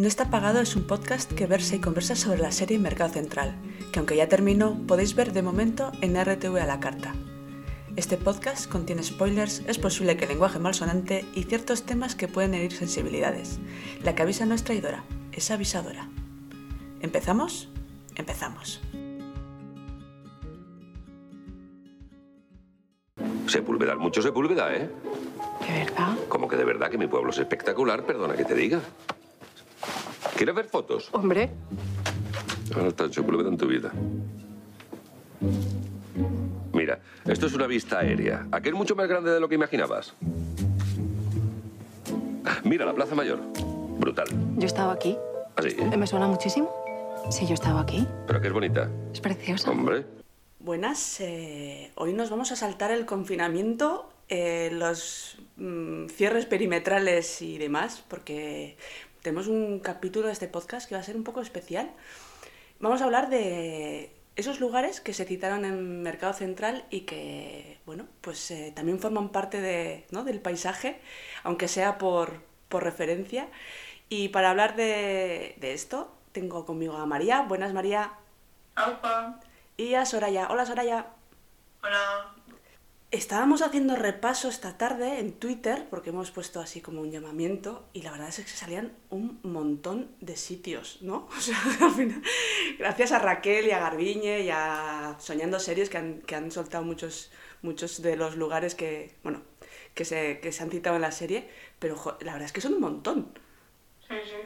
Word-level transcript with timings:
No 0.00 0.08
está 0.08 0.30
pagado 0.30 0.60
es 0.60 0.76
un 0.76 0.84
podcast 0.84 1.30
que 1.30 1.46
versa 1.46 1.76
y 1.76 1.78
conversa 1.78 2.16
sobre 2.16 2.40
la 2.40 2.52
serie 2.52 2.78
Mercado 2.78 3.12
Central, 3.12 3.54
que 3.92 3.98
aunque 3.98 4.16
ya 4.16 4.30
terminó, 4.30 4.78
podéis 4.86 5.14
ver 5.14 5.34
de 5.34 5.42
momento 5.42 5.92
en 6.00 6.18
RTV 6.18 6.56
a 6.56 6.64
la 6.64 6.80
carta. 6.80 7.12
Este 7.96 8.16
podcast 8.16 8.66
contiene 8.66 9.02
spoilers, 9.02 9.62
es 9.66 9.78
posible 9.78 10.16
que 10.16 10.26
lenguaje 10.26 10.58
malsonante 10.58 11.26
y 11.34 11.42
ciertos 11.42 11.82
temas 11.82 12.14
que 12.14 12.28
pueden 12.28 12.54
herir 12.54 12.72
sensibilidades. 12.72 13.60
La 14.02 14.14
que 14.14 14.22
avisa 14.22 14.46
no 14.46 14.54
es 14.54 14.64
traidora, 14.64 15.04
es 15.32 15.50
avisadora. 15.50 16.08
¿Empezamos? 17.02 17.68
Empezamos. 18.14 18.80
Sepúlveda, 23.48 23.96
mucho 23.96 24.22
Sepúlveda, 24.22 24.74
¿eh? 24.74 24.88
¿De 25.68 25.84
verdad? 25.84 26.16
Como 26.30 26.48
que 26.48 26.56
de 26.56 26.64
verdad 26.64 26.90
que 26.90 26.96
mi 26.96 27.06
pueblo 27.06 27.32
es 27.32 27.38
espectacular, 27.38 28.06
perdona 28.06 28.34
que 28.34 28.46
te 28.46 28.54
diga. 28.54 28.80
¿Quieres 30.40 30.54
ver 30.54 30.64
fotos? 30.68 31.10
Hombre, 31.12 31.50
Ahora 32.74 32.88
está 32.88 33.12
Sepúlveda 33.12 33.50
en 33.50 33.58
tu 33.58 33.66
vida. 33.66 33.92
Mira, 36.72 36.98
esto 37.26 37.44
es 37.44 37.52
una 37.52 37.66
vista 37.66 37.98
aérea. 37.98 38.46
Aquí 38.50 38.70
es 38.70 38.74
mucho 38.74 38.96
más 38.96 39.06
grande 39.06 39.32
de 39.32 39.38
lo 39.38 39.50
que 39.50 39.56
imaginabas. 39.56 40.14
Mira, 42.64 42.86
la 42.86 42.94
Plaza 42.94 43.14
Mayor. 43.14 43.38
Brutal. 43.98 44.28
yo 44.56 44.64
estaba 44.64 44.94
aquí. 44.94 45.18
Así, 45.56 45.76
Eh, 45.78 45.94
¿Me 45.98 46.06
suena 46.06 46.26
muchísimo? 46.26 46.70
Sí, 47.30 47.46
yo 47.46 47.52
estaba 47.52 47.82
aquí. 47.82 48.08
pero 48.26 48.40
que 48.40 48.46
es 48.46 48.52
bonita. 48.54 48.88
Es 49.12 49.20
preciosa. 49.20 49.70
Hombre. 49.70 50.06
Buenas, 50.58 51.20
eh, 51.20 51.92
hoy 51.96 52.14
nos 52.14 52.30
vamos 52.30 52.50
a 52.50 52.56
saltar 52.56 52.92
el 52.92 53.04
confinamiento, 53.04 54.08
eh, 54.30 54.70
los 54.72 55.36
mm, 55.58 56.06
cierres 56.06 56.46
perimetrales 56.46 57.42
y 57.42 57.58
demás, 57.58 58.02
porque 58.08 58.78
tenemos 59.22 59.46
un 59.48 59.80
capítulo 59.80 60.26
de 60.26 60.32
este 60.32 60.48
podcast 60.48 60.88
que 60.88 60.94
va 60.94 61.00
a 61.00 61.04
ser 61.04 61.16
un 61.16 61.24
poco 61.24 61.40
especial. 61.40 61.90
Vamos 62.78 63.02
a 63.02 63.04
hablar 63.04 63.28
de 63.28 64.12
esos 64.36 64.60
lugares 64.60 65.00
que 65.00 65.12
se 65.12 65.24
citaron 65.26 65.64
en 65.64 66.02
Mercado 66.02 66.32
Central 66.32 66.84
y 66.90 67.02
que, 67.02 67.78
bueno, 67.86 68.06
pues 68.22 68.50
eh, 68.50 68.72
también 68.74 68.98
forman 69.00 69.30
parte 69.30 69.60
de, 69.60 70.06
¿no? 70.10 70.24
del 70.24 70.40
paisaje, 70.40 71.00
aunque 71.42 71.68
sea 71.68 71.98
por, 71.98 72.42
por 72.68 72.82
referencia. 72.84 73.48
Y 74.08 74.28
para 74.28 74.50
hablar 74.50 74.76
de, 74.76 75.56
de 75.60 75.72
esto, 75.74 76.12
tengo 76.32 76.64
conmigo 76.64 76.96
a 76.96 77.06
María. 77.06 77.42
Buenas, 77.42 77.72
María. 77.74 78.14
Aupa, 78.74 79.40
Y 79.76 79.94
a 79.94 80.06
Soraya. 80.06 80.48
Hola, 80.50 80.64
Soraya. 80.66 81.06
hola. 81.82 82.34
Estábamos 83.12 83.60
haciendo 83.62 83.96
repaso 83.96 84.48
esta 84.48 84.78
tarde 84.78 85.18
en 85.18 85.32
Twitter, 85.32 85.88
porque 85.90 86.10
hemos 86.10 86.30
puesto 86.30 86.60
así 86.60 86.80
como 86.80 87.00
un 87.00 87.10
llamamiento, 87.10 87.88
y 87.92 88.02
la 88.02 88.12
verdad 88.12 88.28
es 88.28 88.36
que 88.36 88.44
salían 88.44 88.92
un 89.10 89.40
montón 89.42 90.14
de 90.20 90.36
sitios, 90.36 90.98
¿no? 91.02 91.28
O 91.36 91.40
sea, 91.40 91.58
al 91.80 91.90
final, 91.90 92.22
gracias 92.78 93.10
a 93.10 93.18
Raquel 93.18 93.66
y 93.66 93.72
a 93.72 93.80
Garbiñe 93.80 94.42
y 94.42 94.50
a 94.50 95.16
Soñando 95.18 95.58
Series 95.58 95.90
que 95.90 95.98
han, 95.98 96.20
que 96.22 96.36
han 96.36 96.52
soltado 96.52 96.84
muchos, 96.84 97.32
muchos 97.62 98.00
de 98.00 98.14
los 98.14 98.36
lugares 98.36 98.76
que, 98.76 99.16
bueno, 99.24 99.42
que 99.94 100.04
se, 100.04 100.38
que 100.38 100.52
se 100.52 100.62
han 100.62 100.70
citado 100.70 100.94
en 100.94 101.02
la 101.02 101.10
serie, 101.10 101.50
pero 101.80 101.96
jo, 101.96 102.16
la 102.20 102.34
verdad 102.34 102.46
es 102.46 102.52
que 102.52 102.60
son 102.60 102.74
un 102.74 102.80
montón. 102.80 103.36
Sí, 104.06 104.14
sí. 104.24 104.36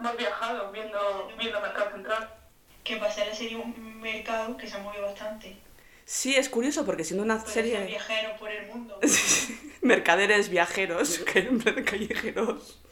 Hemos 0.00 0.16
viajado 0.16 0.72
viendo, 0.72 1.28
viendo 1.38 1.60
Mercado 1.60 1.90
Central. 1.90 2.34
que 2.82 2.96
pasara 2.96 3.34
sería 3.34 3.58
un 3.58 4.00
mercado 4.00 4.56
que 4.56 4.66
se 4.66 4.76
ha 4.76 4.80
movido 4.80 5.02
bastante. 5.02 5.63
Sí, 6.04 6.36
es 6.36 6.48
curioso 6.48 6.84
porque 6.84 7.04
siendo 7.04 7.24
una 7.24 7.38
Puede 7.40 7.54
serie... 7.54 7.76
ser 7.78 7.86
viajero 7.86 8.36
por 8.38 8.50
el 8.50 8.66
mundo. 8.66 9.00
Mercaderes 9.80 10.50
viajeros, 10.50 11.18
que 11.20 11.40
en 11.40 11.58
vez 11.58 11.76
de 11.76 11.84
callejeros. 11.84 12.82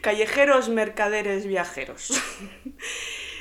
Callejeros, 0.00 0.68
mercaderes, 0.68 1.46
viajeros. 1.46 2.12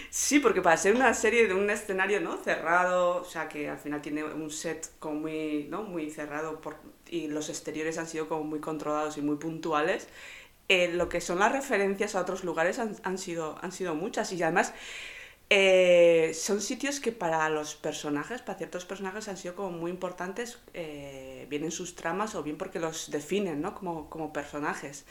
Sí, 0.09 0.39
porque 0.39 0.61
para 0.61 0.75
ser 0.75 0.93
una 0.93 1.13
serie 1.13 1.47
de 1.47 1.53
un 1.53 1.69
escenario 1.69 2.19
¿no? 2.19 2.35
cerrado, 2.35 3.21
o 3.21 3.23
sea 3.23 3.47
que 3.47 3.69
al 3.69 3.77
final 3.77 4.01
tiene 4.01 4.25
un 4.25 4.51
set 4.51 4.89
como 4.99 5.21
muy, 5.21 5.67
¿no? 5.69 5.83
muy 5.83 6.11
cerrado 6.11 6.59
por, 6.59 6.75
y 7.09 7.27
los 7.27 7.47
exteriores 7.47 7.97
han 7.97 8.07
sido 8.07 8.27
como 8.27 8.43
muy 8.43 8.59
controlados 8.59 9.17
y 9.17 9.21
muy 9.21 9.37
puntuales, 9.37 10.09
eh, 10.67 10.89
lo 10.89 11.07
que 11.07 11.21
son 11.21 11.39
las 11.39 11.53
referencias 11.53 12.15
a 12.15 12.21
otros 12.21 12.43
lugares 12.43 12.77
han, 12.79 12.97
han 13.03 13.17
sido, 13.17 13.57
han 13.61 13.71
sido 13.71 13.95
muchas 13.95 14.33
y 14.33 14.43
además 14.43 14.73
eh, 15.53 16.31
son 16.33 16.61
sitios 16.61 16.99
que 17.01 17.11
para 17.11 17.49
los 17.49 17.75
personajes, 17.75 18.41
para 18.41 18.57
ciertos 18.57 18.85
personajes 18.85 19.27
han 19.27 19.37
sido 19.37 19.55
como 19.55 19.71
muy 19.71 19.91
importantes, 19.91 20.59
eh, 20.73 21.45
bien 21.49 21.65
en 21.65 21.71
sus 21.71 21.95
tramas 21.95 22.35
o 22.35 22.43
bien 22.43 22.57
porque 22.57 22.79
los 22.79 23.11
definen 23.11 23.61
¿no? 23.61 23.75
como, 23.75 24.09
como 24.09 24.31
personajes. 24.33 25.05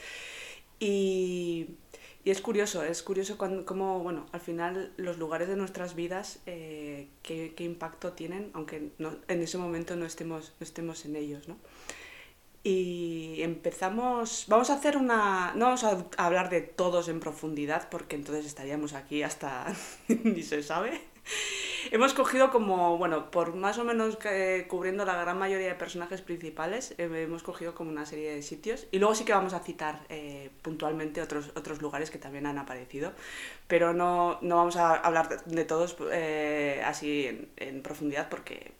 Y, 0.79 1.69
y 2.23 2.31
es 2.31 2.41
curioso, 2.41 2.83
es 2.83 3.03
curioso 3.03 3.37
cuando, 3.37 3.65
cómo, 3.65 3.99
bueno, 3.99 4.25
al 4.31 4.41
final 4.41 4.93
los 4.97 5.17
lugares 5.19 5.47
de 5.47 5.55
nuestras 5.55 5.95
vidas, 5.95 6.39
eh, 6.47 7.07
qué, 7.23 7.53
qué 7.55 7.63
impacto 7.63 8.13
tienen, 8.13 8.51
aunque 8.53 8.91
no- 8.97 9.17
en 9.27 9.41
ese 9.41 9.57
momento 9.59 9.95
no 9.95 10.05
estemos, 10.05 10.53
no 10.59 10.63
estemos 10.63 11.05
en 11.05 11.15
ellos, 11.17 11.47
¿no? 11.47 11.57
Y 12.63 13.41
empezamos, 13.41 14.45
vamos 14.47 14.69
a 14.69 14.75
hacer 14.75 14.97
una, 14.97 15.53
no 15.55 15.65
vamos 15.65 15.83
a 15.83 16.05
hablar 16.17 16.49
de 16.49 16.61
todos 16.61 17.09
en 17.09 17.19
profundidad 17.19 17.89
porque 17.89 18.15
entonces 18.15 18.45
estaríamos 18.45 18.93
aquí 18.93 19.23
hasta 19.23 19.73
ni 20.07 20.43
se 20.43 20.61
sabe. 20.61 21.01
Hemos 21.89 22.13
cogido 22.13 22.51
como, 22.51 22.97
bueno, 22.97 23.31
por 23.31 23.55
más 23.55 23.77
o 23.79 23.83
menos 23.83 24.17
cubriendo 24.67 25.03
la 25.03 25.15
gran 25.15 25.37
mayoría 25.37 25.67
de 25.67 25.75
personajes 25.75 26.21
principales, 26.21 26.93
eh, 26.97 27.09
hemos 27.23 27.43
cogido 27.43 27.73
como 27.73 27.89
una 27.89 28.05
serie 28.05 28.35
de 28.35 28.43
sitios 28.43 28.87
y 28.91 28.99
luego 28.99 29.15
sí 29.15 29.25
que 29.25 29.33
vamos 29.33 29.53
a 29.53 29.59
citar 29.59 30.01
eh, 30.09 30.51
puntualmente 30.61 31.21
otros, 31.21 31.51
otros 31.55 31.81
lugares 31.81 32.11
que 32.11 32.19
también 32.19 32.45
han 32.45 32.59
aparecido, 32.59 33.13
pero 33.67 33.93
no, 33.93 34.37
no 34.41 34.57
vamos 34.57 34.75
a 34.75 34.95
hablar 34.95 35.43
de, 35.43 35.65
todos 35.65 35.97
eh, 36.11 36.81
así 36.85 37.49
en, 37.57 37.81
profundidad 37.81 38.29
porque 38.29 38.73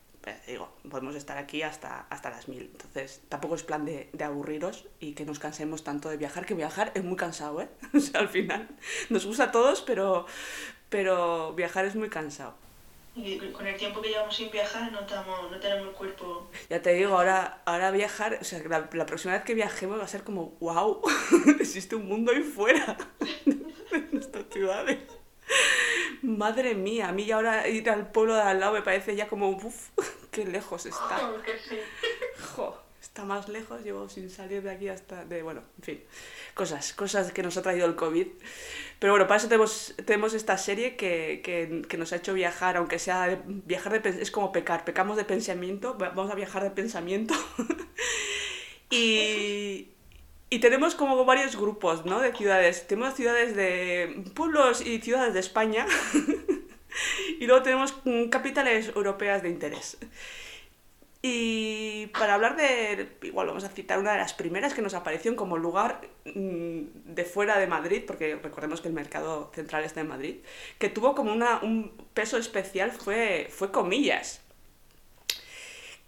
digo, 0.47 0.69
podemos 0.89 1.15
estar 1.15 1.37
aquí 1.37 1.61
hasta, 1.63 2.05
hasta 2.09 2.29
las 2.29 2.47
mil. 2.47 2.69
Entonces, 2.71 3.21
tampoco 3.29 3.55
es 3.55 3.63
plan 3.63 3.85
de, 3.85 4.09
de 4.13 4.23
aburriros 4.23 4.87
y 4.99 5.13
que 5.13 5.25
nos 5.25 5.39
cansemos 5.39 5.83
tanto 5.83 6.09
de 6.09 6.17
viajar, 6.17 6.45
que 6.45 6.53
viajar 6.53 6.91
es 6.95 7.03
muy 7.03 7.15
cansado, 7.15 7.61
¿eh? 7.61 7.69
O 7.93 7.99
sea, 7.99 8.21
al 8.21 8.29
final 8.29 8.67
nos 9.09 9.25
gusta 9.25 9.45
a 9.45 9.51
todos, 9.51 9.81
pero, 9.81 10.25
pero 10.89 11.53
viajar 11.53 11.85
es 11.85 11.95
muy 11.95 12.09
cansado. 12.09 12.55
Y 13.13 13.37
con 13.37 13.67
el 13.67 13.75
tiempo 13.75 14.01
que 14.01 14.09
llevamos 14.09 14.33
sin 14.33 14.49
viajar 14.49 14.89
no, 14.89 15.01
estamos, 15.01 15.51
no 15.51 15.59
tenemos 15.59 15.89
el 15.89 15.93
cuerpo... 15.93 16.49
Ya 16.69 16.81
te 16.81 16.93
digo, 16.93 17.15
ahora, 17.15 17.61
ahora 17.65 17.91
viajar, 17.91 18.37
o 18.39 18.43
sea, 18.43 18.59
la, 18.69 18.89
la 18.93 19.05
próxima 19.05 19.33
vez 19.33 19.43
que 19.43 19.53
viajemos 19.53 19.99
va 19.99 20.05
a 20.05 20.07
ser 20.07 20.23
como, 20.23 20.55
wow, 20.61 21.01
existe 21.59 21.95
un 21.95 22.07
mundo 22.07 22.31
ahí 22.31 22.41
fuera 22.41 22.95
de 23.45 24.07
nuestras 24.13 24.45
ciudades. 24.49 24.99
Madre 26.41 26.75
mía, 26.75 27.09
a 27.09 27.11
mí 27.11 27.25
ya 27.25 27.35
ahora 27.35 27.67
ir 27.67 27.89
al 27.89 28.11
pueblo 28.11 28.35
de 28.35 28.41
al 28.41 28.59
lado 28.59 28.73
me 28.73 28.81
parece 28.81 29.15
ya 29.15 29.27
como, 29.27 29.49
uff, 29.49 29.89
qué 30.31 30.45
lejos 30.45 30.85
está. 30.85 31.17
Joder, 31.17 31.41
que 31.41 31.57
sí. 31.57 31.77
Jo, 32.55 32.77
está 33.01 33.23
más 33.25 33.49
lejos, 33.49 33.83
llevo 33.83 34.07
sin 34.09 34.29
salir 34.29 34.61
de 34.63 34.71
aquí 34.71 34.87
hasta 34.87 35.25
de, 35.25 35.41
bueno, 35.43 35.61
en 35.79 35.83
fin, 35.83 36.03
cosas, 36.53 36.93
cosas 36.93 37.31
que 37.31 37.43
nos 37.43 37.57
ha 37.57 37.61
traído 37.61 37.85
el 37.87 37.95
COVID. 37.95 38.27
Pero 38.99 39.13
bueno, 39.13 39.25
para 39.27 39.37
eso 39.39 39.47
tenemos, 39.47 39.95
tenemos 40.05 40.33
esta 40.35 40.57
serie 40.57 40.95
que, 40.95 41.41
que, 41.43 41.81
que 41.87 41.97
nos 41.97 42.13
ha 42.13 42.17
hecho 42.17 42.33
viajar, 42.35 42.77
aunque 42.77 42.99
sea 42.99 43.27
de- 43.27 43.39
viajar 43.45 43.99
de 43.99 44.21
es 44.21 44.29
como 44.31 44.51
pecar, 44.51 44.85
pecamos 44.85 45.17
de 45.17 45.25
pensamiento, 45.25 45.97
va- 45.97 46.09
vamos 46.09 46.31
a 46.31 46.35
viajar 46.35 46.61
de 46.63 46.69
pensamiento. 46.71 47.33
y, 48.91 49.90
y 50.53 50.59
tenemos 50.59 50.95
como 50.95 51.23
varios 51.23 51.55
grupos, 51.55 52.05
¿no? 52.05 52.19
De 52.19 52.33
ciudades. 52.33 52.85
Tenemos 52.85 53.13
ciudades 53.15 53.55
de 53.55 54.25
pueblos 54.35 54.85
y 54.85 54.99
ciudades 54.99 55.33
de 55.33 55.39
España. 55.39 55.87
y 57.39 57.47
luego 57.47 57.63
tenemos 57.63 57.95
mm, 58.03 58.25
capitales 58.25 58.91
europeas 58.93 59.41
de 59.43 59.49
interés. 59.49 59.97
Y 61.21 62.07
para 62.07 62.33
hablar 62.33 62.57
de, 62.57 63.15
igual 63.21 63.47
vamos 63.47 63.63
a 63.63 63.69
citar 63.69 63.97
una 63.97 64.11
de 64.11 64.17
las 64.17 64.33
primeras 64.33 64.73
que 64.73 64.81
nos 64.81 64.93
apareció 64.93 65.33
como 65.37 65.57
lugar 65.57 66.01
mm, 66.25 66.81
de 67.05 67.23
fuera 67.23 67.57
de 67.57 67.67
Madrid, 67.67 68.03
porque 68.05 68.35
recordemos 68.35 68.81
que 68.81 68.89
el 68.89 68.93
mercado 68.93 69.53
central 69.55 69.85
está 69.85 70.01
en 70.01 70.09
Madrid, 70.09 70.35
que 70.79 70.89
tuvo 70.89 71.15
como 71.15 71.31
una, 71.31 71.59
un 71.61 71.93
peso 72.13 72.37
especial 72.37 72.91
fue, 72.91 73.47
fue 73.49 73.71
Comillas, 73.71 74.41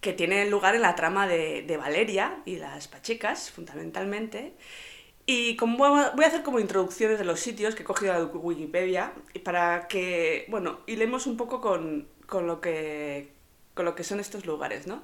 que 0.04 0.14
tiene 0.14 0.46
lugar 0.48 0.76
en 0.76 0.84
la 0.84 0.96
trama 0.96 1.28
de, 1.28 1.64
de 1.64 1.78
Valeria 1.78 2.38
y 2.46 2.58
las 2.58 2.88
Pachecas, 2.90 3.50
fundamentalmente. 3.50 4.54
Y 5.26 5.58
voy 5.58 6.00
a- 6.00 6.28
hacer 6.28 6.44
como 6.44 6.60
introducciones 6.60 7.18
de 7.20 7.26
los 7.26 7.40
sitios 7.40 7.76
que 7.76 7.84
he 7.84 7.86
cogido 7.86 8.14
de 8.14 8.26
Wikipedia, 8.26 9.14
para 9.44 9.88
que, 9.88 10.46
bueno, 10.50 10.82
hilemos 10.88 11.28
un 11.28 11.38
poco 11.38 11.62
con, 11.62 12.08
con 12.28 12.48
lo 12.48 12.62
que 12.62 13.32
con 13.76 13.86
lo 13.86 13.96
que 13.96 14.04
son 14.04 14.20
estos 14.20 14.46
lugares, 14.46 14.86
¿no? 14.86 15.02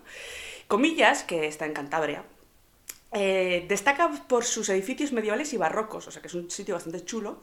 Comillas, 0.68 1.24
que 1.24 1.48
está 1.48 1.66
en 1.66 1.74
Cantabria, 1.74 2.24
eh, 3.12 3.66
destaca 3.68 4.12
por 4.28 4.46
sus 4.46 4.70
edificios 4.70 5.12
medievales 5.12 5.54
y 5.54 5.58
barrocos, 5.58 6.08
o 6.08 6.12
sea 6.12 6.22
que 6.22 6.28
es 6.28 6.36
un 6.36 6.52
sitio 6.52 6.76
bastante 6.76 7.04
chulo, 7.04 7.42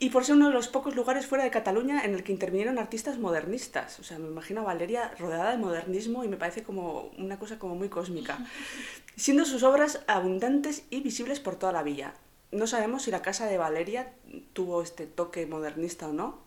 y 0.00 0.10
por 0.10 0.24
ser 0.24 0.36
uno 0.36 0.48
de 0.48 0.54
los 0.54 0.68
pocos 0.68 0.94
lugares 0.94 1.26
fuera 1.26 1.42
de 1.42 1.50
Cataluña 1.50 2.04
en 2.04 2.14
el 2.14 2.22
que 2.22 2.30
intervinieron 2.30 2.78
artistas 2.78 3.18
modernistas. 3.18 3.98
O 3.98 4.04
sea, 4.04 4.18
me 4.18 4.28
imagino 4.28 4.60
a 4.60 4.64
Valeria 4.64 5.12
rodeada 5.18 5.50
de 5.50 5.58
modernismo 5.58 6.22
y 6.22 6.28
me 6.28 6.36
parece 6.36 6.62
como 6.62 7.10
una 7.18 7.38
cosa 7.38 7.58
como 7.58 7.74
muy 7.74 7.88
cósmica, 7.88 8.38
siendo 9.16 9.44
sus 9.44 9.64
obras 9.64 10.04
abundantes 10.06 10.84
y 10.90 11.00
visibles 11.00 11.40
por 11.40 11.56
toda 11.56 11.72
la 11.72 11.82
villa. 11.82 12.14
no 12.52 12.66
sabemos 12.66 13.02
si 13.02 13.10
la 13.10 13.22
casa 13.22 13.46
de 13.46 13.58
Valeria 13.58 14.12
tuvo 14.52 14.82
este 14.82 15.06
toque 15.06 15.46
modernista 15.46 16.08
o 16.08 16.12
no, 16.12 16.38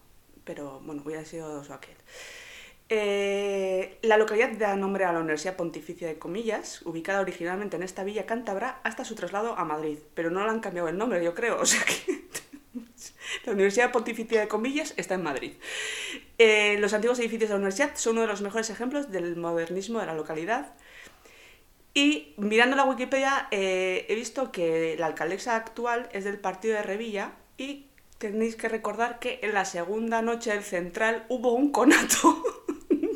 pero 0.45 0.80
bueno, 0.86 1.03
hubiera 1.06 1.25
sido 1.25 1.63
su 1.63 1.74
aquel. 1.74 1.95
Eh, 2.89 4.00
la 4.01 4.18
localidad 4.18 4.51
da 4.57 4.75
nombre 4.75 5.06
a 5.06 5.13
la 5.13 5.19
Universidad 5.19 5.56
Pontificia 5.56 6.07
de 6.07 6.18
Comillas, 6.18 6.81
ubicada 6.86 7.21
originalmente 7.21 7.77
en 7.77 7.83
esta 7.83 8.03
villa 8.03 8.25
cántabra 8.25 8.81
hasta 8.83 9.06
su 9.06 9.15
traslado 9.15 9.57
a 9.57 9.63
Madrid, 9.65 10.00
pero 10.13 10.30
no 10.30 10.44
le 10.44 10.50
han 10.50 10.59
cambiado 10.59 10.89
el 10.89 10.98
nombre, 10.98 11.24
yo 11.24 11.36
creo, 11.36 11.59
o 11.62 11.65
sea 11.65 11.83
que 11.83 12.21
la 13.45 13.53
Universidad 13.53 13.92
Pontificia 13.92 14.42
de 14.42 14.48
Comillas 14.48 14.94
está 14.98 15.15
en 15.15 15.24
Madrid. 15.24 15.53
Eh, 16.38 16.77
los 16.80 16.94
antiguos 16.94 17.19
edificios 17.19 17.50
de 17.50 17.53
la 17.53 17.57
universidad 17.57 17.95
son 17.95 18.13
uno 18.13 18.21
de 18.21 18.27
los 18.27 18.42
mejores 18.42 18.69
ejemplos 18.69 19.12
del 19.12 19.36
modernismo 19.36 20.00
de 20.00 20.06
la 20.06 20.13
localidad. 20.13 20.74
Y 21.94 22.33
mirando 22.38 22.77
la 22.77 22.86
Wikipedia 22.86 23.48
eh, 23.51 24.06
he 24.07 24.15
visto 24.15 24.51
que 24.51 24.95
la 24.98 25.07
alcaldesa 25.07 25.56
actual 25.56 26.09
es 26.13 26.24
del 26.24 26.39
partido 26.39 26.75
de 26.75 26.83
Revilla 26.83 27.33
y 27.57 27.88
tenéis 28.18 28.56
que 28.56 28.69
recordar 28.69 29.19
que 29.19 29.39
en 29.42 29.53
la 29.53 29.65
segunda 29.65 30.21
noche 30.21 30.51
del 30.51 30.63
Central 30.63 31.25
hubo 31.27 31.53
un 31.53 31.71
conato 31.71 32.44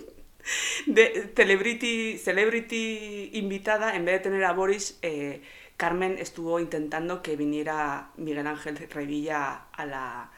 de 0.87 1.31
celebrity, 1.35 2.17
celebrity 2.17 3.29
invitada, 3.33 3.95
en 3.95 4.03
vez 4.03 4.15
de 4.15 4.19
tener 4.19 4.43
a 4.43 4.53
Boris, 4.53 4.97
eh, 5.01 5.41
Carmen 5.77 6.17
estuvo 6.19 6.59
intentando 6.59 7.21
que 7.21 7.35
viniera 7.35 8.09
Miguel 8.15 8.47
Ángel 8.47 8.77
Revilla 8.89 9.65
a 9.73 9.85
la, 9.85 10.31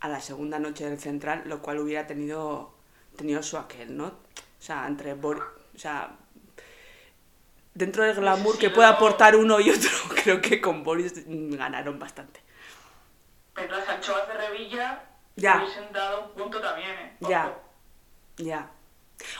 a 0.00 0.08
la 0.08 0.20
segunda 0.20 0.58
noche 0.58 0.88
del 0.88 0.98
Central, 1.00 1.42
lo 1.46 1.60
cual 1.62 1.78
hubiera 1.80 2.06
tenido, 2.06 2.72
tenido 3.16 3.42
su 3.42 3.58
aquel, 3.58 3.96
¿no? 3.96 4.06
O 4.06 4.62
sea, 4.66 4.86
entre 4.86 5.14
Boris, 5.14 5.42
o 5.74 5.78
sea, 5.78 6.16
dentro 7.74 8.04
del 8.04 8.14
glamour 8.16 8.56
que 8.58 8.70
puede 8.70 8.88
aportar 8.88 9.34
uno 9.36 9.60
y 9.60 9.70
otro, 9.70 9.90
creo 10.22 10.40
que 10.40 10.60
con 10.60 10.84
Boris 10.84 11.24
ganaron 11.26 11.98
bastante. 11.98 12.40
Pero 13.54 13.76
las 13.76 13.88
anchoas 13.88 14.26
de 14.28 14.34
Revilla 14.34 15.02
Ya. 15.36 15.56
hubiesen 15.62 15.92
dado 15.92 16.26
un 16.26 16.30
punto 16.34 16.60
también, 16.60 16.90
¿eh? 16.90 17.16
Ojo. 17.20 17.30
Ya, 17.30 17.58
ya. 18.36 18.70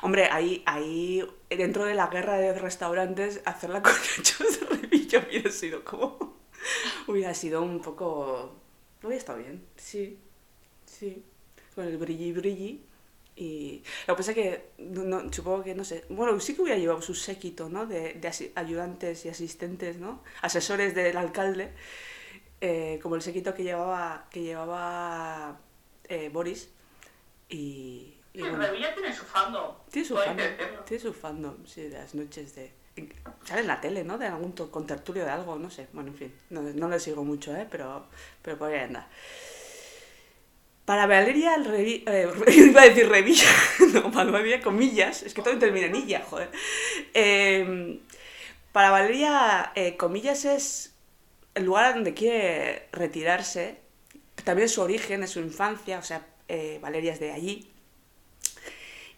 Hombre, 0.03 0.29
ahí, 0.31 0.63
ahí, 0.67 1.25
dentro 1.57 1.85
de 1.85 1.95
la 1.95 2.09
guerra 2.09 2.39
de 2.39 2.53
restaurantes, 2.59 3.41
hacerla 3.45 3.83
con 3.83 3.93
nachos 3.93 4.61
de 4.61 4.67
revilla 4.67 5.25
hubiera 5.27 5.51
sido 5.51 5.85
como... 5.85 6.35
Hubiera 7.07 7.35
sido 7.35 7.63
un 7.63 7.81
poco... 7.81 8.55
Hubiera 9.03 9.19
estado 9.19 9.39
bien, 9.39 9.65
sí, 9.77 10.19
sí. 10.87 11.23
Con 11.75 11.85
el 11.85 11.99
brilli 11.99 12.33
brilli. 12.33 12.85
Y 13.37 13.83
lo 14.07 14.15
que 14.15 14.19
pasa 14.19 14.31
es 14.31 14.37
que, 14.37 14.65
no, 14.79 15.33
supongo 15.33 15.65
que, 15.65 15.75
no 15.75 15.85
sé, 15.85 16.05
bueno, 16.09 16.39
sí 16.39 16.55
que 16.55 16.63
hubiera 16.63 16.79
llevado 16.79 17.03
su 17.03 17.15
séquito, 17.15 17.69
¿no? 17.69 17.85
De, 17.85 18.15
de 18.15 18.53
ayudantes 18.55 19.25
y 19.25 19.29
asistentes, 19.29 19.99
¿no? 19.99 20.23
Asesores 20.41 20.95
del 20.95 21.17
alcalde, 21.17 21.73
eh, 22.61 23.01
como 23.03 23.17
el 23.17 23.23
séquito 23.23 23.53
que 23.53 23.65
llevaba, 23.65 24.29
que 24.31 24.43
llevaba 24.43 25.61
eh, 26.09 26.31
Boris. 26.33 26.71
Y, 27.49 28.14
y 28.35 28.41
bueno, 28.41 28.59
Revilla 28.59 28.95
tiene 28.95 29.15
su 29.15 29.25
fandom. 29.25 29.75
tiene 29.91 30.07
su 30.09 30.17
fandom, 30.17 30.47
tiene 30.85 31.03
su 31.03 31.13
fandom, 31.15 31.67
sí, 31.67 31.83
de 31.83 31.99
las 31.99 32.15
noches 32.15 32.55
de... 32.55 32.73
Sale 33.45 33.63
en 33.63 33.67
la 33.67 33.81
tele, 33.81 34.05
¿no? 34.05 34.19
De 34.19 34.27
algún 34.27 34.55
to- 34.55 34.71
contertulio 34.71 35.25
de 35.25 35.31
algo, 35.31 35.57
no 35.57 35.69
sé. 35.71 35.89
Bueno, 35.93 36.11
en 36.11 36.17
fin, 36.17 36.35
no, 36.51 36.63
no 36.63 36.89
le 36.89 37.01
sigo 37.01 37.25
mucho, 37.25 37.55
¿eh? 37.57 37.67
Pero, 37.71 38.07
pero 38.43 38.57
por 38.59 38.71
ahí 38.71 38.81
anda. 38.81 39.09
Para 40.85 41.07
Valeria, 41.07 41.55
el 41.55 41.65
revi- 41.65 42.05
eh, 42.07 42.29
iba 42.71 42.83
a 42.83 42.85
decir 42.89 43.09
revilla, 43.09 43.49
no, 43.95 44.11
para 44.13 44.31
Valeria, 44.31 44.61
comillas, 44.61 45.23
es 45.23 45.33
que 45.35 45.43
todo 45.43 45.59
termina 45.59 45.87
en 45.87 45.97
illa, 45.97 46.23
joder. 46.29 46.51
Eh, 47.15 48.01
para 48.73 48.91
Valeria, 48.91 49.73
eh, 49.75 49.97
comillas 49.97 50.45
es 50.45 50.95
el 51.55 51.65
lugar 51.65 51.87
a 51.87 51.93
donde 51.95 52.13
quiere 52.15 52.89
retirarse, 52.93 53.79
también 54.45 54.69
su 54.69 54.83
origen, 54.83 55.23
es 55.23 55.31
su 55.31 55.41
infancia, 55.41 55.99
o 55.99 56.03
sea, 56.03 56.27
eh, 56.49 56.79
Valeria 56.83 57.13
es 57.13 57.21
de 57.21 57.33
allí. 57.33 57.71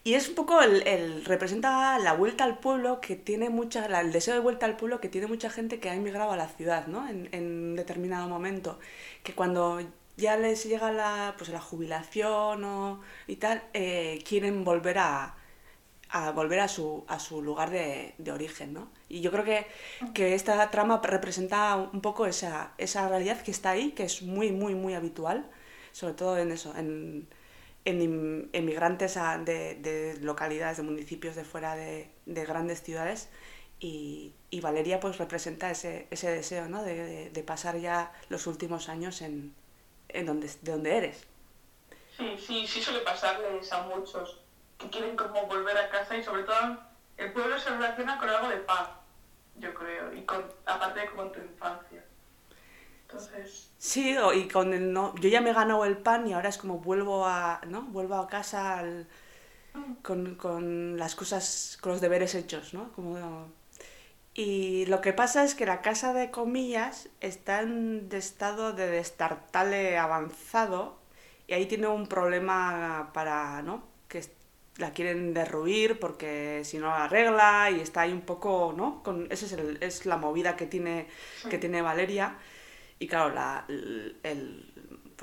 Y 0.06 0.14
es 0.14 0.28
un 0.28 0.36
poco 0.36 0.62
el, 0.62 1.24
representa 1.24 1.98
la 1.98 2.12
vuelta 2.12 2.44
al 2.44 2.60
pueblo 2.60 3.00
que 3.00 3.16
tiene 3.16 3.50
mucha, 3.50 3.86
el 4.00 4.12
deseo 4.12 4.34
de 4.34 4.40
vuelta 4.40 4.64
al 4.64 4.76
pueblo 4.76 5.00
que 5.00 5.08
tiene 5.08 5.26
mucha 5.26 5.50
gente 5.50 5.80
que 5.80 5.90
ha 5.90 5.94
emigrado 5.96 6.30
a 6.30 6.36
la 6.36 6.46
ciudad, 6.46 6.86
¿no? 6.86 7.08
En, 7.08 7.28
en 7.32 7.74
determinado 7.74 8.28
momento. 8.28 8.78
Que 9.24 9.34
cuando 9.34 9.80
ya 10.16 10.36
les 10.36 10.64
llega 10.64 10.92
la, 10.92 11.34
pues, 11.36 11.50
la 11.50 11.60
jubilación 11.60 12.62
o, 12.64 13.00
y 13.26 13.36
tal, 13.36 13.64
eh, 13.74 14.22
quieren 14.24 14.62
volver 14.64 14.98
a, 14.98 15.34
a 16.10 16.30
volver 16.30 16.60
a 16.60 16.68
su, 16.68 17.04
a 17.08 17.18
su 17.18 17.42
lugar 17.42 17.70
de, 17.70 18.14
de 18.18 18.30
origen, 18.30 18.74
¿no? 18.74 18.90
Y 19.08 19.22
yo 19.22 19.32
creo 19.32 19.44
que, 19.44 19.66
que 20.14 20.34
esta 20.34 20.70
trama 20.70 21.00
representa 21.02 21.74
un 21.76 22.00
poco 22.00 22.26
esa, 22.26 22.74
esa 22.78 23.08
realidad 23.08 23.42
que 23.42 23.50
está 23.50 23.70
ahí, 23.70 23.90
que 23.90 24.04
es 24.04 24.22
muy, 24.22 24.52
muy, 24.52 24.76
muy 24.76 24.94
habitual, 24.94 25.50
sobre 25.90 26.14
todo 26.14 26.38
en 26.38 26.52
eso, 26.52 26.72
en, 26.76 27.28
en 27.86 28.50
emigrantes 28.52 29.14
de, 29.14 29.76
de 29.76 30.18
localidades, 30.20 30.76
de 30.76 30.82
municipios 30.82 31.34
de 31.36 31.44
fuera 31.44 31.74
de, 31.76 32.10
de 32.26 32.44
grandes 32.44 32.82
ciudades. 32.82 33.30
Y, 33.80 34.32
y 34.50 34.60
Valeria 34.60 35.00
pues 35.00 35.18
representa 35.18 35.70
ese, 35.70 36.06
ese 36.10 36.30
deseo, 36.30 36.68
¿no? 36.68 36.82
De, 36.82 36.94
de- 36.94 37.30
de 37.30 37.42
pasar 37.42 37.76
ya 37.78 38.12
los 38.28 38.46
últimos 38.46 38.88
años 38.88 39.22
en, 39.22 39.54
en 40.08 40.26
donde, 40.26 40.48
de 40.62 40.72
donde 40.72 40.96
eres. 40.96 41.26
Sí, 42.16 42.36
sí, 42.38 42.66
sí 42.66 42.82
suele 42.82 43.00
pasarles 43.00 43.70
a 43.72 43.82
muchos 43.82 44.40
que 44.78 44.88
quieren 44.90 45.14
como 45.16 45.46
volver 45.46 45.76
a 45.76 45.88
casa 45.90 46.16
y 46.16 46.22
sobre 46.24 46.42
todo 46.42 46.78
el 47.18 47.32
pueblo 47.32 47.58
se 47.58 47.70
relaciona 47.70 48.18
con 48.18 48.28
algo 48.28 48.48
de 48.48 48.56
paz, 48.56 48.88
yo 49.56 49.72
creo, 49.74 50.12
y 50.14 50.22
con, 50.22 50.44
aparte 50.64 51.00
de 51.00 51.06
con 51.10 51.30
tu 51.32 51.38
infancia. 51.40 52.04
Entonces, 53.16 53.70
Sí, 53.78 54.16
y 54.34 54.48
con 54.48 54.72
el 54.74 54.92
no, 54.92 55.14
yo 55.16 55.28
ya 55.28 55.40
me 55.40 55.50
he 55.50 55.52
ganado 55.52 55.84
el 55.84 55.98
pan 55.98 56.26
y 56.26 56.32
ahora 56.32 56.48
es 56.48 56.58
como 56.58 56.78
vuelvo 56.78 57.26
a, 57.26 57.60
¿no? 57.68 57.82
Vuelvo 57.82 58.16
a 58.16 58.26
casa 58.26 58.78
al- 58.78 59.06
con, 60.02 60.36
con 60.36 60.98
las 60.98 61.14
cosas, 61.14 61.78
con 61.80 61.92
los 61.92 62.00
deberes 62.00 62.34
hechos, 62.34 62.74
¿no? 62.74 62.92
Como, 62.92 63.16
y 64.34 64.86
lo 64.86 65.00
que 65.00 65.12
pasa 65.12 65.44
es 65.44 65.54
que 65.54 65.66
la 65.66 65.80
casa 65.82 66.12
de 66.12 66.30
comillas 66.30 67.08
está 67.20 67.62
en 67.62 68.08
de 68.08 68.18
estado 68.18 68.72
de 68.72 68.86
destartale 68.88 69.98
avanzado 69.98 70.98
y 71.48 71.54
ahí 71.54 71.66
tiene 71.66 71.86
un 71.88 72.06
problema 72.06 73.10
para, 73.14 73.62
¿no? 73.62 73.82
Que 74.08 74.24
la 74.78 74.92
quieren 74.92 75.32
derruir 75.34 75.98
porque 75.98 76.62
si 76.64 76.78
no 76.78 76.88
la 76.88 77.04
arregla 77.04 77.70
y 77.70 77.80
está 77.80 78.02
ahí 78.02 78.12
un 78.12 78.20
poco, 78.22 78.74
¿no? 78.76 79.02
Con, 79.02 79.26
esa 79.30 79.46
es, 79.46 79.52
el- 79.52 79.78
es 79.82 80.06
la 80.06 80.18
movida 80.18 80.56
que 80.56 80.66
tiene, 80.66 81.08
que 81.48 81.58
tiene 81.58 81.80
Valeria. 81.82 82.36
Y 82.98 83.06
claro, 83.06 83.34
la, 83.34 83.64
el- 83.68 84.72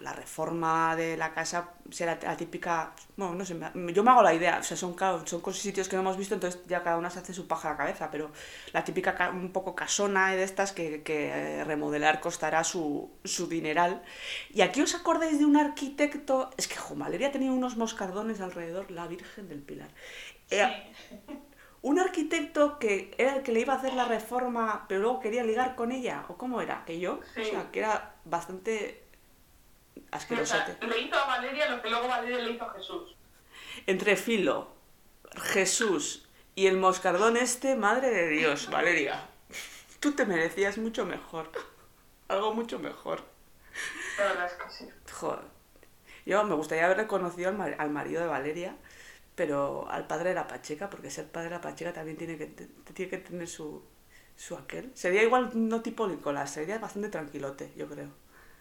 la 0.01 0.12
reforma 0.12 0.96
de 0.98 1.15
la 1.15 1.34
casa 1.34 1.70
será 1.89 2.20
la 2.24 2.36
típica. 2.36 2.94
Bueno, 3.15 3.36
no 3.36 3.46
sé, 3.46 3.56
yo 3.94 4.03
me 4.03 4.12
hago 4.12 4.22
la 4.24 4.34
idea. 4.34 4.58
O 4.60 4.63
sea, 4.63 4.75
son, 4.75 4.94
claro, 4.96 5.25
son 5.25 5.42
sitios 5.53 5.88
que 5.88 5.96
no 5.96 6.01
hemos 6.01 6.18
visto, 6.18 6.34
entonces 6.34 6.62
ya 6.68 6.84
cada 6.84 6.98
una 6.98 7.10
se 7.10 7.20
hace 7.20 7.34
su 7.34 7.48
paja 7.48 7.70
a 7.70 7.72
la 7.72 7.77
cabeza. 7.77 8.10
Pero 8.12 8.32
la 8.74 8.84
típica 8.84 9.15
ca- 9.15 9.30
un 9.30 9.51
poco 9.51 9.75
casona 9.75 10.32
de 10.36 10.44
estas 10.44 10.72
que, 10.74 11.03
que, 11.03 11.30
eh, 11.30 11.63
remodelar 11.63 12.20
costará 12.20 12.63
su, 12.63 13.12
su 13.24 13.48
dineral. 13.48 14.01
Y 14.53 14.62
aquí 14.62 14.82
os 14.82 14.94
acordáis 14.96 15.39
de 15.39 15.46
un 15.46 15.58
arquitecto. 15.58 16.50
Es 16.58 16.68
que, 16.68 16.75
jo, 16.75 16.96
Valeria 16.96 17.32
tenía 17.32 17.51
unos 17.51 17.77
moscardones 17.77 18.42
alrededor, 18.42 18.92
la 18.92 19.08
Virgen 19.08 19.48
del 19.48 19.62
Pilar. 19.62 19.89
Eh, 20.50 20.94
un 21.84 22.00
arquitecto 22.00 22.80
que 22.80 23.13
era 23.20 23.36
el 23.36 23.44
que 23.44 23.52
le 23.52 23.60
iba 23.60 23.74
a 23.74 23.78
hacer 23.78 23.94
la 23.94 24.06
reforma, 24.06 24.86
pero 24.88 25.02
luego 25.02 25.20
quería 25.20 25.44
ligar 25.44 25.75
con 25.75 25.92
ella, 25.92 26.25
o 26.30 26.38
cómo 26.38 26.60
era, 26.62 26.84
que 26.86 27.00
yo, 27.00 27.20
Sí. 27.36 27.42
o 27.42 27.46
sea, 27.46 27.72
que 27.72 27.80
era 27.80 28.16
bastante 28.25 29.04
o 29.96 30.00
sea, 30.00 30.08
asquerosote. 30.18 30.78
le 30.88 31.00
hizo 31.00 31.16
a 31.18 31.25
Valeria 31.28 31.70
lo 31.70 31.82
que 31.82 31.90
luego 31.90 32.08
Valeria 32.08 32.40
le 32.40 32.52
hizo 32.52 32.63
a 32.63 32.74
Jesús. 32.74 33.16
Entre 33.86 34.16
Filo, 34.16 34.70
Jesús 35.36 36.28
y 36.56 36.68
el 36.68 36.78
moscardón 36.78 37.38
este, 37.38 37.75
madre 37.75 38.10
de 38.12 38.28
Dios, 38.30 38.70
Valeria, 38.72 39.28
tú 40.00 40.13
te 40.13 40.25
merecías 40.25 40.78
mucho 40.78 41.06
mejor, 41.06 41.52
algo 42.30 42.54
mucho 42.54 42.80
mejor. 42.80 43.24
La 44.18 44.25
verdad 44.25 44.46
es 44.46 44.54
que 44.54 44.70
sí. 44.72 44.90
Joder. 45.12 45.52
Yo 46.25 46.42
me 46.46 46.56
gustaría 46.56 46.86
haber 46.86 46.98
reconocido 46.98 47.50
al, 47.50 47.58
mar- 47.58 47.75
al 47.78 47.90
marido 47.90 48.22
de 48.22 48.28
Valeria, 48.28 48.75
pero 49.36 49.90
al 49.90 50.08
padre 50.08 50.30
de 50.30 50.36
la 50.36 50.48
Pacheca, 50.48 50.90
porque 50.90 51.10
ser 51.10 51.28
padre 51.28 51.50
de 51.50 51.56
la 51.56 51.62
Pacheca 51.62 51.94
también 51.94 52.18
tiene 52.18 52.38
que, 52.38 52.48
tiene 52.48 53.10
que 53.10 53.18
tener 53.18 53.48
su, 53.48 53.84
su 54.36 54.56
aquel. 54.56 54.92
Sería 54.94 55.24
igual 55.24 55.52
no 55.54 55.82
tipo 55.82 56.08
Nicolás, 56.08 56.52
sería 56.52 56.78
bastante 56.80 57.10
tranquilote, 57.10 57.72
yo 57.75 57.88
creo. 57.88 58.10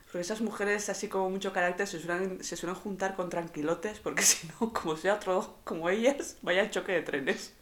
Porque 0.07 0.21
esas 0.21 0.41
mujeres 0.43 0.89
así 0.89 1.09
como 1.09 1.31
mucho 1.31 1.53
carácter 1.53 1.87
se 1.87 1.99
suelen, 1.99 2.45
se 2.45 2.57
suelen 2.57 2.77
juntar 2.77 3.17
con 3.17 3.31
tranquilotes, 3.31 4.01
porque 4.01 4.23
si 4.23 4.49
no, 4.49 4.73
como 4.73 4.97
sea 4.97 5.15
otro 5.15 5.59
como 5.65 5.89
ellas, 5.91 6.37
vaya 6.43 6.71
choque 6.71 6.93
de 6.93 7.03
trenes. 7.03 7.55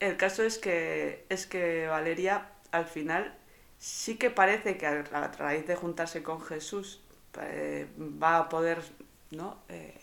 El 0.00 0.16
caso 0.16 0.42
es 0.42 0.58
que, 0.58 1.26
es 1.28 1.46
que 1.46 1.86
Valeria 1.86 2.50
al 2.72 2.86
final 2.86 3.36
sí 3.78 4.16
que 4.16 4.30
parece 4.30 4.76
que 4.78 4.86
a 4.86 5.04
a 5.12 5.28
raíz 5.32 5.66
de 5.66 5.76
juntarse 5.76 6.22
con 6.22 6.40
Jesús 6.40 7.00
eh, 7.40 7.86
va 7.98 8.38
a 8.38 8.48
poder 8.48 8.80
¿no? 9.30 9.58
Eh, 9.68 9.94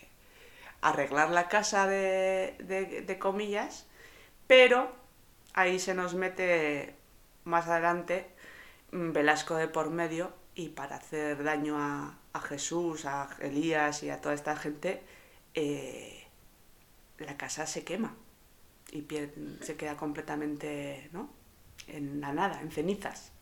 arreglar 0.80 1.30
la 1.30 1.48
casa 1.48 1.86
de, 1.86 2.56
de- 2.60 3.18
comillas, 3.18 3.86
pero 4.46 4.92
ahí 5.54 5.78
se 5.78 5.94
nos 5.94 6.14
mete 6.14 6.94
más 7.44 7.68
adelante 7.68 8.26
mm, 8.92 9.12
Velasco 9.12 9.56
de 9.56 9.68
por 9.68 9.90
medio 9.90 10.32
y 10.54 10.70
para 10.70 10.96
hacer 10.96 11.42
daño 11.44 11.78
a, 11.78 12.18
a 12.32 12.40
Jesús, 12.40 13.06
a 13.06 13.28
Elías 13.40 14.02
y 14.02 14.10
a 14.10 14.20
toda 14.20 14.34
esta 14.34 14.56
gente, 14.56 15.02
eh, 15.54 16.26
la 17.18 17.36
casa 17.36 17.66
se 17.66 17.84
quema 17.84 18.16
y 18.92 19.06
se 19.62 19.76
queda 19.76 19.96
completamente 19.96 21.10
¿no? 21.12 21.30
en 21.88 22.20
la 22.20 22.32
nada, 22.32 22.60
en 22.62 22.70
cenizas. 22.72 23.32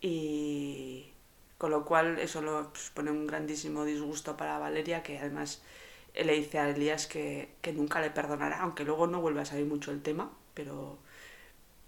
Y 0.00 1.10
con 1.58 1.70
lo 1.70 1.84
cual 1.84 2.18
eso 2.18 2.42
lo 2.42 2.74
supone 2.74 3.10
un 3.10 3.26
grandísimo 3.26 3.84
disgusto 3.84 4.36
para 4.36 4.58
Valeria, 4.58 5.02
que 5.02 5.18
además 5.18 5.62
le 6.14 6.32
dice 6.34 6.58
a 6.58 6.68
Elías 6.70 7.06
que, 7.06 7.54
que 7.60 7.72
nunca 7.72 8.00
le 8.00 8.10
perdonará, 8.10 8.60
aunque 8.60 8.84
luego 8.84 9.06
no 9.06 9.20
vuelve 9.20 9.40
a 9.40 9.44
salir 9.44 9.66
mucho 9.66 9.90
el 9.90 10.02
tema, 10.02 10.30
pero... 10.54 10.98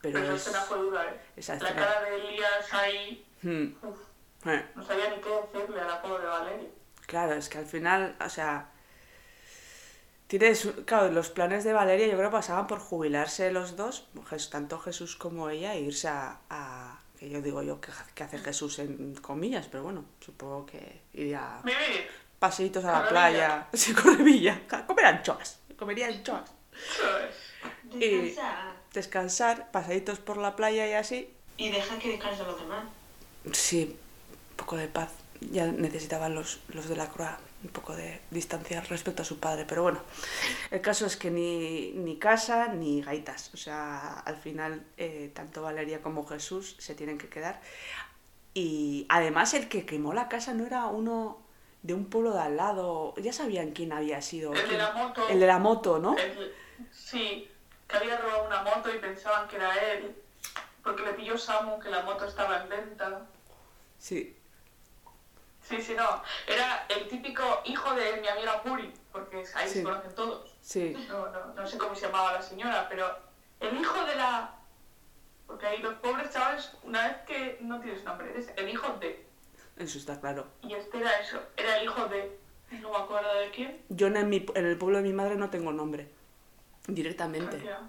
Pero, 0.01 0.19
es- 0.35 0.49
fue 0.69 0.79
dura, 0.79 1.05
¿eh? 1.09 1.21
esa 1.37 1.55
La 1.57 1.75
cara 1.75 2.01
de 2.03 2.17
Elías 2.17 2.73
ahí, 2.73 3.25
Hmm, 3.43 3.67
eh. 4.47 4.65
no 4.75 4.83
sabía 4.85 5.11
ni 5.11 5.21
qué 5.23 5.29
decirle 5.53 5.81
a 5.81 5.87
la 5.87 6.03
pobre 6.03 6.27
Valeria. 6.27 6.69
Claro, 7.07 7.35
es 7.35 7.49
que 7.49 7.59
al 7.59 7.67
final, 7.67 8.17
o 8.25 8.29
sea, 8.29 8.71
tienes, 10.27 10.69
claro, 10.85 11.11
los 11.13 11.31
planes 11.31 11.65
de 11.65 11.73
Valeria 11.73 12.07
yo 12.09 12.17
creo 12.17 12.31
pasaban 12.31 12.67
por 12.67 12.79
jubilarse 12.81 13.51
los 13.53 13.77
dos, 13.77 14.09
tanto 14.51 14.79
Jesús 14.79 15.17
como 15.17 15.49
ella, 15.51 15.75
e 15.75 15.81
irse 15.81 16.09
a, 16.09 16.41
a- 16.51 17.01
que 17.19 17.31
yo 17.31 17.41
digo 17.41 17.63
yo 17.63 17.81
que, 17.81 17.91
que 18.15 18.25
hace 18.25 18.39
Jesús 18.39 18.79
en 18.79 19.15
comillas, 19.17 19.69
pero 19.69 19.85
bueno, 19.85 20.05
supongo 20.21 20.67
que 20.67 21.01
iría 21.15 21.61
Vivir, 21.65 22.09
paseitos 22.39 22.85
a 22.85 22.93
la 22.93 23.09
playa, 23.09 23.67
sí, 23.73 23.95
Correvilla, 23.95 24.63
a 24.71 24.87
comer 24.87 25.07
anchoas, 25.07 25.59
comería 25.79 26.09
anchoas. 26.09 26.51
Descansa. 27.85 28.75
descansar, 28.93 29.71
paseitos 29.71 30.19
por 30.19 30.37
la 30.37 30.57
playa 30.57 30.87
y 30.87 30.93
así, 30.93 31.33
Y 31.57 31.71
deja 31.71 31.99
que 31.99 32.11
descansen 32.11 32.47
los 32.47 32.61
demás. 32.61 32.85
Sí, 33.53 33.97
un 34.51 34.57
poco 34.57 34.77
de 34.77 34.89
paz. 34.89 35.11
Ya 35.41 35.67
necesitaban 35.67 36.35
los, 36.35 36.61
los 36.69 36.89
de 36.89 36.97
la 36.97 37.09
Croix 37.09 37.37
un 37.63 37.71
poco 37.71 37.97
de 37.97 38.21
distancia 38.31 38.81
respecto 38.83 39.23
a 39.23 39.25
su 39.25 39.39
padre, 39.39 39.65
pero 39.67 39.83
bueno, 39.83 40.01
el 40.71 40.81
caso 40.81 41.07
es 41.07 41.17
que 41.17 41.31
ni, 41.31 41.93
ni 41.93 42.17
casa 42.17 42.69
ni 42.69 43.03
gaitas. 43.03 43.51
O 43.55 43.57
sea, 43.57 44.21
al 44.21 44.37
final, 44.37 44.85
eh, 44.97 45.31
tanto 45.35 45.63
Valeria 45.63 46.03
como 46.03 46.27
Jesús 46.27 46.77
se 46.79 46.95
tienen 46.95 47.19
que 47.19 47.29
quedar. 47.29 47.61
Y 48.55 49.07
además, 49.09 49.55
el 49.55 49.69
que 49.69 49.85
quemó 49.85 50.13
la 50.15 50.29
casa 50.29 50.55
no 50.55 50.65
era 50.67 50.87
uno 50.87 51.46
de 51.87 51.95
un 51.95 52.11
pueblo 52.11 52.33
de 52.33 52.41
al 52.41 52.57
lado. 52.57 53.15
Ya 53.17 53.33
sabían 53.33 53.71
quién 53.73 53.93
había 53.93 54.21
sido. 54.23 54.53
El 54.53 54.59
de 54.59 54.65
quién- 54.65 54.79
la 54.79 54.91
moto. 54.93 55.29
El 55.29 55.41
de 55.41 55.47
la 55.47 55.59
moto, 55.59 55.99
¿no? 55.99 56.17
El- 56.17 56.55
sí, 56.91 57.51
que 57.89 57.97
había 57.97 58.17
robado 58.19 58.45
una 58.47 58.63
moto 58.63 58.93
y 58.95 58.99
pensaban 58.99 59.47
que 59.49 59.57
era 59.57 59.75
él, 59.93 60.17
porque 60.83 61.03
le 61.05 61.13
pilló 61.13 61.39
Samu 61.39 61.79
que 61.79 61.89
la 61.91 62.03
moto 62.03 62.25
estaba 62.27 62.63
en 62.63 62.69
venta. 62.69 63.23
Sí. 63.99 64.37
Sí, 65.63 65.83
sí, 65.83 65.95
no. 65.95 66.23
Era 66.47 66.87
el 66.89 67.09
típico 67.09 67.43
hijo 67.65 67.93
de 67.95 68.21
mi 68.21 68.29
amiga 68.29 68.63
Puri, 68.63 68.93
porque 69.11 69.45
ahí 69.55 69.69
Sí. 69.69 69.75
se 69.79 69.83
conocen 69.83 70.15
todos. 70.15 70.55
Sí. 70.61 70.95
No, 71.09 71.29
no, 71.29 71.55
no 71.55 71.67
sé 71.67 71.77
cómo 71.79 71.95
se 71.95 72.07
llamaba 72.07 72.33
la 72.35 72.43
señora, 72.43 72.89
pero 72.89 73.17
el 73.61 73.77
hijo 73.81 74.05
de 74.05 74.15
la... 74.17 74.53
Porque 75.47 75.67
ahí 75.67 75.79
los 75.79 75.95
pobres 75.95 76.33
chavales, 76.33 76.73
una 76.83 77.07
vez 77.09 77.17
que 77.27 77.59
no 77.61 77.81
tienes 77.81 78.03
nombre, 78.05 78.31
eres 78.31 78.49
el 78.57 78.69
hijo 78.69 78.93
de... 79.01 79.26
Eso 79.79 79.99
está 79.99 80.21
claro. 80.21 80.47
Y 80.63 80.73
este 80.75 80.99
era 80.99 81.21
eso, 81.21 81.41
era 81.57 81.79
el 81.79 81.85
hijo 81.85 82.07
de... 82.07 82.39
No 82.81 82.91
me 82.91 82.97
acuerdo 82.97 83.33
de 83.39 83.51
quién. 83.51 83.81
Yo 83.91 84.09
en, 84.09 84.29
mi- 84.29 84.45
en 84.55 84.67
el 84.67 84.77
pueblo 84.77 84.97
de 84.99 85.05
mi 85.05 85.13
madre 85.13 85.37
no 85.37 85.51
tengo 85.51 85.73
nombre. 85.73 86.09
Directamente. 86.89 87.57
Hostia. 87.57 87.81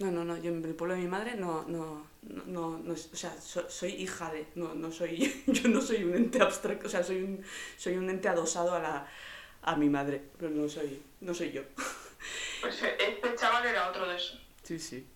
No, 0.00 0.10
no, 0.10 0.24
no, 0.24 0.36
yo 0.38 0.50
en 0.50 0.64
el 0.64 0.74
pueblo 0.74 0.94
de 0.94 1.00
mi 1.02 1.06
madre 1.06 1.36
no, 1.36 1.62
no, 1.68 2.04
no, 2.22 2.78
no, 2.78 2.92
o 2.92 2.96
sea, 2.96 3.30
so- 3.40 3.70
soy 3.70 3.92
hija 3.92 4.32
de, 4.32 4.46
no, 4.56 4.74
no 4.74 4.90
soy, 4.90 5.42
yo 5.46 5.68
no 5.68 5.80
soy 5.80 6.02
un 6.02 6.16
ente 6.16 6.42
abstracto, 6.42 6.86
o 6.88 6.90
sea, 6.90 7.04
soy 7.04 7.22
un, 7.22 7.44
soy 7.76 7.96
un 7.96 8.10
ente 8.10 8.28
adosado 8.28 8.74
a 8.74 8.80
la, 8.80 9.06
a 9.62 9.76
mi 9.76 9.88
madre, 9.88 10.20
pero 10.36 10.50
no 10.50 10.68
soy, 10.68 11.00
no 11.20 11.32
soy 11.34 11.52
yo. 11.52 11.62
Pues 12.62 12.82
este 12.82 13.34
chaval 13.36 13.66
era 13.66 13.90
otro 13.90 14.08
de 14.08 14.16
esos. 14.16 14.40
Sí, 14.62 14.78
sí. 14.78 15.06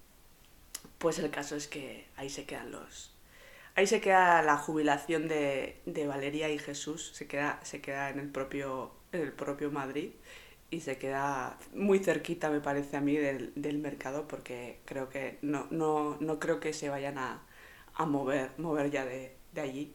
Pues 0.98 1.18
el 1.18 1.30
caso 1.30 1.56
es 1.56 1.66
que 1.66 2.06
ahí 2.16 2.28
se 2.28 2.44
quedan 2.44 2.70
los, 2.70 3.10
ahí 3.78 3.86
se 3.86 4.00
queda 4.00 4.42
la 4.42 4.56
jubilación 4.58 5.28
de, 5.28 5.80
de 5.86 6.06
Valeria 6.06 6.48
y 6.50 6.58
Jesús, 6.58 7.12
se 7.14 7.26
queda, 7.28 7.60
se 7.62 7.80
queda 7.80 8.10
en 8.10 8.18
el 8.18 8.30
propio, 8.30 8.92
en 9.12 9.22
el 9.22 9.32
propio 9.32 9.70
Madrid 9.70 10.12
y 10.70 10.80
se 10.80 10.98
queda 10.98 11.58
muy 11.74 11.98
cerquita, 12.00 12.50
me 12.50 12.60
parece 12.60 12.96
a 12.96 13.00
mí, 13.00 13.16
del, 13.16 13.52
del 13.54 13.78
mercado, 13.78 14.28
porque 14.28 14.80
creo 14.84 15.08
que 15.08 15.38
no, 15.42 15.66
no, 15.70 16.16
no 16.20 16.38
creo 16.40 16.60
que 16.60 16.72
se 16.72 16.88
vayan 16.90 17.18
a, 17.18 17.42
a 17.94 18.06
mover, 18.06 18.52
mover 18.58 18.90
ya 18.90 19.04
de, 19.04 19.36
de 19.52 19.60
allí, 19.60 19.94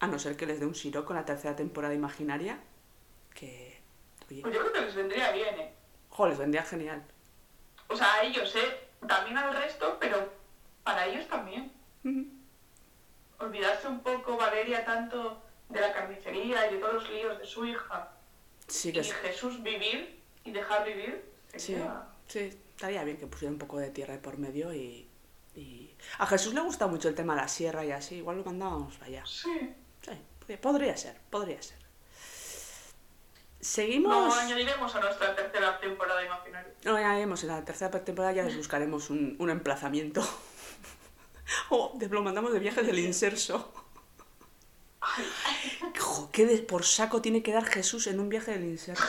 a 0.00 0.06
no 0.08 0.18
ser 0.18 0.36
que 0.36 0.46
les 0.46 0.60
dé 0.60 0.66
un 0.66 0.74
siro 0.76 1.04
con 1.06 1.16
la 1.16 1.24
tercera 1.26 1.56
temporada 1.56 1.94
imaginaria, 1.94 2.60
que, 3.34 3.80
oye, 4.30 4.42
Pues 4.42 4.54
yo 4.54 4.60
creo 4.60 4.72
que 4.74 4.80
les 4.82 4.94
vendría 4.94 5.32
bien, 5.32 5.58
¿eh? 5.60 5.74
jo, 6.10 6.26
les 6.28 6.38
vendría 6.38 6.62
genial. 6.62 7.02
O 7.88 7.96
sea, 7.96 8.14
a 8.14 8.22
ellos, 8.22 8.56
¿eh? 8.56 8.88
También 9.06 9.36
al 9.36 9.54
resto, 9.54 9.98
pero 10.00 10.32
para 10.82 11.06
ellos 11.06 11.28
también. 11.28 11.70
Ujú. 12.04 12.26
Olvidarse 13.40 13.88
un 13.88 14.00
poco, 14.00 14.36
Valeria, 14.60 14.84
tanto 14.84 15.42
de 15.68 15.80
la 15.80 15.92
carnicería 15.92 16.66
y 16.70 16.74
de 16.74 16.80
todos 16.80 16.94
los 16.94 17.10
líos 17.10 17.38
de 17.38 17.46
su 17.46 17.64
hija. 17.64 18.10
Sí 18.66 18.90
Y 18.90 18.92
que 18.92 19.00
es- 19.00 19.12
Jesús 19.14 19.62
vivir 19.62 20.20
y 20.44 20.50
dejar 20.52 20.84
vivir. 20.84 21.24
Sí, 21.56 21.76
sí, 22.28 22.38
estaría 22.76 23.02
bien 23.04 23.16
que 23.16 23.26
pusiera 23.26 23.52
un 23.52 23.58
poco 23.58 23.78
de 23.78 23.90
tierra 23.90 24.18
por 24.20 24.38
medio 24.38 24.72
y, 24.74 25.08
y- 25.54 25.94
A 26.18 26.26
Jesús 26.26 26.54
le 26.54 26.60
gusta 26.60 26.86
mucho 26.86 27.08
el 27.08 27.14
tema 27.14 27.34
de 27.34 27.40
la 27.42 27.48
sierra 27.48 27.84
y 27.84 27.90
así, 27.90 28.16
igual 28.16 28.38
lo 28.38 28.44
mandábamos 28.44 28.94
para 28.96 29.06
allá. 29.06 29.26
Sí. 29.26 29.74
Sí, 30.46 30.56
podría- 30.56 30.96
ser, 30.96 31.16
podría 31.30 31.60
ser. 31.62 31.78
Seguimos... 33.60 34.34
Lo 34.34 34.40
añadiremos 34.40 34.94
a 34.94 35.00
nuestra 35.00 35.34
tercera 35.36 35.78
temporada 35.78 36.24
imaginaria. 36.24 36.72
No, 36.84 36.98
ya 36.98 37.12
veremos, 37.12 37.42
en 37.42 37.48
la 37.50 37.64
tercera 37.64 37.90
temporada 38.04 38.32
ya 38.34 38.42
les 38.42 38.56
buscaremos 38.56 39.10
un, 39.10 39.36
un 39.38 39.50
emplazamiento. 39.50 40.22
o 41.70 41.92
de- 41.94 42.08
lo 42.08 42.22
mandamos 42.22 42.52
de 42.52 42.58
viajes 42.58 42.86
del 42.86 42.98
inserso. 42.98 43.72
Jo, 45.98 46.28
¿Qué 46.32 46.46
de- 46.46 46.58
por 46.58 46.84
saco 46.84 47.22
tiene 47.22 47.42
que 47.42 47.52
dar 47.52 47.64
Jesús 47.64 48.06
en 48.06 48.20
un 48.20 48.28
viaje 48.28 48.52
del 48.52 48.64
inserso? 48.64 49.04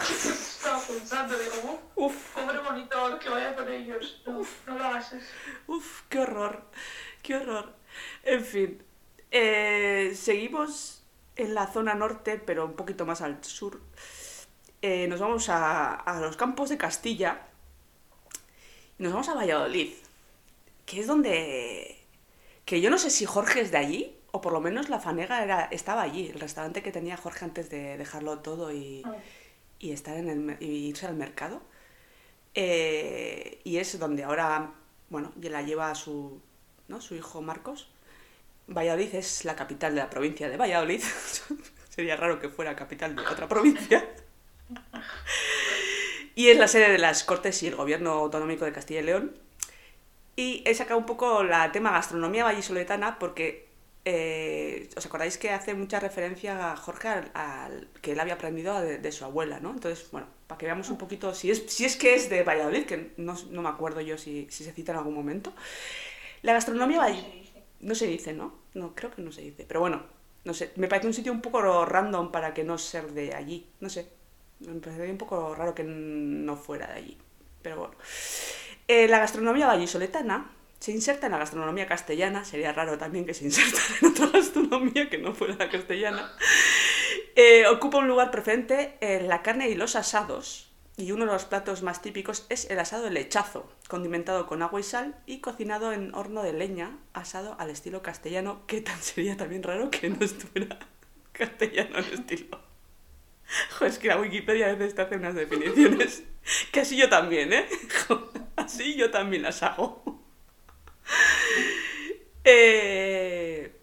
Estaba 0.00 0.80
pensando, 0.80 1.38
digo, 1.38 1.80
Uf. 1.96 2.14
uff, 2.14 2.34
pobre 2.34 2.60
monitor, 2.62 3.18
que 3.18 3.28
vaya 3.28 3.54
con 3.54 3.70
ellos. 3.70 4.22
No, 4.26 4.40
no 4.66 4.78
lo 4.78 4.84
hagas 4.84 5.12
eso. 5.12 5.26
Uf, 5.66 6.02
qué 6.08 6.20
horror, 6.20 6.64
qué 7.22 7.36
horror. 7.36 7.74
En 8.22 8.44
fin, 8.44 8.82
eh, 9.30 10.12
seguimos 10.18 11.02
en 11.36 11.54
la 11.54 11.66
zona 11.66 11.94
norte, 11.94 12.38
pero 12.38 12.64
un 12.64 12.74
poquito 12.74 13.04
más 13.06 13.20
al 13.20 13.42
sur. 13.44 13.80
Eh, 14.82 15.06
nos 15.08 15.20
vamos 15.20 15.48
a, 15.48 15.94
a 15.94 16.20
los 16.20 16.36
campos 16.36 16.68
de 16.70 16.78
Castilla. 16.78 17.46
Y 18.98 19.02
nos 19.02 19.12
vamos 19.12 19.28
a 19.28 19.34
Valladolid, 19.34 19.92
que 20.86 21.00
es 21.00 21.06
donde... 21.06 22.02
Que 22.64 22.80
yo 22.80 22.90
no 22.90 22.98
sé 22.98 23.10
si 23.10 23.26
Jorge 23.26 23.60
es 23.60 23.70
de 23.70 23.78
allí, 23.78 24.15
o 24.36 24.40
por 24.42 24.52
lo 24.52 24.60
menos 24.60 24.90
la 24.90 25.00
fanega 25.00 25.42
era, 25.42 25.64
estaba 25.70 26.02
allí, 26.02 26.28
el 26.28 26.38
restaurante 26.38 26.82
que 26.82 26.92
tenía 26.92 27.16
Jorge 27.16 27.46
antes 27.46 27.70
de 27.70 27.96
dejarlo 27.96 28.40
todo 28.40 28.70
y, 28.70 29.02
y 29.78 29.92
estar 29.92 30.14
en 30.18 30.28
el, 30.28 30.56
y 30.60 30.88
irse 30.88 31.06
al 31.06 31.16
mercado. 31.16 31.62
Eh, 32.54 33.62
y 33.64 33.78
es 33.78 33.98
donde 33.98 34.24
ahora, 34.24 34.72
bueno, 35.08 35.32
la 35.40 35.62
lleva 35.62 35.94
su, 35.94 36.42
¿no? 36.88 37.00
su 37.00 37.14
hijo 37.14 37.40
Marcos. 37.40 37.88
Valladolid 38.68 39.14
es 39.14 39.46
la 39.46 39.56
capital 39.56 39.94
de 39.94 40.02
la 40.02 40.10
provincia 40.10 40.50
de 40.50 40.58
Valladolid. 40.58 41.02
Sería 41.88 42.16
raro 42.16 42.38
que 42.38 42.50
fuera 42.50 42.76
capital 42.76 43.16
de 43.16 43.22
otra 43.22 43.48
provincia. 43.48 44.06
y 46.34 46.48
es 46.48 46.58
la 46.58 46.68
sede 46.68 46.90
de 46.90 46.98
las 46.98 47.24
Cortes 47.24 47.62
y 47.62 47.68
el 47.68 47.76
Gobierno 47.76 48.12
Autonómico 48.12 48.66
de 48.66 48.72
Castilla 48.72 49.00
y 49.00 49.04
León. 49.04 49.38
Y 50.36 50.62
he 50.66 50.74
sacado 50.74 51.00
un 51.00 51.06
poco 51.06 51.42
la 51.42 51.72
tema 51.72 51.92
gastronomía 51.92 52.44
vallisoletana 52.44 53.18
porque 53.18 53.65
eh, 54.06 54.88
os 54.98 55.04
acordáis 55.06 55.36
que 55.42 55.50
hace 55.50 55.74
mucha 55.74 55.98
referencia 56.00 56.72
a 56.72 56.76
Jorge 56.76 57.08
al, 57.08 57.30
al- 57.34 57.88
que 58.02 58.12
él 58.12 58.20
había 58.20 58.34
aprendido 58.34 58.80
de, 58.80 58.98
de 58.98 59.12
su 59.12 59.24
abuela, 59.26 59.60
¿no? 59.60 59.70
Entonces, 59.72 60.08
bueno, 60.12 60.28
para 60.48 60.58
que 60.58 60.66
veamos 60.66 60.90
un 60.90 60.98
poquito 60.98 61.34
si 61.34 61.50
es, 61.50 61.64
si 61.68 61.84
es 61.84 61.96
que 61.96 62.14
es 62.14 62.30
de 62.30 62.42
Valladolid, 62.44 62.86
que 62.86 63.12
no, 63.18 63.34
no 63.50 63.62
me 63.62 63.68
acuerdo 63.68 64.00
yo 64.02 64.16
si, 64.18 64.46
si 64.50 64.64
se 64.64 64.72
cita 64.72 64.92
en 64.92 64.98
algún 64.98 65.14
momento. 65.14 65.52
La 66.42 66.52
gastronomía 66.54 66.98
No 66.98 67.14
se 67.14 67.26
vallisoletana... 67.26 67.40
dice. 67.40 67.64
No 67.80 67.94
se 67.94 68.06
dice, 68.06 68.32
¿no? 68.32 68.54
No, 68.74 68.94
creo 68.94 69.10
que 69.10 69.22
no 69.22 69.32
se 69.32 69.42
dice. 69.42 69.64
Pero 69.68 69.80
bueno, 69.80 70.02
no 70.44 70.54
sé. 70.54 70.72
Me 70.76 70.88
parece 70.88 71.06
un 71.08 71.14
sitio 71.14 71.32
un 71.32 71.42
poco 71.42 71.84
random 71.84 72.32
para 72.32 72.54
que 72.54 72.64
no 72.64 72.78
ser 72.78 73.12
de 73.12 73.34
allí. 73.34 73.66
No 73.80 73.88
sé. 73.90 74.08
Me 74.60 74.80
parecería 74.80 75.12
un 75.12 75.18
poco 75.18 75.54
raro 75.54 75.74
que 75.74 75.84
no 75.84 76.56
fuera 76.56 76.86
de 76.88 76.94
allí. 76.94 77.18
Pero 77.62 77.76
bueno. 77.78 77.94
Eh, 78.88 79.08
la 79.08 79.18
gastronomía 79.18 79.66
vallisoletana 79.66 80.50
se 80.86 80.92
inserta 80.92 81.26
en 81.26 81.32
la 81.32 81.38
gastronomía 81.38 81.88
castellana. 81.88 82.44
Sería 82.44 82.72
raro 82.72 82.96
también 82.96 83.26
que 83.26 83.34
se 83.34 83.44
insertara 83.44 83.84
en 84.02 84.06
otra 84.06 84.28
gastronomía 84.28 85.10
que 85.10 85.18
no 85.18 85.34
fuera 85.34 85.56
la 85.58 85.68
castellana. 85.68 86.32
Eh, 87.34 87.66
ocupa 87.66 87.98
un 87.98 88.06
lugar 88.06 88.30
preferente 88.30 88.96
en 89.00 89.26
la 89.26 89.42
carne 89.42 89.68
y 89.68 89.74
los 89.74 89.96
asados. 89.96 90.70
y 90.96 91.10
uno 91.10 91.26
de 91.26 91.32
los 91.32 91.44
platos 91.44 91.82
más 91.82 92.02
típicos 92.02 92.46
es 92.50 92.70
el 92.70 92.78
asado 92.78 93.02
de 93.02 93.10
lechazo, 93.10 93.68
condimentado 93.88 94.46
con 94.46 94.62
agua 94.62 94.78
y 94.78 94.84
sal 94.84 95.16
y 95.26 95.40
cocinado 95.40 95.92
en 95.92 96.14
horno 96.14 96.44
de 96.44 96.52
leña, 96.52 96.96
asado 97.14 97.56
al 97.58 97.70
estilo 97.70 98.00
castellano, 98.00 98.64
que 98.68 98.80
tan 98.80 99.02
sería 99.02 99.36
también 99.36 99.64
raro 99.64 99.90
que 99.90 100.08
no 100.08 100.24
estuviera 100.24 100.78
castellano 101.32 101.98
el 101.98 102.12
estilo. 102.12 102.60
Joder, 103.72 103.92
es 103.92 103.98
que 103.98 104.06
la 104.06 104.20
Wikipedia 104.20 104.66
a 104.66 104.74
veces 104.74 104.94
te 104.94 105.02
hace 105.02 105.16
unas 105.16 105.34
definiciones 105.34 106.22
que 106.72 106.78
así 106.78 106.96
yo 106.96 107.08
también, 107.08 107.52
¿eh? 107.52 107.66
Así 108.54 108.94
yo 108.94 109.10
también 109.10 109.42
las 109.42 109.64
hago. 109.64 110.25
Eh, 112.48 113.76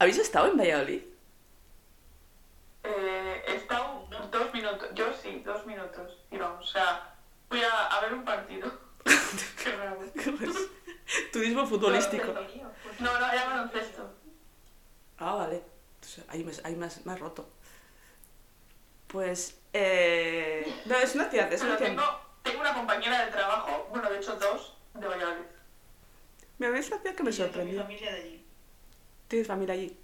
¿Habéis 0.00 0.18
estado 0.18 0.48
en 0.48 0.56
Valladolid? 0.56 1.02
Eh, 2.82 3.44
he 3.46 3.54
estado 3.54 4.08
dos 4.32 4.52
minutos, 4.52 4.88
yo 4.92 5.12
sí, 5.12 5.40
dos 5.46 5.64
minutos. 5.64 6.18
Y 6.32 6.38
vamos, 6.38 6.68
o 6.68 6.72
sea, 6.72 7.14
fui 7.48 7.62
a, 7.62 7.86
a 7.86 8.00
ver 8.00 8.14
un 8.14 8.24
partido. 8.24 8.72
Qué 9.62 9.70
raro. 9.70 10.00
Turismo 11.32 11.64
futbolístico. 11.64 12.34
No, 12.98 13.20
no, 13.20 13.32
era 13.32 13.44
baloncesto. 13.46 14.10
Ah, 15.18 15.34
vale. 15.36 15.62
Entonces, 15.94 16.24
ahí, 16.28 16.42
me, 16.42 16.52
ahí 16.64 16.74
me, 16.74 16.86
has, 16.86 17.06
me 17.06 17.12
has 17.12 17.20
roto. 17.20 17.48
Pues... 19.06 19.60
Eh... 19.72 20.82
No, 20.86 20.96
es 20.96 21.14
una 21.14 21.30
ciudad, 21.30 21.52
es 21.52 21.62
una 21.62 21.76
ciudad... 21.76 21.90
tengo, 21.90 22.20
tengo 22.42 22.60
una 22.60 22.74
compañera 22.74 23.26
de 23.26 23.30
trabajo, 23.30 23.86
bueno, 23.90 24.10
de 24.10 24.16
hecho 24.16 24.34
dos, 24.36 24.76
de 24.94 25.06
Valladolid. 25.06 25.51
Me 26.70 26.78
es 26.78 26.88
una 26.88 26.98
ciudad 27.00 27.14
que 27.16 27.22
me 27.22 27.30
Mi 27.30 27.36
sorprendió. 27.36 27.82
familia 27.82 28.12
de 28.12 28.20
allí. 28.20 28.44
¿Tienes 29.28 29.48
familia 29.48 29.74
allí? 29.74 29.96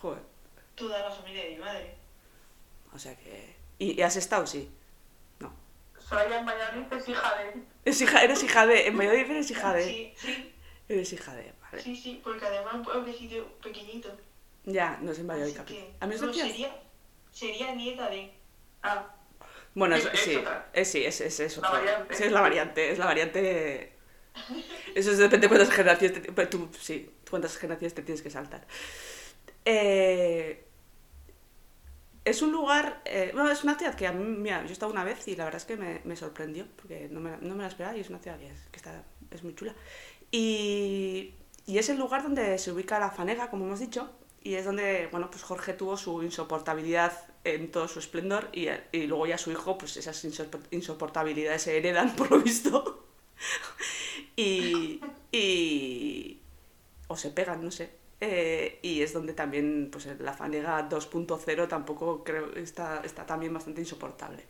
Joder. 0.00 0.22
Toda 0.74 0.98
la 1.00 1.10
familia 1.10 1.44
de 1.44 1.50
mi 1.50 1.56
madre. 1.56 1.94
O 2.92 2.98
sea 2.98 3.14
que... 3.16 3.54
¿Y, 3.78 3.92
y 3.98 4.02
has 4.02 4.16
estado? 4.16 4.46
Sí. 4.46 4.70
No. 5.38 5.52
Soraya 5.98 6.40
en 6.40 6.46
Valladolid 6.46 6.92
es 6.92 7.08
hija 7.08 7.34
de... 7.38 7.62
Es 7.84 8.00
hija, 8.00 8.22
eres 8.24 8.42
hija 8.42 8.66
de... 8.66 8.86
En 8.88 8.96
Valladolid 8.98 9.30
eres 9.30 9.50
hija 9.50 9.72
de... 9.74 9.84
Sí, 9.84 10.14
sí, 10.16 10.54
Eres 10.88 11.12
hija 11.12 11.34
de... 11.34 11.52
Vale. 11.62 11.82
sí, 11.82 11.94
sí, 11.96 12.20
porque 12.24 12.44
además 12.46 12.74
un 12.74 12.82
pueblecito 12.82 13.46
pequeñito. 13.62 14.10
Ya, 14.64 14.98
no 15.02 15.12
es 15.12 15.18
en 15.20 15.26
Valladolid 15.28 15.52
Así 15.56 15.58
capital. 15.64 15.84
que, 15.86 15.94
A 16.00 16.06
mí 16.06 16.14
es 16.16 16.22
no, 16.22 16.32
sería, 16.32 16.76
sería 17.30 17.74
nieta 17.74 18.08
de... 18.10 18.32
Ah, 18.82 19.06
Bueno, 19.74 19.94
Es- 19.96 20.08
sí, 20.14 20.42
es, 20.72 20.88
sí, 20.90 21.04
es, 21.04 21.20
es, 21.20 21.38
es 21.40 21.56
La 21.58 21.70
variante. 21.70 22.14
Sí, 22.16 22.24
es 22.24 22.32
la 22.32 22.40
variante, 22.40 22.90
es 22.90 22.98
la 22.98 23.04
variante... 23.06 23.92
Eso 24.94 25.10
es, 25.12 25.18
depende 25.18 25.46
de 25.46 25.48
cuántas 25.48 25.70
generaciones 25.74 26.22
te, 26.22 26.32
pero 26.32 26.48
tú, 26.48 26.68
sí, 26.80 27.10
cuántas 27.28 27.56
generaciones 27.56 27.94
te 27.94 28.02
tienes 28.02 28.22
que 28.22 28.30
saltar. 28.30 28.66
Eh, 29.64 30.64
es 32.24 32.42
un 32.42 32.52
lugar, 32.52 33.00
eh, 33.06 33.30
bueno, 33.32 33.50
es 33.50 33.64
una 33.64 33.76
ciudad 33.78 33.94
que 33.94 34.06
a 34.06 34.12
mí, 34.12 34.22
mira, 34.24 34.62
yo 34.62 34.68
he 34.68 34.72
estado 34.72 34.92
una 34.92 35.04
vez 35.04 35.26
y 35.26 35.36
la 35.36 35.44
verdad 35.44 35.60
es 35.60 35.64
que 35.64 35.76
me, 35.76 36.00
me 36.04 36.16
sorprendió, 36.16 36.66
porque 36.76 37.08
no 37.10 37.18
me, 37.20 37.36
no 37.40 37.54
me 37.54 37.62
la 37.62 37.68
esperaba 37.68 37.96
y 37.96 38.00
es 38.00 38.10
una 38.10 38.18
ciudad 38.18 38.38
que, 38.38 38.46
es, 38.48 38.58
que 38.70 38.76
está, 38.76 39.02
es 39.30 39.42
muy 39.42 39.54
chula. 39.54 39.74
Y, 40.30 41.34
y 41.66 41.78
es 41.78 41.88
el 41.88 41.98
lugar 41.98 42.22
donde 42.22 42.58
se 42.58 42.72
ubica 42.72 42.98
la 43.00 43.10
Fanega, 43.10 43.50
como 43.50 43.64
hemos 43.66 43.80
dicho, 43.80 44.10
y 44.42 44.54
es 44.54 44.64
donde, 44.66 45.08
bueno, 45.10 45.30
pues 45.30 45.42
Jorge 45.42 45.72
tuvo 45.72 45.96
su 45.96 46.22
insoportabilidad 46.22 47.12
en 47.44 47.70
todo 47.70 47.88
su 47.88 47.98
esplendor 47.98 48.48
y, 48.52 48.68
y 48.92 49.06
luego 49.06 49.26
ya 49.26 49.38
su 49.38 49.50
hijo, 49.50 49.78
pues 49.78 49.96
esas 49.96 50.22
insopor- 50.24 50.60
insoportabilidades 50.70 51.62
se 51.62 51.76
heredan, 51.78 52.14
por 52.16 52.30
lo 52.30 52.40
visto. 52.40 53.06
Y, 54.36 55.00
y... 55.32 56.40
o 57.08 57.16
se 57.16 57.30
pegan, 57.30 57.64
no 57.64 57.70
sé. 57.70 57.90
Eh, 58.20 58.78
y 58.82 59.00
es 59.02 59.12
donde 59.14 59.32
también 59.32 59.88
pues 59.90 60.06
la 60.18 60.34
Fanega 60.34 60.88
2.0 60.88 61.68
tampoco 61.68 62.22
creo 62.22 62.54
está, 62.54 63.00
está 63.04 63.24
también 63.26 63.54
bastante 63.54 63.80
insoportable. 63.80 64.44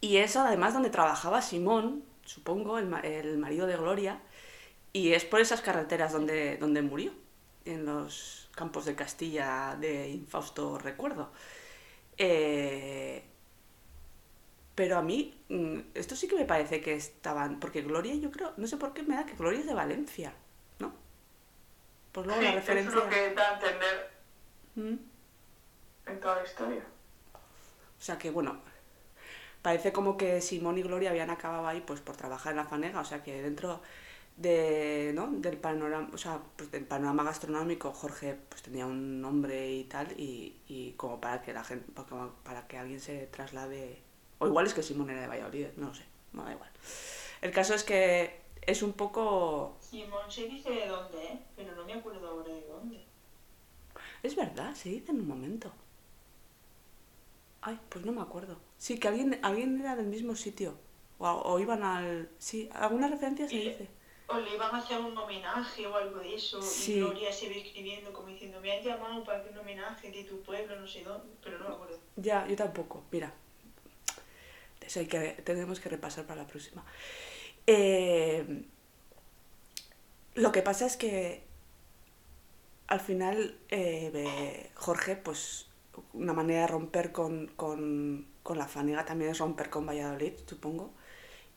Y 0.00 0.16
es 0.18 0.36
además 0.36 0.74
donde 0.74 0.90
trabajaba 0.90 1.42
Simón, 1.42 2.04
supongo, 2.24 2.78
el, 2.78 2.92
el 3.04 3.38
marido 3.38 3.66
de 3.66 3.76
Gloria, 3.76 4.20
y 4.92 5.12
es 5.12 5.24
por 5.24 5.40
esas 5.40 5.62
carreteras 5.62 6.12
donde, 6.12 6.56
donde 6.58 6.82
murió, 6.82 7.12
en 7.64 7.84
los 7.86 8.50
campos 8.54 8.84
de 8.84 8.94
Castilla 8.94 9.76
de 9.80 10.08
infausto 10.10 10.78
recuerdo. 10.78 11.30
Eh, 12.18 13.22
pero 14.74 14.98
a 14.98 15.02
mí, 15.02 15.34
mm, 15.48 15.78
esto 15.94 16.16
sí 16.16 16.28
que 16.28 16.36
me 16.36 16.44
parece 16.46 16.80
que 16.80 16.94
estaban, 16.94 17.60
porque 17.60 17.82
Gloria 17.82 18.14
yo 18.16 18.30
creo, 18.30 18.52
no 18.56 18.66
sé 18.66 18.76
por 18.76 18.92
qué 18.94 19.02
me 19.02 19.14
da 19.16 19.26
que 19.26 19.34
Gloria 19.36 19.60
es 19.60 19.66
de 19.66 19.74
Valencia, 19.74 20.34
¿no? 20.78 20.92
Pues 22.12 22.26
luego 22.26 22.40
sí, 22.40 22.46
la 22.46 22.54
eso 22.58 22.58
es 22.58 22.66
referencia... 22.66 22.94
lo 22.94 23.08
que 23.08 23.34
da 23.34 23.50
a 23.50 23.54
entender 23.54 24.10
Mm. 24.74 24.96
en 26.06 26.20
toda 26.20 26.36
la 26.36 26.44
historia. 26.44 26.84
O 27.98 28.02
sea 28.04 28.18
que 28.18 28.30
bueno, 28.30 28.60
parece 29.62 29.92
como 29.92 30.16
que 30.16 30.40
Simón 30.40 30.78
y 30.78 30.82
Gloria 30.82 31.10
habían 31.10 31.30
acabado 31.30 31.66
ahí 31.66 31.80
pues 31.86 32.00
por 32.00 32.16
trabajar 32.16 32.52
en 32.52 32.56
la 32.58 32.64
fanega, 32.64 33.00
o 33.00 33.04
sea 33.04 33.22
que 33.22 33.42
dentro 33.42 33.80
de, 34.36 35.12
¿no? 35.14 35.28
del 35.32 35.58
panorama, 35.58 36.08
o 36.12 36.18
sea, 36.18 36.40
pues 36.56 36.70
del 36.70 36.86
panorama 36.86 37.24
gastronómico 37.24 37.92
Jorge 37.92 38.36
pues 38.48 38.62
tenía 38.62 38.86
un 38.86 39.20
nombre 39.20 39.70
y 39.72 39.84
tal 39.84 40.12
y, 40.20 40.56
y 40.68 40.92
como 40.94 41.20
para 41.20 41.42
que 41.42 41.52
la 41.52 41.64
gente 41.64 41.86
para 42.44 42.66
que 42.68 42.78
alguien 42.78 43.00
se 43.00 43.26
traslade 43.28 44.02
o 44.42 44.46
igual 44.46 44.66
es 44.66 44.74
que 44.74 44.82
Simón 44.82 45.08
era 45.10 45.20
de 45.22 45.28
Valladolid, 45.28 45.66
no 45.76 45.88
lo 45.88 45.94
sé, 45.94 46.04
no 46.32 46.44
da 46.44 46.52
igual. 46.52 46.70
El 47.40 47.50
caso 47.52 47.74
es 47.74 47.84
que 47.84 48.40
es 48.62 48.82
un 48.82 48.92
poco 48.92 49.76
Simón 49.80 50.30
se 50.30 50.46
dice 50.48 50.70
de 50.70 50.86
dónde, 50.88 51.24
¿eh? 51.24 51.38
Pero 51.56 51.74
no 51.74 51.84
me 51.84 51.94
acuerdo 51.94 52.28
ahora 52.28 52.52
de 52.52 52.66
dónde. 52.66 53.04
Es 54.22 54.36
verdad, 54.36 54.74
se 54.74 54.88
dice 54.90 55.10
en 55.12 55.20
un 55.20 55.28
momento. 55.28 55.72
Ay, 57.60 57.78
pues 57.88 58.04
no 58.04 58.12
me 58.12 58.20
acuerdo. 58.22 58.56
Sí, 58.78 58.98
que 58.98 59.08
alguien, 59.08 59.38
alguien 59.42 59.80
era 59.80 59.94
del 59.96 60.06
mismo 60.06 60.34
sitio. 60.34 60.74
O, 61.18 61.28
o 61.28 61.58
iban 61.60 61.82
al... 61.84 62.28
Sí, 62.38 62.68
alguna 62.72 63.08
referencia 63.08 63.48
se 63.48 63.54
Y- 63.54 63.68
dice. 63.68 63.88
O 64.28 64.38
le 64.38 64.54
iban 64.54 64.74
a 64.74 64.78
hacer 64.78 64.98
un 64.98 65.16
homenaje 65.16 65.86
o 65.86 65.94
algo 65.94 66.18
de 66.20 66.34
eso. 66.34 66.62
Sí. 66.62 66.94
Y 66.94 67.00
Gloria 67.00 67.30
se 67.32 67.48
ve 67.48 67.60
escribiendo 67.60 68.12
como 68.12 68.28
diciendo, 68.28 68.60
me 68.60 68.72
han 68.72 68.82
llamado 68.82 69.22
para 69.24 69.38
hacer 69.38 69.52
un 69.52 69.58
homenaje 69.58 70.10
de 70.10 70.24
tu 70.24 70.40
pueblo, 70.42 70.74
no 70.80 70.86
sé 70.86 71.04
dónde. 71.04 71.34
Pero 71.42 71.58
no 71.58 71.68
me 71.68 71.74
acuerdo. 71.74 71.98
Ya, 72.16 72.46
yo 72.46 72.56
tampoco. 72.56 73.04
Mira. 73.10 73.32
Eso 74.86 75.00
hay 75.00 75.06
que, 75.06 75.20
tenemos 75.44 75.80
que 75.80 75.88
repasar 75.88 76.26
para 76.26 76.42
la 76.42 76.48
próxima. 76.48 76.84
Eh, 77.66 78.64
lo 80.34 80.52
que 80.52 80.62
pasa 80.62 80.86
es 80.86 80.96
que 80.96 81.44
al 82.88 83.00
final 83.00 83.58
eh, 83.70 84.70
Jorge, 84.74 85.16
pues 85.16 85.66
una 86.12 86.32
manera 86.32 86.62
de 86.62 86.66
romper 86.68 87.12
con, 87.12 87.48
con, 87.56 88.26
con 88.42 88.58
la 88.58 88.66
fanega 88.66 89.04
también 89.04 89.30
es 89.30 89.38
romper 89.38 89.70
con 89.70 89.86
Valladolid, 89.86 90.32
supongo. 90.46 90.90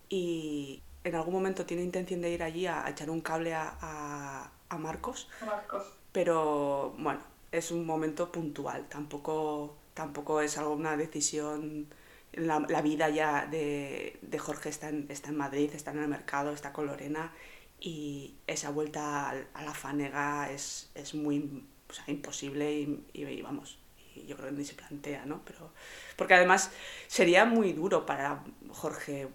Y 0.09 0.83
en 1.03 1.15
algún 1.15 1.33
momento 1.33 1.65
tiene 1.65 1.83
intención 1.83 2.21
de 2.21 2.31
ir 2.31 2.43
allí 2.43 2.67
a, 2.67 2.85
a 2.85 2.89
echar 2.91 3.09
un 3.09 3.21
cable 3.21 3.53
a, 3.53 3.77
a- 3.81 4.51
a 4.69 4.77
Marcos 4.79 5.29
Marcos. 5.39 5.85
pero 6.11 6.95
bueno, 6.97 7.21
es 7.51 7.71
un 7.71 7.85
momento 7.85 8.31
puntual, 8.31 8.87
tampoco, 8.89 9.75
tampoco 9.93 10.41
es 10.41 10.57
algo, 10.57 10.73
una 10.73 10.97
decisión, 10.97 11.87
la, 12.35 12.59
la 12.69 12.81
vida 12.81 13.09
ya 13.09 13.45
de, 13.45 14.17
de 14.21 14.39
Jorge 14.39 14.69
está 14.69 14.89
en, 14.89 15.07
está 15.09 15.29
en 15.29 15.37
Madrid, 15.37 15.71
está 15.73 15.91
en 15.91 15.99
el 15.99 16.07
mercado, 16.07 16.51
está 16.53 16.73
con 16.73 16.87
Lorena 16.87 17.31
y 17.79 18.35
esa 18.47 18.69
vuelta 18.71 19.29
a 19.53 19.63
la 19.63 19.73
fanega 19.73 20.51
es, 20.51 20.89
es 20.95 21.13
muy 21.13 21.63
o 21.89 21.93
sea, 21.93 22.05
imposible 22.07 22.71
y, 22.73 23.05
y- 23.13 23.23
y 23.25 23.41
vamos, 23.41 23.77
y 24.15 24.25
yo 24.25 24.35
creo 24.37 24.49
que 24.49 24.55
ni 24.55 24.65
se 24.65 24.73
plantea, 24.75 25.25
¿no? 25.25 25.41
Pero, 25.45 25.71
porque 26.15 26.33
además 26.33 26.71
sería 27.07 27.45
muy 27.45 27.73
duro 27.73 28.05
para 28.05 28.43
Jorge, 28.71 29.27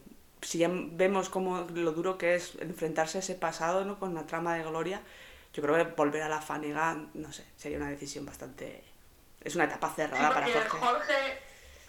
si 0.43 0.59
ya 0.59 0.69
vemos 0.73 1.29
cómo 1.29 1.67
lo 1.75 1.93
duro 1.93 2.19
que 2.19 2.35
es 2.35 2.57
enfrentarse 2.61 3.19
a 3.19 3.21
ese 3.21 3.35
pasado, 3.35 3.85
¿no? 3.85 3.99
Con 3.99 4.15
la 4.15 4.27
trama 4.27 4.55
de 4.57 4.63
Gloria, 4.65 5.03
yo 5.53 5.63
creo 5.63 5.77
que 5.77 5.93
volver 5.95 6.23
a 6.23 6.29
la 6.29 6.41
fanega, 6.41 6.97
no 7.15 7.33
sé, 7.33 7.45
sería 7.57 7.79
una 7.79 7.91
decisión 7.91 8.25
bastante... 8.27 8.85
Es 9.43 9.55
una 9.55 9.65
etapa 9.65 9.89
Sí, 9.89 9.97
cerrada 9.97 10.35
para 10.35 10.47
Jorge. 10.49 10.79
Jorge 10.79 11.15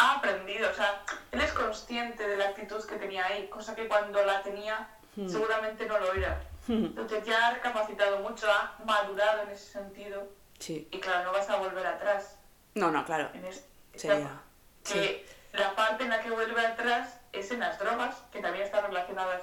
ha 0.02 0.16
aprendido, 0.18 0.70
o 0.70 0.74
sea, 0.74 1.04
él 1.32 1.42
es 1.42 1.52
consciente 1.54 2.28
de 2.28 2.38
la 2.38 2.46
actitud 2.50 2.84
que 2.86 2.96
tenía 2.96 3.26
ahí, 3.26 3.48
cosa 3.50 3.76
que 3.76 3.88
cuando 3.88 4.24
la 4.24 4.42
tenía 4.42 4.88
Hmm. 5.16 5.28
seguramente 5.28 5.86
no 5.86 6.00
lo 6.00 6.14
era. 6.14 6.42
Entonces 6.70 7.26
ya 7.26 7.48
ha 7.48 7.54
recapacitado 7.56 8.20
mucho, 8.20 8.50
ha 8.50 8.78
madurado 8.86 9.42
en 9.44 9.50
ese 9.50 9.72
sentido 9.74 10.26
Sí. 10.58 10.88
y 10.90 11.00
claro, 11.02 11.26
no 11.26 11.32
vas 11.34 11.50
a 11.50 11.58
volver 11.58 11.86
atrás 11.86 12.38
No, 12.76 12.92
no, 12.92 13.04
claro. 13.04 13.30
en 13.34 13.44
es- 13.46 13.66
Sería... 13.96 14.40
que 14.86 15.28
la 15.52 15.76
parte 15.76 16.04
en 16.04 16.10
la 16.12 16.22
que 16.22 16.30
vuelve 16.30 16.66
atrás 16.66 17.20
es 17.34 17.52
en 17.52 17.60
las 17.60 17.78
drogas, 17.78 18.16
que 18.32 18.40
también 18.42 18.64
están 18.66 18.86
relacionadas 18.86 19.42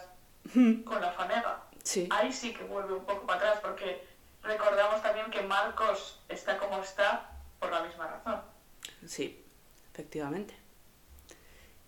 con 0.86 1.00
la 1.02 1.12
fanega. 1.12 1.60
Sí. 1.82 2.08
Ahí 2.10 2.32
sí 2.32 2.54
que 2.54 2.64
vuelve 2.64 2.94
un 2.94 3.04
poco 3.04 3.26
para 3.26 3.38
atrás, 3.40 3.58
porque 3.60 4.06
recordamos 4.42 5.02
también 5.02 5.30
que 5.30 5.42
Marcos 5.42 6.18
está 6.30 6.56
como 6.56 6.80
está 6.82 7.28
por 7.60 7.70
la 7.70 7.82
misma 7.82 8.06
razón. 8.06 8.40
Sí, 9.06 9.44
efectivamente. 9.98 10.54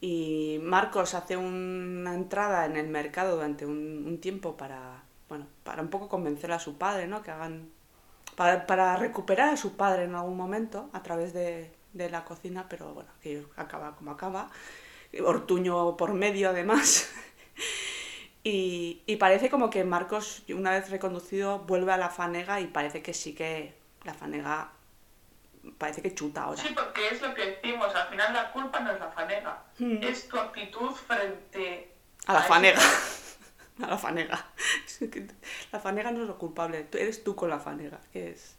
Y 0.00 0.58
Marcos 0.62 1.14
hace 1.14 1.36
una 1.36 2.14
entrada 2.14 2.66
en 2.66 2.76
el 2.76 2.88
mercado 2.88 3.36
durante 3.36 3.66
un, 3.66 4.18
tiempo 4.20 4.56
para, 4.56 5.04
bueno, 5.28 5.46
para 5.62 5.82
un 5.82 5.88
poco 5.88 6.08
convencer 6.08 6.50
a 6.50 6.58
su 6.58 6.76
padre, 6.76 7.06
¿no? 7.06 7.22
Que 7.22 7.30
hagan, 7.30 7.70
para, 8.34 8.66
para 8.66 8.96
recuperar 8.96 9.50
a 9.50 9.56
su 9.56 9.76
padre 9.76 10.04
en 10.04 10.14
algún 10.14 10.36
momento 10.36 10.90
a 10.92 11.02
través 11.02 11.32
de, 11.32 11.70
de 11.92 12.10
la 12.10 12.24
cocina, 12.24 12.66
pero 12.68 12.94
bueno, 12.94 13.10
que 13.22 13.44
acaba 13.56 13.94
como 13.94 14.10
acaba. 14.10 14.50
Ortuño 15.24 15.96
por 15.96 16.14
medio 16.14 16.50
además. 16.50 17.10
y, 18.42 19.02
y 19.06 19.16
parece 19.16 19.50
como 19.50 19.70
que 19.70 19.84
Marcos, 19.84 20.42
una 20.48 20.72
vez 20.72 20.90
reconducido, 20.90 21.60
vuelve 21.60 21.92
a 21.92 21.96
la 21.96 22.08
fanega 22.08 22.60
y 22.60 22.66
parece 22.66 23.02
que 23.02 23.14
sí 23.14 23.34
que 23.34 23.74
la 24.04 24.14
fanega 24.14 24.72
parece 25.78 26.02
que 26.02 26.14
chuta 26.14 26.44
ahora. 26.44 26.60
Sí, 26.62 26.68
porque 26.74 27.08
es 27.08 27.20
lo 27.22 27.34
que 27.34 27.46
decimos, 27.62 27.94
al 27.94 28.08
final 28.08 28.32
la 28.32 28.52
culpa 28.52 28.80
no 28.80 28.90
es 28.92 29.00
la 29.00 29.10
fanega, 29.10 29.62
Mm. 29.78 30.02
es 30.02 30.28
tu 30.28 30.38
actitud 30.38 30.90
frente 30.90 31.92
A 32.26 32.32
la 32.34 32.38
ese- 32.40 32.48
fanega. 32.48 32.80
A 33.82 33.86
la 33.86 33.96
fanega. 33.98 34.46
La 35.72 35.80
fanega 35.80 36.10
no 36.10 36.22
es 36.22 36.28
lo 36.28 36.38
culpable, 36.38 36.86
eres 36.92 37.24
tú 37.24 37.34
con 37.34 37.48
la 37.50 37.58
fanega. 37.58 38.00
que 38.12 38.30
es... 38.30 38.56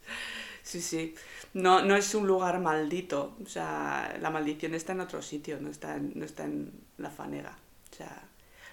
Sí, 0.63 0.81
sí. 0.81 1.15
No, 1.53 1.81
no 1.81 1.95
es 1.95 2.13
un 2.15 2.27
lugar 2.27 2.59
maldito. 2.59 3.35
O 3.43 3.47
sea, 3.49 4.15
la 4.21 4.29
maldición 4.29 4.73
está 4.75 4.93
en 4.93 5.01
otro 5.01 5.21
sitio, 5.21 5.57
no 5.59 5.69
está 5.69 5.95
en, 5.95 6.13
no 6.15 6.23
está 6.25 6.43
en 6.43 6.71
la 6.97 7.09
fanega. 7.09 7.57
O 7.91 7.95
sea, 7.95 8.23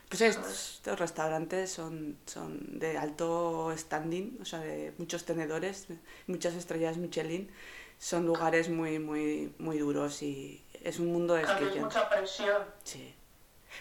pues 0.09 0.21
estos, 0.23 0.75
estos 0.77 0.99
restaurantes 0.99 1.71
son, 1.73 2.19
son 2.27 2.79
de 2.79 2.97
alto 2.99 3.75
standing, 3.77 4.39
o 4.41 4.45
sea, 4.45 4.61
de 4.61 4.93
muchos 4.99 5.25
tenedores, 5.25 5.89
muchas 6.27 6.55
estrellas 6.55 6.97
Michelin. 6.99 7.51
Son 7.99 8.27
lugares 8.27 8.69
muy, 8.69 8.99
muy, 8.99 9.53
muy 9.59 9.79
duros 9.79 10.23
y 10.23 10.65
es 10.85 10.99
un 11.01 11.09
mundo 11.13 11.35
de 11.35 11.43
Claro, 11.43 11.57
es 11.59 11.61
descripción. 11.75 11.85
mucha 11.87 12.09
presión. 12.09 12.63
Sí. 12.85 13.15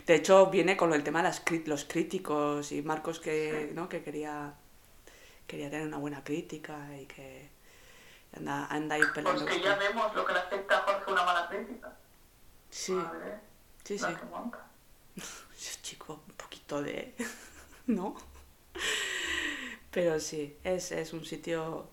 De 0.05 0.15
hecho, 0.15 0.47
viene 0.47 0.75
con 0.75 0.93
el 0.93 1.03
tema 1.03 1.19
de 1.19 1.29
las 1.29 1.43
los 1.65 1.85
críticos 1.85 2.71
y 2.71 2.81
Marcos 2.81 3.19
que, 3.19 3.71
¿no? 3.73 3.87
que 3.89 4.03
quería, 4.03 4.53
quería 5.45 5.69
tener 5.69 5.87
una 5.87 5.97
buena 5.97 6.23
crítica 6.23 6.77
y 6.99 7.05
que 7.05 7.49
anda, 8.35 8.65
anda 8.67 8.95
ahí 8.95 9.01
Pues 9.01 9.11
peleando. 9.13 9.45
que 9.45 9.51
con- 9.53 9.61
ya 9.61 9.75
vemos 9.75 10.15
lo 10.15 10.25
que 10.25 10.33
le 10.33 10.39
afecta 10.39 10.77
a 10.77 10.81
Jorge 10.81 11.11
una 11.11 11.23
mala 11.23 11.47
crítica. 11.49 11.95
Sí, 12.69 12.91
Madre, 12.93 13.39
sí, 13.83 13.97
sí. 13.97 14.03
la 14.03 14.19
que. 14.19 15.21
Sí, 15.55 15.77
chico, 15.81 16.21
un 16.27 16.33
poquito 16.35 16.81
de... 16.81 17.15
¿no? 17.87 18.15
Pero 19.91 20.19
sí, 20.19 20.57
es, 20.63 20.91
es 20.91 21.13
un 21.13 21.25
sitio 21.25 21.89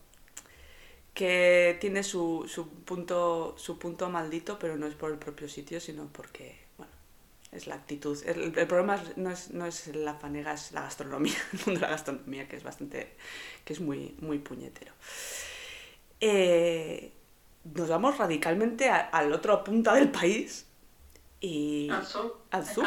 que 1.14 1.76
tiene 1.80 2.02
su, 2.02 2.46
su, 2.48 2.68
punto, 2.68 3.54
su 3.58 3.78
punto 3.78 4.10
maldito, 4.10 4.58
pero 4.58 4.76
no 4.76 4.86
es 4.86 4.94
por 4.94 5.10
el 5.12 5.18
propio 5.18 5.48
sitio, 5.48 5.80
sino 5.80 6.06
porque, 6.12 6.58
bueno, 6.76 6.92
es 7.52 7.66
la 7.68 7.76
actitud. 7.76 8.18
El, 8.26 8.56
el 8.58 8.66
problema 8.66 9.02
no, 9.16 9.30
es, 9.30 9.50
no 9.52 9.66
es 9.66 9.88
la 9.94 10.14
fanega, 10.14 10.54
es 10.54 10.72
la 10.72 10.82
gastronomía, 10.82 11.34
el 11.52 11.58
mundo 11.66 11.74
de 11.74 11.86
la 11.86 11.88
gastronomía, 11.90 12.48
que 12.48 12.56
es 12.56 12.64
bastante, 12.64 13.16
que 13.64 13.72
es 13.74 13.80
muy, 13.80 14.16
muy 14.20 14.38
puñetero. 14.38 14.92
Eh, 16.20 17.12
nos 17.64 17.88
vamos 17.88 18.18
radicalmente 18.18 18.88
a- 18.88 19.00
al 19.08 19.32
otro 19.32 19.62
punta 19.64 19.94
del 19.94 20.10
país 20.10 20.66
y 21.40 21.90
Al 21.90 22.06
sur, 22.06 22.38
al 22.50 22.66
sur, 22.66 22.86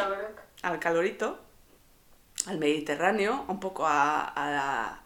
al 0.64 0.80
calorito, 0.80 1.40
al 2.46 2.58
Mediterráneo, 2.60 3.46
un 3.48 3.60
poco 3.60 3.86
a, 3.86 4.34
a, 4.36 5.04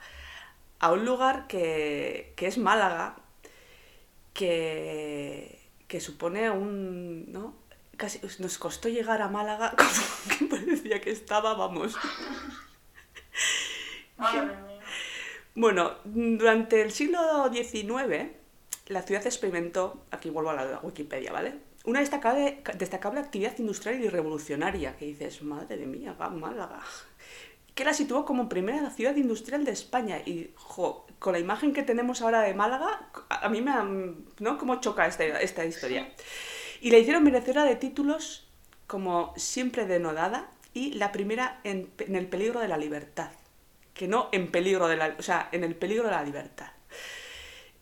a 0.81 0.91
un 0.91 1.05
lugar 1.05 1.45
que, 1.47 2.33
que 2.35 2.47
es 2.47 2.57
Málaga, 2.57 3.15
que, 4.33 5.59
que 5.87 6.01
supone 6.01 6.49
un... 6.49 7.31
¿no? 7.31 7.55
Casi 7.97 8.19
nos 8.39 8.57
costó 8.57 8.89
llegar 8.89 9.21
a 9.21 9.27
Málaga 9.27 9.75
como 9.77 10.39
que 10.39 10.45
parecía 10.45 10.99
que 10.99 11.11
estaba, 11.11 11.53
vamos. 11.53 11.95
Madre 14.17 14.41
mía. 14.41 14.79
Bueno, 15.53 15.97
durante 16.03 16.81
el 16.81 16.91
siglo 16.91 17.19
XIX, 17.53 18.31
la 18.87 19.03
ciudad 19.03 19.23
experimentó, 19.27 20.05
aquí 20.09 20.31
vuelvo 20.31 20.49
a 20.49 20.65
la 20.65 20.79
Wikipedia, 20.81 21.31
¿vale? 21.31 21.59
Una 21.85 21.99
destacable, 21.99 22.63
destacable 22.75 23.19
actividad 23.19 23.57
industrial 23.59 24.03
y 24.03 24.09
revolucionaria, 24.09 24.97
que 24.97 25.05
dices, 25.05 25.43
madre 25.43 25.85
mía, 25.85 26.15
va 26.19 26.29
Málaga. 26.29 26.79
Que 27.75 27.85
la 27.85 27.93
situó 27.93 28.25
como 28.25 28.49
primera 28.49 28.89
ciudad 28.91 29.15
industrial 29.15 29.65
de 29.65 29.71
España. 29.71 30.19
Y, 30.25 30.53
con 31.19 31.33
la 31.33 31.39
imagen 31.39 31.73
que 31.73 31.83
tenemos 31.83 32.21
ahora 32.21 32.41
de 32.41 32.53
Málaga, 32.53 33.09
a 33.29 33.49
mí 33.49 33.61
me, 33.61 33.71
¿no? 34.39 34.57
¿Cómo 34.57 34.81
choca 34.81 35.07
esta, 35.07 35.23
esta 35.23 35.65
historia? 35.65 36.11
Y 36.81 36.91
la 36.91 36.97
hicieron 36.97 37.23
merecedora 37.23 37.63
de 37.63 37.75
títulos 37.75 38.47
como 38.87 39.33
siempre 39.37 39.85
denodada 39.85 40.49
y 40.73 40.93
la 40.93 41.11
primera 41.11 41.61
en, 41.63 41.89
en 41.99 42.15
el 42.15 42.27
peligro 42.27 42.59
de 42.59 42.67
la 42.67 42.77
libertad. 42.77 43.31
Que 43.93 44.07
no 44.07 44.29
en 44.31 44.51
peligro 44.51 44.87
de 44.87 44.97
la, 44.97 45.15
o 45.17 45.21
sea, 45.21 45.49
en 45.51 45.63
el 45.63 45.75
peligro 45.75 46.05
de 46.05 46.11
la 46.11 46.23
libertad. 46.23 46.71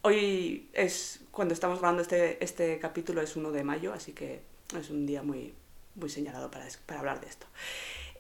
Hoy 0.02 0.70
es 0.74 1.22
cuando 1.32 1.54
estamos 1.54 1.80
grabando 1.80 2.02
este, 2.02 2.44
este 2.44 2.80
capítulo 2.80 3.22
es 3.22 3.36
1 3.36 3.52
de 3.52 3.64
mayo, 3.64 3.94
así 3.94 4.14
que 4.14 4.42
es 4.78 4.90
un 4.90 5.06
día 5.06 5.24
muy, 5.24 5.54
muy 5.96 6.10
señalado 6.10 6.50
para, 6.52 6.66
para 6.86 7.00
hablar 7.00 7.22
de 7.22 7.28
esto. 7.28 7.48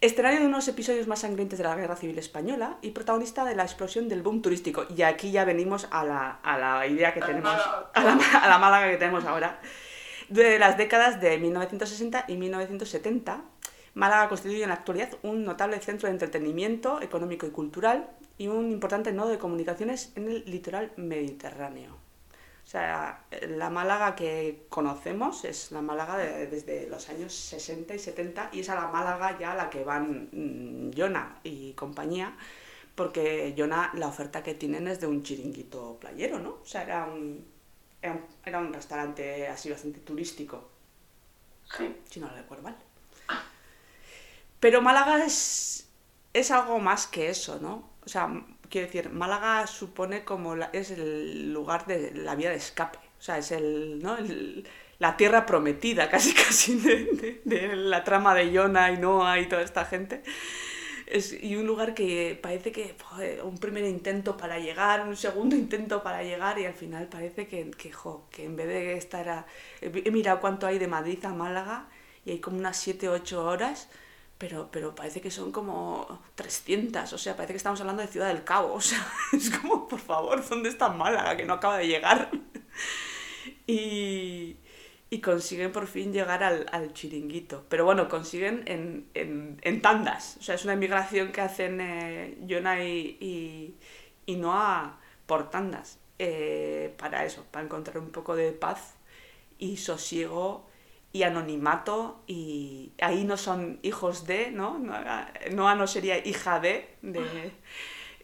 Escenario 0.01 0.39
de 0.39 0.45
unos 0.45 0.65
episodios 0.69 1.07
más 1.07 1.19
sangrientes 1.19 1.57
de 1.57 1.65
la 1.65 1.75
Guerra 1.75 1.97
Civil 1.97 2.17
Española 2.17 2.77
y 2.81 2.91
protagonista 2.91 3.43
de 3.43 3.53
la 3.53 3.63
explosión 3.63 4.07
del 4.07 4.21
boom 4.21 4.41
turístico. 4.41 4.85
Y 4.95 5.01
aquí 5.01 5.31
ya 5.31 5.43
venimos 5.43 5.89
a 5.91 6.05
la, 6.05 6.39
a 6.41 6.57
la 6.57 6.87
idea 6.87 7.13
que 7.13 7.19
tenemos, 7.19 7.51
a 7.93 8.03
la, 8.03 8.13
a 8.13 8.47
la 8.47 8.57
Málaga 8.59 8.89
que 8.89 8.95
tenemos 8.95 9.25
ahora. 9.25 9.59
De 10.29 10.57
las 10.57 10.77
décadas 10.77 11.19
de 11.19 11.37
1960 11.37 12.25
y 12.29 12.37
1970, 12.37 13.41
Málaga 13.93 14.29
constituye 14.29 14.63
en 14.63 14.69
la 14.69 14.75
actualidad 14.75 15.09
un 15.21 15.43
notable 15.43 15.77
centro 15.81 16.07
de 16.07 16.13
entretenimiento 16.13 17.01
económico 17.01 17.45
y 17.45 17.49
cultural 17.49 18.09
y 18.37 18.47
un 18.47 18.71
importante 18.71 19.11
nodo 19.11 19.27
de 19.27 19.37
comunicaciones 19.37 20.13
en 20.15 20.29
el 20.29 20.45
litoral 20.45 20.93
mediterráneo. 20.95 22.08
O 22.69 22.71
sea, 22.71 23.25
la 23.47 23.71
Málaga 23.71 24.15
que 24.15 24.67
conocemos 24.69 25.43
es 25.43 25.71
la 25.71 25.81
Málaga 25.81 26.17
de- 26.17 26.45
desde 26.45 26.87
los 26.87 27.09
años 27.09 27.33
60 27.33 27.95
y 27.95 27.99
70 27.99 28.49
y 28.53 28.59
es 28.59 28.69
a 28.69 28.75
la 28.75 28.87
Málaga 28.89 29.39
ya 29.39 29.53
a 29.53 29.55
la 29.55 29.71
que 29.71 29.83
van 29.83 30.29
mm, 30.31 30.91
Jonah 30.95 31.39
y 31.43 31.73
compañía, 31.73 32.37
porque 32.95 33.55
Jonah 33.57 33.91
la 33.95 34.07
oferta 34.07 34.43
que 34.43 34.53
tienen 34.53 34.87
es 34.87 34.99
de 35.01 35.07
un 35.07 35.23
chiringuito 35.23 35.97
playero, 35.99 36.37
¿no? 36.39 36.59
O 36.61 36.65
sea, 36.65 36.83
era 36.83 37.05
un, 37.05 37.43
era 38.03 38.13
un, 38.13 38.21
era 38.45 38.59
un 38.59 38.71
restaurante 38.73 39.47
así 39.47 39.71
bastante 39.71 39.99
turístico 40.01 40.69
Sí. 41.75 41.95
si 42.09 42.19
no 42.19 42.27
lo 42.27 42.35
recuerdo 42.35 42.63
mal. 42.63 42.75
Pero 44.59 44.81
Málaga 44.81 45.23
es, 45.25 45.87
es 46.33 46.51
algo 46.51 46.79
más 46.79 47.07
que 47.07 47.29
eso, 47.29 47.59
¿no? 47.61 47.89
O 48.05 48.09
sea, 48.09 48.29
quiero 48.69 48.87
decir, 48.87 49.09
Málaga 49.09 49.67
supone 49.67 50.23
como 50.23 50.55
es 50.73 50.91
el 50.91 51.51
lugar 51.53 51.85
de 51.85 52.11
la 52.11 52.35
vía 52.35 52.49
de 52.49 52.57
escape. 52.57 52.99
O 53.19 53.21
sea, 53.21 53.37
es 53.37 53.51
el, 53.51 53.99
¿no? 54.01 54.17
La 54.99 55.17
tierra 55.17 55.45
prometida, 55.45 56.09
casi 56.11 56.33
casi, 56.33 56.75
de, 56.75 57.75
la 57.75 58.03
trama 58.03 58.33
de 58.35 58.55
Jonah 58.55 58.91
y 58.91 58.97
Noah 58.97 59.39
y 59.39 59.47
toda 59.47 59.61
esta 59.61 59.85
gente. 59.85 60.23
Es, 61.07 61.33
y 61.33 61.55
un 61.55 61.65
lugar 61.65 61.95
que 61.95 62.37
parece 62.39 62.71
que 62.71 62.95
joder, 63.03 63.41
un 63.41 63.57
primer 63.57 63.83
intento 63.83 64.37
para 64.37 64.59
llegar, 64.59 65.07
un 65.07 65.17
segundo 65.17 65.55
intento 65.55 66.03
para 66.03 66.21
llegar 66.23 66.59
y 66.59 66.65
al 66.65 66.75
final 66.75 67.07
parece 67.07 67.47
que, 67.47 67.71
que, 67.71 67.91
jo, 67.91 68.27
que 68.29 68.45
en 68.45 68.55
vez 68.55 68.67
de 68.67 68.93
estar 68.93 69.27
a... 69.27 69.47
He 69.81 70.11
mirado 70.11 70.39
cuánto 70.39 70.67
hay 70.67 70.77
de 70.77 70.87
Madrid 70.87 71.17
a 71.25 71.29
Málaga 71.29 71.87
y 72.25 72.31
hay 72.31 72.39
como 72.39 72.59
unas 72.59 72.77
7 72.77 73.09
o 73.09 73.13
8 73.13 73.43
horas, 73.43 73.89
pero, 74.39 74.69
pero 74.71 74.95
parece 74.95 75.21
que 75.21 75.31
son 75.31 75.51
como 75.53 76.21
300, 76.35 77.13
o 77.13 77.19
sea, 77.19 77.35
parece 77.37 77.53
que 77.53 77.57
estamos 77.57 77.81
hablando 77.81 78.01
de 78.03 78.09
Ciudad 78.09 78.29
del 78.29 78.43
Cabo, 78.45 78.73
o 78.75 78.81
sea, 78.81 79.05
es 79.33 79.51
como, 79.51 79.87
por 79.87 79.99
favor, 80.01 80.47
¿dónde 80.49 80.69
está 80.69 80.89
Málaga 80.89 81.37
que 81.37 81.45
no 81.45 81.55
acaba 81.55 81.77
de 81.79 81.87
llegar? 81.87 82.31
Y, 83.67 84.57
y 85.09 85.21
consiguen 85.21 85.71
por 85.71 85.87
fin 85.87 86.13
llegar 86.13 86.43
al, 86.43 86.65
al 86.71 86.93
chiringuito. 86.93 87.65
Pero 87.69 87.85
bueno, 87.85 88.09
consiguen 88.09 88.63
en, 88.67 89.09
en, 89.13 89.59
en 89.61 89.81
tandas. 89.81 90.37
O 90.39 90.43
sea, 90.43 90.55
es 90.55 90.65
una 90.65 90.75
migración 90.75 91.31
que 91.31 91.41
hacen 91.41 91.79
eh, 91.81 92.37
Jonah 92.49 92.83
y, 92.83 93.17
y, 93.19 93.75
y 94.25 94.35
Noah 94.37 94.99
por 95.25 95.49
tandas. 95.49 95.99
eh, 96.19 96.93
para 96.97 97.25
eso, 97.25 97.45
para 97.51 97.65
encontrar 97.65 97.97
un 97.99 98.11
poco 98.11 98.35
de 98.35 98.51
paz 98.51 98.95
y 99.57 99.77
sosiego 99.77 100.68
y 101.11 101.23
anonimato. 101.23 102.23
Y 102.27 102.91
ahí 103.01 103.23
no 103.23 103.37
son 103.37 103.79
hijos 103.83 104.25
de, 104.27 104.51
¿no? 104.51 104.77
Noah 105.51 105.75
no 105.75 105.87
sería 105.87 106.17
hija 106.25 106.59
de, 106.59 106.95
de 107.01 107.51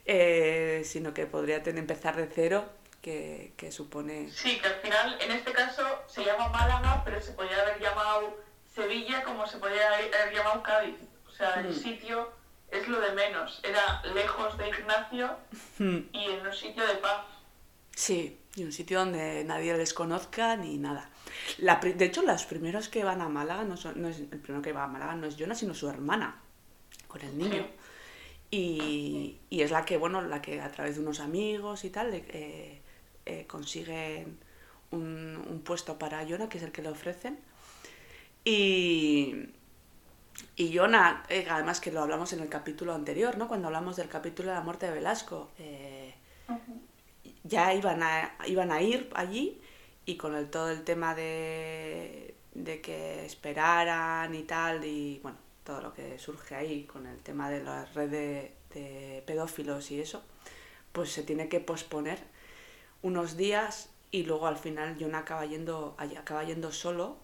eh, 0.06 0.82
sino 0.86 1.14
que 1.14 1.26
podría 1.26 1.64
tener, 1.64 1.80
empezar 1.80 2.16
de 2.16 2.28
cero. 2.34 2.66
Que, 3.02 3.54
que 3.56 3.72
supone 3.72 4.32
Sí, 4.32 4.58
que 4.60 4.66
al 4.68 4.76
final, 4.82 5.16
en 5.22 5.30
este 5.30 5.52
caso, 5.52 5.84
se 6.08 6.26
llama 6.26 6.48
Málaga, 6.50 7.04
pero 7.06 7.22
se 7.22 7.34
podría 7.34 7.62
haber 7.62 7.80
llamado 7.80 8.36
Sevilla 8.74 9.24
como 9.24 9.46
se 9.46 9.60
podría 9.60 9.94
haber 9.94 10.34
llamado 10.34 10.64
Cádiz. 10.64 10.96
O 11.28 11.32
sea, 11.32 11.54
el 11.60 11.68
Mm. 11.70 11.74
sitio 11.76 12.32
es 12.72 12.88
lo 12.88 13.00
de 13.00 13.12
menos. 13.12 13.62
Era 13.64 14.02
lejos 14.16 14.58
de 14.58 14.70
Ignacio 14.70 15.38
Hmm. 15.78 16.00
y 16.14 16.32
en 16.32 16.48
un 16.48 16.52
sitio 16.54 16.84
de 16.88 16.96
paz. 16.96 17.26
Sí, 17.96 18.40
y 18.56 18.64
un 18.64 18.72
sitio 18.72 18.98
donde 19.02 19.44
nadie 19.44 19.78
les 19.78 19.94
conozca 19.94 20.56
ni 20.56 20.78
nada. 20.80 21.08
La, 21.60 21.76
de 21.76 22.06
hecho, 22.06 22.22
los 22.22 22.46
primeros 22.46 22.90
que 22.90 23.04
van 23.04 23.22
a 23.22 23.30
Málaga, 23.30 23.64
no, 23.64 23.78
son, 23.78 24.02
no 24.02 24.08
es 24.10 24.20
el 24.20 24.40
primero 24.40 24.62
que 24.62 24.74
va 24.74 24.84
a 24.84 24.88
Málaga 24.88 25.16
no 25.16 25.28
es 25.28 25.36
Jonah, 25.38 25.56
sino 25.56 25.74
su 25.74 25.88
hermana, 25.90 26.42
con 27.08 27.22
el 27.22 27.38
niño. 27.38 27.66
Y, 28.52 29.38
y 29.50 29.62
es 29.62 29.72
la 29.72 29.86
que, 29.86 29.98
bueno, 29.98 30.22
la 30.22 30.42
que 30.42 30.62
a 30.62 30.72
través 30.72 30.96
de 30.96 31.02
unos 31.02 31.20
amigos 31.20 31.84
y 31.84 31.90
tal, 31.90 32.14
eh, 32.14 32.82
eh, 33.26 33.46
consiguen 33.48 34.38
un, 34.92 35.44
un 35.50 35.62
puesto 35.62 35.98
para 35.98 36.26
Jonah, 36.28 36.48
que 36.50 36.58
es 36.58 36.64
el 36.64 36.72
que 36.72 36.82
le 36.82 36.90
ofrecen. 36.90 37.40
Y, 38.44 39.50
Y 40.58 40.76
Jonah, 40.76 41.24
eh, 41.30 41.48
además 41.50 41.80
que 41.80 41.92
lo 41.92 42.02
hablamos 42.02 42.34
en 42.34 42.42
el 42.42 42.50
capítulo 42.50 42.94
anterior, 42.94 43.38
¿no? 43.38 43.48
Cuando 43.48 43.68
hablamos 43.68 43.96
del 43.96 44.10
capítulo 44.10 44.50
de 44.50 44.56
la 44.56 44.62
muerte 44.62 44.86
de 44.86 44.94
Velasco, 44.94 45.52
ya 47.44 47.74
iban 47.74 48.04
a, 48.04 48.36
iban 48.48 48.72
a 48.72 48.82
ir 48.82 49.10
allí 49.16 49.60
y 50.06 50.18
con 50.18 50.36
el, 50.36 50.50
todo 50.50 50.70
el 50.70 50.84
tema 50.84 51.16
de, 51.16 52.36
de 52.54 52.82
que 52.82 53.26
esperaran 53.26 54.34
y 54.36 54.44
tal, 54.44 54.86
y 54.86 55.20
bueno, 55.24 55.38
todo 55.64 55.82
lo 55.82 55.94
que 55.94 56.20
surge 56.20 56.56
ahí 56.56 56.84
con 56.86 57.08
el 57.08 57.20
tema 57.20 57.50
de 57.50 57.64
la 57.64 57.86
red 57.86 58.10
de, 58.10 58.54
de 58.74 59.24
pedófilos 59.26 59.92
y 59.92 60.02
eso, 60.02 60.24
pues 60.94 61.12
se 61.12 61.24
tiene 61.24 61.50
que 61.50 61.60
posponer 61.60 62.20
unos 63.02 63.38
días 63.38 63.90
y 64.12 64.24
luego 64.24 64.48
al 64.48 64.58
final 64.58 64.98
Jonah 65.00 65.20
acaba 65.20 65.46
yendo, 65.46 65.96
acaba 66.18 66.44
yendo 66.44 66.72
solo, 66.72 67.18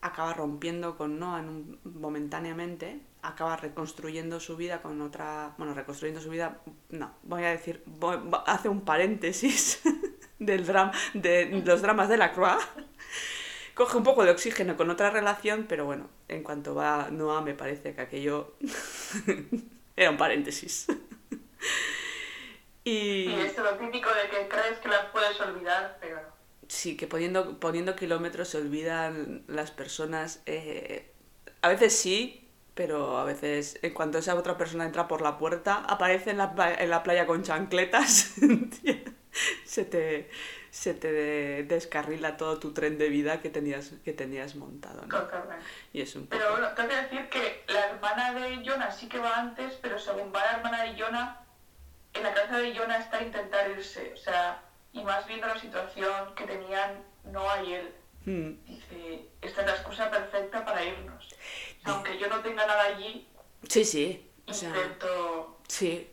acaba 0.00 0.34
rompiendo 0.34 0.96
con 0.96 1.18
Noah 1.18 1.42
momentáneamente, 1.84 3.00
acaba 3.22 3.56
reconstruyendo 3.56 4.38
su 4.40 4.56
vida 4.56 4.82
con 4.82 5.00
otra, 5.00 5.54
bueno, 5.56 5.72
reconstruyendo 5.74 6.20
su 6.20 6.28
vida, 6.30 6.60
no, 6.90 7.12
voy 7.22 7.44
a 7.44 7.50
decir, 7.50 7.82
voy- 7.86 8.18
hace 8.46 8.68
un 8.68 8.82
paréntesis 8.82 9.80
del 10.46 10.66
drama, 10.66 10.92
de 11.14 11.62
los 11.64 11.82
dramas 11.82 12.08
de 12.08 12.16
la 12.16 12.32
Croix, 12.32 12.62
coge 13.74 13.96
un 13.96 14.04
poco 14.04 14.24
de 14.24 14.30
oxígeno 14.30 14.76
con 14.76 14.90
otra 14.90 15.10
relación, 15.10 15.66
pero 15.68 15.84
bueno, 15.84 16.08
en 16.28 16.42
cuanto 16.42 16.74
va 16.74 17.08
Noah 17.10 17.42
me 17.42 17.54
parece 17.54 17.94
que 17.94 18.00
aquello 18.00 18.54
era 19.96 20.10
un 20.10 20.16
paréntesis. 20.16 20.86
y... 22.84 23.28
Y 23.28 23.40
esto 23.40 23.62
lo 23.62 23.76
típico 23.76 24.08
de 24.10 24.28
que 24.28 24.48
crees 24.48 24.78
que 24.78 24.88
las 24.88 25.06
puedes 25.06 25.40
olvidar, 25.40 25.98
pero 26.00 26.16
no. 26.16 26.34
Sí, 26.68 26.96
que 26.96 27.06
poniendo, 27.06 27.60
poniendo 27.60 27.94
kilómetros 27.94 28.48
se 28.48 28.58
olvidan 28.58 29.44
las 29.48 29.70
personas. 29.70 30.42
eh, 30.46 31.10
a 31.60 31.68
veces 31.68 31.96
sí, 31.98 32.44
pero 32.74 33.16
a 33.18 33.24
veces 33.24 33.78
en 33.82 33.94
cuanto 33.94 34.18
esa 34.18 34.34
otra 34.34 34.58
persona 34.58 34.84
entra 34.84 35.08
por 35.08 35.22
la 35.22 35.38
puerta, 35.38 35.76
aparece 35.76 36.30
en 36.30 36.38
la, 36.38 36.76
en 36.78 36.90
la 36.90 37.02
playa 37.02 37.26
con 37.26 37.42
chancletas, 37.42 38.34
se 39.74 39.84
te, 39.84 40.30
se 40.70 40.94
te 40.94 41.10
de- 41.12 41.62
descarrila 41.64 42.36
todo 42.36 42.58
tu 42.58 42.72
tren 42.72 42.96
de 42.96 43.08
vida 43.08 43.40
que 43.42 43.50
tenías, 43.50 43.90
que 44.04 44.12
tenías 44.12 44.54
montado. 44.54 45.02
¿no? 45.06 45.08
Totalmente. 45.20 45.64
Y 45.92 46.00
es 46.02 46.14
un 46.14 46.26
poco... 46.26 46.36
Pero 46.38 46.52
bueno, 46.52 46.68
tengo 46.74 46.88
que 46.90 46.96
decir 46.96 47.28
que 47.28 47.64
la 47.72 47.86
hermana 47.90 48.32
de 48.34 48.62
Jonah 48.64 48.90
sí 48.92 49.08
que 49.08 49.18
va 49.18 49.34
antes, 49.36 49.74
pero 49.82 49.98
según 49.98 50.32
va 50.34 50.40
la 50.44 50.52
hermana 50.58 50.82
de 50.84 51.00
Jonah, 51.00 51.40
en 52.12 52.22
la 52.22 52.32
cabeza 52.32 52.58
de 52.58 52.76
Jonah 52.76 52.98
está 52.98 53.20
intentar 53.22 53.68
irse. 53.70 54.12
O 54.14 54.16
sea, 54.16 54.62
y 54.92 55.02
más 55.02 55.26
viendo 55.26 55.48
la 55.48 55.58
situación 55.58 56.34
que 56.36 56.44
tenían 56.46 57.02
Noah 57.24 57.62
y 57.64 57.72
él. 57.74 57.94
Mm, 58.26 58.64
Dice, 58.64 59.28
esta 59.42 59.60
es 59.62 59.66
la 59.66 59.72
excusa 59.74 60.10
perfecta 60.10 60.64
para 60.64 60.84
irnos. 60.84 61.34
Aunque 61.84 62.16
yo 62.16 62.28
no 62.28 62.38
tenga 62.40 62.64
nada 62.66 62.84
allí, 62.84 63.26
Sí, 63.68 63.84
sí. 63.84 64.30
O 64.46 64.52
sea, 64.54 64.68
intento... 64.68 65.58
sí. 65.66 66.08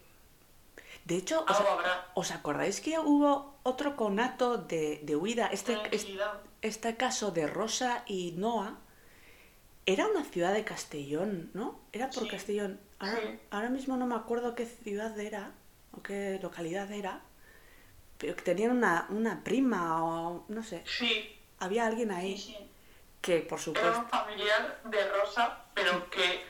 De 1.05 1.15
hecho, 1.17 1.43
¿os, 1.47 1.57
Algo 1.59 1.71
habrá. 1.71 2.07
¿os 2.13 2.31
acordáis 2.31 2.79
que 2.81 2.97
hubo 2.99 3.55
otro 3.63 3.95
conato 3.95 4.57
de, 4.57 4.99
de 5.03 5.15
huida? 5.15 5.47
Este, 5.47 5.77
este, 5.91 6.17
este 6.61 6.95
caso 6.97 7.31
de 7.31 7.47
Rosa 7.47 8.03
y 8.07 8.33
Noah 8.33 8.77
era 9.85 10.07
una 10.07 10.23
ciudad 10.23 10.53
de 10.53 10.63
Castellón, 10.63 11.49
¿no? 11.53 11.79
Era 11.91 12.09
por 12.11 12.23
Sí. 12.23 12.29
Castellón. 12.29 12.79
Ahora, 12.99 13.19
Sí. 13.19 13.39
ahora 13.49 13.69
mismo 13.69 13.97
no 13.97 14.05
me 14.05 14.15
acuerdo 14.15 14.53
qué 14.53 14.65
ciudad 14.67 15.19
era 15.19 15.51
o 15.91 16.03
qué 16.03 16.39
localidad 16.41 16.91
era, 16.91 17.21
pero 18.19 18.35
que 18.35 18.43
tenían 18.43 18.71
una, 18.71 19.07
una 19.09 19.43
prima 19.43 20.03
o 20.05 20.45
no 20.47 20.63
sé. 20.63 20.83
Sí, 20.85 21.37
Había 21.59 21.87
alguien 21.87 22.11
ahí 22.11 22.37
sí. 22.37 22.55
que, 23.21 23.39
por 23.39 23.57
era 23.57 23.63
supuesto, 23.65 23.99
un 23.99 24.07
familiar 24.09 24.81
de 24.85 25.09
Rosa, 25.09 25.65
pero 25.73 26.09
que 26.11 26.43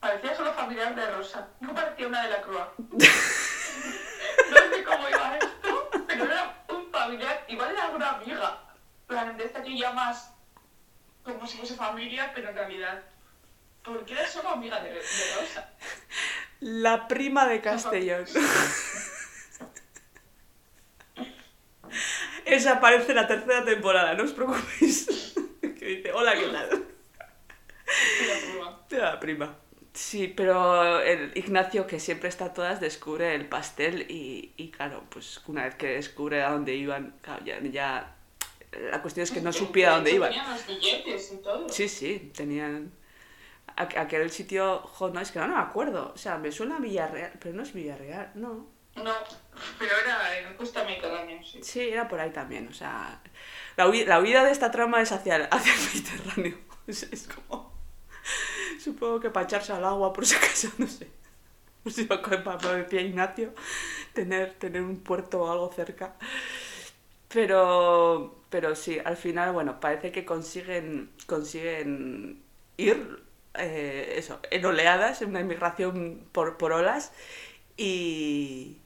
parecía 0.00 0.34
solo 0.34 0.52
familiar 0.54 0.94
de 0.94 1.10
Rosa. 1.10 1.48
No 1.60 1.74
parecía 1.74 2.06
una 2.08 2.22
de 2.24 2.30
la 2.30 2.40
Crua. 2.42 2.72
plan, 9.08 9.36
de 9.36 9.44
esta 9.44 9.62
que 9.62 9.76
llamas 9.76 10.30
como 11.24 11.44
si 11.46 11.58
fuese 11.58 11.74
familia, 11.74 12.30
pero 12.34 12.50
en 12.50 12.54
realidad. 12.54 13.02
Porque 13.82 14.12
era 14.12 14.26
solo 14.28 14.50
amiga 14.50 14.80
de, 14.80 14.90
de 14.90 15.00
Rosa. 15.40 15.70
la 16.60 17.08
prima 17.08 17.46
de 17.48 17.60
Castellón. 17.60 18.24
Esa 22.44 22.72
aparece 22.74 23.10
en 23.10 23.16
la 23.16 23.26
tercera 23.26 23.64
temporada, 23.64 24.14
no 24.14 24.24
os 24.24 24.32
preocupéis. 24.32 25.06
que 25.60 25.84
dice, 25.84 26.12
hola, 26.12 26.34
¿qué 26.34 26.46
tal? 26.48 26.84
La 28.90 29.20
prima. 29.20 29.56
Sí, 29.92 30.28
pero 30.28 31.00
el 31.00 31.32
Ignacio, 31.36 31.86
que 31.86 31.98
siempre 31.98 32.28
está 32.28 32.46
a 32.46 32.52
todas, 32.54 32.80
descubre 32.80 33.34
el 33.34 33.46
pastel 33.48 34.06
y, 34.08 34.52
y 34.56 34.70
claro, 34.70 35.04
pues 35.10 35.40
una 35.46 35.64
vez 35.64 35.74
que 35.74 35.88
descubre 35.88 36.42
a 36.42 36.50
dónde 36.52 36.74
iban, 36.74 37.14
ya- 37.44 38.14
La 38.90 39.00
cuestión 39.02 39.24
es 39.24 39.30
que 39.30 39.40
no 39.40 39.52
supiera 39.52 39.94
dónde 39.94 40.12
De 40.12 40.18
los 40.18 40.66
billetes 40.66 41.32
y 41.32 41.36
todo. 41.38 41.68
Sí, 41.68 41.88
sí, 41.88 42.32
tenían... 42.36 42.92
aqu- 43.76 43.98
Aquel 43.98 44.30
sitio, 44.30 44.80
jo, 44.80 45.10
no, 45.10 45.20
es 45.20 45.32
que 45.32 45.38
no, 45.40 45.48
no 45.48 45.56
me 45.56 45.62
acuerdo. 45.62 46.12
O 46.14 46.18
sea, 46.18 46.38
me 46.38 46.52
suena 46.52 46.76
a 46.76 46.80
Villarreal, 46.80 47.32
pero 47.40 47.54
no 47.54 47.62
es 47.62 47.72
Villarreal, 47.72 48.32
no. 48.34 48.66
No, 48.96 49.12
pero 49.78 49.92
era 50.04 50.38
en 50.40 50.56
Costa 50.56 50.84
Mediterránea, 50.84 51.40
sí. 51.44 51.60
Sí, 51.62 51.80
era 51.88 52.08
por 52.08 52.20
ahí 52.20 52.30
también, 52.30 52.68
o 52.68 52.72
sea... 52.74 53.20
La, 53.76 53.86
la 53.86 54.20
huida 54.20 54.44
de 54.44 54.50
esta 54.50 54.70
trama 54.72 55.00
es 55.02 55.12
hacia 55.12 55.36
el, 55.36 55.48
hacia 55.50 55.72
el 55.74 55.80
Mediterráneo. 55.80 56.58
Es, 56.88 57.02
es 57.04 57.28
como... 57.28 57.72
Supongo 58.82 59.20
que 59.20 59.30
para 59.30 59.44
echarse 59.46 59.72
al 59.72 59.84
agua, 59.84 60.12
por 60.12 60.26
si 60.26 60.34
acaso, 60.36 60.68
no 60.78 60.86
sé. 60.86 61.08
Por 61.82 61.92
si 61.92 62.06
lo 62.06 62.22
que 62.22 62.38
pa- 62.38 62.56
decía 62.58 63.00
Ignacio, 63.02 63.54
tener, 64.14 64.54
tener 64.54 64.82
un 64.82 64.98
puerto 65.00 65.42
o 65.42 65.52
algo 65.52 65.72
cerca. 65.72 66.16
Pero, 67.28 68.37
pero 68.50 68.74
sí, 68.76 68.98
al 69.04 69.16
final, 69.16 69.52
bueno, 69.52 69.80
parece 69.80 70.12
que 70.12 70.24
consiguen, 70.24 71.10
consiguen 71.26 72.42
ir, 72.76 73.22
eh, 73.54 74.14
eso, 74.16 74.40
en 74.50 74.64
oleadas, 74.66 75.22
en 75.22 75.30
una 75.30 75.40
inmigración 75.40 76.24
por, 76.32 76.56
por 76.58 76.72
olas, 76.72 77.12
y, 77.76 78.78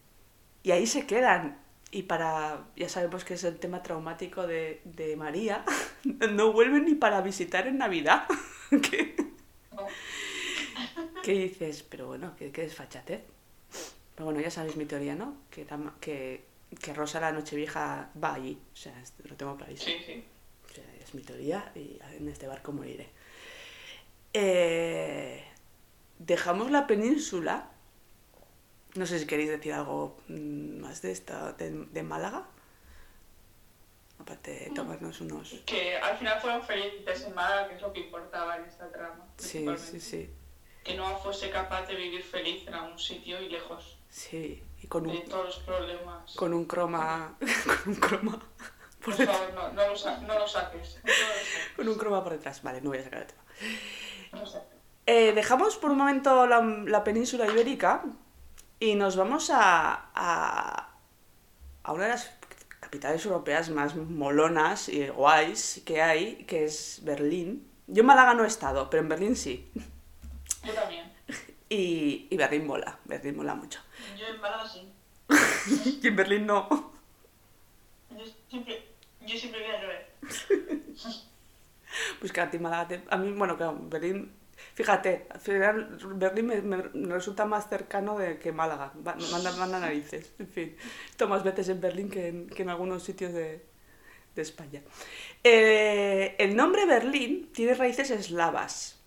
y 0.63 0.71
ahí 0.73 0.87
se 0.87 1.07
quedan. 1.07 1.61
Y 1.93 2.05
para, 2.05 2.67
ya 2.77 2.89
sabemos 2.89 3.25
que 3.25 3.35
es 3.35 3.45
el 3.45 3.59
tema 3.59 3.83
traumático 3.83 4.47
de, 4.47 4.81
de 4.85 5.17
María, 5.17 5.65
no 6.33 6.53
vuelven 6.53 6.87
ni 6.87 6.95
para 6.95 7.21
visitar 7.23 7.67
en 7.69 7.79
Navidad. 7.79 8.27
¿Qué, 8.91 9.17
No. 9.73 9.93
qué 11.21 11.33
dices? 11.33 11.83
Pero 11.83 12.07
bueno, 12.09 12.35
qué, 12.37 12.51
qué 12.53 12.63
desfachatez. 12.63 13.23
Pero 14.15 14.27
bueno, 14.27 14.41
ya 14.41 14.51
sabéis 14.51 14.77
mi 14.77 14.87
teoría, 14.87 15.15
¿no? 15.15 15.37
Que, 15.51 15.67
que, 16.01 16.45
que 16.81 16.93
Rosa 16.95 17.21
la 17.21 17.33
Nochevieja 17.33 18.11
va 18.23 18.35
allí. 18.35 18.61
O 18.73 18.77
sea, 18.77 18.95
lo 19.25 19.37
tengo 19.37 19.57
clarísimo. 19.57 19.97
Sí, 19.99 20.05
sí. 20.05 20.25
O 20.71 20.75
sea, 20.75 20.85
es 21.01 21.15
mi 21.15 21.23
teoría 21.23 21.71
y 21.75 21.99
en 22.17 22.29
este 22.29 22.47
barco 22.47 22.73
moriré. 22.73 23.09
Eh, 24.33 25.45
dejamos 26.19 26.71
la 26.71 26.87
península. 26.87 27.69
No 28.95 29.07
sé 29.07 29.19
si 29.19 29.27
queréis 29.27 29.51
decir 29.51 29.73
algo 29.73 30.19
mm, 30.29 30.81
más 30.81 31.03
de 31.03 31.13
esta, 31.13 31.53
de, 31.53 31.71
de 31.71 32.03
Málaga. 32.03 32.47
Aparte 34.19 34.53
de 34.53 34.71
tomarnos 34.71 35.21
unos... 35.21 35.63
Que 35.67 35.97
al 35.97 36.17
final 36.17 36.41
fueron 36.41 36.63
felices 36.63 37.25
en 37.25 37.35
Málaga, 37.35 37.69
que 37.69 37.75
es 37.75 37.83
lo 37.83 37.93
que 37.93 38.01
importaba 38.01 38.57
en 38.57 38.65
esta 38.67 38.91
trama. 38.93 39.27
Sí, 39.37 39.67
sí, 39.79 40.01
sí. 40.01 40.31
Que 40.85 40.95
Noah 40.95 41.17
fuese 41.17 41.51
capaz 41.51 41.87
de 41.87 41.97
vivir 41.97 42.23
feliz 42.23 42.67
en 42.69 42.75
algún 42.75 42.99
sitio 42.99 43.41
y 43.41 43.49
lejos 43.49 43.99
Sí, 44.15 44.63
y 44.83 44.87
con 44.89 45.05
de 45.05 45.11
un, 45.11 45.25
todos 45.25 45.47
los 45.47 45.59
problemas. 45.61 46.35
con 46.35 46.53
un 46.53 46.67
croma... 46.67 47.35
Con 47.85 47.95
un 47.95 48.01
croma... 48.01 48.39
Por 49.03 49.17
detrás. 49.17 49.37
favor, 49.39 49.55
no, 49.55 49.73
no, 49.73 49.89
lo, 49.89 49.97
sa- 49.97 50.19
no 50.19 50.39
lo 50.39 50.47
saques. 50.47 51.01
No 51.03 51.09
lo 51.11 51.15
saques. 51.15 51.77
Con 51.77 51.89
un 51.89 51.95
croma 51.97 52.23
por 52.23 52.33
detrás. 52.35 52.63
Vale, 52.63 52.81
no 52.83 52.91
voy 52.91 52.99
a 52.99 53.05
sacar 53.05 53.23
el 53.23 53.27
tema. 53.27 53.43
No. 54.33 54.43
Eh, 55.07 55.33
dejamos 55.33 55.77
por 55.77 55.91
un 55.91 55.99
momento 55.99 56.47
la, 56.47 56.61
la 56.61 57.03
península 57.03 57.47
ibérica 57.51 58.05
y 58.79 58.95
nos 58.95 59.17
vamos 59.17 59.51
a, 59.51 60.11
a, 60.15 60.95
a 61.83 61.93
una 61.93 62.05
de 62.05 62.11
las 62.11 62.31
capitales 62.81 63.25
europeas 63.27 63.71
más 63.71 63.97
molonas 63.97 64.89
y 64.89 65.09
guays 65.09 65.83
que 65.87 66.01
hay, 66.03 66.45
que 66.45 66.65
es 66.67 67.01
Berlín. 67.03 67.67
Yo 67.89 68.03
en 68.03 68.07
Málaga 68.07 68.35
no 68.35 68.45
he 68.45 68.49
estado, 68.49 68.89
pero 68.91 69.03
en 69.03 69.09
Berlín 69.09 69.35
sí. 69.37 69.73
Yo 70.65 70.75
también. 70.75 71.12
Y, 71.75 72.27
y 72.31 72.37
Berlín 72.37 72.67
mola, 72.67 72.99
Berlín 73.05 73.37
mola 73.37 73.55
mucho. 73.55 73.81
Yo 74.19 74.27
en 74.27 74.41
Málaga 74.41 74.69
sí. 74.69 74.93
Y 76.03 76.07
en 76.07 76.17
Berlín 76.17 76.47
no. 76.47 76.93
Yo 78.11 78.25
siempre, 78.51 78.85
yo 79.23 79.37
siempre 79.39 79.61
voy 79.63 79.71
a 79.75 79.81
llover. 79.83 80.11
Pues 82.21 82.33
que 82.33 82.41
a 82.41 82.51
ti 82.51 82.59
Málaga 82.59 82.89
te- 82.89 83.03
A 83.11 83.17
mí, 83.19 83.33
bueno, 83.33 83.57
claro, 83.57 83.79
Berlín... 83.83 84.33
Fíjate, 84.75 85.27
al 85.29 85.41
final 85.41 85.99
Berlín 86.15 86.47
me, 86.47 86.63
me- 86.63 86.89
me 86.95 87.15
resulta 87.15 87.45
más 87.45 87.69
cercano 87.69 88.17
de 88.19 88.39
que 88.39 88.51
Málaga. 88.53 88.93
Manda, 89.31 89.53
manda 89.57 89.79
narices, 89.81 90.33
en 90.39 90.49
fin. 90.49 90.77
Esto 91.11 91.29
más 91.29 91.43
veces 91.43 91.69
en 91.69 91.81
Berlín 91.81 92.09
que 92.11 92.29
en, 92.29 92.49
que 92.49 92.63
en 92.63 92.71
algunos 92.71 93.03
sitios 93.03 93.33
de, 93.33 93.65
de 94.35 94.43
España. 94.43 94.81
Eh, 95.45 96.35
el 96.39 96.55
nombre 96.57 96.87
Berlín 96.87 97.51
tiene 97.53 97.75
raíces 97.75 98.11
eslavas, 98.11 99.02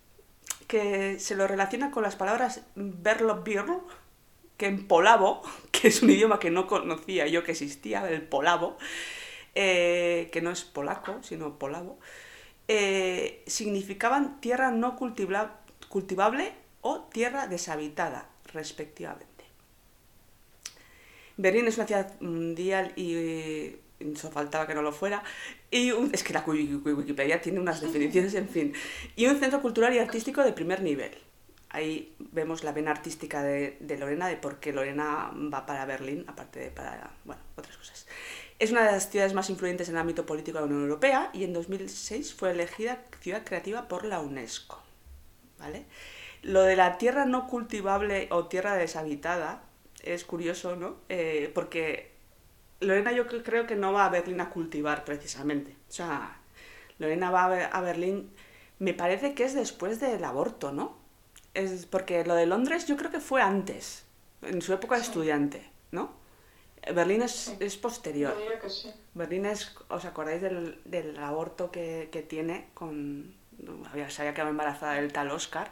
que 0.67 1.19
se 1.19 1.35
lo 1.35 1.47
relaciona 1.47 1.91
con 1.91 2.03
las 2.03 2.15
palabras 2.15 2.61
verlo 2.75 3.43
birl, 3.43 3.81
que 4.57 4.67
en 4.67 4.87
polavo, 4.87 5.41
que 5.71 5.89
es 5.89 6.01
un 6.01 6.09
idioma 6.09 6.39
que 6.39 6.51
no 6.51 6.67
conocía 6.67 7.27
yo 7.27 7.43
que 7.43 7.51
existía, 7.51 8.09
el 8.09 8.21
polavo, 8.21 8.77
eh, 9.55 10.29
que 10.31 10.41
no 10.41 10.51
es 10.51 10.63
polaco, 10.63 11.21
sino 11.23 11.57
polavo, 11.57 11.97
eh, 12.67 13.43
significaban 13.47 14.41
tierra 14.41 14.71
no 14.71 14.97
cultiva- 14.97 15.59
cultivable 15.89 16.53
o 16.81 17.01
tierra 17.01 17.47
deshabitada, 17.47 18.27
respectivamente. 18.53 19.45
Berlín 21.37 21.67
es 21.67 21.77
una 21.77 21.87
ciudad 21.87 22.19
mundial 22.21 22.93
y 22.95 23.75
eso 23.99 24.31
faltaba 24.31 24.67
que 24.67 24.75
no 24.75 24.81
lo 24.81 24.91
fuera. 24.91 25.23
Y 25.71 25.91
un- 25.91 26.11
es 26.13 26.23
que 26.23 26.33
la 26.33 26.43
Wiki- 26.45 26.81
Wikipedia 26.83 27.41
tiene 27.41 27.59
unas 27.59 27.81
definiciones, 27.81 28.33
en 28.35 28.49
fin. 28.49 28.73
Y 29.15 29.27
un 29.27 29.39
centro 29.39 29.61
cultural 29.61 29.93
y 29.93 29.99
artístico 29.99 30.43
de 30.43 30.53
primer 30.53 30.81
nivel. 30.81 31.11
Ahí 31.69 32.15
vemos 32.19 32.63
la 32.63 32.71
vena 32.71 32.91
artística 32.91 33.43
de, 33.43 33.77
de 33.81 33.97
Lorena, 33.97 34.27
de 34.27 34.37
por 34.37 34.59
qué 34.59 34.71
Lorena 34.71 35.31
va 35.53 35.65
para 35.65 35.85
Berlín, 35.85 36.23
aparte 36.27 36.59
de 36.59 36.69
para, 36.71 37.11
bueno, 37.25 37.41
otras 37.57 37.75
cosas. 37.77 38.07
Es 38.59 38.71
una 38.71 38.85
de 38.85 38.93
las 38.93 39.09
ciudades 39.09 39.33
más 39.33 39.49
influyentes 39.49 39.89
en 39.89 39.95
el 39.95 40.01
ámbito 40.01 40.25
político 40.25 40.57
de 40.57 40.61
la 40.61 40.67
Unión 40.67 40.83
Europea 40.83 41.29
y 41.33 41.43
en 41.43 41.51
2006 41.51 42.33
fue 42.33 42.51
elegida 42.51 43.03
ciudad 43.19 43.43
creativa 43.43 43.89
por 43.89 44.05
la 44.05 44.21
UNESCO. 44.21 44.81
¿Vale? 45.59 45.85
Lo 46.43 46.61
de 46.61 46.75
la 46.77 46.97
tierra 46.97 47.25
no 47.25 47.47
cultivable 47.47 48.27
o 48.31 48.47
tierra 48.47 48.75
deshabitada 48.75 49.63
es 50.03 50.23
curioso, 50.23 50.75
¿no? 50.77 50.97
Eh, 51.09 51.51
porque 51.53 52.14
Lorena 52.79 53.11
yo 53.11 53.25
cre- 53.27 53.43
creo 53.43 53.65
que 53.67 53.75
no 53.75 53.93
va 53.93 54.05
a 54.05 54.09
Berlín 54.09 54.41
a 54.41 54.49
cultivar 54.49 55.03
precisamente. 55.05 55.75
O 55.89 55.91
sea, 55.91 56.37
Lorena 56.99 57.31
va 57.31 57.45
a 57.45 57.49
Be- 57.49 57.69
a 57.71 57.81
Berlín, 57.81 58.31
me 58.79 58.93
parece 58.93 59.33
que 59.33 59.43
es 59.45 59.53
después 59.53 59.99
del 59.99 60.23
aborto, 60.23 60.71
¿no? 60.71 60.97
Es 61.53 61.85
porque 61.85 62.25
lo 62.25 62.35
de 62.35 62.45
Londres 62.45 62.85
yo 62.87 62.97
creo 62.97 63.11
que 63.11 63.19
fue 63.21 63.41
antes, 63.41 64.05
en 64.41 64.61
su 64.61 64.73
época 64.73 64.95
de 64.95 65.01
estudiante, 65.01 65.69
¿no? 65.91 66.13
Berlín 66.93 67.21
es, 67.23 67.31
Sí. 67.31 67.57
es 67.59 67.77
posterior. 67.77 68.35
Yo 68.37 68.59
que 68.59 68.69
sí. 68.69 68.93
Berlín 69.15 69.45
es, 69.47 69.75
¿os 69.89 70.05
acordáis 70.05 70.41
del, 70.41 70.79
del 70.85 71.17
aborto 71.17 71.71
que, 71.71 72.09
que 72.11 72.21
tiene 72.21 72.67
con... 72.73 73.33
Había, 73.91 74.09
se 74.09 74.21
había 74.21 74.33
quedado 74.33 74.51
embarazada 74.51 74.93
del 74.95 75.11
tal 75.13 75.31
Oscar, 75.31 75.71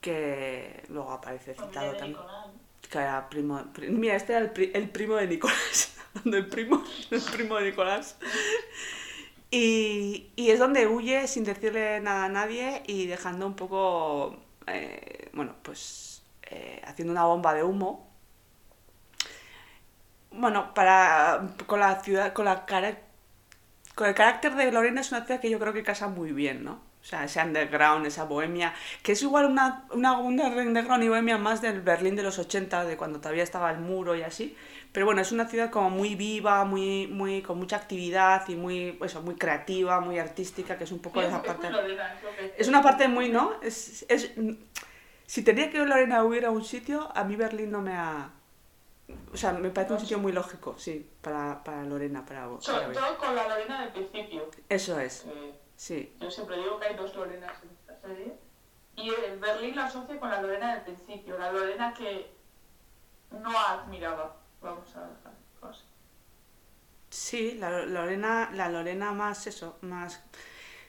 que 0.00 0.84
luego 0.88 1.12
aparece 1.12 1.54
citado 1.54 1.92
también. 1.92 2.10
Nicolás. 2.12 2.46
Que 2.90 2.98
era 2.98 3.28
primo, 3.28 3.54
pri- 3.74 3.90
mira, 3.90 4.14
este 4.16 4.32
era 4.32 4.40
el, 4.42 4.50
pri- 4.52 4.70
el 4.74 4.88
primo 4.90 5.16
de 5.16 5.26
Nicolás. 5.26 5.92
El 6.24 6.46
primo, 6.48 6.82
el 7.10 7.20
primo 7.20 7.56
de 7.56 7.64
Nicolás. 7.66 8.16
Y, 9.50 10.30
y 10.36 10.50
es 10.50 10.58
donde 10.58 10.86
huye 10.86 11.26
sin 11.28 11.44
decirle 11.44 12.00
nada 12.00 12.24
a 12.26 12.28
nadie 12.28 12.82
y 12.86 13.06
dejando 13.06 13.46
un 13.46 13.54
poco, 13.54 14.36
eh, 14.66 15.30
bueno, 15.34 15.54
pues 15.62 16.22
eh, 16.50 16.82
haciendo 16.84 17.12
una 17.12 17.24
bomba 17.24 17.54
de 17.54 17.62
humo. 17.62 18.10
Bueno, 20.30 20.72
para 20.74 21.54
con 21.66 21.80
la 21.80 22.00
ciudad, 22.02 22.32
con 22.32 22.44
la 22.44 22.64
cara, 22.66 22.98
con 23.96 24.08
el 24.08 24.14
carácter 24.16 24.54
de 24.56 24.72
Lorena 24.72 25.02
es 25.02 25.12
una 25.12 25.26
ciudad 25.26 25.40
que 25.40 25.50
yo 25.50 25.60
creo 25.60 25.74
que 25.74 25.84
casa 25.84 26.08
muy 26.08 26.32
bien, 26.32 26.64
¿no? 26.64 26.82
O 27.06 27.08
sea, 27.08 27.22
ese 27.22 27.40
underground, 27.40 28.04
esa 28.04 28.24
bohemia, 28.24 28.74
que 29.04 29.12
es 29.12 29.22
igual 29.22 29.44
una, 29.46 29.84
una, 29.92 30.18
una 30.18 30.48
underground 30.48 31.04
y 31.04 31.08
bohemia 31.08 31.38
más 31.38 31.62
del 31.62 31.80
Berlín 31.80 32.16
de 32.16 32.24
los 32.24 32.36
80, 32.40 32.84
de 32.84 32.96
cuando 32.96 33.20
todavía 33.20 33.44
estaba 33.44 33.70
el 33.70 33.78
muro 33.78 34.16
y 34.16 34.22
así. 34.22 34.56
Pero 34.90 35.06
bueno, 35.06 35.20
es 35.20 35.30
una 35.30 35.46
ciudad 35.46 35.70
como 35.70 35.88
muy 35.88 36.16
viva, 36.16 36.64
muy, 36.64 37.06
muy, 37.06 37.42
con 37.42 37.58
mucha 37.58 37.76
actividad 37.76 38.48
y 38.48 38.56
muy, 38.56 38.98
eso, 39.04 39.22
muy 39.22 39.36
creativa, 39.36 40.00
muy 40.00 40.18
artística, 40.18 40.76
que 40.76 40.82
es 40.82 40.90
un 40.90 40.98
poco 40.98 41.20
Es- 41.22 41.28
esa 41.28 41.36
es 41.36 41.42
parte. 41.44 41.70
Lorena, 41.70 42.16
es 42.58 42.66
una 42.66 42.82
parte 42.82 43.06
muy, 43.06 43.28
¿no? 43.28 43.52
Es, 43.62 44.04
es, 44.08 44.32
si 45.26 45.42
tenía 45.44 45.70
que 45.70 45.78
Lorena 45.78 46.24
hubiera 46.24 46.50
un 46.50 46.64
sitio, 46.64 47.08
a 47.14 47.22
mí 47.22 47.36
Berlín 47.36 47.70
no 47.70 47.82
me 47.82 47.92
ha... 47.94 48.30
O 49.32 49.36
sea, 49.36 49.52
me 49.52 49.70
parece 49.70 49.92
un 49.92 50.00
sitio 50.00 50.18
muy 50.18 50.32
lógico, 50.32 50.74
sí, 50.76 51.08
para, 51.22 51.62
para 51.62 51.84
Lorena, 51.84 52.26
para, 52.26 52.48
para 52.48 52.60
Sobre 52.60 52.94
todo 52.94 53.16
con 53.18 53.36
la 53.36 53.46
Lorena 53.46 53.82
del 53.82 53.90
principio. 53.92 54.50
Eso 54.68 54.98
es, 54.98 55.24
Eh, 55.28 55.52
sí. 55.76 56.14
yo 56.20 56.30
siempre 56.30 56.56
digo 56.58 56.78
que 56.80 56.86
hay 56.86 56.96
dos 56.96 57.14
Lorenas 57.14 57.62
en 57.62 57.70
esta 57.70 58.00
serie. 58.00 58.34
Y 58.96 59.10
el 59.10 59.38
Berlín 59.38 59.76
la 59.76 59.84
asocia 59.86 60.18
con 60.18 60.30
la 60.30 60.40
Lorena 60.40 60.74
del 60.74 60.84
principio, 60.84 61.38
la 61.38 61.52
Lorena 61.52 61.92
que 61.92 62.34
no 63.30 63.50
admiraba. 63.58 64.36
Vamos 64.62 64.88
a 64.96 65.00
dejarlo 65.00 65.68
así. 65.70 65.84
Sí, 67.10 67.52
la 67.58 67.84
Lorena, 67.84 68.50
la 68.54 68.68
Lorena 68.70 69.12
más 69.12 69.46
eso, 69.46 69.76
más... 69.82 70.22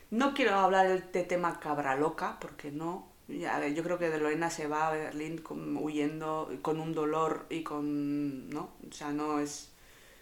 No 0.09 0.33
quiero 0.33 0.55
hablar 0.55 1.11
de 1.11 1.23
tema 1.23 1.59
cabra 1.59 1.95
loca, 1.97 2.37
porque 2.39 2.71
no. 2.71 3.09
Ya, 3.27 3.67
yo 3.67 3.83
creo 3.83 3.99
que 3.99 4.09
de 4.09 4.19
Lorena 4.19 4.49
se 4.49 4.67
va 4.67 4.87
a 4.87 4.91
Berlín 4.91 5.39
con- 5.39 5.75
huyendo 5.75 6.49
con 6.61 6.79
un 6.79 6.93
dolor 6.93 7.45
y 7.49 7.61
con... 7.63 8.49
¿no? 8.49 8.69
O 8.89 8.93
sea, 8.93 9.11
no 9.11 9.39
es... 9.39 9.73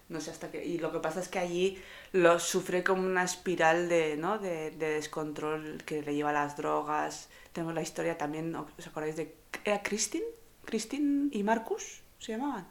No 0.08 0.22
sé 0.22 0.32
hasta 0.32 0.52
qué... 0.52 0.64
Y 0.66 0.78
lo 0.78 0.92
que 0.92 1.00
pasa 1.00 1.20
es 1.20 1.28
que 1.28 1.40
allí 1.40 1.82
lo 2.12 2.40
sufre 2.40 2.84
como 2.84 3.04
una 3.04 3.24
espiral 3.24 3.90
de, 3.90 4.18
¿no? 4.18 4.38
de, 4.38 4.72
de 4.72 4.90
descontrol 4.90 5.84
que 5.86 6.02
le 6.04 6.14
lleva 6.14 6.30
a 6.30 6.34
las 6.34 6.58
drogas. 6.58 7.30
Tenemos 7.54 7.74
la 7.74 7.82
historia 7.82 8.18
también, 8.18 8.56
¿os 8.56 8.88
acordáis 8.88 9.16
de... 9.16 9.36
¿Era 9.64 9.82
Christine? 9.82 10.26
¿Christine 10.66 11.30
y 11.32 11.44
Marcus 11.44 12.02
se 12.20 12.34
llamaban? 12.34 12.68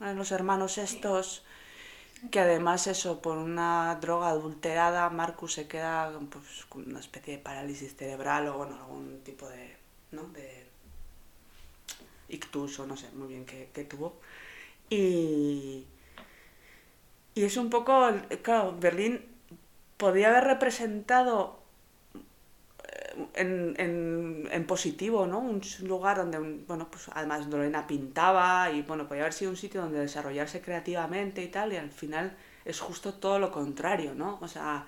Eran 0.00 0.16
Los 0.16 0.32
hermanos 0.32 0.78
estos 0.78 1.44
que 2.30 2.40
además 2.40 2.86
eso, 2.86 3.20
por 3.20 3.36
una 3.36 3.98
droga 4.00 4.28
adulterada, 4.28 5.10
Marcus 5.10 5.54
se 5.54 5.68
queda 5.68 6.12
pues, 6.30 6.64
con 6.68 6.88
una 6.88 7.00
especie 7.00 7.36
de 7.36 7.42
parálisis 7.42 7.96
cerebral 7.96 8.48
o 8.48 8.58
bueno, 8.58 8.76
algún 8.76 9.20
tipo 9.22 9.48
de, 9.48 9.76
¿no? 10.10 10.24
de 10.28 10.66
ictus 12.28 12.78
o 12.80 12.86
no 12.86 12.96
sé 12.96 13.10
muy 13.12 13.28
bien 13.28 13.44
qué, 13.44 13.70
qué 13.72 13.84
tuvo. 13.84 14.16
Y, 14.88 15.86
y 17.34 17.44
es 17.44 17.56
un 17.56 17.70
poco, 17.70 18.08
claro, 18.42 18.76
Berlín 18.78 19.24
podría 19.96 20.28
haber 20.30 20.44
representado 20.44 21.60
eh, 22.84 23.26
en, 23.34 23.74
en, 23.78 24.48
en 24.50 24.66
positivo, 24.66 25.26
¿no? 25.26 25.38
Un 25.40 25.60
lugar 25.82 26.16
donde, 26.18 26.38
bueno, 26.66 26.88
pues 26.90 27.08
además 27.12 27.46
Lorena 27.48 27.86
pintaba 27.86 28.70
y, 28.70 28.82
bueno, 28.82 29.06
podía 29.08 29.22
haber 29.22 29.32
sido 29.32 29.50
un 29.50 29.56
sitio 29.56 29.80
donde 29.82 30.00
desarrollarse 30.00 30.60
creativamente 30.60 31.42
y 31.42 31.48
tal, 31.48 31.72
y 31.72 31.76
al 31.76 31.90
final 31.90 32.36
es 32.64 32.80
justo 32.80 33.14
todo 33.14 33.38
lo 33.38 33.50
contrario, 33.50 34.14
¿no? 34.14 34.38
O 34.40 34.48
sea, 34.48 34.86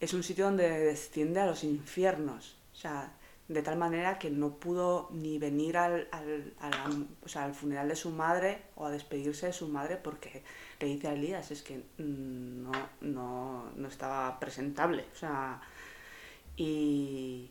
es 0.00 0.12
un 0.14 0.22
sitio 0.22 0.46
donde 0.46 0.68
desciende 0.68 1.40
a 1.40 1.46
los 1.46 1.64
infiernos, 1.64 2.56
o 2.72 2.76
sea, 2.76 3.12
de 3.48 3.62
tal 3.62 3.76
manera 3.78 4.18
que 4.18 4.30
no 4.30 4.56
pudo 4.56 5.08
ni 5.12 5.38
venir 5.38 5.76
al, 5.78 6.08
al, 6.10 6.52
a 6.60 6.68
la- 6.70 6.90
o 7.24 7.28
sea, 7.28 7.44
al 7.44 7.54
funeral 7.54 7.88
de 7.88 7.96
su 7.96 8.10
madre 8.10 8.62
o 8.74 8.86
a 8.86 8.90
despedirse 8.90 9.46
de 9.46 9.52
su 9.52 9.68
madre 9.68 9.96
porque 9.96 10.42
le 10.80 10.86
dice 10.86 11.08
a 11.08 11.12
Elías, 11.14 11.50
es 11.50 11.62
que 11.62 11.78
mm, 11.98 12.62
no, 12.64 12.72
no, 13.00 13.70
no 13.76 13.88
estaba 13.88 14.38
presentable, 14.40 15.06
o 15.12 15.16
sea, 15.16 15.60
y, 16.56 17.50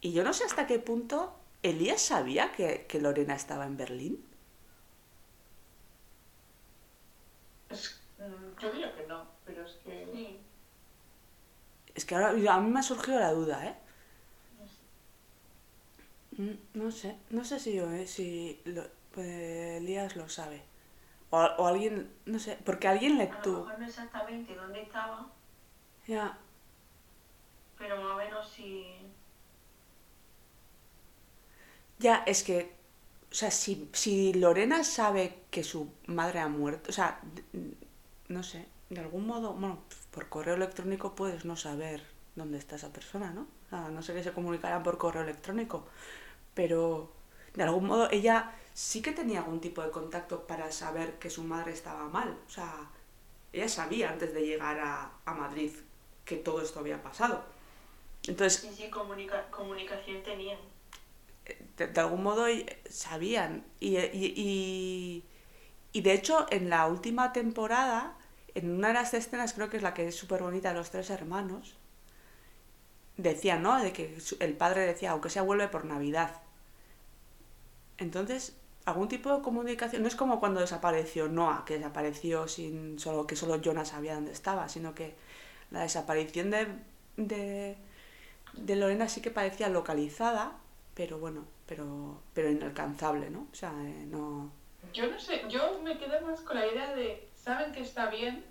y 0.00 0.12
yo 0.12 0.24
no 0.24 0.32
sé 0.32 0.44
hasta 0.44 0.66
qué 0.66 0.78
punto 0.78 1.34
Elías 1.62 2.00
sabía 2.02 2.52
que, 2.52 2.86
que 2.88 3.00
Lorena 3.00 3.34
estaba 3.34 3.66
en 3.66 3.76
Berlín. 3.76 4.24
Es- 7.70 8.00
mm, 8.18 8.60
yo 8.60 8.72
diría 8.72 8.94
que 8.94 9.06
no, 9.06 9.26
pero 9.44 9.64
es 9.64 9.72
que... 9.84 10.08
Sí. 10.14 10.38
Es 11.94 12.04
que 12.04 12.14
ahora 12.16 12.30
a 12.54 12.60
mí 12.60 12.70
me 12.70 12.80
ha 12.80 12.82
surgido 12.82 13.18
la 13.20 13.32
duda, 13.32 13.66
¿eh? 13.66 13.74
Mm, 16.38 16.54
No 16.74 16.90
sé, 16.90 17.16
no 17.30 17.44
sé 17.44 17.58
si 17.60 17.74
yo, 17.74 17.90
¿eh? 17.92 18.06
Si 18.06 18.60
lo- 18.64 18.88
pues, 19.12 19.26
Elías 19.80 20.16
lo 20.16 20.28
sabe. 20.28 20.62
O, 21.34 21.38
o 21.62 21.66
alguien, 21.72 21.94
no 22.32 22.38
sé, 22.38 22.52
porque 22.66 22.88
alguien 22.88 23.18
le 23.18 23.26
A 23.28 23.38
lo 23.40 23.44
tuvo. 23.44 23.62
mejor 23.64 23.78
no 23.78 23.84
exactamente 23.86 24.54
dónde 24.54 24.80
estaba, 24.80 25.26
Ya, 26.06 26.38
pero 27.78 27.96
más 28.02 28.12
o 28.12 28.16
menos 28.16 28.48
si... 28.48 29.12
ya, 31.98 32.22
es 32.26 32.42
que, 32.42 32.74
o 33.30 33.34
sea, 33.34 33.50
si, 33.50 33.88
si 33.92 34.32
Lorena 34.34 34.84
sabe 34.84 35.40
que 35.50 35.64
su 35.64 35.92
madre 36.06 36.40
ha 36.40 36.48
muerto, 36.48 36.90
o 36.90 36.92
sea, 36.92 37.20
no 38.28 38.42
sé, 38.42 38.66
de 38.90 39.00
algún 39.00 39.26
modo, 39.26 39.52
bueno, 39.54 39.78
por 40.10 40.28
correo 40.28 40.54
electrónico 40.54 41.14
puedes 41.14 41.44
no 41.44 41.56
saber 41.56 42.02
dónde 42.36 42.58
está 42.58 42.76
esa 42.76 42.92
persona, 42.92 43.30
¿no? 43.32 43.42
O 43.66 43.70
sea, 43.70 43.88
no 43.90 44.02
sé 44.02 44.14
que 44.14 44.22
se 44.22 44.32
comunicaran 44.32 44.82
por 44.82 44.98
correo 44.98 45.22
electrónico, 45.22 45.86
pero 46.54 47.12
de 47.54 47.64
algún 47.64 47.86
modo 47.86 48.10
ella 48.10 48.52
sí 48.74 49.02
que 49.02 49.12
tenía 49.12 49.40
algún 49.40 49.60
tipo 49.60 49.82
de 49.82 49.90
contacto 49.90 50.46
para 50.46 50.70
saber 50.72 51.18
que 51.18 51.30
su 51.30 51.44
madre 51.44 51.72
estaba 51.72 52.08
mal, 52.08 52.38
o 52.46 52.50
sea, 52.50 52.90
ella 53.52 53.68
sabía 53.68 54.10
antes 54.10 54.34
de 54.34 54.42
llegar 54.46 54.78
a, 54.80 55.12
a 55.26 55.34
Madrid 55.34 55.72
que 56.26 56.36
todo 56.36 56.60
esto 56.62 56.80
había 56.80 57.02
pasado. 57.02 57.44
Entonces, 58.26 58.60
Sí, 58.62 58.70
sí, 58.76 58.90
comunica- 58.90 59.50
comunicación 59.50 60.22
tenían. 60.22 60.58
de, 61.76 61.86
de 61.88 62.00
algún 62.00 62.22
modo 62.22 62.46
eh, 62.48 62.80
sabían. 62.88 63.64
Y, 63.80 63.98
y, 63.98 64.32
y, 64.36 65.24
y 65.92 66.00
de 66.02 66.12
hecho, 66.12 66.46
en 66.50 66.70
la 66.70 66.86
última 66.86 67.32
temporada, 67.32 68.16
en 68.54 68.70
una 68.76 68.88
de 68.88 68.94
las 68.94 69.14
escenas, 69.14 69.52
creo 69.54 69.70
que 69.70 69.76
es 69.78 69.82
la 69.82 69.94
que 69.94 70.08
es 70.08 70.16
súper 70.16 70.42
bonita, 70.42 70.70
de 70.70 70.76
los 70.76 70.90
tres 70.90 71.10
hermanos, 71.10 71.76
decía, 73.16 73.56
¿no? 73.58 73.80
De 73.82 73.92
que 73.92 74.18
el 74.40 74.56
padre 74.56 74.82
decía, 74.86 75.10
aunque 75.12 75.30
sea 75.30 75.42
vuelve 75.42 75.68
por 75.68 75.84
Navidad. 75.84 76.40
Entonces, 77.98 78.56
algún 78.86 79.08
tipo 79.08 79.34
de 79.34 79.42
comunicación, 79.42 80.02
no 80.02 80.08
es 80.08 80.16
como 80.16 80.40
cuando 80.40 80.60
desapareció 80.60 81.28
Noah, 81.28 81.64
que 81.64 81.78
desapareció 81.78 82.48
sin 82.48 82.98
solo 82.98 83.26
que 83.26 83.36
solo 83.36 83.60
Jonah 83.64 83.84
sabía 83.84 84.14
dónde 84.14 84.32
estaba, 84.32 84.68
sino 84.68 84.94
que 84.94 85.14
la 85.70 85.80
desaparición 85.80 86.50
de, 86.50 86.66
de, 87.16 87.76
de 88.52 88.76
Lorena 88.76 89.08
sí 89.08 89.22
que 89.22 89.30
parecía 89.30 89.68
localizada, 89.70 90.52
pero 90.94 91.18
bueno, 91.18 91.44
pero, 91.66 92.20
pero 92.34 92.50
inalcanzable, 92.50 93.30
¿no? 93.30 93.46
O 93.50 93.54
sea, 93.54 93.70
eh, 93.82 94.04
no... 94.06 94.50
Yo 94.92 95.10
no 95.10 95.18
sé, 95.18 95.42
yo 95.48 95.80
me 95.82 95.96
quedé 95.98 96.20
más 96.20 96.40
con 96.42 96.56
la 96.56 96.66
idea 96.66 96.94
de, 96.94 97.26
saben 97.42 97.72
que 97.72 97.80
está 97.80 98.10
bien, 98.10 98.44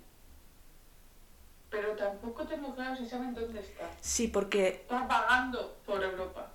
pero 1.70 1.92
tampoco 1.96 2.44
tengo 2.46 2.74
claro 2.74 2.96
si 2.96 3.06
saben 3.06 3.34
dónde 3.34 3.60
está. 3.60 3.88
Sí, 4.00 4.28
porque 4.28 4.68
Está 4.68 5.06
vagando 5.06 5.76
por 5.86 6.02
Europa. 6.02 6.52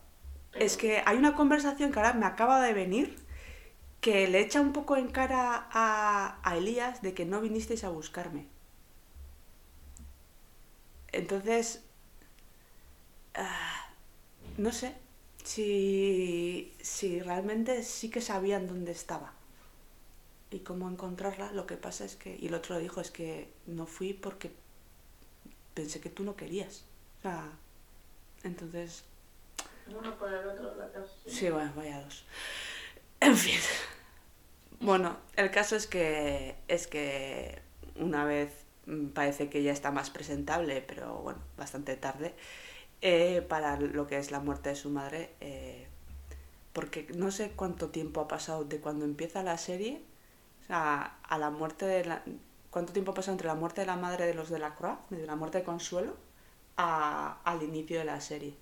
pero- 0.51 0.65
Es 0.65 0.77
que 0.77 1.01
hay 1.05 1.17
una 1.17 1.35
conversación 1.35 1.91
que 1.91 1.99
ahora 1.99 2.13
me 2.13 2.25
acaba 2.25 2.61
de 2.61 2.73
venir 2.73 3.17
que 4.01 4.27
le 4.27 4.39
echa 4.39 4.61
un 4.61 4.73
poco 4.73 4.95
en 4.95 5.09
cara 5.09 5.67
a, 5.71 6.39
a 6.43 6.57
Elías 6.57 7.01
de 7.01 7.13
que 7.13 7.25
no 7.25 7.41
vinisteis 7.41 7.83
a 7.83 7.89
buscarme. 7.89 8.47
Entonces, 11.11 11.83
ah, 13.35 13.89
no 14.57 14.71
sé 14.71 14.95
si, 15.43 16.73
si 16.81 17.19
realmente 17.19 17.83
sí 17.83 18.09
que 18.09 18.21
sabían 18.21 18.67
dónde 18.67 18.91
estaba 18.91 19.33
y 20.51 20.59
cómo 20.59 20.89
encontrarla. 20.89 21.51
Lo 21.51 21.65
que 21.65 21.77
pasa 21.77 22.05
es 22.05 22.15
que, 22.15 22.37
y 22.39 22.47
el 22.47 22.53
otro 22.53 22.77
dijo, 22.77 23.01
es 23.01 23.11
que 23.11 23.51
no 23.65 23.85
fui 23.85 24.13
porque 24.13 24.51
pensé 25.73 25.99
que 25.99 26.09
tú 26.09 26.23
no 26.23 26.35
querías. 26.35 26.83
O 27.19 27.21
sea, 27.23 27.51
entonces... 28.43 29.03
Uno 29.87 30.17
por 30.17 30.31
el 30.31 30.47
otro, 30.47 30.75
la 30.75 30.91
casa. 30.91 31.11
Sí, 31.25 31.49
bueno, 31.49 31.73
vaya 31.75 32.01
dos. 32.01 32.23
En 33.19 33.35
fin. 33.35 33.59
Bueno, 34.79 35.17
el 35.35 35.51
caso 35.51 35.75
es 35.75 35.87
que 35.87 36.55
es 36.67 36.87
que 36.87 37.61
una 37.95 38.23
vez 38.25 38.49
mm, 38.85 39.07
parece 39.09 39.49
que 39.49 39.61
ya 39.63 39.71
está 39.71 39.91
más 39.91 40.09
presentable, 40.09 40.81
pero 40.81 41.15
bueno, 41.17 41.39
bastante 41.57 41.95
tarde, 41.97 42.33
eh, 43.01 43.41
para 43.47 43.79
lo 43.79 44.07
que 44.07 44.17
es 44.17 44.31
la 44.31 44.39
muerte 44.39 44.69
de 44.69 44.75
su 44.75 44.89
madre, 44.89 45.31
eh, 45.41 45.87
porque 46.73 47.07
no 47.15 47.31
sé 47.31 47.51
cuánto 47.55 47.89
tiempo 47.89 48.21
ha 48.21 48.27
pasado 48.29 48.65
de 48.65 48.79
cuando 48.81 49.05
empieza 49.05 49.43
la 49.43 49.57
serie, 49.57 50.03
o 50.63 50.67
sea, 50.67 51.19
a 51.23 51.37
la 51.39 51.49
muerte 51.51 51.85
de 51.85 52.05
la... 52.05 52.23
¿Cuánto 52.71 52.93
tiempo 52.93 53.11
ha 53.11 53.15
pasado 53.15 53.33
entre 53.33 53.47
la 53.47 53.55
muerte 53.55 53.81
de 53.81 53.87
la 53.87 53.97
madre 53.97 54.27
de 54.27 54.33
los 54.35 54.49
de 54.49 54.59
la 54.59 54.75
Croix, 54.75 54.97
de 55.11 55.25
la 55.27 55.35
muerte 55.35 55.59
de 55.59 55.63
Consuelo, 55.65 56.15
a- 56.77 57.39
al 57.45 57.63
inicio 57.63 57.99
de 57.99 58.05
la 58.05 58.21
serie? 58.21 58.55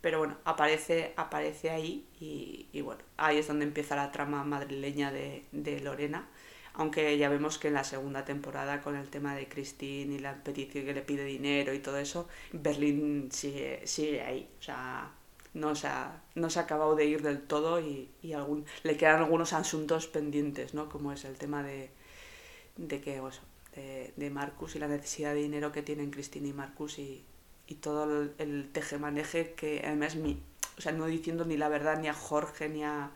Pero 0.00 0.18
bueno, 0.18 0.38
aparece, 0.44 1.12
aparece 1.16 1.70
ahí 1.70 2.06
y, 2.20 2.68
y 2.72 2.80
bueno, 2.80 3.02
ahí 3.18 3.38
es 3.38 3.48
donde 3.48 3.64
empieza 3.66 3.96
la 3.96 4.12
trama 4.12 4.44
madrileña 4.44 5.12
de, 5.12 5.44
de 5.52 5.80
Lorena. 5.80 6.28
Aunque 6.72 7.18
ya 7.18 7.28
vemos 7.28 7.58
que 7.58 7.68
en 7.68 7.74
la 7.74 7.84
segunda 7.84 8.24
temporada, 8.24 8.80
con 8.80 8.96
el 8.96 9.10
tema 9.10 9.34
de 9.34 9.48
Christine 9.48 10.14
y 10.14 10.18
la 10.20 10.42
petición 10.42 10.84
que 10.86 10.94
le 10.94 11.02
pide 11.02 11.24
dinero 11.24 11.74
y 11.74 11.80
todo 11.80 11.98
eso, 11.98 12.28
Berlín 12.52 13.28
sigue, 13.32 13.86
sigue 13.86 14.22
ahí. 14.22 14.48
O 14.60 14.62
sea, 14.62 15.10
no 15.52 15.74
se, 15.74 15.88
ha, 15.88 16.22
no 16.36 16.48
se 16.48 16.60
ha 16.60 16.62
acabado 16.62 16.94
de 16.94 17.06
ir 17.06 17.22
del 17.22 17.42
todo 17.42 17.80
y, 17.80 18.10
y 18.22 18.32
algún, 18.32 18.64
le 18.84 18.96
quedan 18.96 19.18
algunos 19.18 19.52
asuntos 19.52 20.06
pendientes, 20.06 20.72
¿no? 20.74 20.88
Como 20.88 21.12
es 21.12 21.24
el 21.24 21.36
tema 21.36 21.62
de, 21.62 21.90
de 22.76 23.00
que, 23.00 23.18
pues, 23.20 23.40
de, 23.74 24.12
de 24.16 24.30
Marcus 24.30 24.76
y 24.76 24.78
la 24.78 24.88
necesidad 24.88 25.34
de 25.34 25.42
dinero 25.42 25.72
que 25.72 25.82
tienen 25.82 26.10
Christine 26.10 26.48
y 26.48 26.52
Marcus 26.52 26.98
y, 26.98 27.24
y 27.70 27.76
todo 27.76 28.04
el, 28.04 28.34
el 28.38 28.70
tejemaneje 28.72 29.54
que 29.54 29.80
además 29.86 30.16
mi, 30.16 30.42
o 30.76 30.80
sea, 30.82 30.92
no 30.92 31.06
diciendo 31.06 31.44
ni 31.46 31.56
la 31.56 31.68
verdad 31.70 31.98
ni 31.98 32.08
a 32.08 32.12
Jorge 32.14 32.68
ni 32.68 32.84
a, 32.84 33.10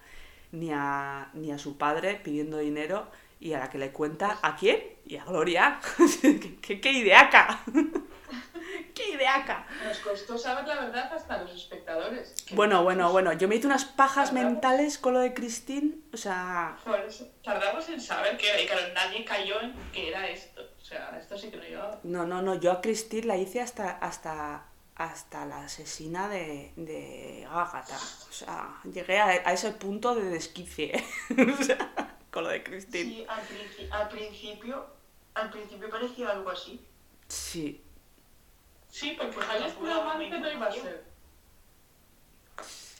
ni 0.53 0.71
a, 0.73 1.29
ni 1.35 1.53
a 1.53 1.59
su 1.59 1.77
padre 1.77 2.19
pidiendo 2.25 2.57
dinero 2.59 3.07
y 3.41 3.53
a 3.53 3.59
la 3.59 3.69
que 3.69 3.77
le 3.79 3.91
cuenta 3.91 4.39
a 4.43 4.57
quién 4.57 4.81
y 5.05 5.17
a 5.17 5.25
Gloria. 5.25 5.81
¿Qué, 6.23 6.59
qué, 6.63 6.81
qué 6.81 6.93
ideaca! 6.93 7.61
¡Qué 8.95 9.11
ideaca! 9.11 9.67
Nos 9.85 9.99
costó 9.99 10.39
saber 10.39 10.67
la 10.69 10.77
verdad 10.85 11.13
hasta 11.13 11.43
los 11.43 11.53
espectadores. 11.53 12.35
Bueno, 12.53 12.85
bueno, 12.85 13.11
bueno, 13.11 13.33
yo 13.33 13.49
me 13.49 13.57
hice 13.57 13.67
unas 13.67 13.85
pajas 13.85 14.29
Tardamos. 14.31 14.53
mentales 14.53 14.99
con 14.99 15.15
lo 15.15 15.21
de 15.21 15.35
Christine, 15.35 15.97
o 16.13 16.17
sea, 16.17 16.77
Joder, 16.85 17.07
eso- 17.07 17.27
tardamos 17.43 17.89
en 17.89 18.01
saber 18.01 18.37
que 18.37 18.47
claro, 18.67 18.95
nadie 18.95 19.25
cayó 19.25 19.61
en 19.61 19.75
que 19.93 20.09
era 20.09 20.29
esto. 20.29 20.63
Sea, 20.95 21.19
esto 21.21 21.39
sí 21.39 21.51
que 21.51 21.57
no 21.57 21.63
llevaba. 21.65 22.01
No, 22.05 22.27
no, 22.27 22.43
no, 22.43 22.55
yo 22.61 22.73
a 22.73 22.81
Christine 22.81 23.27
la 23.27 23.37
hice 23.37 23.61
hasta, 23.61 23.91
hasta, 23.91 24.67
hasta 24.97 25.45
la 25.47 25.65
asesina 25.65 26.29
de, 26.29 26.73
de 26.77 27.47
Agatha. 27.51 27.97
O 28.29 28.33
sea, 28.33 28.81
llegué 28.85 29.19
a, 29.19 29.27
a 29.27 29.53
ese 29.53 29.71
punto 29.73 30.15
de 30.15 30.25
desquicie 30.31 30.93
o 31.61 31.63
sea, 31.63 32.17
con 32.31 32.45
lo 32.45 32.51
de 32.51 32.63
Christine. 32.63 33.05
Sí, 33.05 33.27
al, 33.29 33.43
princi- 33.43 33.89
al 33.91 34.09
principio, 34.09 34.87
al 35.35 35.51
principio 35.51 35.91
parecía 35.91 36.31
algo 36.31 36.51
así. 36.51 36.81
Sí. 37.29 37.81
Sí, 38.89 39.17
porque 39.19 39.37
Javier 39.41 39.67
Esculamante 39.69 40.39
no 40.39 40.53
iba 40.53 40.67
a 40.67 40.73
ser. 40.73 41.05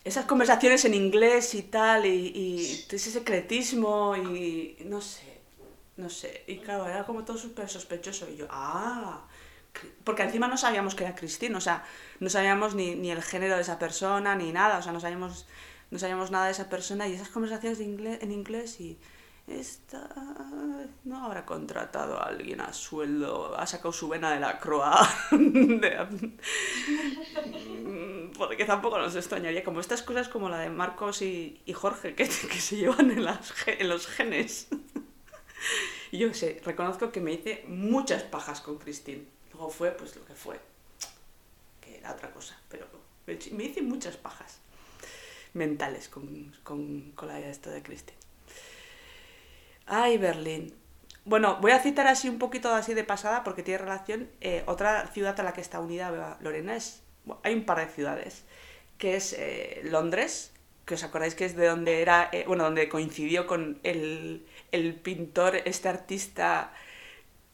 Esas 0.05 0.27
conversaciones 0.27 0.85
en 0.85 0.93
inglés 0.95 1.55
y 1.55 1.63
tal, 1.63 2.05
y, 2.05 2.27
y 2.35 2.87
ese 2.95 3.11
secretismo, 3.11 4.15
y 4.17 4.77
no 4.85 5.01
sé, 5.01 5.34
no 5.97 6.09
sé. 6.11 6.45
Y 6.47 6.59
claro, 6.59 6.87
era 6.89 7.05
como 7.05 7.25
todo 7.25 7.37
súper 7.39 7.69
sospechoso. 7.69 8.29
Y 8.29 8.37
yo, 8.37 8.47
ah, 8.51 9.23
porque 10.05 10.23
encima 10.23 10.49
no 10.49 10.57
sabíamos 10.57 10.95
que 10.95 11.05
era 11.05 11.15
Christine, 11.15 11.57
o 11.57 11.61
sea, 11.61 11.85
no 12.21 12.29
sabíamos 12.31 12.75
ni, 12.75 12.95
ni 12.95 13.11
el 13.11 13.23
género 13.23 13.57
de 13.57 13.63
esa 13.63 13.79
persona, 13.79 14.35
ni 14.37 14.53
nada, 14.53 14.79
o 14.79 14.83
sea, 14.83 14.93
no 14.93 15.01
sabíamos, 15.01 15.47
no 15.91 15.99
sabíamos 15.99 16.31
nada 16.31 16.47
de 16.47 16.53
esa 16.53 16.69
persona. 16.69 17.09
Y 17.09 17.15
esas 17.15 17.29
conversaciones 17.29 17.79
de 17.79 17.85
inglés, 17.85 18.19
en 18.23 18.33
inglés, 18.33 18.81
y 18.81 18.99
esta 19.47 20.09
no 21.05 21.25
habrá 21.25 21.45
contratado 21.45 22.19
a 22.19 22.25
alguien 22.29 22.61
a 22.61 22.73
sueldo, 22.73 23.55
ha 23.59 23.67
sacado 23.67 23.93
su 23.93 24.09
vena 24.09 24.31
de 24.33 24.41
la 24.41 24.59
croa. 24.59 25.07
de- 25.33 26.33
Mm, 27.85 28.33
porque 28.37 28.65
tampoco 28.65 28.99
nos 28.99 29.15
extrañaría, 29.17 29.63
como 29.65 29.81
estas 29.81 30.03
cosas 30.03 30.29
como 30.29 30.49
la 30.49 30.59
de 30.59 30.71
Marcos 30.71 31.23
y, 31.23 31.61
y 31.67 31.73
Jorge, 31.73 32.15
que, 32.15 32.25
que 32.25 32.61
se 32.61 32.77
llevan 32.77 33.11
en, 33.11 33.25
las, 33.25 33.53
en 33.67 33.89
los 33.89 34.07
genes. 34.07 34.69
Y 36.13 36.19
yo 36.19 36.33
sé, 36.35 36.61
reconozco 36.65 37.13
que 37.13 37.21
me 37.21 37.33
hice 37.33 37.65
muchas 37.69 38.23
pajas 38.23 38.61
con 38.61 38.79
Christine. 38.79 39.25
Luego 39.53 39.71
fue 39.71 39.91
pues 39.93 40.17
lo 40.17 40.25
que 40.25 40.35
fue, 40.35 40.61
que 41.81 41.99
era 41.99 42.13
otra 42.13 42.31
cosa, 42.33 42.59
pero 42.69 42.87
me 43.27 43.65
hice 43.65 43.83
muchas 43.83 44.17
pajas 44.17 44.59
mentales 45.55 46.09
con, 46.09 46.53
con, 46.63 47.13
con 47.13 47.29
la 47.29 47.35
idea 47.35 47.47
de 47.47 47.53
esto 47.53 47.71
de 47.71 47.83
Christine. 47.83 48.19
Ay, 49.87 50.19
Berlín. 50.19 50.75
Bueno, 51.25 51.59
voy 51.61 51.73
a 51.73 51.79
citar 51.81 52.07
así 52.07 52.29
un 52.29 52.39
poquito 52.39 52.73
así 52.75 52.95
de 52.95 53.05
pasada 53.05 53.45
porque 53.45 53.63
tiene 53.63 53.79
relación. 53.79 54.29
eh, 54.41 54.63
otra 54.67 55.07
ciudad 55.09 55.39
a 55.41 55.43
la 55.43 55.53
que 55.53 55.61
está 55.61 55.81
unida 55.81 56.37
Lorena 56.41 56.77
es. 56.77 57.03
hay 57.43 57.55
un 57.55 57.65
par 57.65 57.79
de 57.79 57.93
ciudades. 57.93 58.45
Que 58.99 59.17
es 59.17 59.33
eh, 59.39 59.81
Londres, 59.85 60.53
que 60.85 60.95
os 60.95 61.05
acordáis 61.05 61.35
que 61.35 61.45
es 61.47 61.57
de 61.57 61.67
donde 61.67 62.03
era. 62.03 62.29
eh, 62.33 62.45
bueno, 62.47 62.65
donde 62.65 62.89
coincidió 62.89 63.47
con 63.47 63.79
el, 63.83 64.47
el 64.75 64.95
pintor, 64.95 65.57
este 65.65 65.89
artista. 65.89 66.73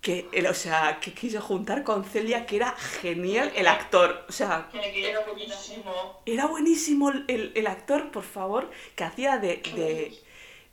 Que, 0.00 0.28
el- 0.32 0.46
o 0.46 0.54
sea, 0.54 0.98
que 1.00 1.12
quiso 1.12 1.40
juntar 1.42 1.84
con 1.84 2.04
Celia, 2.04 2.46
que 2.46 2.56
era 2.56 2.72
genial 3.02 3.52
el 3.54 3.66
actor. 3.68 4.24
O 4.28 4.32
sea, 4.32 4.68
Que 4.72 5.10
Era 5.10 5.20
buenísimo. 5.26 6.22
era 6.26 6.46
buenísimo 6.46 7.10
el, 7.10 7.24
el- 7.28 7.52
el 7.54 7.66
actor, 7.66 8.10
por 8.10 8.22
favor, 8.24 8.70
que 8.96 9.04
hacía 9.04 9.36
de, 9.38 9.56
de, 9.76 10.18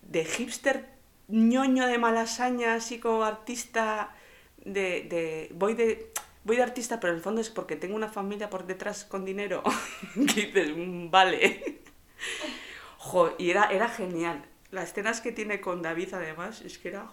de 0.03 0.25
hipster 0.25 0.87
ñoño 1.27 1.87
de 1.87 1.97
malasaña, 1.97 2.75
así 2.75 2.99
como 2.99 3.23
artista 3.25 4.15
de, 4.63 5.03
de... 5.03 5.49
Voy 5.53 5.73
de... 5.73 6.11
Voy 6.45 6.55
de 6.55 6.63
artista, 6.63 7.01
pero 7.01 7.11
en 7.11 7.17
el 7.17 7.23
fondo 7.23 7.41
es 7.41 7.49
porque 7.49 7.75
tengo 7.75 7.95
una 7.97 8.07
familia 8.07 8.49
por 8.49 8.65
detrás 8.65 9.03
con 9.03 9.25
dinero. 9.25 9.61
que 10.15 10.45
dices, 10.45 10.69
"Mm, 10.77 11.09
vale. 11.11 11.81
Jo, 12.97 13.33
y 13.37 13.49
era, 13.51 13.65
era 13.71 13.87
genial. 13.89 14.43
Las 14.72 14.89
escenas 14.89 15.22
que 15.22 15.32
tiene 15.32 15.61
con 15.61 15.82
David, 15.82 16.13
además, 16.13 16.61
es 16.61 16.78
que 16.78 16.89
era, 16.89 17.07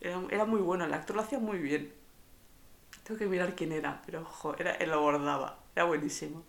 era, 0.00 0.44
muy 0.44 0.60
bueno. 0.60 0.84
El 0.84 0.94
actor 0.94 1.16
lo 1.16 1.22
hacía 1.22 1.38
muy 1.38 1.58
bien. 1.58 1.92
Tengo 3.04 3.18
que 3.18 3.26
mirar 3.26 3.54
quién 3.54 3.72
era, 3.72 4.02
pero 4.04 4.24
jo, 4.24 4.54
era, 4.58 4.72
él 4.72 4.90
lo 4.90 5.00
bordaba. 5.00 5.58
Era 5.74 5.84
buenísimo. 5.84 6.44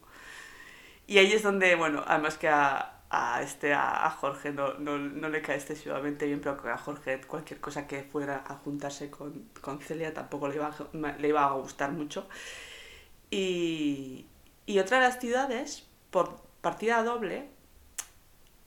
Y 1.08 1.18
ahí 1.18 1.32
es 1.32 1.44
donde, 1.44 1.76
bueno, 1.76 2.04
además 2.06 2.38
que 2.38 2.50
a, 2.50 3.00
a 3.10 3.42
este, 3.42 3.74
a, 3.74 4.10
Jorge 4.12 4.52
no, 4.52 4.74
no, 4.76 4.98
no 4.98 5.30
le 5.30 5.42
cae 5.42 5.56
excesivamente 5.56 6.26
bien, 6.28 6.42
pero 6.42 6.60
a 6.72 6.78
Jorge 6.78 7.22
cualquier 7.22 7.60
cosa 7.60 7.88
que 7.88 8.04
fuera 8.04 8.44
a 8.48 8.56
juntarse 8.56 9.10
con, 9.10 9.50
con 9.62 9.82
Celia 9.82 10.14
tampoco 10.14 10.48
le 10.48 10.56
iba, 10.56 10.68
a, 10.68 11.18
le 11.18 11.28
iba 11.28 11.46
a 11.46 11.52
gustar 11.54 11.92
mucho. 11.92 12.28
Y, 13.32 14.28
y 14.66 14.80
otra 14.80 15.00
de 15.00 15.04
las 15.08 15.20
ciudades, 15.20 15.88
por 16.12 16.42
partida 16.62 17.04
doble, 17.04 17.50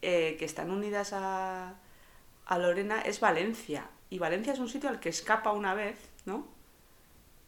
eh, 0.05 0.35
que 0.37 0.45
están 0.45 0.73
unidas 0.73 1.13
a, 1.13 1.77
a 2.47 2.59
Lorena, 2.59 3.01
es 3.03 3.21
Valencia. 3.21 3.89
Y 4.11 4.19
Valencia 4.19 4.53
es 4.53 4.59
un 4.59 4.69
sitio 4.69 4.91
al 4.91 4.99
que 4.99 5.09
escapa 5.11 5.53
una 5.53 5.75
vez, 5.75 5.97
¿no? 6.25 6.49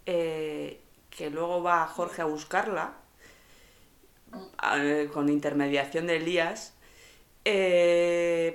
Eh, 0.06 0.80
que 1.10 1.30
luego 1.30 1.64
va 1.64 1.84
Jorge 1.88 2.22
a 2.22 2.26
buscarla 2.26 2.94
eh, 4.72 5.10
con 5.12 5.28
intermediación 5.28 6.06
de 6.06 6.16
Elías, 6.16 6.74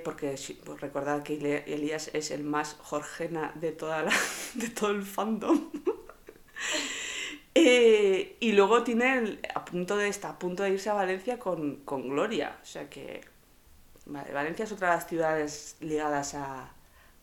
porque 0.04 0.34
pues 0.64 0.80
recordad 0.80 1.22
que 1.22 1.34
Elías 1.66 2.10
es 2.14 2.30
el 2.30 2.42
más 2.42 2.76
Jorgena 2.80 3.52
de, 3.56 3.72
toda 3.72 4.02
la, 4.02 4.12
de 4.54 4.68
todo 4.70 4.90
el 4.92 5.02
fandom. 5.02 5.70
Y 7.52 8.52
luego 8.52 8.84
tiene 8.84 9.38
a 9.54 9.64
punto 9.64 9.96
de 9.96 10.08
está 10.08 10.30
a 10.30 10.38
punto 10.38 10.62
de 10.62 10.70
irse 10.70 10.88
a 10.88 10.94
Valencia 10.94 11.38
con, 11.38 11.76
con 11.84 12.08
Gloria. 12.08 12.58
O 12.62 12.64
sea 12.64 12.88
que 12.88 13.20
vale, 14.12 14.32
Valencia 14.32 14.64
es 14.64 14.72
otra 14.72 14.90
de 14.90 14.94
las 14.96 15.06
ciudades 15.06 15.76
ligadas 15.80 16.34
a, 16.34 16.72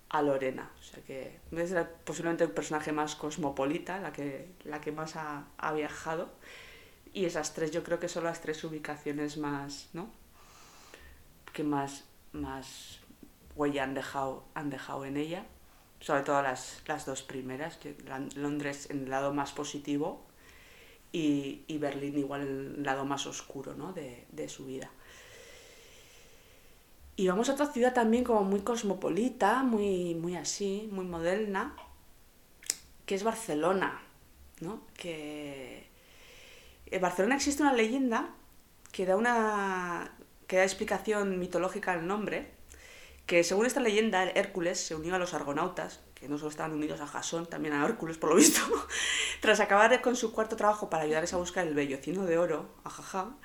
a 0.10 0.22
Lorena. 0.22 0.72
O 0.80 0.84
sea 0.84 1.04
que 1.04 1.40
es 1.52 1.74
posiblemente 2.04 2.44
el 2.44 2.52
personaje 2.52 2.92
más 2.92 3.16
cosmopolita, 3.16 4.00
la 4.00 4.12
que, 4.12 4.52
la 4.64 4.82
que 4.82 4.92
más 4.92 5.16
ha, 5.16 5.46
ha 5.58 5.74
viajado. 5.74 6.30
Y 7.14 7.26
esas 7.26 7.54
tres 7.54 7.72
yo 7.72 7.84
creo 7.84 8.00
que 8.00 8.10
son 8.10 8.24
las 8.24 8.42
tres 8.42 8.64
ubicaciones 8.64 9.38
más, 9.38 9.90
¿no? 9.94 10.10
Que 11.54 11.64
más, 11.64 12.06
más 12.32 13.00
huella 13.56 13.84
han 13.84 13.94
dejado, 13.94 14.46
han 14.54 14.70
dejado 14.70 15.06
en 15.06 15.18
ella. 15.18 15.46
Sobre 16.00 16.22
todo 16.22 16.44
las, 16.44 16.84
las 16.86 17.06
dos 17.06 17.24
primeras, 17.24 17.78
que 17.78 17.96
Londres 18.36 18.90
en 18.92 19.06
el 19.06 19.10
lado 19.10 19.34
más 19.34 19.52
positivo 19.52 20.28
y, 21.12 21.64
y 21.68 21.80
Berlín 21.80 22.20
igual 22.20 22.42
en 22.42 22.48
el 22.48 22.84
lado 22.84 23.04
más 23.04 23.26
oscuro 23.26 23.74
¿no? 23.74 23.94
de, 23.94 24.28
de 24.32 24.48
su 24.48 24.68
vida. 24.68 24.92
Y 27.20 27.28
vamos 27.28 27.50
a 27.50 27.54
otra 27.54 27.66
ciudad 27.66 27.96
también 27.96 28.24
como 28.24 28.44
muy 28.44 28.62
cosmopolita, 28.62 29.64
muy, 29.64 30.14
muy 30.14 30.36
así, 30.36 30.88
muy 30.92 31.04
moderna, 31.04 31.76
que 33.08 33.16
es 33.16 33.24
Barcelona, 33.24 34.00
¿no? 34.62 34.82
Que 34.96 35.90
en 36.86 37.02
Barcelona 37.02 37.36
existe 37.36 37.64
una 37.64 37.74
leyenda 37.74 38.30
que 38.92 39.08
da 39.08 39.18
una 39.18 40.12
que 40.46 40.58
da 40.58 40.64
explicación 40.64 41.40
mitológica 41.40 41.92
al 41.92 42.06
nombre, 42.06 42.52
que 43.26 43.44
según 43.44 43.66
esta 43.66 43.80
leyenda 43.80 44.24
Hércules 44.24 44.80
se 44.80 44.94
unió 44.94 45.16
a 45.16 45.20
los 45.20 45.34
argonautas, 45.34 46.02
que 46.14 46.30
no 46.30 46.38
solo 46.38 46.52
estaban 46.52 46.74
unidos 46.74 47.02
a 47.02 47.08
Jasón, 47.08 47.48
también 47.48 47.74
a 47.74 47.84
Hércules 47.84 48.20
por 48.20 48.30
lo 48.30 48.36
visto, 48.36 48.62
tras 49.42 49.60
acabar 49.60 50.00
con 50.02 50.16
su 50.16 50.32
cuarto 50.32 50.56
trabajo 50.56 50.88
para 50.88 51.04
ayudarles 51.04 51.34
a 51.34 51.38
buscar 51.38 51.68
el 51.68 51.74
vellocino 51.74 52.26
de 52.26 52.38
oro, 52.38 52.76
ajaja, 52.84 53.36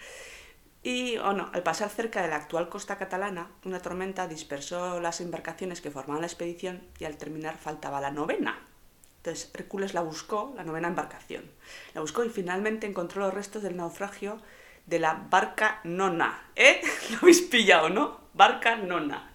y 0.83 1.17
oh 1.19 1.33
no, 1.33 1.49
al 1.53 1.63
pasar 1.63 1.91
cerca 1.91 2.23
de 2.23 2.29
la 2.29 2.37
actual 2.37 2.69
costa 2.69 2.99
catalana, 2.99 3.51
una 3.65 3.81
tormenta 3.81 4.27
dispersó 4.27 5.01
las 5.01 5.21
embarcaciones 5.21 5.81
que 5.81 5.93
formaban 5.93 6.23
la 6.23 6.27
expedición 6.27 6.83
y 6.99 7.05
al 7.05 7.17
terminar 7.17 7.57
faltaba 7.57 8.01
la 8.01 8.11
novena. 8.11 8.59
Entonces 9.19 9.51
Hércules 9.55 9.95
la 9.95 10.01
buscó, 10.01 10.53
la 10.57 10.65
novena 10.65 10.89
embarcación. 10.89 11.45
La 11.95 12.01
buscó 12.01 12.25
y 12.25 12.31
finalmente 12.31 12.89
encontró 12.89 13.23
los 13.23 13.33
restos 13.33 13.63
del 13.63 13.77
naufragio 13.77 14.41
de 14.87 14.99
la 14.99 15.27
barca 15.31 15.81
nona. 15.85 16.43
¿Eh? 16.57 16.83
¿Lo 17.11 17.19
habéis 17.19 17.43
pillado, 17.43 17.89
no? 17.89 18.21
Barca 18.35 18.75
nona. 18.75 19.33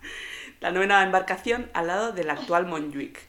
La 0.60 0.72
novena 0.72 1.02
embarcación 1.04 1.72
al 1.74 1.88
lado 1.88 2.12
del 2.12 2.30
actual 2.30 2.66
Montjuic. 2.66 3.22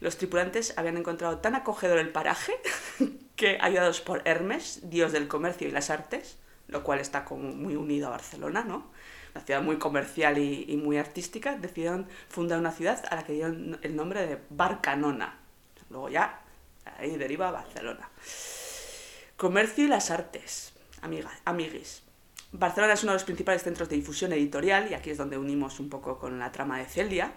Los 0.00 0.16
tripulantes 0.16 0.72
habían 0.78 0.96
encontrado 0.96 1.38
tan 1.38 1.54
acogedor 1.54 1.98
el 1.98 2.08
paraje 2.08 2.54
que, 3.36 3.58
ayudados 3.60 4.00
por 4.00 4.22
Hermes, 4.24 4.88
dios 4.88 5.12
del 5.12 5.28
comercio 5.28 5.68
y 5.68 5.72
las 5.72 5.90
artes, 5.90 6.38
lo 6.68 6.84
cual 6.84 7.00
está 7.00 7.24
como 7.24 7.50
muy 7.50 7.76
unido 7.76 8.08
a 8.08 8.10
Barcelona, 8.10 8.62
¿no? 8.62 8.86
Una 9.34 9.44
ciudad 9.44 9.62
muy 9.62 9.78
comercial 9.78 10.38
y, 10.38 10.76
muy 10.82 10.96
artística, 10.96 11.56
decidieron 11.56 12.06
fundar 12.28 12.58
una 12.58 12.72
ciudad 12.72 13.04
a 13.10 13.16
la 13.16 13.24
que 13.24 13.32
dieron 13.32 13.78
el 13.82 13.96
nombre 13.96 14.26
de 14.26 14.38
Barcanona. 14.50 15.38
Luego 15.90 16.08
ya, 16.08 16.40
ahí 16.98 17.16
deriva 17.16 17.50
Barcelona. 17.50 18.08
Comercio 19.36 19.84
y 19.84 19.88
las 19.88 20.10
artes, 20.10 20.72
amiga, 21.02 21.30
amiguis. 21.44 22.02
Barcelona 22.52 22.94
es 22.94 23.02
uno 23.02 23.12
de 23.12 23.16
los 23.16 23.24
principales 23.24 23.62
centros 23.62 23.88
de 23.88 23.96
difusión 23.96 24.32
editorial, 24.32 24.90
y 24.90 24.94
aquí 24.94 25.10
es 25.10 25.18
donde 25.18 25.36
unimos 25.36 25.80
un 25.80 25.90
poco 25.90 26.18
con 26.18 26.38
la 26.38 26.50
trama 26.50 26.78
de 26.78 26.86
Celia, 26.86 27.32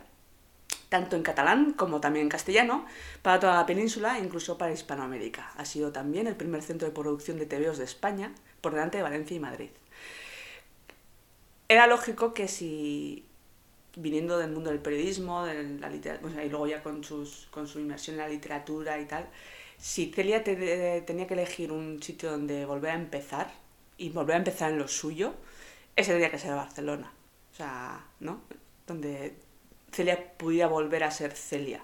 tanto 0.93 1.15
en 1.15 1.23
catalán 1.29 1.73
como 1.81 2.01
también 2.05 2.25
en 2.27 2.29
castellano, 2.37 2.85
para 3.23 3.39
toda 3.41 3.55
la 3.61 3.65
península 3.71 4.09
e 4.17 4.23
incluso 4.27 4.51
para 4.59 4.73
Hispanoamérica. 4.77 5.43
Ha 5.57 5.65
sido 5.65 5.87
también 5.99 6.27
el 6.27 6.35
primer 6.41 6.61
centro 6.69 6.87
de 6.87 6.93
producción 6.99 7.37
de 7.39 7.47
TVOs 7.51 7.79
de 7.79 7.85
España, 7.93 8.27
por 8.61 8.73
delante 8.73 8.97
de 8.97 9.03
Valencia 9.09 9.35
y 9.37 9.39
Madrid. 9.49 9.71
Era 11.67 11.87
lógico 11.87 12.33
que 12.33 12.47
si, 12.47 13.25
viniendo 13.95 14.37
del 14.37 14.51
mundo 14.51 14.71
del 14.71 14.79
periodismo, 14.79 15.45
de 15.45 15.63
la 15.79 15.89
literatura, 15.89 16.43
y 16.45 16.49
luego 16.49 16.67
ya 16.67 16.83
con, 16.83 17.03
sus, 17.03 17.47
con 17.51 17.67
su 17.67 17.79
inmersión 17.79 18.15
en 18.17 18.23
la 18.23 18.29
literatura 18.29 18.99
y 18.99 19.05
tal, 19.05 19.27
si 19.77 20.11
Celia 20.13 20.43
te- 20.43 21.01
tenía 21.07 21.27
que 21.27 21.33
elegir 21.35 21.71
un 21.71 22.01
sitio 22.03 22.31
donde 22.31 22.65
volver 22.65 22.91
a 22.91 22.95
empezar, 22.95 23.51
y 23.97 24.09
volver 24.09 24.35
a 24.35 24.39
empezar 24.39 24.71
en 24.71 24.79
lo 24.79 24.87
suyo, 24.87 25.33
ese 25.95 26.13
tenía 26.13 26.31
que 26.31 26.39
ser 26.39 26.55
Barcelona. 26.55 27.11
O 27.53 27.55
sea, 27.55 28.05
¿no? 28.19 28.41
Donde 28.87 29.35
Celia 29.91 30.17
pudiera 30.37 30.67
volver 30.67 31.03
a 31.03 31.11
ser 31.11 31.33
Celia. 31.33 31.81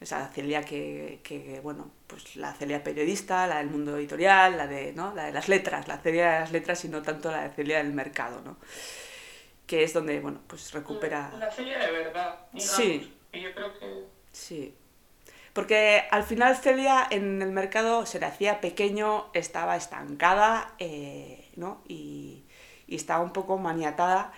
Esa 0.00 0.28
Celia 0.28 0.62
que, 0.62 1.20
que, 1.24 1.60
bueno, 1.60 1.90
pues 2.06 2.36
la 2.36 2.52
Celia 2.54 2.84
periodista, 2.84 3.46
la 3.46 3.58
del 3.58 3.68
mundo 3.68 3.96
editorial, 3.96 4.56
la 4.56 4.66
de, 4.66 4.92
¿no? 4.92 5.12
la 5.14 5.24
de 5.24 5.32
las 5.32 5.48
letras, 5.48 5.88
la 5.88 5.98
Celia 5.98 6.32
de 6.32 6.40
las 6.40 6.52
letras 6.52 6.84
y 6.84 6.88
no 6.88 7.02
tanto 7.02 7.30
la 7.30 7.42
de 7.42 7.50
Celia 7.50 7.78
del 7.78 7.92
mercado, 7.92 8.40
¿no? 8.44 8.56
Que 9.66 9.82
es 9.82 9.92
donde, 9.92 10.20
bueno, 10.20 10.40
pues 10.46 10.72
recupera... 10.72 11.32
La 11.38 11.50
Celia 11.50 11.78
de 11.78 11.90
verdad, 11.90 12.38
digamos. 12.52 12.76
Sí. 12.76 13.12
Y 13.32 13.40
yo 13.42 13.52
creo 13.54 13.78
que... 13.78 14.04
Sí. 14.32 14.74
Porque 15.52 16.04
al 16.10 16.22
final 16.22 16.56
Celia 16.56 17.06
en 17.10 17.42
el 17.42 17.50
mercado 17.50 18.06
se 18.06 18.20
le 18.20 18.26
hacía 18.26 18.60
pequeño, 18.60 19.26
estaba 19.34 19.76
estancada, 19.76 20.74
eh, 20.78 21.50
¿no? 21.56 21.82
Y, 21.88 22.44
y 22.86 22.94
estaba 22.94 23.22
un 23.22 23.32
poco 23.32 23.58
maniatada, 23.58 24.32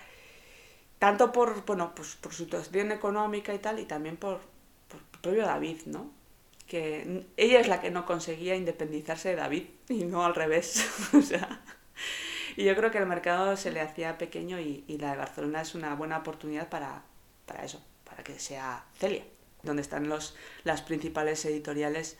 tanto 1.01 1.31
por, 1.31 1.65
bueno, 1.65 1.95
pues 1.95 2.15
por 2.15 2.31
su 2.31 2.43
situación 2.43 2.91
económica 2.91 3.51
y 3.55 3.57
tal, 3.57 3.79
y 3.79 3.85
también 3.85 4.17
por, 4.17 4.39
por 4.87 4.99
el 4.99 5.19
propio 5.19 5.45
David, 5.47 5.87
¿no? 5.87 6.11
Que 6.67 7.25
ella 7.37 7.59
es 7.59 7.67
la 7.67 7.81
que 7.81 7.89
no 7.89 8.05
conseguía 8.05 8.55
independizarse 8.55 9.29
de 9.29 9.35
David 9.35 9.63
y 9.89 10.03
no 10.03 10.23
al 10.23 10.35
revés. 10.35 10.87
o 11.15 11.21
sea, 11.23 11.63
y 12.55 12.65
yo 12.65 12.75
creo 12.75 12.91
que 12.91 12.99
el 12.99 13.07
mercado 13.07 13.57
se 13.57 13.71
le 13.71 13.81
hacía 13.81 14.19
pequeño 14.19 14.59
y, 14.59 14.83
y 14.87 14.99
la 14.99 15.13
de 15.13 15.17
Barcelona 15.17 15.61
es 15.63 15.73
una 15.73 15.95
buena 15.95 16.19
oportunidad 16.19 16.69
para, 16.69 17.01
para 17.47 17.65
eso, 17.65 17.83
para 18.03 18.23
que 18.23 18.37
sea 18.37 18.85
Celia. 18.99 19.23
Donde 19.63 19.81
están 19.81 20.07
los, 20.07 20.35
las 20.63 20.83
principales 20.83 21.43
editoriales 21.45 22.15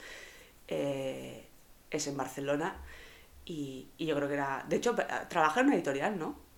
eh, 0.68 1.46
es 1.92 2.08
en 2.08 2.18
Barcelona 2.18 2.78
y, 3.46 3.90
y 4.00 4.08
yo 4.08 4.16
creo 4.16 4.28
que 4.28 4.34
era... 4.34 4.66
De 4.68 4.78
hecho, 4.78 4.96
trabaja 5.30 5.60
en 5.60 5.68
una 5.68 5.76
editorial, 5.76 6.18
¿no? 6.18 6.50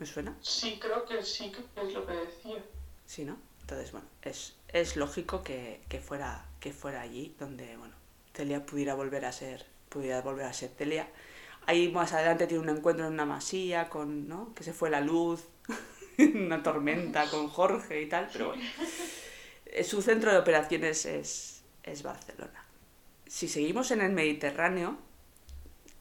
¿Me 0.00 0.06
suena? 0.06 0.36
Sí, 0.40 0.80
creo 0.80 1.04
que 1.04 1.22
sí, 1.22 1.52
que 1.52 1.60
es 1.80 1.94
lo 1.94 2.04
que 2.06 2.14
decía. 2.14 2.64
Sí, 3.06 3.24
¿no? 3.24 3.38
Entonces, 3.60 3.92
bueno, 3.92 4.08
es, 4.22 4.56
es 4.68 4.96
lógico 4.96 5.42
que, 5.44 5.82
que 5.88 6.00
fuera, 6.00 6.46
que 6.58 6.72
fuera 6.72 7.02
allí 7.02 7.36
donde, 7.38 7.76
bueno, 7.76 7.94
Celia 8.34 8.64
pudiera 8.66 8.94
volver 8.94 9.24
a 9.26 9.32
ser, 9.32 9.66
pudiera 9.88 10.22
volver 10.22 10.46
a 10.46 10.52
ser 10.52 10.70
Celia. 10.76 11.08
Ahí 11.66 11.88
más 11.90 12.12
adelante 12.14 12.46
tiene 12.46 12.62
un 12.62 12.70
encuentro 12.70 13.06
en 13.06 13.12
una 13.12 13.26
masía 13.26 13.88
con, 13.90 14.28
¿no? 14.28 14.54
Que 14.54 14.64
se 14.64 14.72
fue 14.72 14.90
la 14.90 15.00
luz, 15.00 15.44
una 16.18 16.62
tormenta 16.62 17.28
con 17.30 17.48
Jorge 17.48 18.02
y 18.02 18.08
tal, 18.08 18.28
pero 18.32 18.48
bueno. 18.48 18.64
Eh, 19.66 19.84
Su 19.84 20.02
centro 20.02 20.32
de 20.32 20.38
operaciones 20.38 21.06
es, 21.06 21.62
es 21.82 22.02
Barcelona. 22.02 22.64
Si 23.26 23.48
seguimos 23.48 23.90
en 23.92 24.00
el 24.00 24.12
Mediterráneo, 24.12 24.98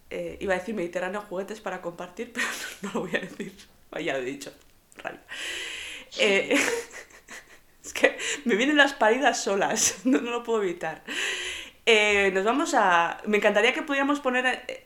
eh, 0.09 0.37
iba 0.41 0.53
a 0.55 0.59
decir 0.59 0.75
Mediterráneo 0.75 1.21
juguetes 1.21 1.61
para 1.61 1.81
compartir, 1.81 2.33
pero 2.33 2.47
no, 2.81 2.91
lo 2.93 2.99
voy 3.01 3.15
a 3.15 3.19
decir. 3.19 3.53
Ya 4.01 4.13
lo 4.13 4.19
he 4.19 4.25
dicho. 4.25 4.51
Rabia. 4.97 5.21
Eh, 6.19 6.55
es 7.83 7.93
que 7.93 8.17
me 8.45 8.55
vienen 8.55 8.77
las 8.77 8.93
paridas 8.93 9.43
solas, 9.43 9.99
no, 10.05 10.21
no 10.21 10.31
lo 10.31 10.43
puedo 10.43 10.63
evitar. 10.63 11.03
Eh, 11.85 12.31
nos 12.33 12.45
vamos 12.45 12.73
a... 12.75 13.19
Me 13.25 13.37
encantaría 13.37 13.73
que 13.73 13.81
pudiéramos 13.83 14.19
poner... 14.19 14.45
eh, 14.67 14.85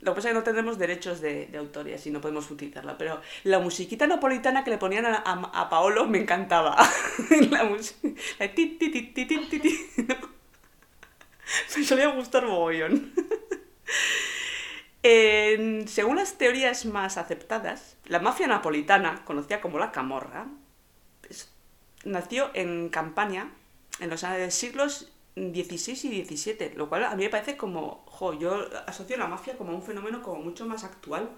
lo 0.00 0.12
que 0.12 0.16
pasa 0.16 0.28
es 0.28 0.32
que 0.32 0.38
no 0.38 0.44
tendremos 0.44 0.78
derechos 0.78 1.20
de, 1.20 1.46
de 1.46 1.58
autor 1.58 1.88
y 1.88 1.94
así 1.94 2.10
no 2.10 2.20
podemos 2.20 2.50
utilizarla, 2.52 2.96
pero 2.96 3.20
la 3.44 3.58
musiquita 3.58 4.06
napolitana 4.06 4.62
que 4.64 4.70
le 4.70 4.78
ponían 4.78 5.06
a, 5.06 5.16
a- 5.26 5.50
a 5.62 5.68
Paolo 5.68 6.06
me 6.06 6.18
encantaba. 6.18 6.76
la 7.50 7.64
música... 7.64 8.08
La 8.38 8.54
ti, 8.54 8.76
ti, 8.78 8.90
ti, 8.90 9.02
ti, 9.12 9.26
ti, 9.26 9.58
ti. 9.60 9.86
Me 11.76 11.84
solía 11.84 12.08
gustar 12.08 12.44
mogollón. 12.46 13.12
Según 15.02 16.16
las 16.16 16.38
teorías 16.38 16.84
más 16.86 17.16
aceptadas, 17.18 17.96
la 18.06 18.18
mafia 18.18 18.46
napolitana, 18.46 19.24
conocida 19.24 19.60
como 19.60 19.78
la 19.78 19.92
Camorra, 19.92 20.46
nació 22.04 22.50
en 22.54 22.88
Campania 22.88 23.50
en 24.00 24.10
los 24.10 24.22
eh, 24.22 24.50
siglos 24.50 25.12
XVI 25.34 26.08
y 26.10 26.24
XVII, 26.24 26.74
lo 26.74 26.88
cual 26.88 27.04
a 27.04 27.14
mí 27.14 27.24
me 27.24 27.30
parece 27.30 27.56
como, 27.56 28.04
jo, 28.06 28.34
yo 28.34 28.68
asocio 28.86 29.16
la 29.16 29.26
mafia 29.26 29.56
como 29.56 29.74
un 29.74 29.82
fenómeno 29.82 30.22
como 30.22 30.42
mucho 30.42 30.66
más 30.66 30.84
actual, 30.84 31.30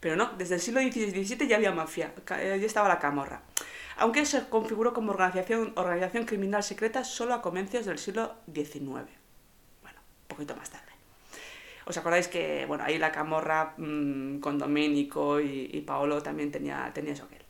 pero 0.00 0.16
no, 0.16 0.32
desde 0.36 0.56
el 0.56 0.60
siglo 0.60 0.80
XVI 0.80 1.18
y 1.18 1.24
XVII 1.24 1.48
ya 1.48 1.56
había 1.56 1.72
mafia, 1.72 2.12
eh, 2.38 2.58
ya 2.60 2.66
estaba 2.66 2.88
la 2.88 2.98
Camorra, 2.98 3.42
aunque 3.96 4.26
se 4.26 4.48
configuró 4.48 4.92
como 4.92 5.12
organización, 5.12 5.72
organización 5.76 6.24
criminal 6.24 6.62
secreta 6.62 7.04
solo 7.04 7.34
a 7.34 7.42
comienzos 7.42 7.86
del 7.86 7.98
siglo 7.98 8.34
XIX, 8.52 8.84
bueno, 8.84 10.00
un 10.22 10.28
poquito 10.28 10.56
más 10.56 10.70
tarde. 10.70 10.85
¿Os 11.86 11.96
acordáis 11.96 12.26
que, 12.26 12.66
bueno, 12.66 12.82
ahí 12.84 12.98
la 12.98 13.12
camorra 13.12 13.74
mm, 13.76 14.40
con 14.40 14.58
Domenico 14.58 15.40
y, 15.40 15.80
Paolo 15.86 16.20
también 16.20 16.50
tenía, 16.50 16.90
tenía 16.92 17.12
eso 17.12 17.24
aquel? 17.24 17.42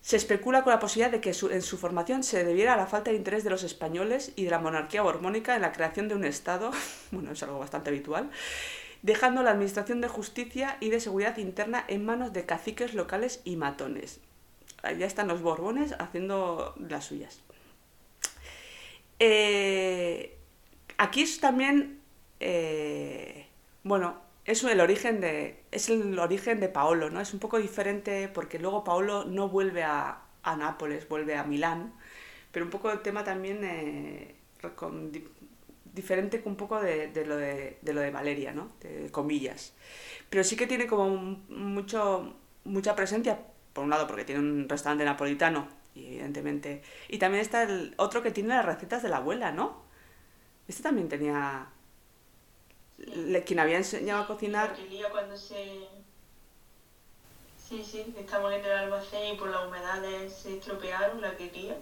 Se 0.00 0.16
especula 0.16 0.62
con 0.62 0.72
la 0.72 0.78
posibilidad 0.78 1.10
de 1.10 1.20
que 1.20 1.30
en 1.30 1.62
su 1.62 1.78
formación 1.78 2.22
se 2.22 2.44
debiera 2.44 2.74
a 2.74 2.76
la 2.76 2.86
falta 2.86 3.10
de 3.10 3.16
interés 3.16 3.42
de 3.42 3.50
los 3.50 3.64
españoles 3.64 4.32
y 4.36 4.44
de 4.44 4.50
la 4.52 4.60
monarquía 4.60 5.02
borbónica 5.02 5.56
en 5.56 5.62
la 5.62 5.72
creación 5.72 6.06
de 6.06 6.14
un 6.14 6.24
Estado, 6.24 6.70
bueno, 7.10 7.32
es 7.32 7.42
algo 7.42 7.58
bastante 7.58 7.90
habitual, 7.90 8.30
dejando 9.02 9.42
la 9.42 9.50
administración 9.50 10.00
de 10.00 10.06
justicia 10.06 10.76
y 10.78 10.90
de 10.90 11.00
seguridad 11.00 11.36
interna 11.38 11.84
en 11.88 12.04
manos 12.04 12.32
de 12.32 12.46
caciques 12.46 12.94
locales 12.94 13.40
y 13.42 13.56
matones. 13.56 14.20
Ya 14.96 15.06
están 15.06 15.26
los 15.26 15.42
borbones 15.42 15.96
haciendo 15.98 16.76
las 16.78 17.06
suyas. 17.06 17.40
Eh, 19.18 20.38
aquí 20.98 21.22
es 21.22 21.40
también, 21.40 21.95
eh, 22.40 23.46
bueno, 23.84 24.20
es 24.44 24.62
el 24.64 24.80
origen 24.80 25.20
de, 25.20 25.62
es 25.70 25.88
el 25.90 26.18
origen 26.18 26.60
de 26.60 26.68
Paolo, 26.68 27.10
¿no? 27.10 27.20
Es 27.20 27.32
un 27.34 27.40
poco 27.40 27.58
diferente 27.58 28.28
porque 28.28 28.58
luego 28.58 28.84
Paolo 28.84 29.24
no 29.24 29.48
vuelve 29.48 29.82
a, 29.84 30.22
a 30.42 30.56
Nápoles, 30.56 31.08
vuelve 31.08 31.36
a 31.36 31.44
Milán, 31.44 31.94
pero 32.52 32.64
un 32.64 32.70
poco 32.70 32.90
el 32.90 33.00
tema 33.02 33.24
también 33.24 33.60
eh, 33.64 34.36
con 34.76 35.12
di- 35.12 35.26
diferente 35.94 36.42
un 36.44 36.56
poco 36.56 36.80
de, 36.80 37.08
de 37.08 37.26
lo 37.26 37.36
de, 37.36 37.78
de 37.82 37.92
lo 37.94 38.00
de 38.00 38.10
Valeria, 38.10 38.52
¿no? 38.52 38.70
De 38.80 39.10
comillas. 39.10 39.74
Pero 40.30 40.44
sí 40.44 40.56
que 40.56 40.66
tiene 40.66 40.86
como 40.86 41.08
mucho, 41.48 42.34
mucha 42.64 42.94
presencia, 42.96 43.38
por 43.72 43.84
un 43.84 43.90
lado 43.90 44.06
porque 44.06 44.24
tiene 44.24 44.40
un 44.40 44.68
restaurante 44.68 45.04
napolitano, 45.04 45.68
y 45.94 46.06
evidentemente. 46.06 46.82
Y 47.08 47.18
también 47.18 47.42
está 47.42 47.62
el 47.62 47.94
otro 47.98 48.22
que 48.22 48.30
tiene 48.30 48.50
las 48.50 48.64
recetas 48.66 49.02
de 49.02 49.08
la 49.08 49.18
abuela, 49.18 49.52
¿no? 49.52 49.82
Este 50.68 50.82
también 50.82 51.08
tenía. 51.08 51.68
Le- 52.98 53.44
quien 53.44 53.58
había 53.58 53.76
enseñado 53.76 54.22
a 54.24 54.26
cocinar. 54.26 54.70
La 54.70 54.76
que 54.76 54.86
lía 54.88 55.10
cuando 55.10 55.36
se... 55.36 55.86
Sí, 57.68 57.82
sí, 57.84 58.14
estamos 58.16 58.52
en 58.52 58.64
el 58.64 58.70
almacén 58.70 59.34
y 59.34 59.36
por 59.36 59.50
las 59.50 59.66
humedades 59.66 60.32
se 60.32 60.56
estropearon, 60.58 61.20
la 61.20 61.36
que 61.36 61.50
lía. 61.50 61.76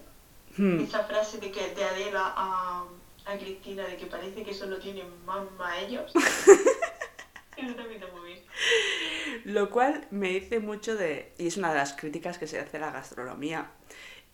Hmm, 0.56 0.80
Esa 0.80 1.04
frase 1.04 1.38
de, 1.38 1.50
que, 1.50 1.74
de 1.74 1.84
Adela 1.84 2.32
a, 2.36 2.84
a 3.26 3.36
Cristina 3.38 3.84
de 3.86 3.96
que 3.96 4.06
parece 4.06 4.42
que 4.44 4.54
solo 4.54 4.78
tienen 4.78 5.06
mamá 5.26 5.78
ellos. 5.80 6.10
Eso 7.56 7.74
también 7.74 8.02
está 8.02 8.12
muy 8.14 8.26
bien. 8.28 8.40
Lo 9.44 9.70
cual 9.70 10.06
me 10.10 10.28
dice 10.30 10.58
mucho 10.58 10.96
de. 10.96 11.32
Y 11.38 11.48
es 11.48 11.56
una 11.56 11.70
de 11.70 11.78
las 11.78 11.92
críticas 11.92 12.38
que 12.38 12.46
se 12.46 12.58
hace 12.58 12.78
a 12.78 12.80
la 12.80 12.90
gastronomía. 12.90 13.70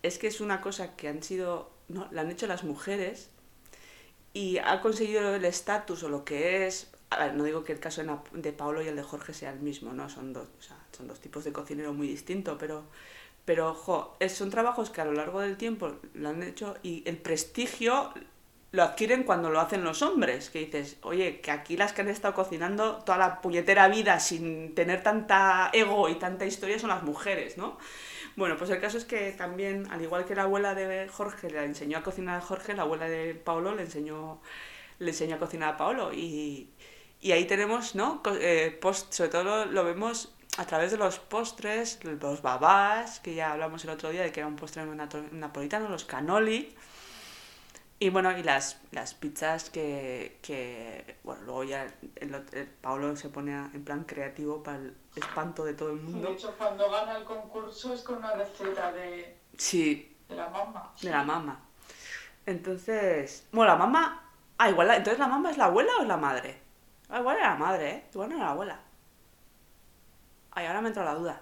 Es 0.03 0.19
que 0.19 0.29
es 0.29 0.41
una 0.41 0.61
cosa 0.61 0.95
que 0.97 1.09
han 1.09 1.23
sido. 1.23 1.71
No, 1.89 2.09
la 2.13 2.21
han 2.23 2.31
hecho 2.31 2.47
las 2.47 2.63
mujeres 2.65 3.29
y 4.33 4.59
ha 4.59 4.81
conseguido 4.81 5.35
el 5.35 5.45
estatus 5.45 6.03
o 6.03 6.09
lo 6.09 6.25
que 6.25 6.67
es. 6.67 6.91
No 7.35 7.45
digo 7.45 7.65
que 7.65 7.73
el 7.73 7.81
caso 7.81 8.03
de, 8.33 8.53
Paolo 8.53 8.83
y 8.83 8.89
el 8.89 8.97
de 8.97 9.03
Jorge 9.03 9.35
sea 9.35 9.51
el 9.51 9.61
mismo, 9.61 9.93
¿no? 9.93 10.09
Son 10.09 10.33
dos, 10.33 10.47
o 10.47 10.97
son 10.97 11.09
dos 11.09 11.21
tipos 11.21 11.45
de 11.45 11.53
cocinero 11.53 11.93
muy 11.93 12.09
distintos, 12.09 12.57
pero. 12.59 12.85
Pero, 13.47 13.71
ojo, 13.71 14.17
son 14.29 14.51
trabajos 14.51 14.91
que 14.91 15.01
a 15.01 15.05
lo 15.05 15.13
largo 15.13 15.41
del 15.41 15.57
tiempo 15.57 15.97
lo 16.15 16.29
han 16.29 16.43
hecho 16.43 16.77
y 16.83 17.03
el 17.07 17.17
prestigio 17.17 18.13
lo 18.73 18.85
adquieren 18.85 19.25
cuando 19.25 19.51
lo 19.51 19.61
hacen 19.61 19.83
los 19.83 20.03
hombres, 20.03 20.51
que 20.51 20.61
dices, 20.61 20.99
oye, 21.03 21.41
que 21.41 21.51
aquí 21.51 21.77
las 21.77 21.93
que 21.93 22.03
han 22.03 22.09
estado 22.09 22.35
cocinando 22.35 22.99
toda 22.99 23.19
la 23.19 23.41
puñetera 23.41 23.89
vida 23.89 24.21
sin 24.21 24.75
tener 24.75 25.03
tanta 25.03 25.71
ego 25.73 26.09
y 26.09 26.15
tanta 26.15 26.47
historia 26.47 26.79
son 26.79 26.91
las 26.91 27.03
mujeres, 27.03 27.57
¿no? 27.57 27.79
Bueno, 28.37 28.57
pues 28.57 28.71
el 28.71 28.81
caso 28.81 28.99
es 28.99 29.05
que 29.05 29.33
también, 29.33 29.91
al 29.91 30.03
igual 30.03 30.25
que 30.25 30.35
la 30.35 30.43
abuela 30.45 30.75
de 30.75 31.09
Jorge 31.09 31.51
le 31.51 31.65
enseñó 31.65 31.99
a 31.99 32.03
cocinar 32.03 32.39
a 32.39 32.41
Jorge, 32.41 32.75
la 32.75 32.83
abuela 32.83 33.09
de 33.09 33.35
Paolo 33.35 33.75
le 33.75 33.83
enseñó, 33.83 34.41
le 34.99 35.11
enseñó 35.11 35.37
a 35.37 35.39
cocinar 35.39 35.75
a 35.75 35.77
Paolo. 35.77 36.13
Y, 36.13 36.71
y 37.21 37.33
ahí 37.33 37.45
tenemos, 37.47 37.95
¿no? 37.95 38.23
Eh, 38.41 38.79
post, 38.81 39.13
sobre 39.13 39.31
todo 39.31 39.67
lo, 39.67 39.85
vemos 39.85 40.33
a 40.57 40.65
través 40.67 40.91
de 40.91 40.97
los 40.97 41.19
postres, 41.19 41.99
los 42.05 42.43
babás, 42.43 43.21
que 43.21 43.35
ya 43.35 43.53
hablamos 43.53 43.85
el 43.85 43.91
otro 43.91 44.11
día 44.11 44.23
de 44.23 44.33
que 44.33 44.41
era 44.41 44.47
un 44.47 44.57
postre 44.57 44.85
napolitano, 45.33 45.89
los 45.89 46.05
cannoli. 46.05 46.75
Y 48.03 48.09
bueno, 48.09 48.37
y 48.37 48.43
las, 48.43 48.81
las 48.93 49.13
pizzas 49.13 49.69
que, 49.69 50.39
que, 50.41 51.19
bueno, 51.23 51.43
luego 51.45 51.65
ya 51.65 51.85
el, 52.17 52.35
el 52.53 52.67
Paolo 52.67 53.15
se 53.15 53.29
pone 53.29 53.55
a- 53.55 53.71
en 53.75 53.85
plan 53.85 54.05
creativo 54.05 54.63
para 54.63 54.79
el 54.79 54.97
espanto 55.17 55.65
de 55.67 55.75
todo 55.75 55.91
el 55.91 55.99
De 55.99 56.03
mundo. 56.05 56.29
hecho, 56.31 56.55
cuando 56.57 56.91
gana 56.91 57.19
el 57.19 57.25
concurso 57.25 57.93
es 57.93 58.01
con 58.03 58.17
una 58.17 58.33
receta 58.33 58.91
de, 58.93 59.37
Sí, 59.59 60.17
de 60.31 60.35
la 60.35 60.49
mamá. 60.49 60.95
de 61.03 61.11
la 61.11 61.23
mamá. 61.25 61.61
Entonces, 62.47 63.47
bueno, 63.53 63.73
la 63.73 63.77
mamá... 63.79 64.31
Ah, 64.57 64.71
igual, 64.71 64.89
la- 64.89 64.97
entonces 64.97 65.19
la 65.19 65.29
mamá 65.29 65.51
es 65.51 65.59
la 65.59 65.67
abuela 65.67 65.93
o 65.99 66.03
es 66.03 66.09
la 66.09 66.17
madre? 66.17 66.59
Ah, 67.11 67.19
igual 67.21 67.37
era 67.37 67.51
la 67.51 67.57
madre, 67.57 67.91
¿eh? 67.91 68.05
Igual 68.15 68.31
no 68.31 68.37
era 68.37 68.45
la 68.47 68.51
abuela. 68.53 68.81
Ay, 70.53 70.67
ahora 70.67 70.81
me 70.81 70.89
entra 70.89 71.05
la 71.05 71.15
duda. 71.15 71.41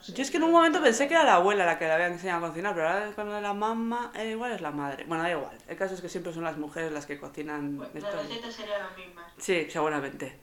Sé. 0.00 0.12
Yo 0.14 0.22
es 0.22 0.30
que 0.30 0.36
en 0.38 0.44
un 0.44 0.52
momento 0.52 0.82
pensé 0.82 1.06
que 1.08 1.14
era 1.14 1.24
la 1.24 1.34
abuela 1.34 1.64
la 1.66 1.78
que 1.78 1.84
le 1.86 1.92
había 1.92 2.06
enseñado 2.06 2.44
a 2.44 2.48
cocinar, 2.48 2.74
pero 2.74 2.88
ahora 2.88 3.12
con 3.12 3.26
lo 3.28 3.34
de 3.34 3.40
la 3.42 3.52
mamá, 3.54 4.12
eh, 4.14 4.30
igual 4.30 4.52
es 4.52 4.60
la 4.60 4.70
madre. 4.70 5.04
Bueno, 5.06 5.22
da 5.22 5.30
igual. 5.30 5.56
El 5.68 5.76
caso 5.76 5.94
es 5.94 6.00
que 6.00 6.08
siempre 6.08 6.32
son 6.32 6.44
las 6.44 6.56
mujeres 6.56 6.92
las 6.92 7.06
que 7.06 7.18
cocinan 7.18 7.76
Pues, 7.76 7.90
esto. 7.94 8.16
las 8.16 8.28
recetas 8.28 8.54
serían 8.54 8.80
las 8.82 8.96
mismas. 8.96 9.32
Sí, 9.38 9.66
seguramente. 9.70 10.38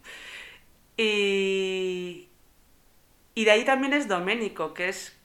Y, 0.97 2.27
y 3.35 3.45
de 3.45 3.51
ahí 3.51 3.63
también 3.65 3.93
es 3.93 4.07
Doménico, 4.07 4.73
que 4.73 4.89
es 4.89 5.15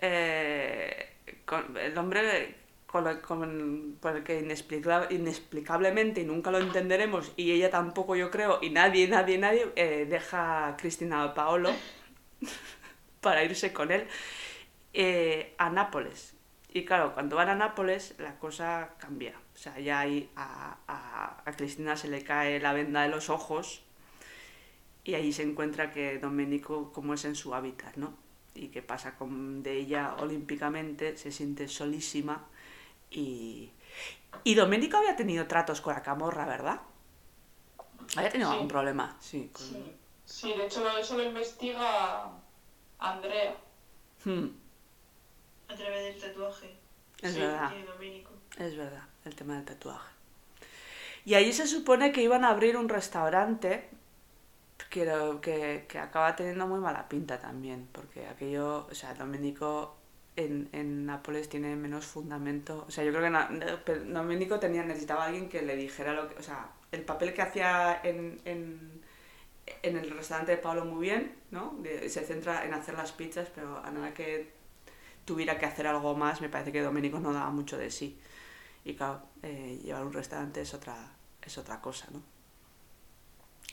eh, 0.00 1.14
con- 1.44 1.76
el 1.76 1.96
hombre 1.96 2.56
con 2.86 3.06
el, 3.06 3.20
con- 3.22 3.96
por 4.00 4.16
el 4.16 4.22
que 4.24 4.40
inexplica- 4.40 5.06
inexplicablemente, 5.10 6.20
y 6.20 6.24
nunca 6.24 6.50
lo 6.50 6.58
entenderemos, 6.58 7.32
y 7.36 7.52
ella 7.52 7.70
tampoco 7.70 8.16
yo 8.16 8.30
creo, 8.30 8.58
y 8.60 8.68
nadie, 8.70 9.08
nadie, 9.08 9.38
nadie, 9.38 9.72
eh, 9.76 10.06
deja 10.10 10.68
a 10.68 10.76
Cristina 10.76 11.32
Paolo 11.32 11.70
para 13.22 13.42
irse 13.42 13.72
con 13.72 13.90
él 13.90 14.06
eh, 14.92 15.54
a 15.56 15.70
Nápoles. 15.70 16.34
Y 16.74 16.84
claro, 16.84 17.14
cuando 17.14 17.36
van 17.36 17.48
a 17.48 17.54
Nápoles 17.54 18.14
la 18.18 18.38
cosa 18.38 18.90
cambia. 18.98 19.34
O 19.54 19.58
sea, 19.58 19.78
ya 19.78 20.00
ahí 20.00 20.30
a, 20.36 20.76
a, 20.88 21.42
a 21.44 21.52
Cristina 21.52 21.96
se 21.96 22.08
le 22.08 22.22
cae 22.24 22.60
la 22.60 22.72
venda 22.74 23.02
de 23.02 23.08
los 23.08 23.30
ojos 23.30 23.82
y 25.04 25.14
ahí 25.14 25.32
se 25.32 25.42
encuentra 25.42 25.90
que 25.90 26.18
Domenico 26.18 26.92
como 26.92 27.14
es 27.14 27.24
en 27.24 27.34
su 27.34 27.54
hábitat, 27.54 27.96
¿no? 27.96 28.14
Y 28.54 28.68
que 28.68 28.82
pasa 28.82 29.16
con, 29.16 29.62
de 29.62 29.76
ella 29.78 30.14
olímpicamente, 30.18 31.16
se 31.16 31.32
siente 31.32 31.68
solísima 31.68 32.44
y... 33.10 33.70
Y 34.44 34.54
Domenico 34.54 34.96
había 34.96 35.14
tenido 35.14 35.46
tratos 35.46 35.80
con 35.82 35.92
la 35.94 36.02
camorra, 36.02 36.46
¿verdad? 36.46 36.80
Había 38.16 38.30
tenido 38.30 38.48
Sí. 38.48 38.54
algún 38.54 38.68
problema, 38.68 39.16
sí. 39.20 39.50
con- 39.52 39.66
Sí, 39.66 39.92
sí, 40.24 40.52
de 40.54 40.66
hecho 40.66 40.86
eso 40.98 41.16
lo 41.18 41.22
investiga 41.24 42.30
Andrea. 43.10 43.54
Hmm, 44.24 44.46
A 45.68 45.74
través 45.74 46.04
del 46.14 46.20
tatuaje. 46.30 46.74
es 47.22 47.32
Sí, 47.34 47.40
verdad. 47.40 47.72
Es 48.58 48.76
verdad, 48.76 49.02
el 49.24 49.34
tema 49.34 49.56
del 49.56 49.64
tatuaje. 49.64 50.10
Y 51.24 51.34
ahí 51.34 51.52
se 51.52 51.66
supone 51.66 52.12
que 52.12 52.22
iban 52.22 52.44
a 52.44 52.50
abrir 52.50 52.76
un 52.76 52.88
restaurante 52.88 53.88
que, 54.90 55.04
lo- 55.06 55.40
que, 55.40 55.86
que 55.88 55.98
acaba 55.98 56.34
teniendo 56.36 56.66
muy 56.66 56.80
mala 56.80 57.08
pinta 57.08 57.38
también, 57.38 57.88
porque 57.92 58.26
aquello, 58.26 58.86
o 58.90 58.94
sea, 58.94 59.14
Domenico 59.14 59.96
en, 60.36 60.68
en 60.72 61.06
Nápoles 61.06 61.48
tiene 61.48 61.76
menos 61.76 62.04
fundamento. 62.06 62.84
O 62.88 62.90
sea, 62.90 63.04
yo 63.04 63.10
creo 63.12 63.22
que 63.22 63.30
Na- 63.30 63.48
Domenico 64.06 64.58
tenía, 64.58 64.82
necesitaba 64.82 65.24
a 65.24 65.26
alguien 65.26 65.48
que 65.48 65.62
le 65.62 65.76
dijera 65.76 66.12
lo 66.12 66.28
que, 66.28 66.34
o 66.36 66.42
sea, 66.42 66.70
el 66.90 67.02
papel 67.04 67.32
que 67.32 67.42
hacía 67.42 68.00
en, 68.02 68.40
en, 68.44 69.01
en 69.82 69.96
el 69.96 70.10
restaurante 70.10 70.52
de 70.52 70.58
Pablo 70.58 70.84
muy 70.84 71.06
bien, 71.06 71.36
¿no? 71.50 71.78
Se 72.08 72.24
centra 72.24 72.64
en 72.64 72.74
hacer 72.74 72.94
las 72.96 73.12
pizzas, 73.12 73.48
pero 73.54 73.78
a 73.78 73.90
nada 73.90 74.12
que 74.14 74.52
tuviera 75.24 75.58
que 75.58 75.66
hacer 75.66 75.86
algo 75.86 76.14
más, 76.14 76.40
me 76.40 76.48
parece 76.48 76.72
que 76.72 76.82
Domenico 76.82 77.20
no 77.20 77.32
daba 77.32 77.50
mucho 77.50 77.78
de 77.78 77.90
sí. 77.90 78.18
Y 78.84 78.94
claro, 78.94 79.22
eh, 79.42 79.78
llevar 79.82 80.04
un 80.04 80.12
restaurante 80.12 80.60
es 80.60 80.74
otra, 80.74 80.96
es 81.40 81.56
otra 81.58 81.80
cosa, 81.80 82.08
¿no? 82.12 82.22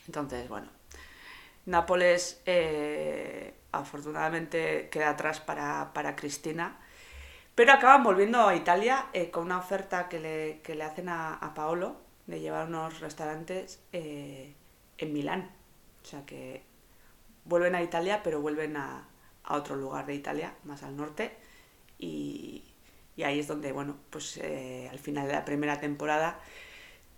Entonces, 0.07 0.47
bueno, 0.49 0.67
Nápoles 1.65 2.41
eh, 2.45 3.53
afortunadamente 3.71 4.89
queda 4.89 5.09
atrás 5.09 5.39
para, 5.39 5.91
para 5.93 6.15
Cristina, 6.15 6.79
pero 7.53 7.73
acaban 7.73 8.03
volviendo 8.03 8.47
a 8.47 8.55
Italia 8.55 9.07
eh, 9.13 9.29
con 9.29 9.45
una 9.45 9.59
oferta 9.59 10.07
que 10.09 10.19
le, 10.19 10.61
que 10.61 10.75
le 10.75 10.83
hacen 10.83 11.09
a, 11.09 11.35
a 11.35 11.53
Paolo 11.53 11.97
de 12.25 12.39
llevar 12.39 12.67
unos 12.67 12.99
restaurantes 13.01 13.81
en 13.91 14.55
Milán. 15.13 15.58
O 16.09 16.11
sea 16.11 16.25
que 16.25 16.63
vuelven 17.45 17.75
a 17.75 17.83
Italia, 17.83 18.21
pero 18.23 18.41
vuelven 18.41 18.77
a, 18.77 19.07
a 19.43 19.55
otro 19.55 19.75
lugar 19.75 20.07
de 20.07 20.15
Italia, 20.15 20.55
más 20.63 20.81
al 20.81 20.97
norte, 20.97 21.31
y, 21.99 22.63
y 23.15 23.21
ahí 23.23 23.39
es 23.39 23.47
donde, 23.47 23.71
bueno, 23.71 23.95
pues 24.09 24.37
eh, 24.37 24.87
al 24.91 24.97
final 24.97 25.27
de 25.27 25.33
la 25.33 25.45
primera 25.45 25.79
temporada 25.79 26.39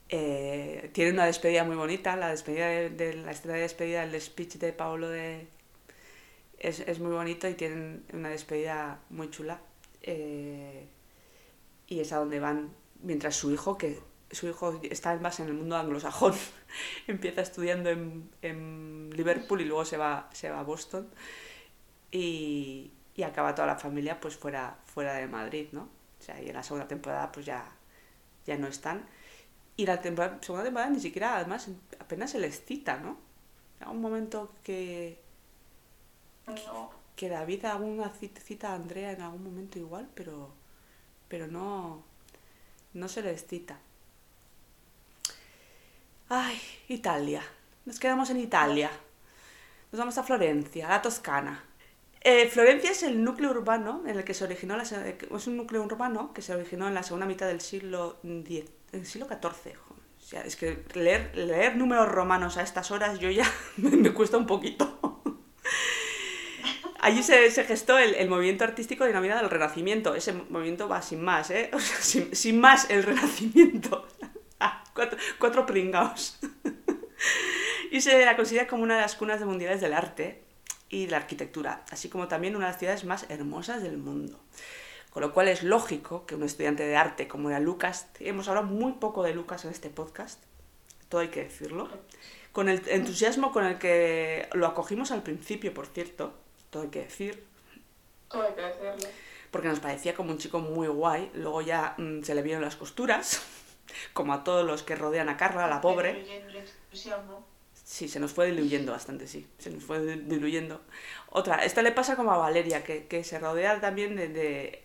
eh, 0.09 0.89
tiene 0.93 1.11
una 1.11 1.25
despedida 1.25 1.63
muy 1.63 1.77
bonita, 1.77 2.17
la 2.17 2.29
despedida 2.31 2.67
de, 2.67 3.13
la 3.13 3.31
escena 3.31 3.53
de 3.53 3.61
despedida, 3.61 4.03
el 4.03 4.19
speech 4.19 4.55
de 4.57 4.73
Paolo 4.73 5.07
de, 5.07 5.47
es, 6.59 6.81
es 6.81 6.99
muy 6.99 7.13
bonito 7.13 7.47
y 7.47 7.53
tienen 7.53 8.03
una 8.11 8.29
despedida 8.29 8.99
muy 9.09 9.29
chula. 9.29 9.61
eh, 10.01 10.85
y 11.87 11.99
es 12.01 12.11
a 12.13 12.17
donde 12.17 12.39
van, 12.41 12.73
mientras 13.03 13.35
su 13.35 13.51
hijo, 13.51 13.77
que 13.77 13.99
su 14.31 14.47
hijo 14.47 14.79
está 14.83 15.15
más 15.17 15.39
en 15.39 15.47
el 15.47 15.53
mundo 15.53 15.77
anglosajón, 15.77 16.33
empieza 17.07 17.41
estudiando 17.41 17.89
en, 17.89 18.29
en 18.41 19.09
Liverpool 19.13 19.61
y 19.61 19.65
luego 19.65 19.85
se 19.85 19.97
va, 19.97 20.29
se 20.33 20.49
va 20.49 20.59
a 20.61 20.63
Boston 20.63 21.09
y, 22.11 22.91
y 23.15 23.23
acaba 23.23 23.55
toda 23.55 23.67
la 23.67 23.75
familia 23.77 24.19
pues 24.19 24.35
fuera, 24.35 24.77
fuera 24.85 25.13
de 25.15 25.27
Madrid, 25.27 25.69
¿no? 25.71 25.83
O 26.19 26.23
sea, 26.23 26.41
y 26.41 26.49
en 26.49 26.55
la 26.55 26.63
segunda 26.63 26.87
temporada 26.87 27.31
pues 27.31 27.45
ya, 27.45 27.65
ya 28.45 28.57
no 28.57 28.67
están. 28.67 29.07
Y 29.77 29.85
la 29.85 30.01
temporada, 30.01 30.39
segunda 30.41 30.65
temporada 30.65 30.91
ni 30.91 30.99
siquiera, 30.99 31.37
además, 31.37 31.69
apenas 31.99 32.31
se 32.31 32.39
les 32.39 32.63
cita, 32.65 32.97
¿no? 32.99 33.17
Hay 33.81 33.89
un 33.91 34.01
momento 34.01 34.53
que, 34.63 35.21
No. 36.47 36.91
que 37.15 37.29
David 37.29 37.65
alguna 37.65 38.09
cita, 38.09 38.41
cita 38.41 38.71
a 38.71 38.75
Andrea 38.75 39.11
en 39.11 39.21
algún 39.21 39.43
momento 39.43 39.79
igual, 39.79 40.09
pero, 40.15 40.53
pero 41.29 41.47
no, 41.47 42.03
no 42.93 43.07
se 43.09 43.21
les 43.23 43.45
cita. 43.47 43.79
Ay, 46.33 46.61
Italia. 46.87 47.43
Nos 47.85 47.99
quedamos 47.99 48.29
en 48.29 48.39
Italia. 48.39 48.89
Nos 49.91 49.99
vamos 49.99 50.17
a 50.17 50.23
Florencia, 50.23 50.87
a 50.87 50.91
la 50.91 51.01
Toscana. 51.01 51.61
Eh, 52.21 52.47
Florencia 52.47 52.91
es 52.91 53.03
el 53.03 53.21
núcleo 53.21 53.49
urbano 53.51 54.03
en 54.07 54.17
el 54.17 54.23
que 54.23 54.33
se 54.33 54.45
originó 54.45 54.77
la, 54.77 54.85
se- 54.85 55.17
es 55.35 55.47
un 55.47 55.57
núcleo 55.57 55.83
urbano 55.83 56.33
que 56.33 56.41
se 56.41 56.55
originó 56.55 56.87
en 56.87 56.93
la 56.93 57.03
segunda 57.03 57.25
mitad 57.25 57.47
del 57.47 57.59
siglo 57.59 58.17
X, 58.23 58.63
XIV. 58.93 59.75
es 60.45 60.55
que 60.55 60.85
leer, 60.93 61.75
números 61.75 62.07
romanos 62.07 62.55
a 62.55 62.61
estas 62.63 62.91
horas 62.91 63.19
yo 63.19 63.29
ya 63.29 63.51
me 63.75 64.13
cuesta 64.13 64.37
un 64.37 64.45
poquito. 64.47 64.99
Allí 67.01 67.23
se, 67.23 67.49
gestó 67.65 67.97
el, 67.97 68.29
movimiento 68.29 68.63
artístico 68.63 69.03
denominado 69.03 69.41
el 69.41 69.49
Renacimiento. 69.49 70.15
Ese 70.15 70.31
movimiento 70.31 70.87
va 70.87 71.01
sin 71.01 71.21
más, 71.21 71.49
¿eh? 71.51 71.71
Sin 72.31 72.61
más 72.61 72.89
el 72.89 73.03
Renacimiento. 73.03 74.07
Cuatro, 74.93 75.17
cuatro 75.39 75.65
pringaos. 75.65 76.39
y 77.91 78.01
se 78.01 78.25
la 78.25 78.35
considera 78.35 78.67
como 78.67 78.83
una 78.83 78.95
de 78.95 79.01
las 79.01 79.15
cunas 79.15 79.39
de 79.39 79.45
mundiales 79.45 79.81
del 79.81 79.93
arte 79.93 80.43
y 80.89 81.05
de 81.05 81.11
la 81.11 81.17
arquitectura, 81.17 81.85
así 81.91 82.09
como 82.09 82.27
también 82.27 82.55
una 82.55 82.65
de 82.65 82.71
las 82.71 82.79
ciudades 82.79 83.05
más 83.05 83.25
hermosas 83.29 83.81
del 83.83 83.97
mundo. 83.97 84.39
Con 85.09 85.21
lo 85.21 85.33
cual 85.33 85.47
es 85.49 85.63
lógico 85.63 86.25
que 86.25 86.35
un 86.35 86.43
estudiante 86.43 86.83
de 86.85 86.95
arte 86.95 87.27
como 87.27 87.49
era 87.49 87.59
Lucas, 87.59 88.07
hemos 88.19 88.47
hablado 88.47 88.67
muy 88.67 88.93
poco 88.93 89.23
de 89.23 89.33
Lucas 89.33 89.65
en 89.65 89.71
este 89.71 89.89
podcast, 89.89 90.41
todo 91.09 91.21
hay 91.21 91.27
que 91.27 91.43
decirlo, 91.43 91.89
con 92.53 92.69
el 92.69 92.81
entusiasmo 92.87 93.51
con 93.51 93.65
el 93.65 93.77
que 93.77 94.47
lo 94.53 94.67
acogimos 94.67 95.11
al 95.11 95.21
principio, 95.23 95.73
por 95.73 95.87
cierto, 95.87 96.33
todo 96.69 96.83
hay 96.83 96.89
que 96.89 96.99
decir, 97.03 97.45
Todo 98.29 98.43
hay 98.43 98.53
que 98.53 98.61
decirlo. 98.61 99.09
porque 99.51 99.67
nos 99.67 99.81
parecía 99.81 100.13
como 100.15 100.31
un 100.31 100.37
chico 100.37 100.59
muy 100.59 100.87
guay, 100.87 101.29
luego 101.33 101.61
ya 101.61 101.95
mm, 101.97 102.23
se 102.23 102.33
le 102.33 102.41
vieron 102.41 102.61
las 102.61 102.77
costuras, 102.77 103.41
como 104.13 104.33
a 104.33 104.43
todos 104.43 104.65
los 104.65 104.83
que 104.83 104.95
rodean 104.95 105.29
a 105.29 105.37
Carla, 105.37 105.67
la 105.67 105.81
pobre. 105.81 106.23
Sí, 107.83 108.07
se 108.07 108.19
nos 108.19 108.31
fue 108.31 108.45
diluyendo 108.47 108.91
bastante, 108.93 109.27
sí. 109.27 109.47
Se 109.57 109.69
nos 109.69 109.83
fue 109.83 109.99
di- 109.99 110.21
diluyendo. 110.23 110.81
Otra, 111.29 111.63
esta 111.65 111.81
le 111.81 111.91
pasa 111.91 112.15
como 112.15 112.31
a 112.31 112.37
Valeria, 112.37 112.83
que, 112.83 113.07
que 113.07 113.23
se 113.23 113.37
rodea 113.39 113.81
también 113.81 114.15
de, 114.15 114.29
de- 114.29 114.83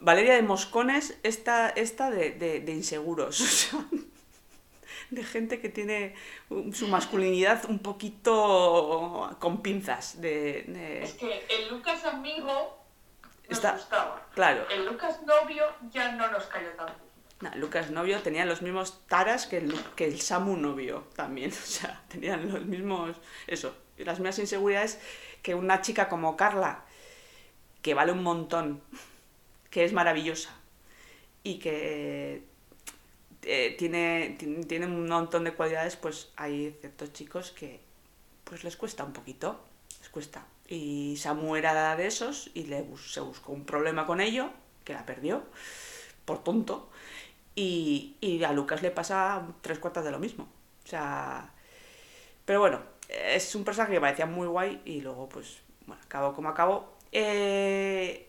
Valeria 0.00 0.34
de 0.34 0.42
moscones, 0.42 1.16
esta, 1.22 1.70
esta 1.70 2.10
de, 2.10 2.32
de- 2.32 2.60
de 2.60 2.72
inseguros. 2.72 3.40
O 3.40 3.44
sea, 3.46 3.84
de 5.10 5.22
gente 5.24 5.60
que 5.60 5.68
tiene 5.68 6.14
su 6.72 6.88
masculinidad 6.88 7.64
un 7.70 7.78
poquito 7.78 9.36
con 9.38 9.62
pinzas. 9.62 10.20
De, 10.20 10.64
de- 10.66 11.02
Es 11.04 11.12
que 11.14 11.46
el 11.48 11.68
Lucas 11.70 12.04
amigo 12.04 12.76
nos 13.48 13.58
Está- 13.58 13.72
gustaba. 13.72 14.26
Claro, 14.34 14.68
El 14.68 14.84
Lucas 14.84 15.22
novio 15.22 15.64
ya 15.92 16.12
no 16.12 16.28
nos 16.30 16.44
cayó 16.46 16.70
tanto. 16.70 17.05
Lucas 17.56 17.90
novio 17.90 18.22
tenía 18.22 18.46
los 18.46 18.62
mismos 18.62 19.02
taras 19.08 19.46
que 19.46 19.58
el, 19.58 19.74
que 19.94 20.06
el 20.06 20.20
Samu 20.20 20.56
novio 20.56 21.04
también. 21.14 21.52
O 21.62 21.66
sea, 21.66 22.02
tenían 22.08 22.50
los 22.52 22.64
mismos. 22.64 23.16
Eso, 23.46 23.74
las 23.98 24.18
mismas 24.18 24.38
inseguridades 24.38 24.98
que 25.42 25.54
una 25.54 25.80
chica 25.82 26.08
como 26.08 26.36
Carla, 26.36 26.84
que 27.82 27.94
vale 27.94 28.12
un 28.12 28.22
montón, 28.22 28.80
que 29.70 29.84
es 29.84 29.92
maravillosa 29.92 30.50
y 31.44 31.58
que 31.58 32.42
eh, 33.42 33.74
tiene, 33.78 34.36
ti- 34.38 34.60
tiene 34.66 34.86
un 34.86 35.08
montón 35.08 35.44
de 35.44 35.52
cualidades, 35.54 35.96
pues 35.96 36.30
hay 36.36 36.76
ciertos 36.80 37.12
chicos 37.12 37.52
que 37.52 37.80
pues 38.44 38.64
les 38.64 38.76
cuesta 38.76 39.04
un 39.04 39.12
poquito, 39.12 39.60
les 40.00 40.08
cuesta. 40.08 40.46
Y 40.68 41.16
Samu 41.18 41.56
era 41.56 41.96
de 41.96 42.06
esos 42.06 42.50
y 42.54 42.64
le 42.64 42.84
se 43.06 43.20
buscó 43.20 43.52
un 43.52 43.64
problema 43.64 44.06
con 44.06 44.20
ello, 44.20 44.50
que 44.84 44.94
la 44.94 45.06
perdió, 45.06 45.44
por 46.24 46.42
tonto. 46.42 46.90
Y, 47.56 48.16
y 48.20 48.44
a 48.44 48.52
Lucas 48.52 48.82
le 48.82 48.92
pasa 48.92 49.42
tres 49.62 49.80
cuartas 49.80 50.04
de 50.04 50.12
lo 50.12 50.20
mismo. 50.20 50.46
O 50.84 50.88
sea, 50.88 51.50
pero 52.44 52.60
bueno, 52.60 52.80
es 53.08 53.54
un 53.54 53.64
personaje 53.64 53.94
que 53.94 54.00
parecía 54.00 54.26
muy 54.26 54.46
guay 54.46 54.80
y 54.84 55.00
luego, 55.00 55.28
pues, 55.28 55.58
bueno, 55.86 56.00
acabó 56.04 56.32
como 56.34 56.48
acabó. 56.48 56.96
Eh, 57.12 58.28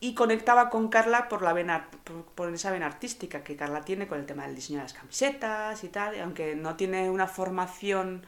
y 0.00 0.14
conectaba 0.14 0.68
con 0.70 0.88
Carla 0.88 1.28
por, 1.28 1.42
la 1.42 1.52
vena, 1.52 1.88
por, 2.04 2.24
por 2.26 2.52
esa 2.52 2.70
vena 2.70 2.86
artística 2.86 3.42
que 3.42 3.56
Carla 3.56 3.80
tiene 3.84 4.06
con 4.06 4.20
el 4.20 4.26
tema 4.26 4.44
del 4.46 4.54
diseño 4.54 4.78
de 4.78 4.84
las 4.84 4.92
camisetas 4.92 5.82
y 5.82 5.88
tal, 5.88 6.14
y 6.14 6.20
aunque 6.20 6.54
no 6.54 6.76
tiene 6.76 7.08
una 7.10 7.26
formación 7.26 8.24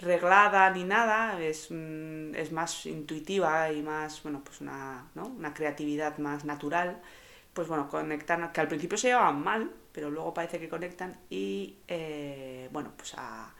reglada 0.00 0.68
ni 0.70 0.84
nada, 0.84 1.40
es, 1.40 1.68
mm, 1.70 2.34
es 2.34 2.52
más 2.52 2.86
intuitiva 2.86 3.70
y 3.72 3.82
más, 3.82 4.22
bueno, 4.22 4.42
pues 4.44 4.60
una, 4.60 5.06
¿no? 5.14 5.26
una 5.26 5.54
creatividad 5.54 6.18
más 6.18 6.44
natural, 6.44 7.00
pues 7.54 7.68
bueno, 7.68 7.88
conectan, 7.88 8.52
que 8.52 8.60
al 8.60 8.68
principio 8.68 8.98
se 8.98 9.08
llevaban 9.08 9.42
mal, 9.42 9.72
pero 9.92 10.10
luego 10.10 10.34
parece 10.34 10.58
que 10.60 10.68
conectan 10.68 11.18
y, 11.30 11.78
eh, 11.88 12.68
bueno, 12.72 12.92
pues 12.96 13.14
a, 13.16 13.54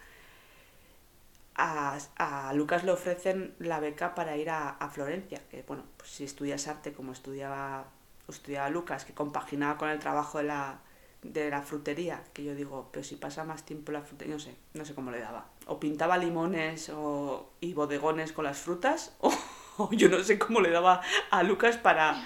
a, 1.55 1.99
a 2.17 2.53
Lucas 2.53 2.85
le 2.85 2.93
ofrecen 2.93 3.55
la 3.59 3.81
beca 3.81 4.15
para 4.15 4.37
ir 4.37 4.51
a, 4.51 4.71
a 4.71 4.89
Florencia, 4.91 5.41
que 5.51 5.63
bueno, 5.63 5.85
pues 5.97 6.11
si 6.11 6.25
estudias 6.25 6.67
arte 6.69 6.93
como 6.93 7.13
estudiaba, 7.13 7.87
estudiaba 8.29 8.69
Lucas, 8.71 9.05
que 9.05 9.15
compaginaba 9.15 9.79
con 9.79 9.89
el 9.91 9.99
trabajo 10.01 10.39
de 10.39 10.45
la, 10.45 10.81
de 11.23 11.51
la 11.51 11.63
frutería, 11.63 12.23
que 12.33 12.45
yo 12.45 12.55
digo, 12.55 12.89
pero 12.93 13.05
si 13.05 13.17
pasa 13.17 13.45
más 13.45 13.65
tiempo 13.65 13.93
la 13.93 14.03
frutería, 14.03 14.35
no 14.35 14.41
sé, 14.41 14.57
no 14.75 14.85
sé 14.85 14.95
cómo 14.95 15.11
le 15.11 15.21
daba. 15.21 15.47
O 15.67 15.79
pintaba 15.79 16.19
limones 16.19 16.91
o, 16.91 17.53
y 17.61 17.75
bodegones 17.75 18.33
con 18.33 18.45
las 18.45 18.59
frutas, 18.59 19.17
o 19.79 19.91
yo 19.93 20.09
no 20.09 20.23
sé 20.25 20.39
cómo 20.39 20.61
le 20.61 20.71
daba 20.71 21.01
a 21.31 21.43
Lucas 21.43 21.77
para... 21.77 22.23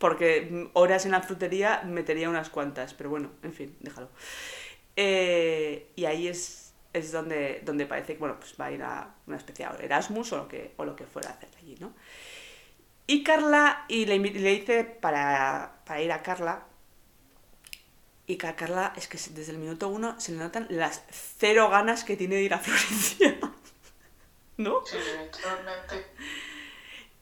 Porque 0.00 0.68
horas 0.72 1.04
en 1.04 1.12
la 1.12 1.22
frutería 1.22 1.82
metería 1.84 2.28
unas 2.28 2.50
cuantas, 2.50 2.94
pero 2.94 3.10
bueno, 3.10 3.30
en 3.44 3.52
fin, 3.52 3.76
déjalo. 3.80 4.08
Eh, 4.96 5.92
y 5.94 6.06
ahí 6.06 6.26
es, 6.26 6.72
es 6.92 7.12
donde, 7.12 7.60
donde 7.64 7.86
parece 7.86 8.14
que 8.14 8.18
bueno, 8.18 8.40
pues 8.40 8.54
va 8.60 8.64
a 8.66 8.72
ir 8.72 8.82
a 8.82 9.14
una 9.28 9.36
especie 9.36 9.68
de 9.78 9.84
Erasmus 9.84 10.32
o 10.32 10.38
lo 10.38 10.48
que, 10.48 10.72
o 10.78 10.84
lo 10.84 10.96
que 10.96 11.04
fuera 11.04 11.28
a 11.30 11.32
hacer 11.34 11.50
allí, 11.58 11.76
¿no? 11.78 11.92
Y 13.06 13.22
Carla, 13.22 13.84
y 13.88 14.06
le, 14.06 14.18
le 14.18 14.50
dice 14.58 14.84
para, 14.84 15.82
para 15.84 16.00
ir 16.00 16.12
a 16.12 16.22
Carla, 16.22 16.64
y 18.26 18.36
que 18.36 18.46
a 18.46 18.56
Carla 18.56 18.94
es 18.96 19.06
que 19.06 19.18
desde 19.34 19.52
el 19.52 19.58
minuto 19.58 19.88
uno 19.88 20.18
se 20.20 20.32
le 20.32 20.38
notan 20.38 20.66
las 20.70 21.02
cero 21.10 21.68
ganas 21.68 22.04
que 22.04 22.16
tiene 22.16 22.36
de 22.36 22.44
ir 22.44 22.54
a 22.54 22.58
Florencia, 22.58 23.36
¿no? 24.56 24.82
Sí, 24.86 24.96
totalmente. 25.32 26.06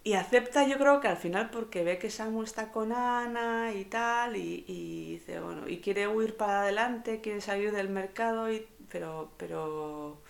Y 0.09 0.15
acepta, 0.23 0.61
yo 0.71 0.77
creo 0.79 1.01
que 1.01 1.09
al 1.09 1.19
final 1.25 1.51
porque 1.51 1.85
ve 1.89 1.99
que 2.03 2.11
Samu 2.17 2.43
está 2.43 2.65
con 2.77 2.89
Ana 2.93 3.73
y 3.75 3.85
tal, 3.87 4.37
y, 4.37 4.65
y 4.67 5.13
dice, 5.13 5.41
bueno, 5.41 5.69
y 5.69 5.77
quiere 5.85 6.09
huir 6.09 6.37
para 6.37 6.63
adelante, 6.63 7.21
quiere 7.21 7.41
salir 7.41 7.73
del 7.73 7.89
mercado, 7.91 8.51
y, 8.53 8.67
pero, 8.93 9.33
pero, 9.37 10.23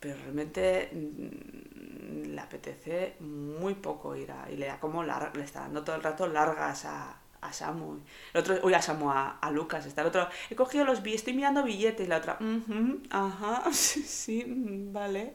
pero 0.00 0.16
realmente 0.16 0.90
mm, 0.92 2.34
le 2.34 2.40
apetece 2.40 3.16
muy 3.20 3.74
poco 3.74 4.14
ir 4.16 4.30
a, 4.32 4.50
y 4.50 4.56
le 4.56 4.66
da 4.66 4.78
como 4.80 5.02
lar- 5.04 5.34
le 5.34 5.44
está 5.44 5.60
dando 5.60 5.82
todo 5.84 5.96
el 5.96 6.02
rato 6.02 6.26
largas 6.28 6.84
a, 6.84 7.16
a 7.40 7.52
Samu. 7.52 7.98
El 8.34 8.40
otro, 8.40 8.56
uy, 8.62 8.74
a 8.74 8.82
Samu, 8.82 9.10
a, 9.10 9.38
a 9.38 9.50
Lucas, 9.50 9.86
está 9.86 10.02
el 10.02 10.08
otro, 10.08 10.28
he 10.50 10.54
cogido 10.56 10.84
los 10.84 11.02
billetes, 11.02 11.22
estoy 11.22 11.34
mirando 11.34 11.62
billetes, 11.62 12.06
y 12.06 12.08
la 12.10 12.18
otra, 12.18 12.38
"Ujú, 12.40 13.02
ajá, 13.10 13.64
sí, 13.72 14.02
sí, 14.02 14.44
vale. 14.92 15.34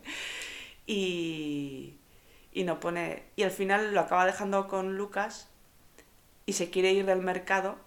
Y, 0.88 1.96
y 2.52 2.64
no 2.64 2.80
pone. 2.80 3.24
Y 3.36 3.44
al 3.44 3.52
final 3.52 3.94
lo 3.94 4.02
acaba 4.02 4.26
dejando 4.26 4.68
con 4.68 4.98
Lucas 4.98 5.50
y 6.46 6.54
se 6.54 6.70
quiere 6.70 6.92
ir 6.94 7.06
del 7.06 7.22
mercado 7.22 7.78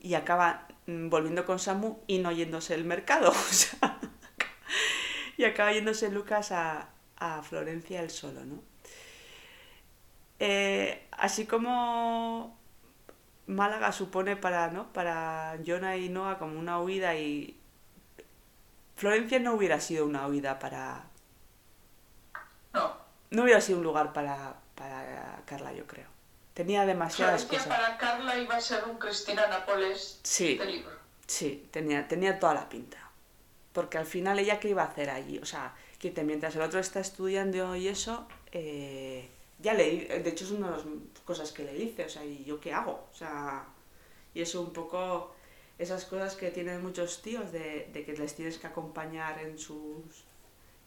y 0.00 0.14
acaba 0.14 0.68
mm, 0.86 1.08
volviendo 1.10 1.46
con 1.46 1.58
Samu 1.58 1.98
y 2.06 2.18
no 2.18 2.32
yéndose 2.32 2.74
el 2.74 2.84
mercado. 2.84 3.32
Y 5.36 5.44
acaba 5.44 5.72
yéndose 5.72 6.10
Lucas 6.10 6.52
a, 6.52 6.88
a 7.16 7.42
Florencia 7.42 8.00
él 8.00 8.10
solo, 8.10 8.44
¿no? 8.44 8.62
Eh, 10.38 11.06
así 11.12 11.46
como 11.46 12.58
Málaga 13.46 13.92
supone 13.92 14.36
para, 14.36 14.70
¿no? 14.70 14.92
para 14.92 15.58
Jonah 15.66 15.96
y 15.96 16.08
Noah 16.08 16.38
como 16.38 16.58
una 16.58 16.80
huida 16.80 17.16
y 17.16 17.58
Florencia 18.96 19.38
no 19.38 19.54
hubiera 19.54 19.78
sido 19.80 20.04
una 20.04 20.26
huida 20.26 20.58
para, 20.58 21.04
No. 22.74 23.03
No 23.34 23.42
hubiera 23.44 23.60
sido 23.60 23.78
un 23.78 23.84
lugar 23.84 24.12
para, 24.12 24.56
para 24.74 25.42
Carla, 25.46 25.72
yo 25.72 25.86
creo. 25.86 26.06
Tenía 26.54 26.86
demasiadas 26.86 27.44
Florencia 27.44 27.72
cosas. 27.72 27.84
para 27.86 27.98
Carla 27.98 28.38
iba 28.38 28.54
a 28.56 28.60
ser 28.60 28.84
un 28.84 28.96
Cristina 28.98 29.46
Nápoles 29.48 30.20
Sí. 30.22 30.56
de 30.56 30.66
libro. 30.66 30.92
Sí, 31.26 31.68
tenía, 31.70 32.06
tenía 32.06 32.38
toda 32.38 32.54
la 32.54 32.68
pinta. 32.68 32.98
Porque 33.72 33.98
al 33.98 34.06
final 34.06 34.38
ella 34.38 34.60
qué 34.60 34.68
iba 34.68 34.82
a 34.82 34.86
hacer 34.86 35.10
allí. 35.10 35.38
O 35.38 35.46
sea, 35.46 35.74
que 35.98 36.10
te- 36.12 36.22
mientras 36.22 36.54
el 36.54 36.62
otro 36.62 36.78
está 36.78 37.00
estudiando 37.00 37.74
y 37.74 37.88
eso, 37.88 38.28
eh, 38.52 39.28
ya 39.58 39.74
le 39.74 40.06
de 40.20 40.30
hecho 40.30 40.44
es 40.44 40.50
una 40.52 40.70
de 40.70 40.76
las 40.76 40.84
cosas 41.24 41.50
que 41.50 41.64
le 41.64 41.72
dice, 41.74 42.04
o 42.04 42.08
sea, 42.08 42.24
¿y 42.24 42.44
yo 42.44 42.60
qué 42.60 42.72
hago? 42.72 43.08
O 43.12 43.14
sea, 43.16 43.64
y 44.32 44.42
eso 44.42 44.60
un 44.60 44.72
poco 44.72 45.34
esas 45.78 46.04
cosas 46.04 46.36
que 46.36 46.52
tienen 46.52 46.82
muchos 46.82 47.20
tíos 47.22 47.50
de, 47.50 47.90
de 47.92 48.04
que 48.04 48.12
les 48.12 48.36
tienes 48.36 48.58
que 48.58 48.66
acompañar 48.68 49.40
en 49.40 49.58
sus... 49.58 50.24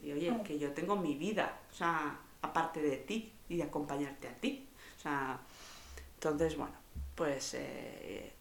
Y 0.01 0.13
oye, 0.13 0.31
que 0.45 0.57
yo 0.59 0.71
tengo 0.71 0.95
mi 0.95 1.15
vida, 1.15 1.59
o 1.71 1.75
sea, 1.75 2.17
aparte 2.41 2.81
de 2.81 2.97
ti 2.97 3.33
y 3.49 3.57
de 3.57 3.63
acompañarte 3.63 4.27
a 4.27 4.35
ti. 4.35 4.67
O 4.97 5.01
sea, 5.01 5.39
entonces, 6.15 6.57
bueno, 6.57 6.75
pues 7.15 7.53
eh, 7.53 8.33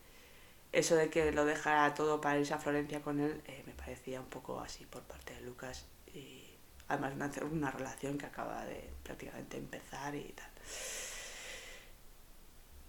eso 0.73 0.97
de 0.97 1.11
que 1.11 1.33
lo 1.33 1.45
dejara 1.45 1.95
todo 1.95 2.21
para 2.21 2.39
irse 2.39 2.55
a 2.55 2.59
Florencia 2.59 3.03
con 3.03 3.21
él 3.21 3.43
eh, 3.47 3.63
me 3.67 3.73
parecía 3.73 4.21
un 4.21 4.27
poco 4.27 4.61
así 4.61 4.85
por 4.85 5.03
parte 5.03 5.35
de 5.35 5.41
Lucas 5.41 5.87
y 6.13 6.45
además 6.89 7.15
una, 7.15 7.31
una 7.51 7.71
relación 7.71 8.19
que 8.19 8.27
acaba 8.27 8.65
de 8.65 8.91
prácticamente 9.03 9.57
empezar 9.57 10.15
y 10.15 10.33
tal. 10.33 10.51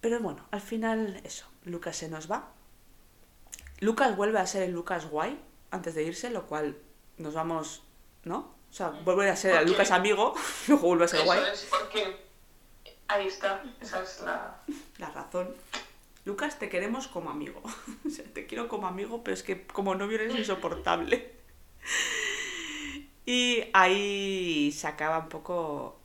Pero 0.02 0.20
bueno, 0.20 0.46
al 0.52 0.62
final 0.62 1.20
eso, 1.24 1.46
Lucas 1.64 1.98
se 1.98 2.10
nos 2.10 2.30
va. 2.30 2.52
Lucas 3.80 4.16
vuelve 4.16 4.40
a 4.40 4.48
ser 4.48 4.64
el 4.64 4.72
Lucas 4.72 5.10
guay 5.10 5.40
antes 5.72 5.96
de 5.96 6.04
irse, 6.04 6.30
lo 6.30 6.48
cual 6.48 6.78
nos 7.18 7.34
vamos, 7.34 7.84
¿no? 8.24 8.57
O 8.78 8.80
sea, 8.80 8.90
vuelve 8.90 9.28
a 9.28 9.36
ser 9.36 9.60
Ok. 9.64 9.70
Lucas 9.70 9.90
amigo, 9.90 10.36
luego 10.68 10.88
vuelve 10.88 11.06
a 11.06 11.08
ser 11.08 11.22
Eso 11.22 11.26
guay. 11.26 11.40
es 11.52 11.68
porque 11.68 12.16
ahí 13.08 13.26
está, 13.26 13.64
esa 13.82 14.04
es 14.04 14.22
la... 14.22 14.62
La 15.00 15.10
razón. 15.10 15.50
Lucas, 16.26 16.60
te 16.60 16.70
queremos 16.70 17.08
como 17.08 17.32
amigo. 17.32 17.60
O 18.06 18.10
sea, 18.12 18.24
te 18.32 18.46
quiero 18.46 18.68
como 18.68 18.86
amigo, 18.86 19.24
pero 19.24 19.34
es 19.34 19.42
que 19.42 19.66
como 19.66 19.96
novio 19.96 20.20
eres 20.20 20.36
insoportable. 20.36 21.34
Y 23.26 23.64
ahí 23.74 24.72
se 24.72 24.88
acaba 24.88 25.18
un 25.18 25.28
poco. 25.28 26.00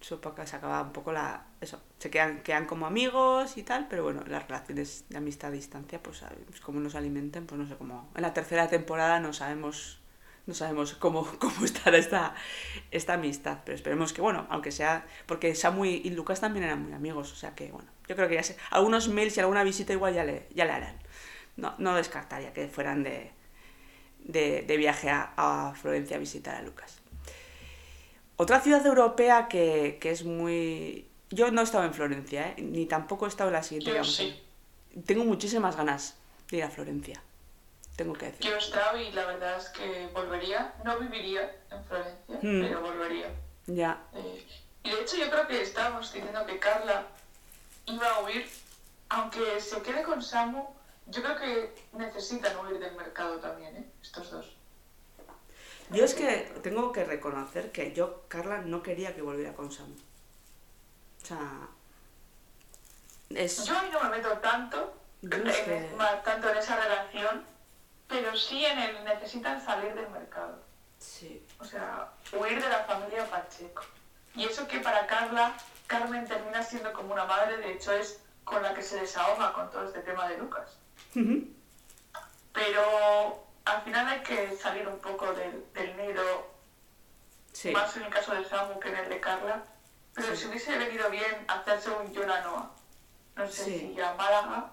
Se 0.00 0.14
acaba 0.14 0.80
un 0.80 0.92
poco 0.92 1.12
la. 1.12 1.46
Eso, 1.60 1.78
se 1.98 2.10
quedan, 2.10 2.42
quedan 2.42 2.64
como 2.64 2.86
amigos 2.86 3.58
y 3.58 3.64
tal, 3.64 3.86
pero 3.86 4.02
bueno, 4.04 4.22
las 4.26 4.44
relaciones 4.48 5.04
de 5.10 5.18
amistad 5.18 5.50
a 5.50 5.52
distancia, 5.52 6.02
pues 6.02 6.18
sabemos 6.18 6.60
cómo 6.62 6.80
nos 6.80 6.94
alimentan, 6.94 7.44
pues 7.44 7.60
no 7.60 7.66
sé 7.66 7.76
cómo. 7.76 8.08
En 8.14 8.22
la 8.22 8.32
tercera 8.32 8.68
temporada 8.68 9.20
no 9.20 9.34
sabemos. 9.34 10.00
No 10.46 10.54
sabemos 10.54 10.94
cómo, 10.94 11.26
cómo 11.38 11.64
estará 11.64 11.98
esta, 11.98 12.34
esta 12.90 13.14
amistad, 13.14 13.58
pero 13.64 13.76
esperemos 13.76 14.12
que, 14.12 14.20
bueno, 14.20 14.46
aunque 14.50 14.72
sea. 14.72 15.06
Porque 15.26 15.54
Samu 15.54 15.84
y, 15.84 16.10
Lucas 16.10 16.40
también 16.40 16.64
eran 16.64 16.82
muy 16.82 16.92
amigos, 16.92 17.32
o 17.32 17.36
sea 17.36 17.54
que, 17.54 17.70
bueno, 17.70 17.90
yo 18.08 18.16
creo 18.16 18.28
que 18.28 18.34
ya 18.34 18.42
sé. 18.42 18.56
Algunos 18.70 19.08
mails 19.08 19.36
y 19.36 19.40
alguna 19.40 19.64
visita 19.64 19.92
igual 19.92 20.14
ya 20.14 20.24
le, 20.24 20.46
ya 20.54 20.64
le 20.64 20.72
harán. 20.72 20.98
No, 21.56 21.74
no 21.78 21.94
descartaría 21.94 22.52
que 22.52 22.68
fueran 22.68 23.02
de, 23.04 23.30
de, 24.18 24.62
de 24.62 24.76
viaje 24.76 25.08
a, 25.10 25.32
a 25.36 25.74
Florencia 25.74 26.16
a 26.16 26.20
visitar 26.20 26.54
a 26.56 26.62
Lucas. 26.62 27.00
Otra 28.36 28.60
ciudad 28.60 28.84
europea 28.84 29.48
que, 29.48 29.98
que 30.00 30.10
es 30.10 30.24
muy... 30.24 31.06
Yo 31.30 31.50
no 31.50 31.60
he 31.60 31.64
estado 31.64 31.84
en 31.84 31.94
Florencia, 31.94 32.48
¿eh? 32.48 32.62
ni 32.62 32.86
tampoco 32.86 33.26
he 33.26 33.28
estado 33.28 33.50
en 33.50 33.54
la 33.54 33.62
siguiente. 33.62 33.96
Yo 33.96 34.04
sí. 34.04 34.40
Tengo 35.06 35.24
muchísimas 35.24 35.76
ganas 35.76 36.16
de 36.50 36.58
ir 36.58 36.64
a 36.64 36.70
Florencia. 36.70 37.22
Tengo 37.96 38.14
que 38.14 38.26
decir. 38.26 38.40
Yo 38.46 38.54
he 38.54 38.58
estado 38.58 38.96
y 38.98 39.12
la 39.12 39.24
verdad 39.26 39.56
es 39.58 39.68
que 39.68 40.08
volvería, 40.12 40.74
no 40.84 40.98
viviría 40.98 41.54
en 41.70 41.84
Florencia, 41.84 42.36
Hmm. 42.42 42.60
pero 42.62 42.80
volvería. 42.80 43.28
Ya. 43.66 44.02
Eh, 44.14 44.46
y 44.82 44.90
de 44.90 45.00
hecho 45.00 45.16
yo 45.16 45.30
creo 45.30 45.46
que 45.46 45.62
estábamos 45.62 46.12
diciendo 46.12 46.44
que 46.44 46.58
Carla 46.58 47.06
iba 47.86 48.06
a 48.08 48.20
huir, 48.20 48.48
aunque 49.10 49.60
se 49.60 49.80
quede 49.82 50.02
con 50.02 50.22
Samu, 50.22 50.66
yo 51.06 51.22
creo 51.22 51.36
que 51.38 51.74
necesitan 51.92 52.56
huir 52.58 52.78
del 52.80 52.94
mercado 52.96 53.38
también, 53.38 53.76
¿eh? 53.76 53.84
Estos 54.02 54.30
dos. 54.30 54.56
Yo 55.90 56.04
es 56.04 56.14
que 56.14 56.52
tengo 56.62 56.90
que 56.92 57.04
reconocer 57.04 57.70
que 57.70 57.92
yo, 57.92 58.22
Carla, 58.28 58.58
no 58.62 58.82
quería 58.82 59.14
que 59.14 59.22
volviera 59.22 59.52
con 59.52 59.70
Sam. 59.70 59.94
O 61.22 61.26
sea... 61.26 61.68
Es... 63.30 63.64
Yo 63.64 63.78
ahí 63.78 63.90
no 63.92 64.02
me 64.04 64.16
meto 64.16 64.30
tanto, 64.38 64.94
en- 65.22 65.44
tanto 66.24 66.50
en 66.50 66.56
esa 66.56 66.76
relación, 66.80 67.44
pero 68.08 68.36
sí 68.36 68.64
en 68.64 68.78
el 68.78 69.04
necesitan 69.04 69.64
salir 69.64 69.94
del 69.94 70.08
mercado. 70.10 70.62
Sí. 70.98 71.44
O 71.58 71.64
sea, 71.64 72.08
huir 72.32 72.62
de 72.62 72.68
la 72.68 72.84
familia 72.84 73.28
Pacheco. 73.30 73.82
Y 74.34 74.44
eso 74.46 74.66
que 74.66 74.80
para 74.80 75.06
Carla, 75.06 75.54
Carmen 75.86 76.26
termina 76.26 76.62
siendo 76.62 76.92
como 76.92 77.12
una 77.12 77.24
madre, 77.24 77.56
de 77.58 77.72
hecho 77.72 77.92
es 77.92 78.20
con 78.44 78.62
la 78.62 78.74
que 78.74 78.82
se 78.82 79.00
desahoga 79.00 79.52
con 79.52 79.70
todo 79.70 79.84
este 79.86 80.00
tema 80.00 80.28
de 80.28 80.38
Lucas. 80.38 80.76
Ujú. 81.14 81.48
Pero 82.52 83.44
al 83.64 83.82
final 83.82 84.06
hay 84.08 84.20
que 84.22 84.56
salir 84.56 84.86
un 84.88 84.98
poco 84.98 85.32
del, 85.32 85.64
del 85.72 85.96
nido, 85.96 86.52
Sí. 87.52 87.70
más 87.70 87.96
en 87.96 88.02
el 88.04 88.10
caso 88.10 88.34
de 88.34 88.44
Samu 88.44 88.80
que 88.80 88.88
en 88.88 88.96
el 88.96 89.08
de 89.08 89.20
Carla. 89.20 89.62
Pero 90.14 90.28
Sí. 90.34 90.36
si 90.42 90.48
hubiese 90.48 90.76
venido 90.76 91.08
bien 91.10 91.44
hacerse 91.48 91.90
un 91.90 92.12
Yolanoa, 92.12 92.70
no 93.36 93.46
sé 93.48 93.64
Sí. 93.64 93.92
si 93.94 94.00
a 94.00 94.14
Málaga, 94.14 94.70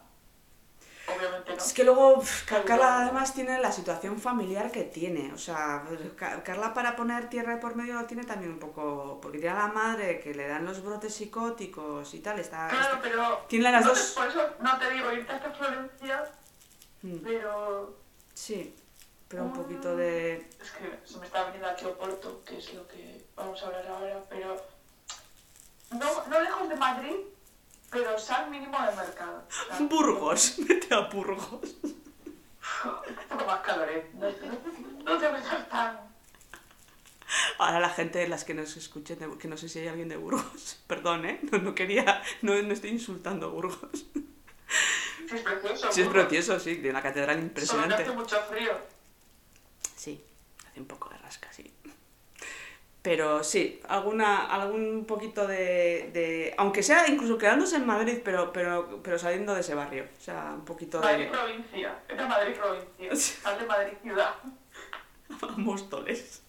obviamente 1.18 1.56
no. 1.56 1.58
Es 1.64 1.74
que 1.74 1.84
luego 1.84 2.24
Carla 2.66 3.02
además 3.02 3.34
tiene 3.34 3.60
la 3.60 3.72
situación 3.72 4.20
familiar 4.20 4.72
que 4.72 4.84
tiene. 4.84 5.32
O 5.34 5.38
sea, 5.38 5.84
Ca- 6.16 6.44
Carla 6.44 6.74
para 6.74 6.96
poner 6.96 7.30
tierra 7.30 7.60
por 7.60 7.76
medio 7.76 7.94
lo 7.96 8.06
tiene 8.06 8.24
también 8.24 8.52
un 8.54 8.60
poco. 8.60 9.20
Porque 9.22 9.40
tiene 9.40 9.56
a 9.56 9.68
la 9.68 9.74
madre 9.74 10.20
que 10.20 10.34
le 10.34 10.48
dan 10.48 10.66
los 10.66 10.84
brotes 10.84 11.14
psicóticos 11.16 12.14
y 12.14 12.20
tal. 12.20 12.40
Está, 12.40 12.68
Claro, 12.68 12.84
está- 12.86 13.02
pero 13.02 13.46
Tiene 13.48 13.72
las 13.72 13.86
no 13.86 13.92
te- 13.94 14.00
dos- 14.00 14.12
por 14.12 14.28
eso 14.28 14.50
no 14.60 14.78
te 14.80 14.90
digo 14.92 15.12
irte 15.12 15.32
hasta 15.32 15.52
Florencia, 15.52 16.26
Mm, 17.04 17.18
pero 17.24 17.98
Sí, 18.34 18.76
pero 19.28 19.44
un 19.44 19.54
poquito 19.54 19.96
de. 19.96 20.48
Es 20.62 20.72
que 20.72 21.00
se 21.04 21.18
me 21.20 21.26
está 21.26 21.44
viniendo 21.46 21.68
aquí 21.70 21.86
Oporto, 21.86 22.44
que 22.46 22.58
es 22.60 22.74
lo 22.74 22.88
que 22.88 23.26
vamos 23.36 23.62
a 23.64 23.66
hablar 23.68 23.88
ahora, 23.88 24.22
pero 24.30 24.56
no, 25.92 26.26
no 26.28 26.42
lejos 26.42 26.70
de 26.70 26.76
Madrid, 26.76 27.16
pero 27.92 28.18
sal 28.18 28.50
mínimo 28.50 28.78
de 28.86 28.96
mercado. 28.96 29.44
Burgos, 29.90 30.56
vete 30.60 30.94
a 30.96 31.02
Burgos. 31.02 31.76
Un 31.84 33.28
poco 33.30 33.46
más 33.46 33.60
calor, 33.62 33.90
¿eh? 33.90 34.10
No, 34.16 34.28
no- 35.04 35.18
te 35.20 35.32
metas 35.32 35.70
tan... 35.70 36.00
Ahora 37.60 37.80
la 37.80 37.90
gente, 37.90 38.28
las 38.28 38.44
que 38.44 38.54
nos 38.54 38.76
escuchen, 38.76 39.20
de- 39.20 39.38
que 39.38 39.48
no 39.48 39.56
sé 39.58 39.70
si 39.70 39.80
hay 39.80 39.88
alguien 39.88 40.10
de 40.10 40.18
Burgos, 40.18 40.80
perdón, 40.88 41.26
¿eh? 41.26 41.40
No, 41.52 41.58
no 41.60 41.76
quería, 41.76 42.22
no, 42.42 42.60
no 42.62 42.74
estoy 42.74 42.90
insultando 42.92 43.48
a 43.48 43.50
Burgos. 43.50 44.06
Sí, 45.30 45.36
es 45.36 45.42
precioso. 45.42 45.92
Sí, 45.92 46.02
es 46.02 46.08
precioso, 46.08 46.60
sí, 46.60 46.76
de 46.76 46.90
una 46.90 47.02
catedral 47.02 47.36
Solo 47.38 47.48
impresionante. 47.48 48.04
hace 48.04 48.12
mucho 48.12 48.38
frío. 48.50 48.74
Sí, 49.96 50.24
hace 50.70 50.80
un 50.80 50.88
poco 50.88 51.10
de 51.10 51.18
rasca, 51.20 51.52
sí. 51.54 51.72
Pero 53.02 53.44
sí, 53.44 53.82
alguna, 53.88 54.46
algún 54.46 55.06
poquito 55.08 55.48
de, 55.48 56.12
de- 56.14 56.54
Aunque 56.58 56.84
sea 56.84 57.08
incluso 57.08 57.38
quedándose 57.38 57.78
en 57.78 57.86
Madrid, 57.88 58.20
pero, 58.24 58.54
pero, 58.54 59.00
pero 59.02 59.18
saliendo 59.18 59.56
de 59.56 59.62
ese 59.62 59.74
barrio. 59.74 60.06
O 60.20 60.22
sea, 60.22 60.52
un 60.54 60.66
poquito 60.66 61.00
Madrid 61.02 61.26
de... 61.26 61.32
provincia. 61.32 62.00
Es 62.08 62.18
de 62.18 62.26
Madrid 62.26 62.54
provincia. 62.56 63.16
Sal 63.16 63.60
de 63.60 63.66
Madrid 63.66 63.94
ciudad. 64.04 64.36
a 65.42 65.46
Móstoles. 65.58 66.44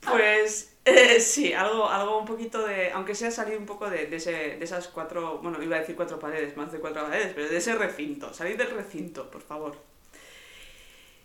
Pues 0.00 0.74
eh, 0.84 1.20
sí, 1.20 1.52
algo, 1.52 1.88
algo 1.88 2.18
un 2.18 2.24
poquito 2.26 2.66
de. 2.66 2.90
Aunque 2.92 3.14
sea 3.14 3.30
salir 3.30 3.56
un 3.58 3.66
poco 3.66 3.88
de, 3.88 4.06
de, 4.06 4.16
ese, 4.16 4.32
de 4.56 4.64
esas 4.64 4.88
cuatro. 4.88 5.38
Bueno, 5.38 5.62
iba 5.62 5.76
a 5.76 5.80
decir 5.80 5.94
cuatro 5.96 6.18
paredes, 6.18 6.56
más 6.56 6.72
de 6.72 6.80
cuatro 6.80 7.02
paredes, 7.04 7.32
pero 7.34 7.48
de 7.48 7.56
ese 7.56 7.74
recinto. 7.74 8.32
Salir 8.34 8.56
del 8.56 8.70
recinto, 8.70 9.30
por 9.30 9.42
favor. 9.42 9.76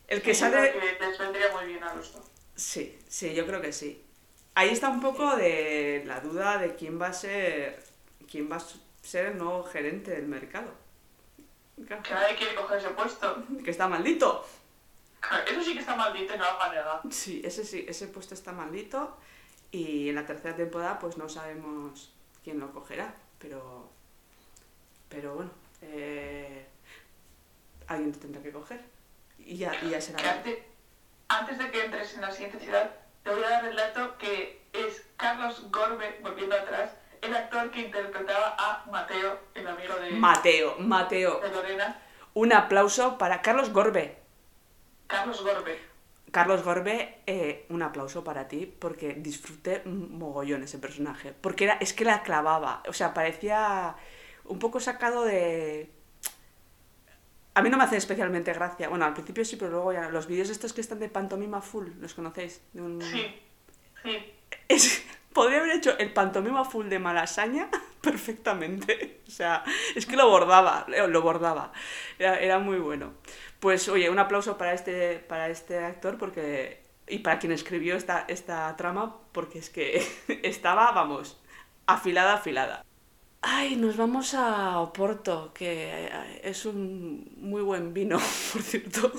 El 0.08 0.22
que 0.22 0.34
Sí, 0.34 0.42
sale. 0.42 0.74
que 0.74 1.06
les 1.06 1.18
vendría 1.18 1.52
muy 1.54 1.66
bien 1.66 1.84
a 1.84 1.94
los 1.94 2.14
dos. 2.14 2.24
Sí, 2.58 3.00
sí, 3.08 3.34
yo 3.34 3.46
creo 3.46 3.62
que 3.62 3.72
sí. 3.72 4.04
Ahí 4.56 4.70
está 4.70 4.90
un 4.90 5.00
poco 5.00 5.36
de 5.36 6.04
la 6.06 6.20
duda 6.20 6.58
de 6.58 6.76
quién 6.76 7.00
va 7.00 7.08
a 7.08 7.14
ser. 7.14 7.82
quién 8.30 8.52
va 8.52 8.58
a 8.58 8.64
ser 9.04 9.28
el 9.28 9.38
nuevo 9.38 9.64
gerente 9.64 10.12
del 10.12 10.28
mercado. 10.28 10.72
Que 11.76 11.96
nadie 12.12 12.36
quiere 12.36 12.56
coger 12.56 12.80
ese 12.80 12.90
puesto. 12.90 13.44
Que 13.64 13.72
está 13.72 13.88
maldito. 13.88 14.44
Eso 15.48 15.62
sí 15.62 15.74
que 15.74 15.80
está 15.80 15.96
maldito 15.96 16.34
y 16.34 16.38
no 16.38 16.46
lo 16.46 16.58
van 16.58 16.72
a 16.72 16.74
negar. 16.74 17.02
Sí, 17.12 17.42
ese 17.46 17.64
sí, 17.64 17.86
ese 17.88 18.08
puesto 18.08 18.34
está 18.34 18.52
maldito 18.52 19.18
y 19.72 20.10
en 20.10 20.16
la 20.16 20.26
tercera 20.26 20.56
temporada 20.56 21.00
pues 21.00 21.18
no 21.18 21.30
sabemos 21.30 22.14
quién 22.44 22.60
lo 22.60 22.72
cogerá, 22.72 23.14
pero 23.40 23.90
pero 25.10 25.36
bueno, 25.36 25.52
eh, 25.82 26.66
alguien 27.88 28.12
lo 28.12 28.18
tendrá 28.18 28.42
que 28.42 28.52
coger 28.52 28.82
y 29.40 29.58
ya, 29.58 29.74
y 29.84 29.90
ya 29.90 30.02
será. 30.02 30.44
Antes, 31.30 31.58
de 31.58 31.72
que 31.72 31.86
entres 31.86 32.14
en 32.16 32.22
la 32.22 32.32
siguiente 32.32 32.60
ciudad, 32.60 32.92
te 33.24 33.30
voy 33.32 33.44
a 33.44 33.50
dar 33.50 33.66
el 33.66 33.76
dato 33.76 34.18
que 34.18 34.62
es 34.74 35.06
Carlos 35.18 35.70
Gorbe, 35.72 36.20
volviendo 36.22 36.56
atrás, 36.56 36.92
el 37.22 37.36
actor 37.36 37.72
que 37.72 37.82
interpretaba 37.82 38.56
a 38.58 38.86
Mateo, 38.92 39.40
el 39.56 39.68
amigo 39.68 39.96
de, 39.96 40.12
Mateo, 40.12 40.76
Mateo, 40.80 41.40
de 41.40 41.50
Lorena. 41.50 42.02
un 42.34 42.54
aplauso 42.54 43.18
para 43.18 43.42
Carlos 43.42 43.72
Gorbe. 43.72 44.18
Carlos 45.08 45.42
Gorbe. 45.42 45.80
Carlos 46.32 46.64
Gorbe, 46.64 47.22
eh, 47.26 47.66
un 47.70 47.82
aplauso 47.82 48.24
para 48.24 48.48
ti 48.48 48.66
porque 48.66 49.14
disfruté 49.14 49.82
mogollón 49.86 50.64
ese 50.64 50.78
personaje. 50.78 51.34
Porque 51.34 51.64
era, 51.64 51.78
es 51.80 51.94
que 51.94 52.06
la 52.06 52.22
clavaba. 52.22 52.84
O 52.88 52.94
sea, 52.94 53.14
parecía 53.14 53.96
un 54.46 54.60
poco 54.60 54.80
sacado 54.80 55.24
de. 55.24 55.90
A 57.58 57.62
mí 57.62 57.70
no 57.70 57.78
me 57.78 57.84
hace 57.86 57.98
especialmente 57.98 58.54
gracia. 58.54 58.88
Bueno, 58.90 59.06
al 59.06 59.14
principio 59.14 59.44
sí, 59.44 59.56
pero 59.56 59.72
luego 59.72 59.94
ya. 59.94 60.10
Los 60.10 60.28
vídeos 60.28 60.50
estos 60.50 60.74
que 60.74 60.82
están 60.82 61.00
de 61.00 61.10
pantomima 61.10 61.62
full, 61.62 61.88
¿los 62.00 62.14
conocéis? 62.14 62.62
De 62.74 62.82
un- 62.82 63.02
Sí, 63.02 63.26
sí. 64.04 64.34
Es- 64.68 65.04
podría 65.34 65.60
haber 65.60 65.72
hecho 65.78 65.98
el 65.98 66.12
pantomima 66.14 66.66
full 66.66 66.88
de 66.88 67.00
Malasaña 67.00 67.70
perfectamente. 68.02 69.22
O 69.28 69.32
sea, 69.32 69.64
es 69.96 70.06
que 70.06 70.16
lo 70.16 70.30
bordaba, 70.30 70.86
lo 70.88 71.22
bordaba. 71.22 71.72
Era, 72.20 72.40
era 72.40 72.60
muy 72.60 72.78
bueno. 72.78 73.14
Pues 73.60 73.90
oye, 73.90 74.10
un 74.10 74.20
aplauso 74.20 74.58
para 74.58 74.74
este, 74.74 75.18
para 75.20 75.50
este 75.50 75.80
actor 75.80 76.18
porque 76.18 76.86
y 77.08 77.20
para 77.20 77.40
quien 77.40 77.54
escribió 77.54 77.96
esta, 77.96 78.26
esta 78.28 78.76
trama 78.78 79.18
porque 79.32 79.60
es 79.60 79.70
que 79.70 80.06
estaba, 80.44 80.92
vamos, 80.92 81.40
afilada, 81.88 82.36
afilada. 82.36 82.84
Ay, 83.42 83.76
nos 83.76 83.96
vamos 83.98 84.34
a 84.34 84.80
Oporto, 84.80 85.52
que 85.54 86.06
eh, 86.08 86.42
es 86.44 86.66
un 86.66 87.30
muy 87.38 87.62
buen 87.62 87.94
vino, 87.94 88.18
por 88.54 88.62
cierto. 88.62 89.12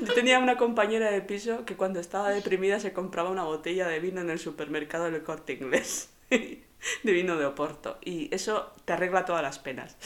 Yo 0.00 0.14
tenía 0.14 0.38
una 0.38 0.56
compañera 0.56 1.10
de 1.10 1.22
piso 1.22 1.64
que 1.64 1.76
cuando 1.76 2.00
estaba 2.00 2.30
deprimida 2.30 2.78
se 2.80 2.92
compraba 2.92 3.30
una 3.30 3.44
botella 3.44 3.88
de 3.88 4.00
vino 4.00 4.20
en 4.20 4.30
el 4.30 4.38
supermercado 4.38 5.04
del 5.10 5.22
corte 5.22 5.54
inglés. 5.54 6.10
De 7.04 7.12
vino 7.12 7.36
de 7.36 7.46
Oporto. 7.46 7.98
Y 8.02 8.34
eso 8.34 8.72
te 8.84 8.92
arregla 8.92 9.24
todas 9.24 9.40
las 9.42 9.60
penas. 9.60 9.96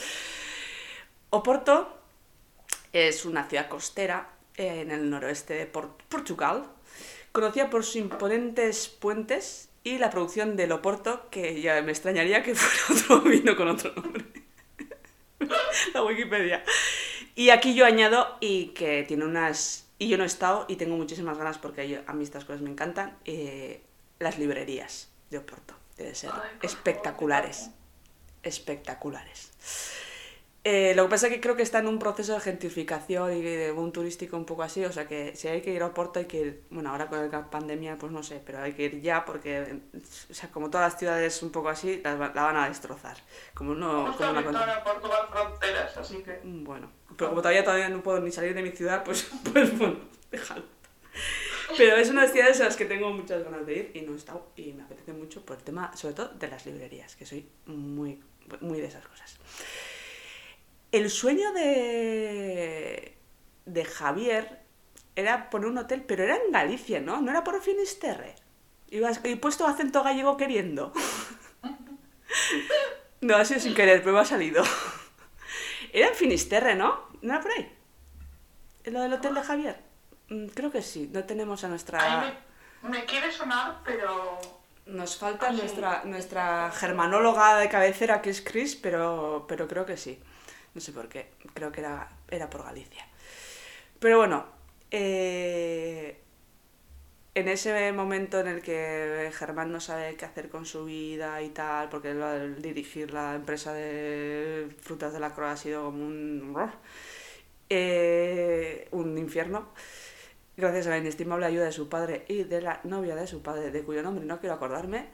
Oporto 1.29 1.97
es 2.93 3.25
una 3.25 3.47
ciudad 3.47 3.67
costera 3.69 4.29
eh, 4.55 4.81
en 4.81 4.91
el 4.91 5.09
noroeste 5.09 5.53
de 5.53 5.65
Por- 5.65 5.97
Portugal, 6.09 6.65
conocida 7.31 7.69
por 7.69 7.83
sus 7.83 7.97
imponentes 7.97 8.87
puentes 8.87 9.66
y 9.87 9.97
la 9.97 10.09
producción 10.09 10.55
del 10.55 10.71
Oporto, 10.71 11.29
que 11.29 11.61
ya 11.61 11.81
me 11.81 11.91
extrañaría 11.91 12.43
que 12.43 12.55
fuera 12.55 13.01
otro 13.01 13.21
vino 13.29 13.55
con 13.55 13.67
otro 13.69 13.93
nombre. 13.93 14.25
la 15.93 16.03
Wikipedia. 16.03 16.63
Y 17.35 17.49
aquí 17.51 17.75
yo 17.75 17.85
añado 17.85 18.37
y 18.39 18.67
que 18.69 19.03
tiene 19.07 19.25
unas... 19.25 19.85
Y 19.99 20.09
yo 20.09 20.17
no 20.17 20.23
he 20.23 20.27
estado 20.27 20.65
y 20.67 20.75
tengo 20.75 20.95
muchísimas 20.95 21.37
ganas 21.37 21.57
porque 21.57 21.87
yo- 21.89 21.99
a 22.05 22.13
mí 22.13 22.23
estas 22.23 22.45
cosas 22.45 22.61
me 22.61 22.69
encantan. 22.69 23.17
eh, 23.25 23.81
las 24.19 24.39
librerías 24.39 25.09
de 25.29 25.37
Oporto. 25.37 25.75
Deben 25.95 26.15
ser 26.15 26.31
Ay, 26.33 26.49
espectaculares. 26.63 27.69
Espectaculares. 28.41 29.51
Eh, 30.69 30.93
lo 30.95 31.03
que 31.05 31.09
pasa 31.11 31.27
es 31.27 31.33
que 31.33 31.39
creo 31.39 31.55
que 31.55 31.61
está 31.63 31.79
en 31.79 31.87
un 31.87 31.97
proceso 31.97 32.33
de 32.33 32.41
gentrificación 32.41 33.31
y 33.37 33.41
de 33.41 33.71
boom 33.71 33.93
turístico 33.93 34.35
un 34.35 34.43
poco 34.45 34.63
así, 34.63 34.83
o 34.83 34.91
sea 34.91 35.07
que 35.07 35.33
si 35.33 35.47
hay 35.47 35.61
que 35.61 35.71
ir 35.73 35.81
a 35.81 35.85
Oporto 35.85 36.19
hay 36.19 36.25
que 36.25 36.37
ir, 36.41 36.63
bueno, 36.69 36.89
ahora 36.89 37.07
con 37.07 37.31
la 37.31 37.49
pandemia 37.49 37.97
pues 37.97 38.11
no 38.11 38.21
sé, 38.21 38.41
pero 38.45 38.61
hay 38.61 38.73
que 38.73 38.83
ir 38.83 38.99
ya 39.01 39.23
porque, 39.23 39.79
o 40.29 40.33
sea, 40.33 40.49
como 40.51 40.69
todas 40.69 40.91
las 40.91 40.99
ciudades 40.99 41.41
un 41.41 41.51
poco 41.53 41.69
así, 41.69 42.01
va- 42.05 42.33
la 42.35 42.43
van 42.43 42.57
a 42.57 42.67
destrozar. 42.67 43.15
Como 43.53 43.75
no, 43.75 44.07
Justo 44.07 44.25
como 44.27 44.49
una 44.49 44.83
Portugal 44.83 45.27
fronteras, 45.31 45.95
así 45.95 46.17
que... 46.21 46.41
bueno, 46.43 46.91
pero 47.15 47.29
como 47.29 47.41
todavía, 47.41 47.63
todavía 47.63 47.87
no 47.87 48.03
puedo 48.03 48.19
ni 48.19 48.31
salir 48.33 48.53
de 48.53 48.61
mi 48.61 48.71
ciudad, 48.71 49.05
pues, 49.05 49.25
pues 49.53 49.77
bueno, 49.77 49.99
déjalo. 50.31 50.65
Pero 51.77 51.95
es 51.95 52.09
una 52.09 52.21
de 52.21 52.27
las 52.27 52.33
ciudades 52.33 52.59
a 52.61 52.65
las 52.65 52.75
que 52.75 52.83
tengo 52.85 53.09
muchas 53.11 53.41
ganas 53.41 53.65
de 53.65 53.73
ir 53.73 53.91
y 53.93 54.01
no 54.01 54.11
he 54.13 54.17
estado 54.17 54.51
y 54.57 54.73
me 54.73 54.83
apetece 54.83 55.13
mucho 55.13 55.45
por 55.45 55.55
el 55.55 55.63
tema, 55.63 55.95
sobre 55.95 56.13
todo 56.15 56.27
de 56.29 56.47
las 56.49 56.65
librerías, 56.65 57.15
que 57.15 57.25
soy 57.25 57.47
muy, 57.67 58.19
muy 58.59 58.81
de 58.81 58.87
esas 58.87 59.07
cosas. 59.07 59.37
El 60.91 61.09
sueño 61.09 61.51
de, 61.53 63.17
de 63.65 63.85
Javier 63.85 64.61
era 65.15 65.49
poner 65.49 65.67
un 65.69 65.77
hotel, 65.77 66.03
pero 66.03 66.23
era 66.23 66.35
en 66.37 66.51
Galicia, 66.51 66.99
¿no? 67.01 67.21
No 67.21 67.31
era 67.31 67.43
por 67.43 67.61
Finisterre. 67.61 68.35
Ibas, 68.89 69.19
y 69.25 69.35
puesto 69.35 69.65
acento 69.67 70.03
gallego 70.03 70.37
queriendo. 70.37 70.93
No, 73.21 73.35
ha 73.35 73.45
sido 73.45 73.59
sin 73.59 73.73
querer, 73.73 74.01
pero 74.01 74.13
me 74.13 74.21
ha 74.21 74.25
salido. 74.25 74.63
Era 75.91 76.09
en 76.09 76.15
Finisterre, 76.15 76.75
¿no? 76.75 77.07
¿No 77.21 77.33
era 77.33 77.41
por 77.41 77.51
ahí? 77.51 77.73
¿En 78.83 78.93
lo 78.93 79.01
del 79.01 79.13
hotel 79.13 79.33
de 79.33 79.41
Javier? 79.41 79.79
Mm, 80.29 80.47
Creo 80.47 80.71
que 80.71 80.81
sí, 80.81 81.09
no 81.11 81.23
tenemos 81.23 81.63
a 81.63 81.67
nuestra... 81.67 81.99
Ahí 82.23 82.33
me, 82.83 82.89
me 82.89 83.05
quiere 83.05 83.31
sonar, 83.31 83.79
pero... 83.83 84.39
Nos 84.85 85.17
falta 85.17 85.47
Ah, 85.47 85.51
nuestra, 85.51 86.03
nuestra 86.05 86.71
germanóloga 86.71 87.57
de 87.57 87.67
cabecera, 87.67 88.21
que 88.21 88.29
es 88.29 88.41
Chris, 88.41 88.75
pero, 88.75 89.45
pero 89.47 89.67
creo 89.67 89.85
que 89.85 89.97
sí. 89.97 90.19
No 90.77 90.81
sé 90.81 90.91
por 90.91 91.09
qué, 91.09 91.31
creo 91.55 91.71
que 91.71 91.79
era, 91.79 92.07
era 92.29 92.51
por 92.51 92.63
Galicia. 92.63 93.03
Pero 93.99 94.17
bueno, 94.19 94.45
eh, 94.91 96.19
en 97.33 97.47
ese 97.47 97.91
momento 97.93 98.39
en 98.39 98.47
el 98.47 98.61
que 98.61 99.31
Germán 99.33 99.71
no 99.71 99.79
sabe 99.79 100.15
qué 100.17 100.25
hacer 100.25 100.49
con 100.49 100.67
su 100.67 100.85
vida 100.85 101.41
y 101.41 101.49
tal, 101.49 101.89
porque 101.89 102.13
de 102.13 102.53
dirigir 102.61 103.11
la 103.11 103.33
empresa 103.33 103.73
de 103.73 104.69
frutas 104.79 105.13
de 105.13 105.19
la 105.19 105.33
Croa 105.33 105.53
ha 105.53 105.57
sido 105.57 105.85
como 105.85 106.05
un, 106.05 106.55
eh, 107.71 108.87
un 108.91 109.17
infierno, 109.17 109.69
gracias 110.57 110.85
a 110.85 110.91
la 110.91 110.99
inestimable 110.99 111.47
ayuda 111.47 111.65
de 111.65 111.71
su 111.71 111.89
padre 111.89 112.23
y 112.27 112.43
de 112.43 112.61
la 112.61 112.81
novia 112.83 113.15
de 113.15 113.25
su 113.25 113.41
padre, 113.41 113.71
de 113.71 113.81
cuyo 113.81 114.03
nombre 114.03 114.25
no 114.25 114.39
quiero 114.39 114.53
acordarme, 114.53 115.07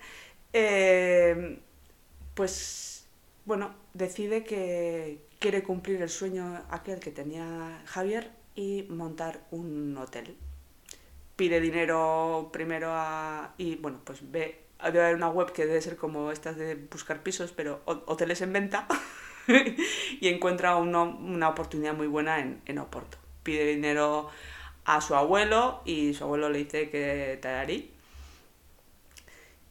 eh, 0.51 1.57
pues 2.33 2.93
bueno, 3.45 3.75
decide 3.93 4.43
que 4.43 5.19
quiere 5.43 5.61
cumplir 5.61 6.01
el 6.01 6.09
sueño 6.09 6.63
aquel 6.69 7.01
que 7.01 7.11
tenía 7.11 7.81
Javier 7.85 8.31
y 8.55 8.83
montar 8.89 9.41
un 9.51 9.97
hotel. 9.97 10.37
Pide 11.35 11.59
dinero 11.59 12.49
primero 12.53 12.91
a... 12.93 13.53
y 13.57 13.75
bueno, 13.75 13.99
pues 14.05 14.19
ve... 14.31 14.61
Debe 14.81 15.01
haber 15.01 15.15
una 15.15 15.27
web 15.29 15.51
que 15.51 15.65
debe 15.65 15.81
ser 15.81 15.97
como 15.97 16.31
estas 16.31 16.55
de 16.55 16.75
buscar 16.75 17.23
pisos, 17.23 17.51
pero 17.51 17.81
ho- 17.85 18.03
hoteles 18.05 18.41
en 18.41 18.53
venta. 18.53 18.87
y 20.21 20.27
encuentra 20.29 20.77
una 20.77 21.49
oportunidad 21.49 21.93
muy 21.93 22.07
buena 22.07 22.39
en, 22.39 22.61
en 22.65 22.77
Oporto. 22.79 23.17
Pide 23.43 23.65
dinero 23.65 24.29
a 24.85 25.01
su 25.01 25.13
abuelo 25.15 25.81
y 25.83 26.13
su 26.13 26.23
abuelo 26.23 26.49
le 26.49 26.59
dice 26.59 26.89
que 26.89 27.37
te 27.41 27.47
darí. 27.49 27.91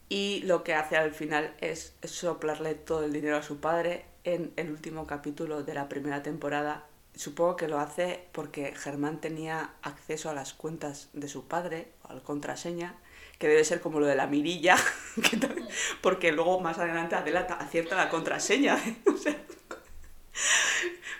Y 0.09 0.41
lo 0.45 0.63
que 0.63 0.75
hace 0.75 0.97
al 0.97 1.11
final 1.13 1.55
es 1.61 1.95
soplarle 2.03 2.75
todo 2.75 3.05
el 3.05 3.13
dinero 3.13 3.37
a 3.37 3.43
su 3.43 3.59
padre 3.59 4.05
en 4.23 4.53
el 4.55 4.71
último 4.71 5.07
capítulo 5.07 5.63
de 5.63 5.73
la 5.73 5.89
primera 5.89 6.23
temporada. 6.23 6.85
Supongo 7.15 7.55
que 7.55 7.67
lo 7.67 7.79
hace 7.79 8.27
porque 8.31 8.73
Germán 8.75 9.21
tenía 9.21 9.71
acceso 9.83 10.29
a 10.29 10.33
las 10.33 10.53
cuentas 10.53 11.09
de 11.13 11.27
su 11.27 11.47
padre, 11.47 11.89
o 12.03 12.09
a 12.09 12.13
la 12.15 12.21
contraseña, 12.21 12.95
que 13.37 13.47
debe 13.47 13.63
ser 13.65 13.81
como 13.81 13.99
lo 13.99 14.07
de 14.07 14.15
la 14.15 14.27
mirilla, 14.27 14.75
porque 16.01 16.31
luego 16.31 16.59
más 16.59 16.79
adelante 16.79 17.15
Adela 17.15 17.45
ta- 17.47 17.55
acierta 17.55 17.95
la 17.95 18.09
contraseña. 18.09 18.75
o 19.13 19.17
sea, 19.17 19.35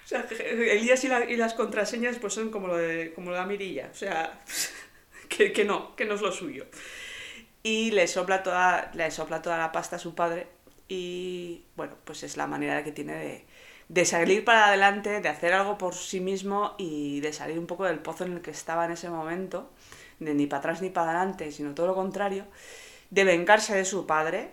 o 0.04 0.08
sea, 0.08 0.26
Elías 0.40 1.04
y 1.04 1.36
las 1.38 1.54
contraseñas 1.54 2.18
pues 2.20 2.34
son 2.34 2.50
como 2.50 2.68
lo 2.68 2.78
de 2.78 3.14
como 3.14 3.32
la 3.32 3.46
mirilla. 3.46 3.90
O 3.92 3.96
sea, 3.96 4.42
que, 5.30 5.54
que 5.54 5.66
no, 5.66 5.96
que 5.96 6.06
no 6.06 6.16
es 6.16 6.22
lo 6.22 6.32
suyo. 6.32 6.66
Y 7.64 7.92
le 7.92 8.08
sopla 8.08 8.44
toda, 8.44 8.92
le 8.94 9.10
sopla 9.12 9.42
toda 9.42 9.58
la 9.58 9.72
pasta 9.72 9.96
a 9.98 10.00
su 10.00 10.16
padre. 10.16 10.48
Y 10.88 11.66
bueno, 11.76 11.96
pues 12.04 12.24
es 12.24 12.38
la 12.38 12.48
manera 12.48 12.84
que 12.84 12.92
tiene 12.92 13.14
de, 13.16 13.46
de 13.90 14.06
salir 14.06 14.46
para 14.46 14.68
adelante, 14.68 15.22
de 15.22 15.30
hacer 15.30 15.54
algo 15.54 15.78
por 15.78 15.96
sí 15.96 16.20
mismo 16.20 16.76
y 16.78 17.20
de 17.22 17.34
salir 17.34 17.60
un 17.60 17.68
poco 17.68 17.86
del 17.86 18.00
pozo 18.00 18.26
en 18.26 18.34
el 18.34 18.42
que 18.42 18.52
estaba 18.52 18.86
en 18.86 18.92
ese 18.92 19.10
momento, 19.10 19.72
de 20.20 20.34
ni 20.34 20.48
para 20.48 20.60
atrás 20.60 20.82
ni 20.82 20.90
para 20.90 21.12
adelante, 21.12 21.52
sino 21.52 21.74
todo 21.74 21.88
lo 21.88 21.96
contrario, 21.96 22.46
de 23.10 23.24
vengarse 23.24 23.76
de 23.76 23.86
su 23.86 24.06
padre 24.06 24.52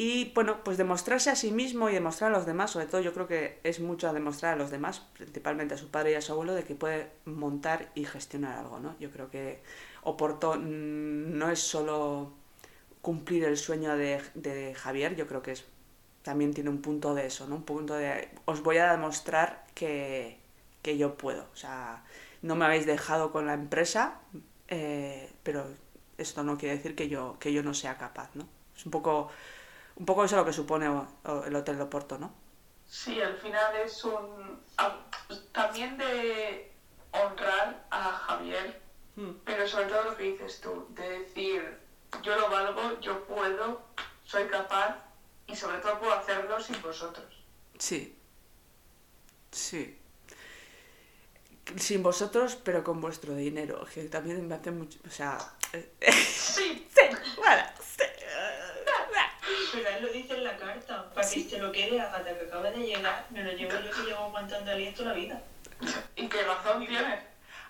y 0.00 0.30
bueno, 0.32 0.62
pues 0.62 0.78
demostrarse 0.78 1.28
a 1.28 1.34
sí 1.34 1.50
mismo 1.50 1.90
y 1.90 1.92
demostrar 1.92 2.32
a 2.32 2.36
los 2.36 2.46
demás, 2.46 2.70
sobre 2.70 2.86
todo 2.86 3.00
yo 3.00 3.12
creo 3.12 3.26
que 3.26 3.58
es 3.64 3.80
mucho 3.80 4.08
a 4.08 4.12
demostrar 4.12 4.54
a 4.54 4.56
los 4.56 4.70
demás, 4.70 5.00
principalmente 5.14 5.74
a 5.74 5.76
su 5.76 5.90
padre 5.90 6.12
y 6.12 6.14
a 6.14 6.20
su 6.20 6.32
abuelo, 6.32 6.54
de 6.54 6.62
que 6.62 6.76
puede 6.76 7.10
montar 7.24 7.90
y 7.96 8.04
gestionar 8.04 8.56
algo, 8.58 8.78
¿no? 8.78 8.94
Yo 9.00 9.10
creo 9.10 9.28
que 9.28 9.60
Oporto 10.04 10.54
mm, 10.54 11.36
no 11.36 11.50
es 11.50 11.58
solo 11.58 12.32
cumplir 13.08 13.42
el 13.44 13.56
sueño 13.56 13.90
de, 13.96 14.22
de 14.34 14.74
Javier, 14.82 15.16
yo 15.16 15.26
creo 15.30 15.42
que 15.42 15.52
es 15.56 15.64
también 16.22 16.52
tiene 16.54 16.70
un 16.70 16.82
punto 16.82 17.14
de 17.14 17.26
eso, 17.26 17.46
¿no? 17.48 17.56
Un 17.56 17.64
punto 17.64 17.94
de 17.94 18.28
os 18.44 18.62
voy 18.62 18.78
a 18.78 18.92
demostrar 18.92 19.48
que, 19.74 20.38
que 20.82 20.98
yo 20.98 21.08
puedo. 21.22 21.42
O 21.52 21.56
sea, 21.56 22.04
no 22.42 22.54
me 22.56 22.64
habéis 22.66 22.86
dejado 22.86 23.32
con 23.32 23.46
la 23.46 23.54
empresa, 23.54 24.20
eh, 24.68 25.32
pero 25.42 25.66
esto 26.18 26.42
no 26.44 26.58
quiere 26.58 26.76
decir 26.76 26.94
que 26.94 27.08
yo, 27.08 27.36
que 27.40 27.52
yo 27.52 27.62
no 27.62 27.74
sea 27.74 27.96
capaz, 27.98 28.30
¿no? 28.34 28.44
Es 28.76 28.84
un 28.86 28.92
poco, 28.92 29.30
un 29.96 30.06
poco 30.06 30.24
eso 30.24 30.36
lo 30.36 30.44
que 30.44 30.52
supone 30.52 30.86
el 31.46 31.56
Hotel 31.56 31.76
de 31.78 31.82
Oporto, 31.84 32.18
¿no? 32.18 32.32
Sí, 32.86 33.20
al 33.20 33.36
final 33.36 33.76
es 33.76 34.04
un... 34.04 34.60
a- 34.78 34.96
También 35.52 35.96
de 35.98 36.72
honrar 37.12 37.86
a 37.90 38.02
Javier, 38.12 38.80
pero 39.44 39.66
sobre 39.68 39.86
todo 39.86 40.04
lo 40.04 40.16
que 40.16 40.24
dices 40.24 40.60
tú, 40.60 40.86
de 40.90 41.20
decir, 41.20 41.78
yo 42.22 42.36
lo 42.36 42.48
valgo, 42.48 43.00
yo 43.00 43.24
puedo, 43.24 43.82
soy 44.24 44.46
capaz 44.48 44.96
y 45.46 45.56
sobre 45.56 45.78
todo 45.78 45.98
puedo 45.98 46.12
hacerlo 46.12 46.60
sin 46.60 46.80
vosotros. 46.82 47.26
Sí. 47.78 48.14
Sí. 49.50 49.98
Sin 51.76 52.02
vosotros, 52.02 52.56
pero 52.56 52.82
con 52.82 53.00
vuestro 53.00 53.34
dinero. 53.34 53.86
Que 53.92 54.04
también 54.04 54.46
me 54.46 54.54
hace 54.54 54.70
mucho. 54.70 54.98
O 55.06 55.10
sea. 55.10 55.38
eh, 55.72 55.90
Sí, 56.12 56.86
sí, 56.94 57.02
bueno, 57.36 57.62
sí. 57.80 58.04
Pero 59.72 59.88
él 59.90 60.02
lo 60.02 60.12
dice 60.12 60.34
en 60.34 60.44
la 60.44 60.56
carta, 60.56 61.10
para 61.14 61.28
que 61.28 61.44
se 61.44 61.58
lo 61.58 61.70
quede 61.70 62.00
a 62.00 62.10
Gata 62.10 62.38
que 62.38 62.46
acaba 62.46 62.70
de 62.70 62.78
llegar, 62.78 63.26
me 63.30 63.44
lo 63.44 63.52
llevo 63.52 63.72
yo 63.80 63.90
que 63.90 64.02
llevo 64.02 64.24
aguantando 64.24 64.70
aliento 64.70 65.04
la 65.04 65.12
vida. 65.12 65.42
¿Y 66.16 66.26
qué 66.28 66.42
razón 66.42 66.86
tienes? 66.86 67.20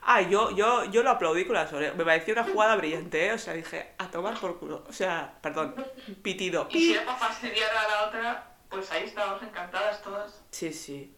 Ah, 0.03 0.23
yo, 0.23 0.51
yo, 0.57 0.85
yo 0.87 1.03
lo 1.03 1.11
aplaudí 1.11 1.45
con 1.45 1.55
las 1.55 1.73
orejas. 1.73 1.97
Me 1.97 2.05
pareció 2.05 2.33
una 2.35 2.45
jugada 2.45 2.77
brillante, 2.77 3.27
¿eh? 3.27 3.33
O 3.33 3.39
sea, 3.39 3.55
dije, 3.55 3.89
a 3.99 4.11
tomar 4.11 4.39
por 4.41 4.59
culo. 4.59 4.85
O 4.89 4.93
sea, 4.93 5.39
perdón, 5.43 5.75
pitido. 6.23 6.69
Y 6.71 6.79
si 6.79 6.93
era 6.95 7.05
para 7.05 7.19
fastidiar 7.19 7.71
a 7.77 7.89
la 7.89 8.09
otra, 8.09 8.57
pues 8.71 8.91
ahí 8.91 9.05
estábamos 9.05 9.43
encantadas 9.43 10.03
todas. 10.03 10.43
Sí, 10.51 10.73
sí. 10.73 11.13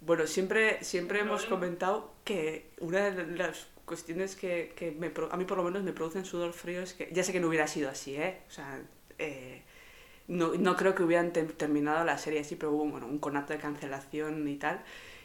Bueno, 0.00 0.26
siempre, 0.26 0.82
siempre 0.84 1.20
hemos 1.20 1.46
comentado 1.46 2.12
que 2.24 2.70
una 2.80 3.10
de 3.10 3.26
las 3.38 3.68
cuestiones 3.86 4.36
que, 4.36 4.72
que 4.76 4.90
me 4.90 5.12
a 5.30 5.36
mí 5.36 5.44
por 5.44 5.56
lo 5.58 5.64
menos 5.64 5.82
me 5.82 5.92
producen 5.92 6.24
sudor 6.24 6.52
frío 6.52 6.82
es 6.82 6.94
que, 6.94 7.08
ya 7.12 7.22
sé 7.24 7.32
que 7.32 7.40
no 7.40 7.48
hubiera 7.48 7.66
sido 7.66 7.88
así, 7.90 8.16
¿eh? 8.16 8.42
O 8.48 8.50
sea, 8.50 8.80
eh, 9.18 9.62
no, 10.28 10.54
no 10.54 10.76
creo 10.76 10.94
que 10.94 11.02
hubieran 11.02 11.32
te- 11.32 11.44
terminado 11.44 12.04
la 12.04 12.18
serie 12.18 12.40
así, 12.40 12.56
pero 12.56 12.72
hubo 12.72 12.86
bueno, 12.86 13.06
un 13.06 13.18
conato 13.18 13.52
de 13.52 13.58
cancelación 13.58 14.46
y 14.48 14.56
tal. 14.56 14.82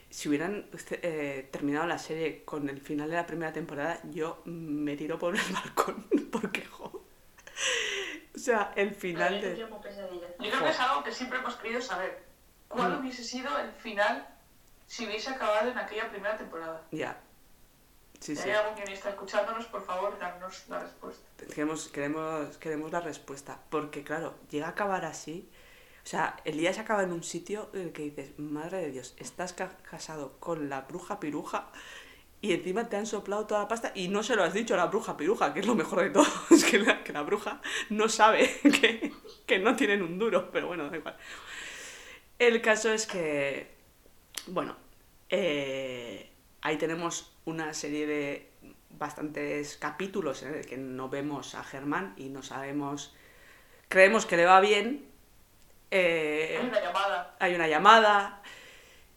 Si 0.10 0.28
hubieran 0.28 0.68
este, 0.74 0.99
eh, 1.03 1.43
terminado 1.51 1.86
la 1.86 1.99
serie 1.99 2.43
con 2.43 2.68
el 2.70 2.82
final 2.82 3.10
de 3.10 3.16
la 3.16 3.28
primera 3.28 3.53
temporada, 3.53 3.99
yo 4.05 4.41
me 4.45 4.95
tiro 4.97 5.20
por 5.20 5.36
el 5.36 5.41
balcón, 5.53 6.07
porque, 6.32 6.66
jo. 6.66 7.03
O 8.36 8.38
sea, 8.39 8.72
el 8.76 8.95
final 8.95 9.39
de... 9.41 9.57
Yo 9.57 9.68
creo 9.68 10.64
que 10.64 10.70
es 10.70 10.80
algo 10.80 11.03
que 11.03 11.12
siempre 11.12 11.39
hemos 11.39 11.55
querido 11.57 11.82
saber. 11.82 12.24
¿Cuál 12.68 12.93
Mm. 12.93 12.99
hubiese 13.01 13.24
sido 13.24 13.57
el 13.60 13.72
final 13.72 14.28
si 14.88 15.05
hubiese 15.05 15.30
acabado 15.32 15.70
en 15.70 15.78
aquella 15.78 16.10
primera 16.10 16.38
temporada? 16.38 16.82
Ya. 16.91 17.20
Sí, 18.20 18.36
Si 18.36 18.41
sí. 18.43 18.49
hay 18.49 18.55
algún 18.57 18.76
guionista 18.76 19.10
escuchándonos, 19.10 19.66
por 19.68 19.84
favor, 19.86 20.18
darnos 20.20 20.68
la 20.70 20.80
respuesta. 20.80 21.24
Queremos, 21.53 21.88
queremos, 21.89 22.57
queremos 22.57 22.91
la 22.91 22.99
respuesta. 23.01 23.60
Porque, 23.70 24.03
claro, 24.03 24.36
llega 24.49 24.68
a 24.68 24.72
acabar 24.72 25.05
así. 25.05 25.49
O 26.10 26.12
sea, 26.12 26.38
Elías 26.43 26.80
acaba 26.80 27.03
en 27.03 27.12
un 27.14 27.22
sitio 27.24 27.70
en 27.74 27.82
el 27.82 27.91
que 27.91 28.01
dices, 28.01 28.32
madre 28.39 28.80
de 28.80 28.91
Dios, 28.91 29.14
estás 29.20 29.53
ca- 29.53 29.78
casado 29.91 30.38
con 30.39 30.68
la 30.68 30.82
bruja 30.82 31.20
piruja 31.20 31.72
y 32.41 32.53
encima 32.53 32.89
te 32.89 32.97
han 32.97 33.05
soplado 33.05 33.45
toda 33.47 33.62
la 33.62 33.68
pasta 33.68 33.91
y 33.95 34.07
no 34.07 34.24
se 34.24 34.36
lo 34.36 34.43
has 34.43 34.53
dicho 34.53 34.74
a 34.74 34.78
la 34.78 34.88
bruja 34.88 35.18
piruja, 35.18 35.53
que 35.53 35.60
es 35.62 35.68
lo 35.68 35.76
mejor 35.76 36.01
de 36.01 36.10
todo. 36.12 36.26
Es 36.51 36.66
que 36.66 36.80
la, 36.80 37.03
que 37.03 37.14
la 37.14 37.22
bruja 37.24 37.62
no 37.91 38.10
sabe 38.10 38.49
que, 38.64 39.14
que 39.45 39.60
no 39.60 39.76
tienen 39.76 40.01
un 40.01 40.18
duro, 40.20 40.49
pero 40.51 40.68
bueno, 40.68 40.89
da 40.89 40.97
igual. 40.97 41.18
El 42.38 42.62
caso 42.62 42.91
es 42.91 43.05
que, 43.05 43.68
bueno, 44.47 44.78
eh, 45.30 46.32
ahí 46.62 46.78
tenemos 46.78 47.34
una 47.45 47.74
serie 47.74 48.07
de 48.07 48.49
bastantes 48.91 49.78
capítulos 49.78 50.43
en 50.43 50.55
el 50.55 50.66
que 50.66 50.78
no 50.78 51.10
vemos 51.10 51.55
a 51.55 51.64
Germán 51.64 52.14
y 52.18 52.30
no 52.30 52.43
sabemos, 52.43 53.14
creemos 53.89 54.26
que 54.28 54.38
le 54.38 54.45
va 54.45 54.62
bien, 54.62 55.09
eh, 55.91 56.57
Hay 56.59 56.67
una 56.67 56.81
llamada. 56.81 57.35
hay 57.39 57.55
una 57.55 57.67
llamada 57.67 58.41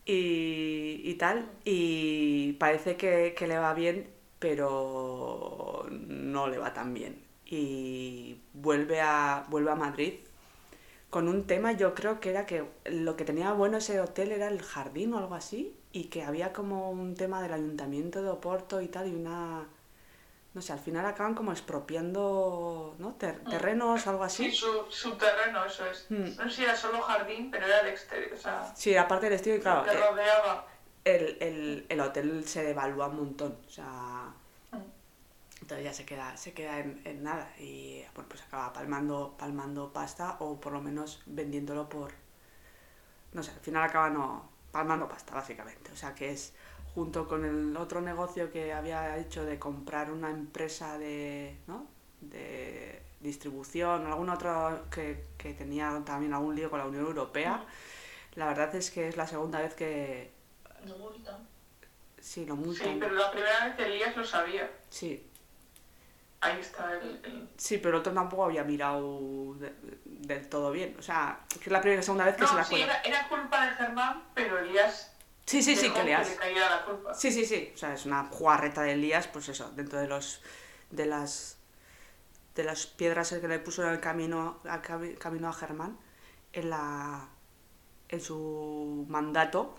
y, 0.04 1.00
y 1.04 1.14
tal, 1.14 1.50
y 1.64 2.54
parece 2.54 2.96
que, 2.96 3.34
que 3.36 3.46
le 3.46 3.58
va 3.58 3.74
bien, 3.74 4.10
pero 4.38 5.86
no 5.90 6.48
le 6.48 6.58
va 6.58 6.72
tan 6.72 6.94
bien. 6.94 7.22
Y 7.46 8.38
vuelve 8.54 9.00
a, 9.00 9.44
vuelve 9.48 9.70
a 9.70 9.74
Madrid 9.76 10.14
con 11.10 11.28
un 11.28 11.46
tema, 11.46 11.72
yo 11.72 11.94
creo 11.94 12.20
que 12.20 12.30
era 12.30 12.46
que 12.46 12.64
lo 12.86 13.16
que 13.16 13.24
tenía 13.24 13.52
bueno 13.52 13.78
ese 13.78 14.00
hotel 14.00 14.32
era 14.32 14.48
el 14.48 14.62
jardín 14.62 15.12
o 15.14 15.18
algo 15.18 15.34
así, 15.34 15.76
y 15.92 16.04
que 16.04 16.22
había 16.22 16.52
como 16.52 16.90
un 16.90 17.14
tema 17.16 17.42
del 17.42 17.52
ayuntamiento 17.52 18.22
de 18.22 18.30
Oporto 18.30 18.80
y 18.80 18.88
tal, 18.88 19.08
y 19.08 19.14
una... 19.14 19.68
No 20.54 20.60
sé, 20.60 20.72
al 20.74 20.78
final 20.80 21.06
acaban 21.06 21.34
como 21.34 21.50
expropiando 21.52 22.94
¿no? 22.98 23.14
Ter- 23.14 23.42
terrenos, 23.44 24.06
algo 24.06 24.22
así. 24.24 24.50
Sí, 24.50 24.56
su, 24.56 24.84
su 24.90 25.16
terreno, 25.16 25.64
eso 25.64 25.86
es. 25.86 26.06
Mm. 26.10 26.36
No 26.36 26.48
sé 26.48 26.50
si 26.50 26.64
era 26.64 26.76
solo 26.76 27.00
jardín, 27.00 27.50
pero 27.50 27.66
era 27.66 27.80
el 27.80 27.88
exterior. 27.88 28.32
O 28.34 28.36
sea, 28.36 28.72
Sí, 28.76 28.94
aparte 28.96 29.30
del 29.30 29.40
y 29.56 29.60
claro, 29.60 29.84
que 29.84 29.90
eh, 29.96 30.00
rodeaba. 30.00 30.66
el, 31.04 31.38
el, 31.40 31.86
el 31.88 32.00
hotel 32.00 32.46
se 32.46 32.64
devalúa 32.64 33.08
un 33.08 33.16
montón. 33.16 33.56
O 33.66 33.70
sea, 33.70 34.34
Mm. 34.72 34.76
entonces 35.62 35.84
ya 35.84 35.92
se 35.94 36.04
queda, 36.04 36.36
se 36.36 36.52
queda 36.52 36.78
en, 36.80 37.00
en 37.06 37.22
nada. 37.22 37.50
Y 37.58 38.02
bueno, 38.14 38.28
pues 38.28 38.42
acaba 38.42 38.72
palmando, 38.74 39.34
palmando 39.38 39.90
pasta 39.92 40.36
o 40.40 40.60
por 40.60 40.72
lo 40.72 40.80
menos 40.82 41.22
vendiéndolo 41.26 41.88
por. 41.88 42.12
No 43.32 43.42
sé, 43.42 43.52
al 43.52 43.60
final 43.60 43.82
acaba 43.84 44.10
no. 44.10 44.50
palmando 44.70 45.08
pasta, 45.08 45.34
básicamente. 45.34 45.90
O 45.92 45.96
sea 45.96 46.14
que 46.14 46.30
es 46.32 46.54
junto 46.94 47.26
con 47.28 47.44
el 47.44 47.76
otro 47.76 48.00
negocio 48.00 48.50
que 48.50 48.72
había 48.72 49.16
hecho 49.16 49.44
de 49.44 49.58
comprar 49.58 50.10
una 50.10 50.30
empresa 50.30 50.98
de. 50.98 51.58
¿no? 51.66 51.86
de 52.20 53.02
distribución, 53.20 54.06
algún 54.06 54.28
otro 54.28 54.84
que, 54.90 55.24
que 55.38 55.54
tenía 55.54 56.00
también 56.04 56.32
algún 56.34 56.54
lío 56.54 56.70
con 56.70 56.78
la 56.78 56.86
Unión 56.86 57.04
Europea. 57.06 57.64
La 58.34 58.46
verdad 58.46 58.72
es 58.76 58.90
que 58.92 59.08
es 59.08 59.16
la 59.16 59.26
segunda 59.26 59.60
vez 59.60 59.74
que 59.74 60.30
No 60.86 60.94
gusta. 60.94 61.38
sí 62.20 62.44
lo 62.46 62.54
Sí, 62.54 62.60
multan. 62.60 62.98
pero 63.00 63.14
la 63.14 63.30
primera 63.30 63.66
vez 63.66 63.86
Elías 63.86 64.16
lo 64.16 64.24
sabía. 64.24 64.70
Sí, 64.90 65.28
Ahí 66.40 66.58
está 66.60 66.92
el... 66.94 67.20
el- 67.24 67.48
sí, 67.56 67.78
pero 67.78 67.90
el 67.90 68.00
otro 68.00 68.12
tampoco 68.12 68.44
había 68.46 68.64
mirado 68.64 69.54
de- 69.54 69.72
del 70.04 70.48
todo 70.48 70.72
bien. 70.72 70.96
O 70.98 71.02
sea, 71.02 71.38
que 71.48 71.60
es 71.60 71.72
la 71.72 71.80
primera 71.80 72.00
y 72.00 72.04
segunda 72.04 72.24
vez 72.24 72.34
que 72.36 72.44
se 72.46 72.52
No, 72.52 72.58
la 72.58 72.64
sí, 72.64 72.80
era, 72.80 73.00
era 73.02 73.28
culpa 73.28 73.64
de 73.66 73.72
Germán, 73.76 74.24
pero 74.34 74.58
Elías 74.58 75.11
Sí, 75.46 75.62
sí, 75.62 75.74
sí, 75.76 75.90
que 75.90 76.04
le 76.04 76.14
has. 76.14 76.28
le 76.30 76.36
cayera 76.36 76.70
la 76.70 76.84
culpa. 76.84 77.14
Sí, 77.14 77.30
sí, 77.32 77.44
sí. 77.44 77.72
O 77.74 77.76
sea, 77.76 77.94
es 77.94 78.06
una 78.06 78.24
jugarreta 78.30 78.82
de 78.82 78.92
Elías, 78.92 79.26
pues 79.28 79.48
eso, 79.48 79.70
dentro 79.74 79.98
de 79.98 80.06
los 80.08 80.40
de 80.90 81.06
las 81.06 81.58
de 82.54 82.64
las 82.64 82.86
piedras 82.86 83.30
que 83.40 83.48
le 83.48 83.58
puso 83.58 83.82
en 83.82 83.90
el 83.94 84.00
camino 84.00 84.60
a, 84.68 84.82
cami- 84.82 85.16
camino 85.18 85.48
a 85.48 85.52
Germán 85.52 85.98
en 86.52 86.70
la 86.70 87.28
en 88.08 88.20
su 88.20 89.06
mandato 89.08 89.74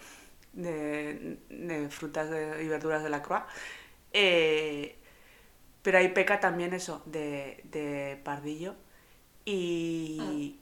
de, 0.54 1.38
de 1.50 1.90
frutas 1.90 2.30
de- 2.30 2.64
y 2.64 2.68
verduras 2.68 3.04
de 3.04 3.10
la 3.10 3.22
Croix. 3.22 3.44
Eh, 4.12 4.98
pero 5.84 5.98
ahí 6.00 6.10
peca 6.10 6.40
también 6.40 6.74
eso 6.74 7.02
de, 7.06 7.62
de 7.66 8.20
pardillo 8.24 8.76
y 9.46 10.60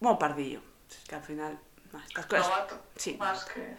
bueno 0.00 0.18
pardillo 0.18 0.60
es 0.90 1.08
que 1.08 1.14
al 1.14 1.22
final 1.22 1.58
no, 1.92 2.00
estas 2.00 2.26
cosas 2.26 2.48
Novato. 2.48 2.82
sí. 2.96 3.16
Más 3.18 3.44
que... 3.44 3.76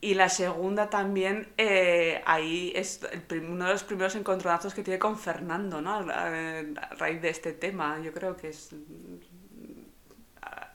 y 0.00 0.14
la 0.14 0.28
segunda 0.28 0.90
también, 0.90 1.52
eh, 1.56 2.22
ahí 2.24 2.72
es 2.74 3.00
el 3.30 3.44
uno 3.44 3.66
de 3.66 3.72
los 3.72 3.82
primeros 3.82 4.14
encontronazos 4.14 4.74
que 4.74 4.82
tiene 4.82 4.98
con 4.98 5.18
Fernando, 5.18 5.80
¿no? 5.80 5.94
A, 5.94 6.02
a 6.02 6.62
raíz 6.96 7.20
de 7.20 7.30
este 7.30 7.52
tema. 7.52 8.00
Yo 8.00 8.12
creo 8.12 8.36
que 8.36 8.48
es 8.48 8.74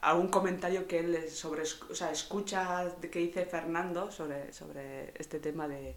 algún 0.01 0.27
comentario 0.27 0.85
que 0.87 0.99
él 0.99 1.29
sobre, 1.29 1.63
o 1.63 1.95
sea, 1.95 2.11
escucha 2.11 2.93
que 2.99 3.19
dice 3.19 3.45
Fernando 3.45 4.11
sobre, 4.11 4.51
sobre 4.51 5.13
este 5.15 5.39
tema 5.39 5.67
de, 5.67 5.95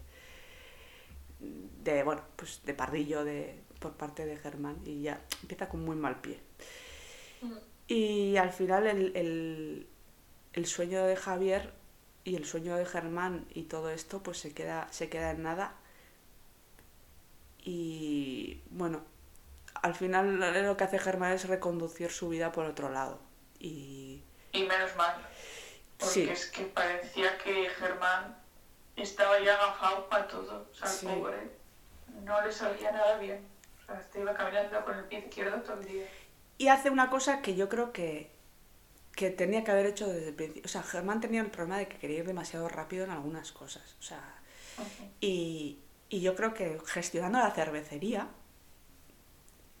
de, 1.39 2.03
bueno, 2.03 2.21
pues 2.35 2.61
de 2.63 2.73
pardillo 2.73 3.25
de, 3.25 3.59
por 3.79 3.93
parte 3.93 4.25
de 4.25 4.37
Germán 4.37 4.77
y 4.85 5.01
ya 5.01 5.21
empieza 5.41 5.67
con 5.67 5.83
muy 5.83 5.97
mal 5.97 6.21
pie. 6.21 6.39
Y 7.87 8.37
al 8.37 8.51
final 8.51 8.87
el, 8.87 9.15
el, 9.15 9.87
el 10.53 10.65
sueño 10.65 11.03
de 11.03 11.15
Javier 11.15 11.73
y 12.27 12.35
el 12.35 12.45
sueño 12.45 12.75
de 12.75 12.85
Germán 12.85 13.45
y 13.53 13.63
todo 13.63 13.89
esto 13.89 14.21
pues 14.21 14.37
se 14.37 14.53
queda, 14.53 14.87
se 14.91 15.07
queda 15.09 15.31
en 15.31 15.43
nada. 15.43 15.75
Y 17.63 18.61
bueno, 18.69 19.01
al 19.81 19.95
final 19.95 20.39
lo 20.65 20.75
que 20.75 20.83
hace 20.83 20.99
Germán 20.99 21.31
es 21.31 21.47
reconducir 21.47 22.11
su 22.11 22.27
vida 22.27 22.51
por 22.51 22.65
otro 22.65 22.89
lado. 22.89 23.19
Y 23.59 24.21
Y 24.51 24.63
menos 24.63 24.93
mal. 24.97 25.15
Porque 25.97 26.13
Sí. 26.13 26.29
es 26.29 26.47
que 26.47 26.63
parecía 26.65 27.37
que 27.37 27.69
Germán 27.69 28.35
estaba 28.97 29.39
ya 29.39 29.55
agafado 29.55 30.09
para 30.09 30.27
todo. 30.27 30.67
O 30.69 30.75
sea, 30.75 30.87
el 30.91 30.93
Sí. 30.97 31.05
pobre 31.05 31.51
no 32.25 32.41
le 32.45 32.51
salía 32.51 32.91
nada 32.91 33.17
bien. 33.19 33.47
O 33.81 33.85
sea, 33.85 33.99
este 34.01 34.19
iba 34.19 34.33
caminando 34.33 34.83
con 34.83 34.97
el 34.97 35.05
pie 35.05 35.19
izquierdo 35.19 35.61
todo 35.61 35.79
el 35.79 35.85
día. 35.87 36.05
Y 36.57 36.67
hace 36.67 36.89
una 36.89 37.09
cosa 37.09 37.41
que 37.41 37.55
yo 37.55 37.69
creo 37.69 37.93
que, 37.93 38.29
que 39.17 39.31
tenía 39.31 39.63
que 39.63 39.71
haber 39.71 39.87
hecho 39.87 40.07
desde 40.07 40.29
el 40.29 40.35
principio. 40.35 40.61
O 40.65 40.67
sea, 40.67 40.83
Germán 40.83 41.19
tenía 41.19 41.41
el 41.41 41.49
problema 41.49 41.79
de 41.79 41.87
que 41.87 41.97
quería 41.97 42.19
ir 42.19 42.27
demasiado 42.27 42.69
rápido 42.69 43.03
en 43.03 43.09
algunas 43.09 43.51
cosas. 43.51 43.95
O 43.99 44.03
sea, 44.03 44.21
y, 45.19 45.79
y 46.07 46.21
yo 46.21 46.35
creo 46.35 46.53
que 46.53 46.79
gestionando 46.85 47.39
la 47.39 47.49
cervecería, 47.49 48.27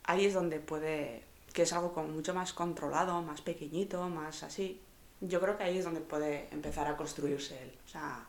ahí 0.05 0.25
es 0.25 0.33
donde 0.33 0.59
puede, 0.59 1.23
que 1.53 1.61
es 1.61 1.71
algo 1.71 1.93
como 1.93 2.07
mucho 2.07 2.33
más 2.33 2.51
controlado, 2.51 3.21
más 3.21 3.41
pequeñito, 3.41 4.09
más 4.09 4.41
así. 4.41 4.81
Yo 5.21 5.39
creo 5.39 5.55
que 5.55 5.65
ahí 5.65 5.77
es 5.77 5.85
donde 5.85 6.01
puede 6.01 6.47
empezar 6.51 6.87
a 6.87 6.97
construirse 6.97 7.61
él. 7.61 7.77
O 7.85 7.89
sea, 7.89 8.25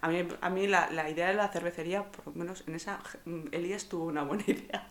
a 0.00 0.08
mí, 0.08 0.28
a 0.40 0.48
mí 0.48 0.68
la, 0.68 0.88
la 0.92 1.10
idea 1.10 1.26
de 1.26 1.34
la 1.34 1.48
cervecería, 1.48 2.04
por 2.04 2.28
lo 2.28 2.34
menos 2.34 2.62
en 2.68 2.76
esa, 2.76 3.02
Elías 3.50 3.88
tuvo 3.88 4.04
una 4.04 4.22
buena 4.22 4.44
idea. 4.46 4.88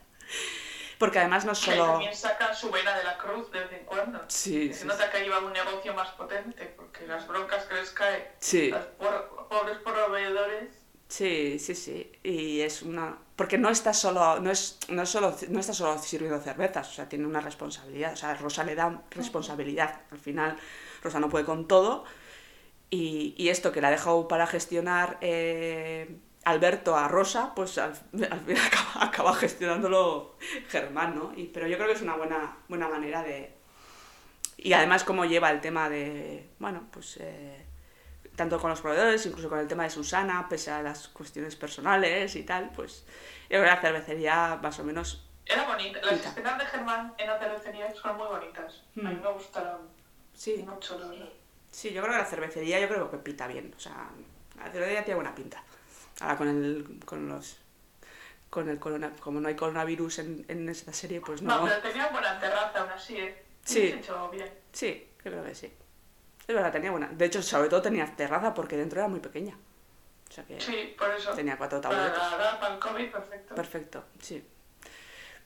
Porque 1.02 1.18
además 1.20 1.44
no 1.46 1.52
Que 1.54 1.58
solo... 1.58 1.86
también 1.86 2.16
sacan 2.16 2.56
su 2.56 2.70
vena 2.72 2.96
de 2.98 3.04
la 3.04 3.18
cruz 3.18 3.52
de 3.52 3.60
vez 3.60 3.74
en 3.74 3.86
cuando. 3.86 4.20
Sí, 4.28 4.72
Se 4.74 4.86
nota 4.86 5.10
que 5.12 5.20
lleva 5.22 5.40
un 5.40 5.52
negocio 5.52 5.94
más 5.96 6.10
potente, 6.12 6.64
porque 6.78 7.06
las 7.08 7.28
broncas 7.28 7.66
que 7.66 7.74
les 7.74 7.90
cae 7.90 8.32
Sí. 8.40 8.70
los 8.70 8.86
por- 8.86 9.48
pobres 9.50 9.80
proveedores. 9.80 10.70
Sí, 11.10 11.58
sí, 11.60 11.74
sí. 11.76 12.12
Y 12.24 12.62
es 12.62 12.84
una. 12.84 13.18
porque 13.36 13.58
no 13.58 13.70
está 13.70 13.94
solo, 13.94 14.40
no 14.40 14.52
es, 14.52 14.78
no 14.90 15.02
es 15.02 15.10
solo, 15.10 15.36
no 15.50 15.60
está 15.60 15.74
solo 15.74 15.98
sirviendo 15.98 16.40
cervezas, 16.40 16.88
o 16.88 16.94
sea, 16.94 17.10
tiene 17.10 17.26
una 17.26 17.42
responsabilidad, 17.42 18.14
o 18.14 18.16
sea, 18.16 18.36
Rosa 18.36 18.64
le 18.64 18.76
da 18.76 19.02
responsabilidad. 19.10 20.02
Al 20.12 20.20
final, 20.20 20.56
Rosa 21.04 21.20
no 21.20 21.28
puede 21.30 21.44
con 21.46 21.68
todo, 21.68 22.06
y, 22.92 23.34
y 23.38 23.50
esto 23.50 23.72
que 23.72 23.82
la 23.82 23.88
ha 23.88 23.92
dejado 23.92 24.28
para 24.28 24.46
gestionar 24.46 25.18
eh, 25.22 26.16
Alberto 26.44 26.96
a 26.98 27.08
Rosa, 27.08 27.54
pues 27.56 27.78
al, 27.78 27.92
al 27.92 28.40
final 28.42 28.66
acaba, 28.66 28.92
acaba 29.06 29.34
gestionándolo 29.36 30.38
Germán, 30.70 31.16
¿no? 31.16 31.34
Y, 31.36 31.46
pero 31.48 31.68
yo 31.68 31.78
creo 31.78 31.88
que 31.88 31.94
es 31.96 32.02
una 32.02 32.16
buena, 32.16 32.58
buena 32.68 32.88
manera 32.88 33.22
de... 33.24 33.54
Y 34.58 34.74
además 34.74 35.04
cómo 35.04 35.26
lleva 35.26 35.50
el 35.52 35.62
tema 35.62 35.90
de, 35.90 36.50
bueno, 36.60 36.88
pues... 36.92 37.18
eh, 37.18 37.66
tanto 38.36 38.60
con 38.60 38.70
los 38.70 38.80
proveedores, 38.82 39.26
incluso 39.26 39.50
con 39.50 39.60
el 39.60 39.68
tema 39.68 39.84
de 39.84 39.90
Susana, 39.90 40.48
pese 40.50 40.72
a 40.72 40.82
las 40.82 41.10
cuestiones 41.10 41.56
personales 41.58 42.36
y 42.36 42.44
tal, 42.44 42.72
pues 42.74 43.04
yo 43.50 43.60
creo 43.60 43.64
que 43.64 43.70
la 43.70 43.82
cervecería 43.82 44.58
más 44.64 44.80
o 44.80 44.84
menos... 44.84 45.28
Era 45.46 45.66
bonita. 45.68 46.00
Las 46.00 46.12
Bonita. 46.12 46.30
escenas 46.30 46.58
de 46.58 46.66
Germán 46.66 47.14
en 47.18 47.28
la 47.28 47.38
cervecería 47.40 47.94
son 47.94 48.18
muy 48.18 48.28
bonitas. 48.28 48.84
A 48.98 49.10
mí 49.10 49.16
Mm. 49.16 49.22
me 49.22 49.32
gustaron 49.34 49.80
Sí, 50.34 50.64
mucho, 50.68 50.98
verdad. 50.98 51.28
sí, 51.72 51.92
yo 51.92 52.02
creo 52.02 52.14
que 52.14 52.20
la 52.20 52.26
cervecería 52.26 52.80
yo 52.80 52.88
creo 52.88 53.12
que 53.12 53.18
pinta 53.18 53.48
bien, 53.48 53.74
o 53.76 53.80
sea, 53.80 54.08
la 54.58 54.72
cervecería 54.72 55.04
tiene 55.04 55.16
buena 55.16 55.36
pinta. 55.36 55.62
Ahora 56.22 56.38
con 56.38 56.48
el, 56.48 57.00
con 57.06 57.28
los... 57.28 57.58
Con 58.50 58.68
el 58.70 58.80
corona, 58.80 59.14
como 59.22 59.40
no 59.40 59.48
hay 59.48 59.56
coronavirus 59.56 60.20
en, 60.20 60.46
en 60.50 60.68
esta 60.68 60.92
serie, 60.92 61.22
pues 61.22 61.42
No, 61.42 61.58
no. 61.60 61.64
pero 61.64 61.80
tenía 61.82 62.08
buena 62.10 62.38
terraza 62.38 62.82
aún 62.82 62.90
así, 62.92 63.16
¿eh? 63.18 63.44
Sí. 63.64 63.88
Hecho 63.88 64.30
bien. 64.30 64.52
Sí, 64.74 65.08
yo 65.24 65.32
creo 65.32 65.44
que 65.46 65.56
sí. 65.56 65.72
Es 66.48 66.54
verdad, 66.56 66.72
tenía 66.72 66.92
buena. 66.92 67.08
De 67.08 67.26
hecho, 67.26 67.42
sobre 67.42 67.70
todo 67.70 67.82
tenía 67.82 68.06
terraza 68.16 68.54
porque 68.54 68.76
dentro 68.76 69.00
era 69.00 69.08
muy 69.08 69.22
pequeña. 69.22 69.56
O 70.30 70.34
sea 70.34 70.44
que 70.44 70.60
Sí, 70.60 70.96
por 70.98 71.10
eso. 71.12 71.32
tenía 71.34 71.58
cuatro 71.58 71.80
Para 71.80 71.96
tabletas. 71.98 72.34
edad, 72.34 72.60
para 72.60 72.74
el 72.74 72.80
COVID, 72.82 73.12
perfecto. 73.12 73.56
Perfecto, 73.56 74.04
sí. 74.20 74.44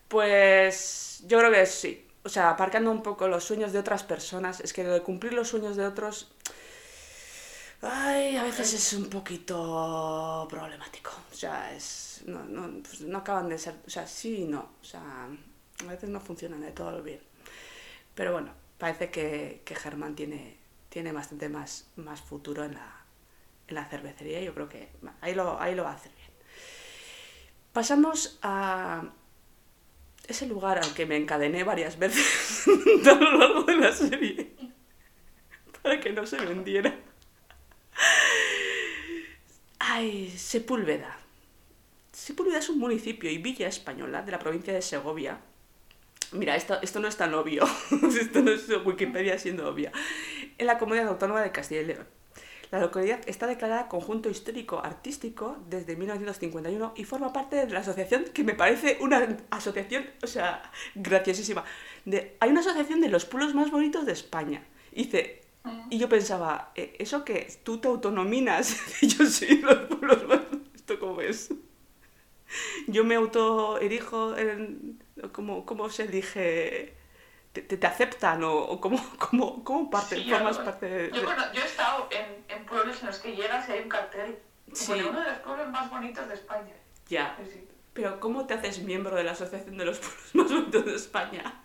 Pues 0.08 1.24
yo 1.28 1.40
creo 1.40 1.52
que 1.52 1.66
sí. 1.66 2.08
O 2.24 2.30
sea, 2.30 2.50
aparcando 2.50 2.90
un 2.90 3.04
poco 3.04 3.28
los 3.28 3.44
sueños 3.44 3.72
de 3.72 3.80
otras 3.80 4.04
personas, 4.04 4.60
es 4.62 4.74
que 4.74 4.84
lo 4.84 4.94
de 4.94 5.02
cumplir 5.02 5.34
los 5.34 5.48
sueños 5.50 5.76
de 5.76 5.86
otros, 5.86 6.32
ay, 7.86 8.36
a 8.38 8.44
veces 8.44 8.74
es 8.74 8.94
un 8.94 9.10
poquito 9.10 10.48
problemático. 10.50 11.12
O 11.32 11.36
sea, 11.36 11.74
es, 11.74 12.24
no, 12.26 12.44
no, 12.46 12.82
pues 12.82 13.02
no 13.02 13.18
acaban 13.20 13.50
de 13.50 13.58
ser, 13.58 13.76
o 13.86 13.90
sea, 13.90 14.08
sí 14.08 14.42
y 14.42 14.46
no. 14.46 14.72
O 14.82 14.84
sea, 14.84 15.28
a 15.86 15.90
veces 15.90 16.10
no 16.10 16.20
funcionan 16.20 16.62
de 16.62 16.72
todo 16.72 17.02
bien. 17.04 17.20
Pero 18.14 18.34
bueno, 18.34 18.52
parece 18.78 19.10
que, 19.12 19.62
que 19.66 19.76
Germán 19.76 20.16
tiene, 20.16 20.58
tiene 20.90 21.12
bastante 21.12 21.50
más, 21.50 21.88
más 21.96 22.22
futuro 22.22 22.64
en 22.64 22.74
la, 22.74 23.06
en 23.68 23.76
la 23.76 23.86
cervecería. 23.86 24.42
Yo 24.42 24.54
creo 24.54 24.70
que 24.70 24.90
ahí 25.22 25.36
lo, 25.36 25.60
ahí 25.60 25.76
lo 25.76 25.84
va 25.84 25.92
a 25.92 25.96
hacer 25.96 26.12
bien. 26.16 26.30
Pasamos 27.74 28.40
a 28.42 29.04
ese 30.28 30.48
lugar 30.48 30.78
al 30.80 30.94
que 30.94 31.06
me 31.06 31.18
encadené 31.18 31.64
varias 31.64 32.00
veces 32.00 32.66
a 33.08 33.14
lo 33.14 33.38
largo 33.38 33.64
de 33.64 33.76
la 33.76 33.92
serie 33.92 34.56
para 35.84 36.00
que 36.00 36.12
no 36.12 36.26
se 36.26 36.38
vendiera. 36.38 36.96
Ay, 39.88 40.34
Sepúlveda. 40.36 41.16
Sepúlveda 42.12 42.58
es 42.58 42.70
un 42.70 42.80
municipio 42.80 43.30
y 43.30 43.38
villa 43.38 43.68
española 43.68 44.24
de 44.24 44.32
la 44.32 44.40
provincia 44.40 44.74
de 44.74 44.82
Segovia. 44.82 45.38
Mira, 46.32 46.56
esto, 46.56 46.80
esto 46.82 47.00
no 47.00 47.08
es 47.08 47.18
tan 47.18 47.36
obvio. 47.36 47.66
esto 48.20 48.42
no 48.42 48.52
es 48.52 48.68
Wikipedia 48.84 49.38
siendo 49.38 49.70
obvia. 49.70 49.92
En 50.58 50.66
la 50.66 50.80
comunidad 50.80 51.08
autónoma 51.10 51.42
de 51.42 51.52
Castilla 51.52 51.82
y 51.82 51.86
León. 51.86 52.08
La 52.72 52.80
localidad 52.80 53.20
está 53.28 53.46
declarada 53.46 53.88
conjunto 53.88 54.28
histórico 54.28 54.84
artístico 54.84 55.58
desde 55.70 55.96
1951 55.96 56.94
y 56.96 57.04
forma 57.04 57.32
parte 57.32 57.56
de 57.56 57.70
la 57.70 57.82
asociación 57.82 58.26
que 58.34 58.44
me 58.44 58.56
parece 58.56 58.98
una 59.02 59.38
asociación, 59.52 60.10
o 60.24 60.28
sea, 60.28 60.72
graciosísima. 60.96 61.64
Hay 62.40 62.50
una 62.50 62.62
asociación 62.62 63.02
de 63.02 63.10
los 63.10 63.26
pueblos 63.26 63.54
más 63.54 63.70
bonitos 63.70 64.08
de 64.08 64.14
España. 64.14 64.66
Dice, 64.92 65.45
y 65.90 65.98
yo 65.98 66.08
pensaba, 66.10 66.72
"Eh, 66.76 66.96
¿eso 67.00 67.24
qué? 67.26 67.48
¿Tú 67.64 67.78
te 67.80 67.88
autonominas? 67.88 68.76
Y 69.02 69.08
yo 69.08 69.26
sí, 69.26 69.62
los 69.62 69.76
pueblos 69.88 70.28
más 70.28 70.40
¿Esto 70.76 71.00
cómo 71.00 71.22
es? 71.22 71.52
Yo 72.88 73.04
me 73.04 73.16
autoerijo 73.16 74.38
en... 74.38 75.04
¿Cómo, 75.32 75.66
cómo 75.66 75.90
se 75.90 76.04
elige? 76.04 76.96
¿Te, 77.54 77.62
te, 77.62 77.88
aceptan 77.88 78.44
o, 78.44 78.54
o 78.54 78.80
cómo, 78.82 79.00
cómo, 79.18 79.64
cómo 79.64 79.90
parte, 79.90 80.18
Sí, 80.18 80.30
formas 80.30 80.58
algo- 80.58 80.66
parte 80.66 80.86
de... 80.88 81.10
Yo, 81.12 81.22
yo 81.54 81.62
he 81.62 81.66
estado 81.66 82.08
en, 82.12 82.44
en 82.58 82.66
pueblos 82.66 83.00
en 83.02 83.08
los 83.08 83.20
que 83.20 83.36
llegas 83.36 83.68
y 83.70 83.72
hay 83.74 83.84
un 83.84 83.90
cartel. 83.90 84.38
Sí. 84.74 84.88
pone 84.92 85.06
uno 85.10 85.20
de 85.22 85.30
los 85.30 85.40
pueblos 85.40 85.70
más 85.70 85.90
bonitos 85.90 86.28
de 86.28 86.34
España. 86.34 86.74
Ya. 87.08 87.38
Sí. 87.52 87.68
Pero 87.94 88.20
¿cómo 88.20 88.46
te 88.46 88.54
haces 88.56 88.80
miembro 88.80 89.16
de 89.16 89.24
la 89.24 89.32
Asociación 89.32 89.78
de 89.78 89.86
los 89.86 90.00
Pueblos 90.00 90.36
Más 90.36 90.52
Bonitos 90.52 90.86
de 90.86 90.96
España? 90.96 91.62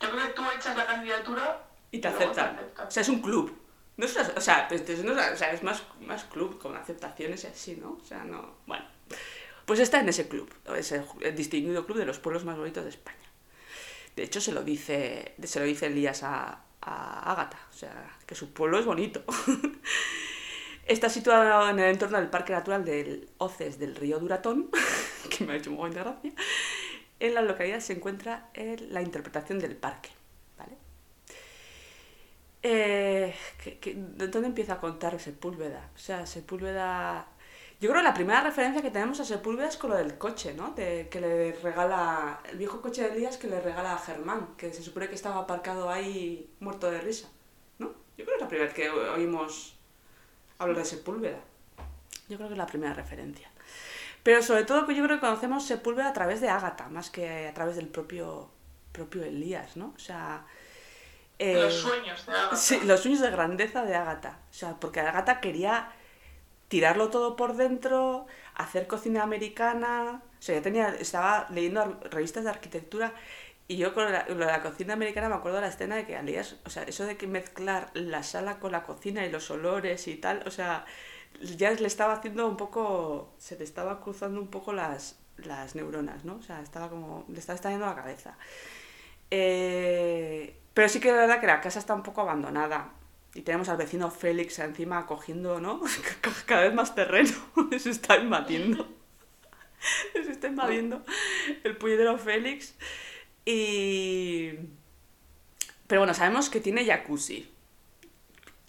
Yo 0.00 0.10
creo 0.10 0.26
que 0.26 0.32
tú 0.34 0.42
echas 0.56 0.76
la 0.76 0.84
candidatura 0.86 1.67
Y 1.90 1.98
te 2.00 2.08
aceptan. 2.08 2.58
O 2.86 2.90
sea, 2.90 3.02
es 3.02 3.08
un 3.08 3.20
club. 3.20 3.56
No 3.96 4.06
es 4.06 4.14
una- 4.16 4.32
o 4.36 4.40
sea, 4.40 4.68
pues, 4.68 4.88
es, 4.88 5.04
no 5.04 5.12
o 5.12 5.36
sea, 5.36 5.52
es 5.52 5.62
más, 5.62 5.82
más 6.00 6.24
club, 6.24 6.58
con 6.58 6.76
aceptaciones 6.76 7.44
y 7.44 7.46
así, 7.48 7.76
¿no? 7.76 7.98
O 8.00 8.04
sea, 8.04 8.24
no... 8.24 8.54
Bueno. 8.66 8.84
Pues 9.64 9.80
está 9.80 10.00
en 10.00 10.08
ese 10.08 10.28
club, 10.28 10.50
ese 10.76 11.02
el 11.20 11.36
distinguido 11.36 11.84
club 11.84 11.98
de 11.98 12.06
los 12.06 12.18
pueblos 12.18 12.44
más 12.44 12.56
bonitos 12.56 12.84
de 12.84 12.90
España. 12.90 13.16
De 14.16 14.22
hecho, 14.22 14.40
se 14.40 14.52
lo 14.52 14.62
dice, 14.62 15.34
se 15.42 15.60
lo 15.60 15.66
dice 15.66 15.86
Elías 15.86 16.22
a, 16.22 16.62
a 16.80 17.32
Ágata, 17.32 17.58
o 17.70 17.76
sea, 17.76 18.16
que 18.26 18.34
su 18.34 18.52
pueblo 18.54 18.78
es 18.78 18.86
bonito. 18.86 19.22
Está 20.86 21.10
situado 21.10 21.68
en 21.68 21.78
el 21.80 21.90
entorno 21.92 22.16
del 22.18 22.30
Parque 22.30 22.54
Natural 22.54 22.82
del 22.82 23.28
Oces 23.36 23.78
del 23.78 23.94
río 23.94 24.18
Duratón, 24.18 24.70
que 25.30 25.44
me 25.44 25.52
ha 25.52 25.56
hecho 25.56 25.70
un 25.70 25.90
de 25.90 26.00
gracia. 26.00 26.32
En 27.20 27.34
la 27.34 27.42
localidad 27.42 27.80
se 27.80 27.92
encuentra 27.92 28.48
la 28.54 29.02
interpretación 29.02 29.58
del 29.58 29.76
parque. 29.76 30.08
Eh, 32.62 33.34
¿qué- 33.62 33.78
qué- 33.78 33.94
de 33.94 34.28
¿Dónde 34.28 34.48
empieza 34.48 34.74
a 34.74 34.80
contar 34.80 35.18
Sepúlveda? 35.20 35.90
O 35.94 35.98
sea, 35.98 36.26
Sepúlveda... 36.26 37.26
Yo 37.80 37.88
creo 37.90 38.00
que 38.02 38.08
la 38.08 38.14
primera 38.14 38.40
referencia 38.42 38.82
que 38.82 38.90
tenemos 38.90 39.20
a 39.20 39.24
Sepúlveda 39.24 39.68
es 39.68 39.76
con 39.76 39.90
lo 39.90 39.96
del 39.96 40.18
coche, 40.18 40.52
¿no? 40.54 40.72
De, 40.72 41.08
que 41.08 41.20
le 41.20 41.52
regala... 41.52 42.40
El 42.50 42.58
viejo 42.58 42.80
coche 42.80 43.02
de 43.02 43.14
Elías 43.14 43.36
que 43.36 43.46
le 43.46 43.60
regala 43.60 43.92
a 43.94 43.98
Germán, 43.98 44.54
que 44.56 44.72
se 44.72 44.82
supone 44.82 45.08
que 45.08 45.14
estaba 45.14 45.38
aparcado 45.42 45.88
ahí 45.88 46.50
muerto 46.58 46.90
de 46.90 47.00
risa, 47.00 47.28
¿no? 47.78 47.92
Yo 48.16 48.24
creo 48.24 48.26
que 48.26 48.34
es 48.34 48.40
la 48.40 48.48
primera 48.48 48.66
vez 48.66 48.74
que 48.74 48.90
oímos 48.90 49.76
hablar 50.58 50.78
de 50.78 50.84
Sepúlveda. 50.84 51.38
Yo 52.28 52.36
creo 52.36 52.48
que 52.48 52.54
es 52.54 52.58
la 52.58 52.66
primera 52.66 52.94
referencia. 52.94 53.48
Pero 54.24 54.42
sobre 54.42 54.64
todo 54.64 54.84
que 54.84 54.96
yo 54.96 55.04
creo 55.04 55.18
que 55.18 55.26
conocemos 55.26 55.64
Sepúlveda 55.64 56.08
a 56.08 56.12
través 56.12 56.40
de 56.40 56.48
Ágata, 56.48 56.88
más 56.88 57.10
que 57.10 57.46
a 57.46 57.54
través 57.54 57.76
del 57.76 57.86
propio, 57.86 58.50
propio 58.90 59.22
Elías, 59.22 59.76
¿no? 59.76 59.92
O 59.94 59.98
sea... 60.00 60.44
eh, 61.38 61.54
los 61.54 61.74
sueños 61.74 62.26
de 62.26 62.32
Agatha. 62.32 62.56
Sí, 62.56 62.80
los 62.84 63.00
sueños 63.00 63.20
de 63.20 63.30
grandeza 63.30 63.84
de 63.84 63.94
Ágata. 63.94 64.38
O 64.50 64.54
sea, 64.54 64.74
porque 64.80 65.00
Ágata 65.00 65.40
quería 65.40 65.92
tirarlo 66.68 67.08
todo 67.10 67.36
por 67.36 67.56
dentro, 67.56 68.26
hacer 68.54 68.86
cocina 68.86 69.22
americana. 69.22 70.22
O 70.38 70.42
sea, 70.42 70.56
ya 70.56 70.62
tenía, 70.62 70.88
estaba 70.88 71.46
leyendo 71.50 72.00
revistas 72.10 72.44
de 72.44 72.50
arquitectura 72.50 73.14
y 73.70 73.76
yo 73.76 73.92
con 73.92 74.10
la, 74.10 74.26
la 74.26 74.62
cocina 74.62 74.94
americana 74.94 75.28
me 75.28 75.34
acuerdo 75.34 75.56
de 75.58 75.62
la 75.62 75.68
escena 75.68 75.96
de 75.96 76.06
que 76.06 76.16
Elías, 76.16 76.56
o 76.64 76.70
sea, 76.70 76.84
eso 76.84 77.04
de 77.04 77.18
que 77.18 77.26
mezclar 77.26 77.90
la 77.92 78.22
sala 78.22 78.58
con 78.60 78.72
la 78.72 78.82
cocina 78.82 79.26
y 79.26 79.30
los 79.30 79.50
olores 79.50 80.08
y 80.08 80.16
tal, 80.16 80.42
o 80.46 80.50
sea, 80.50 80.86
ya 81.40 81.70
le 81.72 81.86
estaba 81.86 82.14
haciendo 82.14 82.48
un 82.48 82.56
poco, 82.56 83.34
se 83.38 83.58
le 83.58 83.64
estaba 83.64 84.00
cruzando 84.00 84.40
un 84.40 84.48
poco 84.48 84.72
las, 84.72 85.18
las 85.36 85.74
neuronas, 85.74 86.24
¿no? 86.24 86.36
O 86.36 86.42
sea, 86.42 86.62
estaba 86.62 86.88
como, 86.88 87.26
le 87.28 87.38
estaba 87.38 87.56
estallando 87.56 87.84
la 87.84 87.94
cabeza. 87.94 88.38
Eh, 89.30 90.56
pero 90.78 90.88
sí 90.88 91.00
que 91.00 91.08
es 91.08 91.14
verdad 91.16 91.40
que 91.40 91.48
la 91.48 91.60
casa 91.60 91.80
está 91.80 91.92
un 91.92 92.04
poco 92.04 92.20
abandonada. 92.20 92.92
Y 93.34 93.42
tenemos 93.42 93.68
al 93.68 93.78
vecino 93.78 94.12
Félix 94.12 94.60
encima 94.60 95.06
cogiendo, 95.06 95.60
¿no? 95.60 95.82
Cada 96.46 96.60
vez 96.60 96.72
más 96.72 96.94
terreno. 96.94 97.32
Se 97.76 97.90
está 97.90 98.16
invadiendo. 98.16 98.86
Se 100.12 100.30
está 100.30 100.46
invadiendo 100.46 101.02
el 101.64 101.76
puñetero 101.76 102.16
Félix. 102.16 102.76
Y... 103.44 104.52
Pero 105.88 106.02
bueno, 106.02 106.14
sabemos 106.14 106.48
que 106.48 106.60
tiene 106.60 106.86
jacuzzi. 106.86 107.52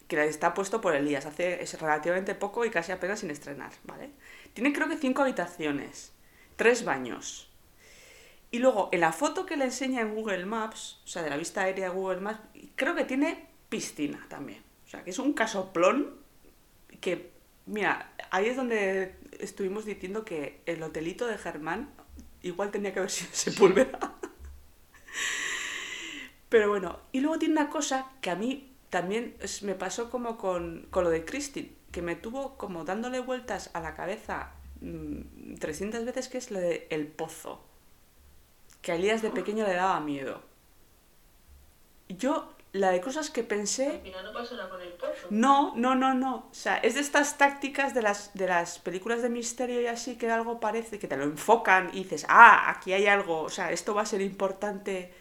Que 0.08 0.24
está 0.24 0.52
puesto 0.52 0.80
por 0.80 0.96
Elías. 0.96 1.26
Hace 1.26 1.62
es 1.62 1.80
relativamente 1.80 2.34
poco 2.34 2.64
y 2.64 2.70
casi 2.70 2.90
apenas 2.90 3.20
sin 3.20 3.30
estrenar, 3.30 3.70
¿vale? 3.84 4.10
Tiene 4.52 4.72
creo 4.72 4.88
que 4.88 4.96
cinco 4.96 5.22
habitaciones. 5.22 6.12
Tres 6.56 6.84
baños. 6.84 7.49
Y 8.50 8.58
luego, 8.58 8.88
en 8.92 9.00
la 9.00 9.12
foto 9.12 9.46
que 9.46 9.56
le 9.56 9.64
enseña 9.64 10.00
en 10.00 10.14
Google 10.14 10.44
Maps, 10.44 11.00
o 11.04 11.08
sea, 11.08 11.22
de 11.22 11.30
la 11.30 11.36
vista 11.36 11.62
aérea 11.62 11.88
de 11.88 11.94
Google 11.94 12.20
Maps, 12.20 12.40
creo 12.74 12.94
que 12.94 13.04
tiene 13.04 13.46
piscina 13.68 14.26
también. 14.28 14.62
O 14.86 14.88
sea, 14.88 15.04
que 15.04 15.10
es 15.10 15.18
un 15.20 15.32
casoplón 15.34 16.16
que, 17.00 17.30
mira, 17.66 18.12
ahí 18.30 18.46
es 18.46 18.56
donde 18.56 19.14
estuvimos 19.38 19.84
diciendo 19.84 20.24
que 20.24 20.60
el 20.66 20.82
hotelito 20.82 21.26
de 21.26 21.38
Germán 21.38 21.90
igual 22.42 22.70
tenía 22.70 22.92
que 22.92 22.98
haber 22.98 23.10
sido 23.10 23.30
Sepúlveda. 23.34 24.16
Pero 26.48 26.68
bueno, 26.68 26.98
y 27.12 27.20
luego 27.20 27.38
tiene 27.38 27.52
una 27.52 27.70
cosa 27.70 28.10
que 28.20 28.30
a 28.30 28.34
mí 28.34 28.72
también 28.90 29.36
me 29.62 29.76
pasó 29.76 30.10
como 30.10 30.36
con, 30.36 30.88
con 30.90 31.04
lo 31.04 31.10
de 31.10 31.24
Christine, 31.24 31.72
que 31.92 32.02
me 32.02 32.16
tuvo 32.16 32.56
como 32.56 32.84
dándole 32.84 33.20
vueltas 33.20 33.70
a 33.72 33.80
la 33.80 33.94
cabeza 33.94 34.52
mm, 34.80 35.54
300 35.60 36.04
veces 36.04 36.28
que 36.28 36.38
es 36.38 36.50
lo 36.50 36.58
de 36.58 36.88
el 36.90 37.06
pozo. 37.06 37.64
Que 38.82 38.92
a 38.92 38.94
Elías 38.96 39.22
de 39.22 39.30
pequeño 39.30 39.66
le 39.66 39.74
daba 39.74 40.00
miedo. 40.00 40.42
Yo, 42.08 42.52
la 42.72 42.90
de 42.90 43.00
cosas 43.00 43.30
que 43.30 43.40
Al 43.40 43.46
pensé... 43.46 44.00
final 44.02 44.24
no 44.24 44.32
pasó 44.32 44.56
nada 44.56 44.68
con 44.68 44.80
el 44.80 44.92
pozo. 44.94 45.28
No, 45.30 45.72
no, 45.76 45.94
no, 45.94 46.14
no. 46.14 46.34
O 46.50 46.54
sea, 46.54 46.78
es 46.78 46.94
de 46.94 47.00
estas 47.00 47.38
tácticas 47.38 47.94
de 47.94 48.02
las, 48.02 48.32
de 48.34 48.46
las 48.48 48.78
películas 48.78 49.22
de 49.22 49.28
misterio 49.30 49.80
y 49.80 49.86
así 49.86 50.16
que 50.16 50.30
algo 50.30 50.60
parece, 50.60 50.98
que 50.98 51.08
te 51.08 51.16
lo 51.16 51.24
enfocan 51.24 51.90
y 51.92 52.02
dices, 52.04 52.26
ah, 52.28 52.70
aquí 52.70 52.92
hay 52.92 53.06
algo, 53.06 53.42
o 53.42 53.48
sea, 53.50 53.70
esto 53.72 53.94
va 53.94 54.02
a 54.02 54.06
ser 54.06 54.20
importante. 54.22 55.12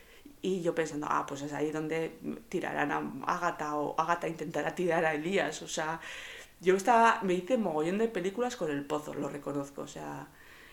Y 0.42 0.62
yo 0.62 0.74
pensando, 0.74 1.08
ah, 1.10 1.26
pues 1.28 1.42
es 1.42 1.54
ahí 1.54 1.72
donde 1.72 2.18
tirarán 2.50 2.92
a 2.92 3.00
Agatha 3.36 3.76
o 3.76 4.00
Agatha 4.00 4.28
intentará 4.28 4.74
tirar 4.74 5.04
a 5.06 5.14
Elías. 5.14 5.62
O 5.62 5.68
sea, 5.68 6.00
yo 6.62 6.76
estaba, 6.76 7.20
me 7.24 7.34
hice 7.34 7.58
mogollón 7.58 7.98
de 7.98 8.08
películas 8.08 8.56
con 8.56 8.72
el 8.72 8.86
pozo, 8.86 9.14
lo 9.14 9.30
reconozco. 9.30 9.82
O 9.84 9.88
sea, 9.88 10.28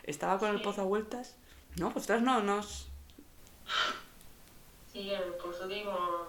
estaba 0.04 0.38
con 0.38 0.50
el 0.50 0.58
Sí. 0.58 0.62
pozo 0.62 0.82
a 0.82 0.84
vueltas. 0.84 1.36
No, 1.78 1.92
ostras, 1.94 2.22
no, 2.22 2.40
nos... 2.42 2.88
Sí, 4.92 5.10
en 5.12 5.22
el 5.22 5.34
pozo 5.34 5.66
dimos... 5.68 6.28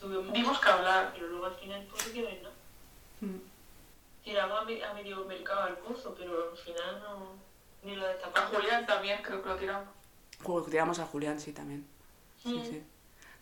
Tuvimos 0.00 0.32
Dimos 0.32 0.58
que 0.60 0.68
hablar. 0.68 1.10
Pero 1.14 1.28
luego 1.28 1.46
al 1.46 1.54
final 1.54 1.80
el 1.80 1.86
pozo 1.86 2.12
quedó 2.12 2.28
en 2.28 2.42
nada. 2.42 2.54
Mm. 3.20 3.36
Tiramos 4.24 4.60
a, 4.60 4.64
me- 4.64 4.84
a 4.84 4.92
medio 4.94 5.24
mercado 5.24 5.62
al 5.64 5.76
pozo, 5.78 6.14
pero 6.16 6.50
al 6.52 6.56
final 6.56 7.00
no... 7.00 7.32
Ni 7.82 7.96
lo 7.96 8.04
A 8.06 8.08
destapamos. 8.10 8.56
Julián 8.56 8.86
también 8.86 9.20
creo 9.22 9.42
que 9.42 9.48
lo 9.48 9.56
tiramos. 9.56 9.88
Juego, 10.42 10.62
tiramos 10.66 10.98
a 10.98 11.06
Julián, 11.06 11.38
sí, 11.40 11.52
también. 11.52 11.86
Sí, 12.42 12.60
sí. 12.64 12.82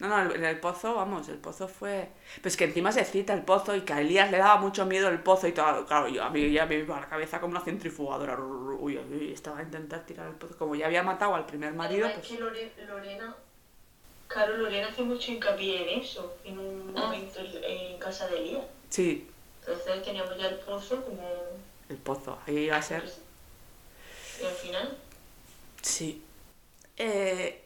No, 0.03 0.09
no, 0.24 0.35
en 0.35 0.45
el 0.45 0.59
pozo, 0.59 0.95
vamos, 0.97 1.29
el 1.29 1.39
pozo 1.39 1.69
fue... 1.69 2.09
Pues 2.43 2.57
que 2.57 2.65
encima 2.65 2.91
se 2.91 3.05
cita 3.05 3.33
el 3.35 3.43
pozo 3.43 3.77
y 3.77 3.83
que 3.83 3.93
a 3.93 4.01
Elías 4.01 4.31
le 4.33 4.39
daba 4.39 4.57
mucho 4.57 4.85
miedo 4.85 5.09
el 5.09 5.20
pozo 5.20 5.47
y 5.47 5.53
todo. 5.53 5.87
Claro, 5.87 6.09
yo, 6.09 6.24
a 6.24 6.29
mí 6.31 6.51
ya 6.51 6.66
me 6.66 6.74
iba 6.74 6.97
a 6.99 7.01
la 7.03 7.09
cabeza 7.09 7.41
como 7.41 7.53
una 7.53 7.61
centrifugadora. 7.65 8.37
Uy, 8.39 8.99
uy, 8.99 9.16
uy, 9.16 9.33
estaba 9.33 9.61
a 9.61 9.62
intentar 9.62 10.05
tirar 10.05 10.27
el 10.27 10.35
pozo. 10.35 10.59
Como 10.59 10.74
ya 10.74 10.87
había 10.87 11.05
matado 11.05 11.37
al 11.37 11.47
primer 11.47 11.73
marido, 11.73 12.07
Además, 12.07 12.27
pues... 12.29 12.39
que 12.39 12.45
Lore- 12.45 12.87
Lorena... 12.89 13.37
Claro, 14.27 14.57
Lorena 14.57 14.89
hace 14.89 15.03
mucho 15.03 15.31
hincapié 15.31 15.93
en 15.95 16.01
eso, 16.01 16.35
en 16.45 16.59
un 16.59 16.95
Ah. 16.97 17.03
momento 17.03 17.39
en, 17.39 17.62
en 17.62 17.99
casa 18.01 18.27
de 18.27 18.39
Elías. 18.39 18.65
Sí, 18.91 19.29
Entonces 19.61 20.03
teníamos 20.03 20.37
ya 20.37 20.49
el 20.49 20.57
pozo 20.57 21.05
como... 21.05 21.29
el 21.89 21.97
pozo. 21.99 22.39
Ahí 22.47 22.57
iba 22.65 22.77
a 22.77 22.83
ser... 22.83 23.05
Y 24.41 24.45
al 24.45 24.53
final... 24.53 24.99
Sí. 25.81 26.23
Eh, 26.97 27.61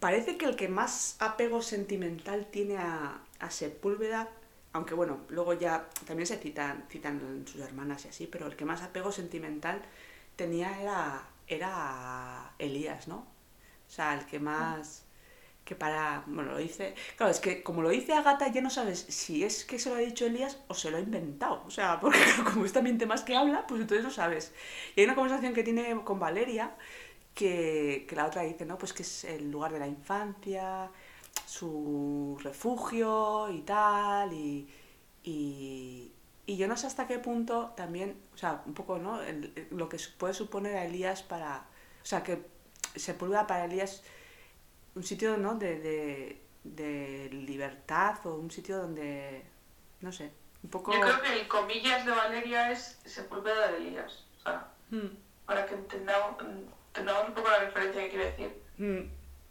parece 0.00 0.36
que 0.36 0.46
el 0.46 0.56
que 0.56 0.68
más 0.68 1.16
apego 1.20 1.62
sentimental 1.62 2.46
tiene 2.46 2.78
a, 2.78 3.20
a 3.38 3.50
Sepúlveda, 3.50 4.28
aunque 4.72 4.94
bueno, 4.94 5.20
luego 5.28 5.54
ya 5.54 5.88
también 6.06 6.26
se 6.26 6.36
citan, 6.38 6.84
citan 6.90 7.44
sus 7.46 7.60
hermanas 7.62 8.04
y 8.04 8.08
así, 8.08 8.26
pero 8.26 8.46
el 8.46 8.56
que 8.56 8.64
más 8.64 8.82
apego 8.82 9.12
sentimental 9.12 9.82
tenía 10.36 10.80
era, 10.80 11.28
era 11.48 12.52
Elías, 12.58 13.08
¿no? 13.08 13.16
O 13.86 13.90
sea, 13.90 14.14
el 14.14 14.26
que 14.26 14.38
más... 14.38 15.04
que 15.64 15.74
para... 15.76 16.24
Bueno, 16.26 16.52
lo 16.52 16.58
dice... 16.58 16.94
Claro, 17.16 17.30
es 17.32 17.40
que 17.40 17.62
como 17.62 17.82
lo 17.82 17.90
dice 17.90 18.14
Agata 18.14 18.48
ya 18.48 18.60
no 18.60 18.70
sabes 18.70 19.00
si 19.08 19.44
es 19.44 19.64
que 19.64 19.78
se 19.78 19.90
lo 19.90 19.96
ha 19.96 19.98
dicho 19.98 20.26
Elías 20.26 20.58
o 20.68 20.74
se 20.74 20.90
lo 20.90 20.98
ha 20.98 21.00
inventado. 21.00 21.62
O 21.66 21.70
sea, 21.70 22.00
porque 22.02 22.18
como 22.44 22.64
es 22.66 22.72
también 22.72 22.98
temas 22.98 23.22
que 23.22 23.36
habla, 23.36 23.66
pues 23.66 23.80
entonces 23.80 24.04
no 24.04 24.10
sabes. 24.10 24.52
Y 24.94 25.00
hay 25.00 25.06
una 25.06 25.14
conversación 25.14 25.54
que 25.54 25.62
tiene 25.64 26.02
con 26.04 26.18
Valeria 26.20 26.76
que, 27.36 28.04
que 28.08 28.16
la 28.16 28.26
otra 28.26 28.42
dice, 28.42 28.64
¿no? 28.66 28.78
Pues 28.78 28.92
que 28.92 29.02
es 29.02 29.24
el 29.24 29.50
lugar 29.50 29.72
de 29.72 29.78
la 29.78 29.86
infancia, 29.86 30.90
su 31.46 32.38
refugio 32.42 33.48
y 33.50 33.60
tal, 33.60 34.32
y, 34.32 34.68
y, 35.22 36.12
y 36.46 36.56
yo 36.56 36.66
no 36.66 36.76
sé 36.76 36.86
hasta 36.86 37.06
qué 37.06 37.18
punto 37.18 37.72
también, 37.76 38.18
o 38.34 38.38
sea, 38.38 38.62
un 38.66 38.74
poco, 38.74 38.98
¿no? 38.98 39.20
El- 39.22 39.52
el- 39.54 39.68
lo 39.70 39.88
que 39.88 39.98
puede 40.18 40.34
suponer 40.34 40.76
a 40.76 40.84
Elías 40.86 41.22
para, 41.22 41.66
o 42.02 42.06
sea, 42.06 42.22
que 42.22 42.46
Sepúlveda 42.94 43.46
para 43.46 43.66
Elías 43.66 44.02
un 44.94 45.02
sitio, 45.04 45.36
¿no? 45.36 45.54
De, 45.56 45.78
de, 45.78 46.42
de 46.64 47.28
libertad 47.32 48.26
o 48.26 48.34
un 48.36 48.50
sitio 48.50 48.78
donde, 48.78 49.44
no 50.00 50.10
sé, 50.10 50.32
un 50.62 50.70
poco... 50.70 50.92
Yo 50.94 51.00
creo 51.00 51.20
que 51.20 51.32
el 51.40 51.48
comillas 51.48 52.06
de 52.06 52.12
Valeria 52.12 52.72
es 52.72 52.98
Sepúlveda 53.04 53.70
de 53.72 53.76
Elías. 53.76 54.24
O 54.38 54.42
sea, 54.42 54.68
Mm, 54.90 55.08
para 55.44 55.66
que 55.66 55.74
entendamos, 55.74 56.36
entendamos 56.96 57.28
un 57.28 57.34
poco 57.34 57.50
la 57.50 57.58
referencia 57.58 58.02
que 58.02 58.08
quiere 58.10 58.30
decir. 58.32 58.62
mm, 58.78 59.00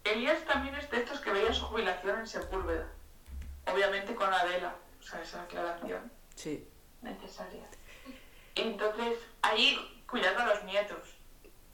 Elías 0.05 0.43
también 0.45 0.75
es 0.75 0.89
de 0.91 0.97
estos 0.97 1.19
que 1.19 1.31
veía 1.31 1.53
su 1.53 1.65
jubilación 1.65 2.19
en 2.19 2.27
Sepúlveda. 2.27 2.87
Obviamente 3.71 4.13
con 4.15 4.31
Adela. 4.31 4.75
O 4.99 5.03
sea, 5.03 5.21
esa 5.21 5.43
aclaración 5.43 6.11
sí. 6.35 6.67
necesaria. 7.01 7.63
Entonces, 8.55 9.17
ahí 9.41 9.77
cuidando 10.09 10.41
a 10.41 10.45
los 10.47 10.63
nietos. 10.63 10.99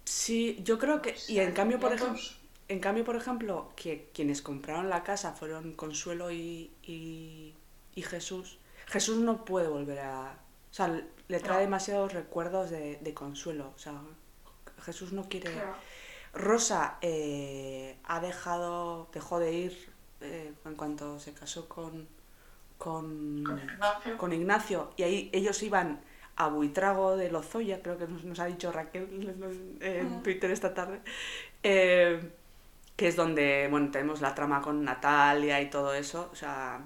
Sí, 0.06 0.60
yo 0.64 0.78
creo 0.80 1.02
que... 1.02 1.16
Y 1.28 1.40
en 1.40 1.54
cambio, 1.54 1.80
por 1.80 1.94
ejemplo... 1.94 2.22
En 2.68 2.80
cambio, 2.80 3.04
por 3.04 3.18
ejemplo, 3.18 3.74
que 3.76 4.10
quienes 4.14 4.42
compraron 4.42 4.90
la 4.90 5.04
casa 5.04 5.34
fueron 5.34 5.74
Consuelo 5.74 6.32
y, 6.32 6.72
y, 6.84 7.54
y 7.96 8.02
Jesús, 8.02 8.60
Jesús 8.88 9.18
no 9.18 9.44
puede 9.44 9.68
volver 9.68 10.00
a... 10.00 10.38
O 10.72 10.74
sea, 10.74 10.88
le 10.88 11.40
trae 11.42 11.56
No. 11.58 11.62
demasiados 11.64 12.14
recuerdos 12.14 12.70
de, 12.70 12.96
de 13.02 13.14
Consuelo. 13.14 13.74
O 13.76 13.78
sea, 13.80 13.94
Jesús 14.82 15.14
no 15.14 15.30
quiere... 15.30 15.52
Claro. 15.52 15.76
Rosa 16.34 16.98
eh, 17.02 17.98
ha 18.06 18.20
dejado, 18.22 19.10
dejó 19.14 19.40
de 19.40 19.54
ir 19.54 19.92
eh, 20.22 20.54
en 20.64 20.76
cuanto 20.76 21.20
se 21.20 21.34
casó 21.34 21.68
con, 21.68 22.08
con, 22.78 23.44
Con 23.44 23.60
Ignacio. 23.60 24.18
con 24.18 24.34
Ignacio 24.34 24.92
y 24.96 25.04
ahí 25.04 25.30
ellos 25.34 25.62
iban 25.64 26.02
a 26.38 26.48
Buitrago 26.48 27.18
de 27.18 27.30
Lozoya, 27.30 27.82
creo 27.82 27.98
que 27.98 28.08
nos, 28.08 28.24
nos 28.24 28.40
ha 28.40 28.46
dicho 28.46 28.72
Raquel 28.72 29.78
en. 29.82 30.24
Twitter 30.24 30.50
esta 30.52 30.74
tarde, 30.74 31.02
eh, 31.64 32.32
que 32.96 33.08
es 33.10 33.16
donde, 33.16 33.68
bueno, 33.70 33.92
tenemos 33.92 34.22
la 34.22 34.34
trama 34.34 34.62
con 34.62 34.84
Natalia 34.84 35.62
y 35.62 35.70
todo 35.70 35.94
eso, 35.94 36.30
o 36.32 36.36
sea, 36.36 36.82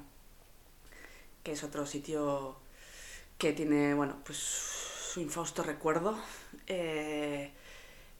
que 1.43 1.51
es 1.51 1.63
otro 1.63 1.85
sitio 1.85 2.57
que 3.37 3.53
tiene, 3.53 3.93
bueno, 3.93 4.17
pues 4.25 4.37
su 4.37 5.21
infausto 5.21 5.61
recuerdo, 5.61 6.17
eh, 6.67 7.51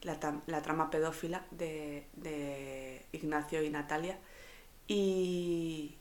la, 0.06 0.62
trama 0.62 0.90
pedófila 0.90 1.44
de, 1.50 2.06
de 2.14 3.04
Ignacio 3.12 3.62
y 3.62 3.70
Natalia. 3.70 4.18
Y, 4.88 5.96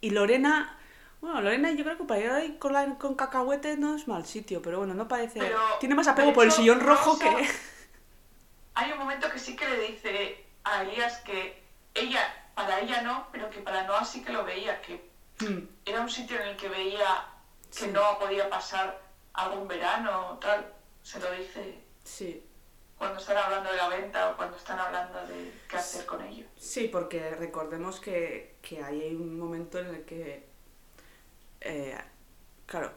y 0.00 0.10
Lorena, 0.10 0.78
bueno, 1.20 1.40
Lorena 1.42 1.70
yo 1.72 1.84
creo 1.84 1.98
que 1.98 2.04
para 2.04 2.20
ir 2.20 2.30
ahí 2.30 2.56
con, 2.58 2.72
la- 2.72 2.98
con 2.98 3.14
cacahuete 3.14 3.76
no 3.76 3.94
es 3.94 4.08
mal 4.08 4.24
sitio, 4.26 4.62
pero 4.62 4.78
bueno, 4.78 4.94
no 4.94 5.06
parece... 5.08 5.38
Pero, 5.38 5.58
tiene 5.78 5.94
más 5.94 6.08
apego 6.08 6.32
por 6.32 6.44
el 6.44 6.52
sillón 6.52 6.80
rojo 6.80 7.18
que... 7.18 7.48
Hay 8.74 8.90
un 8.92 8.98
momento 8.98 9.30
que 9.30 9.38
sí 9.38 9.54
que 9.54 9.68
le 9.68 9.78
dice 9.88 10.44
a 10.64 10.82
Elías 10.82 11.18
que 11.18 11.62
ella, 11.94 12.20
para 12.54 12.80
ella 12.80 13.02
no, 13.02 13.26
pero 13.30 13.50
que 13.50 13.60
para 13.60 13.86
Noah 13.86 14.04
sí 14.04 14.22
que 14.22 14.32
lo 14.32 14.44
veía, 14.44 14.80
que 14.80 15.12
Hmm, 15.40 15.66
era 15.86 16.02
un 16.02 16.10
sitio 16.10 16.38
en 16.40 16.48
el 16.48 16.56
que 16.56 16.68
veía 16.68 17.26
que 17.70 17.86
Sí. 17.86 17.88
no 17.88 18.18
podía 18.18 18.48
pasar 18.50 19.00
algún 19.32 19.66
verano 19.66 20.28
o 20.28 20.34
tal. 20.36 20.72
Se 21.02 21.18
lo 21.18 21.32
dice 21.32 21.80
sí, 22.04 22.44
cuando 23.02 23.18
están 23.18 23.36
hablando 23.36 23.68
de 23.68 23.76
la 23.76 23.88
venta 23.88 24.30
o 24.30 24.36
cuando 24.36 24.56
están 24.56 24.78
hablando 24.78 25.26
de 25.26 25.52
qué 25.68 25.76
hacer 25.76 26.06
con 26.06 26.22
ello. 26.22 26.46
Sí, 26.56 26.86
porque 26.86 27.34
recordemos 27.34 27.98
que, 27.98 28.54
que 28.62 28.80
hay 28.80 29.12
un 29.12 29.40
momento 29.40 29.80
en 29.80 29.86
el 29.88 30.04
que, 30.04 30.46
eh, 31.62 31.98
claro, 32.64 32.92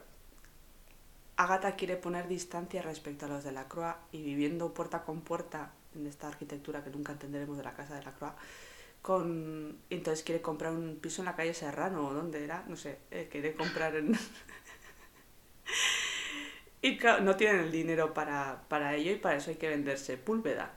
Agatha 1.36 1.74
quiere 1.74 1.96
poner 1.96 2.28
distancia 2.28 2.82
respecto 2.82 3.26
a 3.26 3.28
los 3.28 3.42
de 3.42 3.50
la 3.50 3.66
Croix 3.66 3.96
y 4.12 4.22
viviendo 4.22 4.72
puerta 4.72 5.02
con 5.02 5.22
puerta 5.22 5.72
en 5.96 6.06
esta 6.06 6.28
arquitectura 6.28 6.84
que 6.84 6.90
nunca 6.90 7.10
entenderemos 7.10 7.56
de 7.56 7.64
la 7.64 7.74
casa 7.74 7.96
de 7.96 8.04
la 8.04 8.14
Croix, 8.14 8.34
con, 9.02 9.76
entonces 9.90 10.24
quiere 10.24 10.40
comprar 10.40 10.70
un 10.70 11.00
piso 11.02 11.20
en 11.22 11.24
la 11.24 11.34
calle 11.34 11.52
Serrano 11.52 12.06
o 12.06 12.14
dónde 12.14 12.44
era, 12.44 12.62
no 12.68 12.76
sé, 12.76 13.00
eh, 13.10 13.28
quiere 13.28 13.56
comprar 13.56 13.96
en... 13.96 14.16
y 16.86 16.98
claro, 16.98 17.22
no 17.22 17.36
tienen 17.36 17.60
el 17.60 17.72
dinero 17.72 18.14
para, 18.14 18.62
para 18.68 18.94
ello 18.94 19.12
y 19.12 19.16
para 19.16 19.36
eso 19.36 19.50
hay 19.50 19.56
que 19.56 19.68
vender 19.68 19.98
Sepúlveda. 19.98 20.72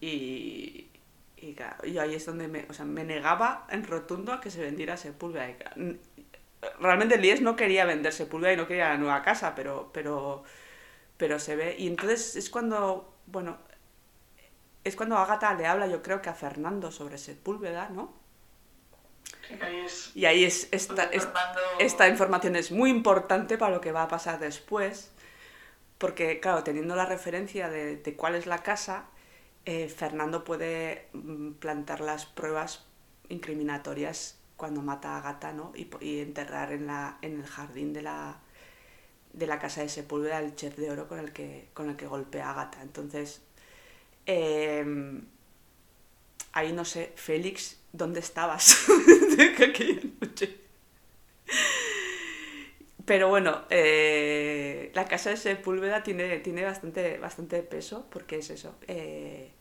Y, 0.00 0.88
y 1.36 1.54
claro, 1.54 1.84
yo 1.86 2.02
ahí 2.02 2.14
es 2.14 2.26
donde 2.26 2.48
me, 2.48 2.66
o 2.68 2.72
sea, 2.74 2.84
me 2.84 3.04
negaba 3.04 3.66
en 3.70 3.84
rotundo 3.84 4.32
a 4.32 4.40
que 4.40 4.50
se 4.50 4.62
vendiera 4.62 4.96
Sepúlveda. 4.96 5.54
Claro, 5.56 5.96
Realmente 6.80 7.18
Lies 7.18 7.42
no 7.42 7.56
quería 7.56 7.84
vender 7.84 8.12
Sepúlveda 8.12 8.52
y 8.54 8.56
no 8.56 8.66
quería 8.66 8.88
la 8.90 8.96
nueva 8.98 9.22
casa, 9.22 9.54
pero, 9.54 9.90
pero, 9.92 10.42
pero 11.16 11.38
se 11.38 11.56
ve. 11.56 11.76
Y 11.78 11.86
entonces 11.88 12.36
es 12.36 12.50
cuando, 12.50 13.14
bueno, 13.26 13.58
es 14.84 14.96
cuando 14.96 15.16
Agatha 15.18 15.54
le 15.54 15.66
habla, 15.66 15.86
yo 15.86 16.02
creo 16.02 16.22
que 16.22 16.30
a 16.30 16.34
Fernando 16.34 16.90
sobre 16.92 17.18
Sepúlveda, 17.18 17.88
¿no? 17.90 18.14
Que 19.48 19.64
ahí 19.64 19.76
es 19.84 20.12
Y 20.14 20.24
ahí 20.24 20.44
es, 20.44 20.68
esta 21.78 22.08
información 22.08 22.56
es 22.56 22.70
muy 22.72 22.90
importante 22.90 23.58
para 23.58 23.74
lo 23.74 23.80
que 23.80 23.92
va 23.92 24.04
a 24.04 24.08
pasar 24.08 24.38
después, 24.38 25.12
porque 25.98 26.40
claro, 26.40 26.62
teniendo 26.62 26.96
la 26.96 27.06
referencia 27.06 27.68
de, 27.68 27.96
de 27.96 28.14
cuál 28.14 28.34
es 28.34 28.46
la 28.46 28.62
casa, 28.62 29.06
eh, 29.64 29.88
Fernando 29.88 30.44
puede 30.44 31.08
mm, 31.12 31.52
plantar 31.52 32.00
las 32.00 32.26
pruebas 32.26 32.84
incriminatorias 33.28 34.38
cuando 34.56 34.82
mata 34.82 35.14
a 35.14 35.18
Agatha, 35.18 35.52
¿no? 35.52 35.72
Y, 35.74 35.88
y 36.00 36.20
enterrar 36.20 36.72
en, 36.72 36.86
la, 36.86 37.18
en 37.22 37.40
el 37.40 37.46
jardín 37.46 37.92
de 37.92 38.02
la, 38.02 38.40
de 39.32 39.46
la 39.46 39.58
casa 39.58 39.82
de 39.82 39.88
Sepúlveda, 39.88 40.40
el 40.40 40.54
chef 40.54 40.76
de 40.76 40.90
oro 40.90 41.08
con 41.08 41.18
el 41.18 41.32
que, 41.32 41.68
con 41.74 41.90
el 41.90 41.96
que 41.96 42.06
golpea 42.06 42.48
a 42.48 42.50
Agatha. 42.52 42.82
Entonces, 42.82 43.42
eh, 44.26 44.84
ahí 46.52 46.72
no 46.72 46.84
sé, 46.84 47.12
Félix, 47.16 47.78
¿dónde 47.92 48.20
estabas? 48.20 48.86
Aquella 49.62 50.00
noche. 50.20 50.65
Pero 53.06 53.28
bueno, 53.28 53.62
eh, 53.70 54.90
la 54.94 55.06
casa 55.06 55.30
de 55.30 55.36
Sepúlveda 55.38 56.02
tiene, 56.02 56.38
tiene 56.40 56.64
bastante, 56.64 57.18
bastante 57.18 57.62
peso 57.62 58.06
porque 58.10 58.38
es 58.38 58.50
eso. 58.50 58.76
eh, 58.88 59.52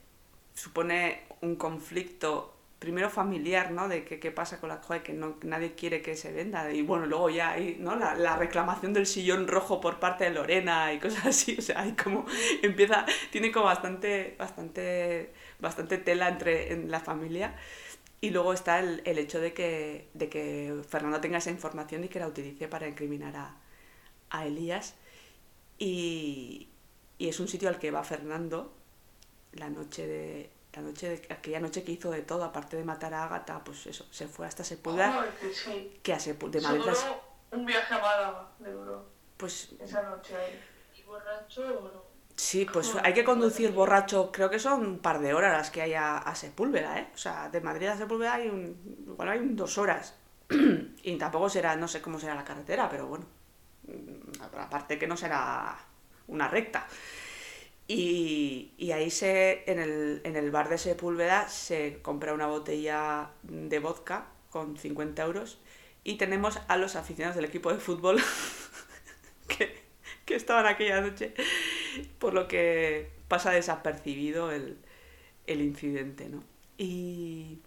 supone 0.53 1.23
un 1.41 1.55
conflicto 1.57 2.53
primero 2.80 3.09
familiar, 3.09 3.72
¿no? 3.72 3.88
De 3.89 4.05
qué 4.05 4.31
pasa 4.31 4.59
con 4.59 4.69
la 4.69 4.77
joder, 4.84 5.03
que 5.03 5.13
no, 5.13 5.38
nadie 5.43 5.76
quiere 5.76 6.01
que 6.01 6.15
se 6.17 6.31
venda. 6.34 6.72
Y 6.73 6.81
bueno, 6.84 7.05
luego 7.07 7.30
ya 7.30 7.51
hay, 7.53 7.77
¿no? 7.80 7.95
La, 7.95 8.15
la 8.15 8.38
reclamación 8.38 8.93
del 8.93 9.05
sillón 9.07 9.47
rojo 9.47 9.81
por 9.81 9.99
parte 9.99 10.26
de 10.26 10.31
Lorena 10.31 10.93
y 10.93 10.99
cosas 10.99 11.26
así. 11.27 11.57
O 11.59 11.61
sea, 11.63 11.81
hay 11.81 11.93
como, 11.93 12.26
empieza, 12.63 13.05
tiene 13.31 13.51
como 13.51 13.65
bastante, 13.67 14.35
bastante, 14.39 15.34
bastante 15.59 15.97
tela 15.99 16.30
entre 16.30 16.73
en 16.73 16.91
la 16.91 16.99
familia. 17.01 17.55
Y 18.26 18.30
luego 18.31 18.53
está 18.53 18.80
el, 18.80 19.02
el 19.06 19.18
hecho 19.19 19.39
de 19.39 19.53
que, 19.53 20.10
de 20.14 20.30
que 20.30 20.81
Fernando 20.89 21.22
tenga 21.22 21.38
esa 21.38 21.52
información 21.52 22.03
y 22.03 22.07
que 22.10 22.19
la 22.19 22.27
utilice 22.27 22.68
para 22.68 22.88
incriminar 22.88 23.35
a, 23.35 23.56
a 24.31 24.45
Elías. 24.47 24.95
Y, 25.77 26.69
y 27.18 27.30
es 27.30 27.39
un 27.39 27.47
sitio 27.47 27.69
al 27.69 27.77
que 27.80 27.91
va 27.91 28.03
Fernando 28.03 28.73
la 29.53 29.69
noche 29.69 30.07
de 30.07 30.49
la 30.73 30.81
noche 30.81 31.10
de 31.10 31.34
aquella 31.34 31.60
noche 31.60 31.84
que 31.84 31.91
hizo 31.93 32.11
de 32.11 32.22
todo 32.22 32.43
aparte 32.43 32.76
de 32.77 32.84
matar 32.84 33.14
a 33.14 33.23
Agatha 33.26 33.64
pues 33.64 33.88
eso 33.88 34.06
se 34.11 34.27
fue 34.27 34.45
hasta 34.45 34.64
Sepúlveda 34.64 35.22
Ay, 35.22 35.30
que 35.39 35.53
sí. 35.53 35.99
que 36.03 36.14
a 36.14 36.18
de 36.18 36.23
Se 36.23 36.68
Madrid 36.68 36.81
un 37.52 37.65
viaje 37.65 37.93
a 37.93 37.99
Málaga, 37.99 38.47
de 38.60 38.72
duró 38.72 39.06
pues 39.38 39.69
esa 39.80 40.02
noche 40.03 40.35
ahí. 40.35 40.60
¿Y 40.97 41.03
borracho? 41.03 42.05
Sí 42.36 42.66
pues 42.72 42.94
hay 43.02 43.14
que 43.14 43.24
conducir 43.24 43.72
borracho 43.72 44.32
creo 44.32 44.49
que 44.49 44.60
son 44.60 44.86
un 44.86 44.99
par 44.99 45.20
de 45.20 45.34
horas 45.34 45.53
las 45.53 45.72
que 45.72 45.82
hay 45.82 45.94
a, 45.94 46.34
Sepúlveda 46.36 46.99
eh 46.99 47.07
o 47.14 47.18
sea 47.18 47.49
de 47.49 47.62
Madrid 47.62 47.88
a 47.88 47.98
Sepúlveda 47.98 48.34
hay 48.36 48.49
un 48.49 48.78
igual 49.07 49.30
hay 49.30 49.40
dos 49.44 49.78
horas. 49.78 50.16
Y 51.03 51.18
tampoco 51.18 51.49
será 51.49 51.76
no 51.76 51.88
sé 51.88 52.02
cómo 52.02 52.20
será 52.20 52.36
la 52.36 52.44
carretera 52.44 52.90
pero 52.90 53.07
bueno 53.07 53.26
mm, 53.88 54.41
aparte 54.60 54.98
que 54.98 55.07
no 55.07 55.18
será 55.18 55.78
una 56.28 56.48
recta. 56.48 56.88
Y, 57.88 58.74
y 58.78 58.91
ahí 58.91 59.12
se, 59.12 59.64
en 59.72 59.80
el, 59.80 60.22
en 60.24 60.36
el 60.36 60.49
bar 60.49 60.70
de 60.70 60.80
Sepúlveda 60.80 61.48
se 61.48 61.99
compra 62.02 62.34
una 62.34 62.48
botella 62.48 63.30
de 63.44 63.78
vodka 63.78 64.26
con 64.49 64.76
50 64.76 65.24
euros 65.24 65.60
y 66.03 66.16
tenemos 66.16 66.60
a 66.68 66.78
los 66.78 66.95
aficionados 66.95 67.36
del 67.36 67.45
equipo 67.45 67.72
de 67.72 67.80
fútbol 67.80 68.20
que, 69.48 69.85
que 70.26 70.35
estaban 70.35 70.65
aquella 70.65 71.02
noche, 71.02 71.34
por 72.19 72.34
lo 72.34 72.47
que 72.47 73.11
pasa 73.27 73.52
desapercibido 73.52 74.52
el, 74.52 74.77
el 75.47 75.61
incidente, 75.61 76.30
¿no? 76.30 76.43
Y, 76.77 77.60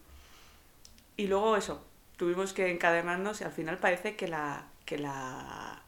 y 1.17 1.27
luego 1.27 1.57
eso, 1.57 1.85
tuvimos 2.17 2.53
que 2.53 2.71
encadenarnos 2.71 3.41
y 3.41 3.45
al 3.45 3.53
final 3.53 3.79
parece 3.79 4.17
que 4.17 4.29
la, 4.29 4.69
que 4.85 4.99
la, 4.99 5.83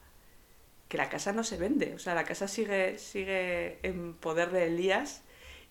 que 0.89 0.97
la 0.99 1.09
casa 1.11 1.33
no 1.33 1.45
se 1.45 1.59
vende, 1.59 1.95
o 1.95 1.99
sea, 1.99 2.15
la 2.15 2.25
casa 2.25 2.49
sigue, 2.49 2.99
sigue 2.99 3.79
en 3.85 4.15
poder 4.15 4.51
de 4.53 4.67
Elías. 4.69 5.23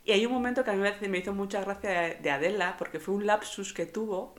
Y 0.06 0.14
hay 0.14 0.26
un 0.26 0.34
momento 0.34 0.64
que 0.64 0.72
a 0.72 0.76
mí 0.76 0.82
me- 1.10 1.18
hizo 1.20 1.34
mucha 1.34 1.62
gracia 1.62 2.16
de 2.16 2.32
Adela, 2.32 2.76
porque 2.78 3.00
fue 3.00 3.16
un 3.16 3.26
lapsus 3.28 3.74
que 3.74 3.86
tuvo, 3.86 4.36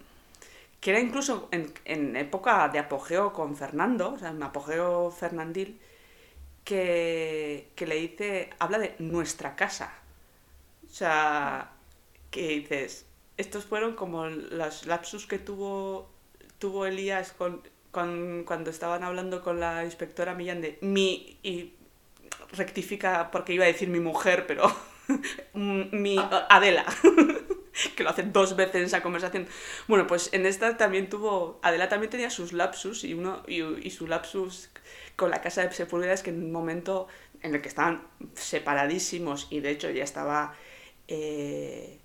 que 0.80 0.90
era 0.90 1.00
incluso 1.00 1.48
en, 1.52 1.72
en 1.84 2.16
época 2.16 2.68
de 2.68 2.78
apogeo 2.78 3.32
con 3.32 3.56
Fernando, 3.56 4.14
o 4.14 4.18
sea, 4.18 4.30
un 4.32 4.42
apogeo 4.42 5.10
fernandil, 5.10 5.80
que, 6.70 7.70
que 7.76 7.86
le 7.86 7.96
dice, 7.96 8.50
habla 8.58 8.78
de 8.78 8.94
nuestra 8.98 9.56
casa. 9.56 9.88
O 10.88 10.92
sea, 10.92 11.72
que 12.30 12.48
dices, 12.60 13.06
estos 13.36 13.64
fueron 13.64 13.94
como 13.96 14.26
los 14.28 14.86
lapsus 14.86 15.26
que 15.26 15.38
tuvo, 15.38 16.10
tuvo 16.58 16.86
Elías 16.86 17.32
con, 17.32 17.62
con- 17.92 18.44
cuando 18.46 18.70
estaban 18.70 19.02
hablando 19.04 19.42
con 19.42 19.60
la 19.60 19.84
inspectora 19.84 20.34
Millán 20.34 20.60
de 20.62 20.78
mi, 20.82 21.38
y 21.42 21.74
rectifica 22.52 23.30
porque 23.30 23.52
iba 23.54 23.64
a 23.64 23.68
decir 23.68 23.88
mi 23.88 24.00
mujer, 24.00 24.46
pero 24.46 24.64
mi 25.54 26.16
Adela, 26.48 26.84
que 27.96 28.02
lo 28.02 28.10
hace 28.10 28.22
dos 28.24 28.56
veces 28.56 28.76
en 28.76 28.82
esa 28.84 29.02
conversación. 29.02 29.46
Bueno, 29.88 30.06
pues 30.06 30.30
en 30.32 30.46
esta 30.46 30.76
también 30.76 31.08
tuvo, 31.08 31.60
Adela 31.62 31.88
también 31.88 32.10
tenía 32.10 32.30
sus 32.30 32.52
lapsus 32.52 33.04
y, 33.04 33.14
uno, 33.14 33.42
y, 33.46 33.62
y 33.86 33.90
su 33.90 34.06
lapsus 34.06 34.70
con 35.20 35.30
la 35.30 35.42
casa 35.42 35.60
de 35.66 35.70
Sepúlveda 35.72 36.14
es 36.14 36.22
que 36.22 36.30
en 36.30 36.42
un 36.42 36.50
momento 36.50 37.06
en 37.42 37.54
el 37.54 37.60
que 37.60 37.68
estaban 37.68 38.02
separadísimos 38.34 39.48
y 39.50 39.60
de 39.60 39.70
hecho 39.70 39.90
ya 39.90 40.02
estaba... 40.02 40.54
eh, 41.08 41.98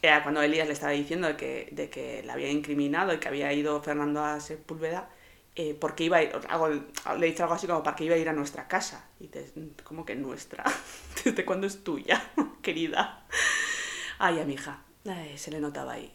era 0.00 0.22
cuando 0.22 0.40
Elías 0.40 0.66
le 0.66 0.72
estaba 0.72 0.92
diciendo 0.92 1.26
de 1.28 1.36
que, 1.36 1.68
de 1.72 1.90
que 1.90 2.22
la 2.24 2.32
había 2.34 2.50
incriminado 2.50 3.12
y 3.12 3.18
que 3.18 3.28
había 3.28 3.52
ido 3.52 3.82
Fernando 3.82 4.24
a 4.24 4.40
Sepúlveda 4.40 5.10
eh, 5.56 5.76
porque 5.78 6.04
iba 6.04 6.16
a 6.18 6.22
ir, 6.22 6.32
algo, 6.48 6.68
le 6.68 7.26
dice 7.26 7.42
algo 7.42 7.54
así 7.54 7.66
como 7.66 7.82
para 7.82 7.96
que 7.96 8.04
iba 8.04 8.14
a 8.14 8.18
ir 8.18 8.28
a 8.28 8.32
nuestra 8.32 8.66
casa. 8.68 9.08
Y 9.20 9.26
dices, 9.28 9.52
¿cómo 9.84 10.04
que 10.04 10.14
nuestra? 10.14 10.64
¿Desde 11.24 11.44
cuándo 11.44 11.66
es 11.66 11.82
tuya, 11.84 12.22
querida? 12.62 13.24
Ay, 14.18 14.40
a 14.40 14.44
mi 14.44 14.54
hija, 14.54 14.82
Ay, 15.06 15.36
se 15.38 15.50
le 15.50 15.60
notaba 15.60 15.92
ahí. 15.92 16.12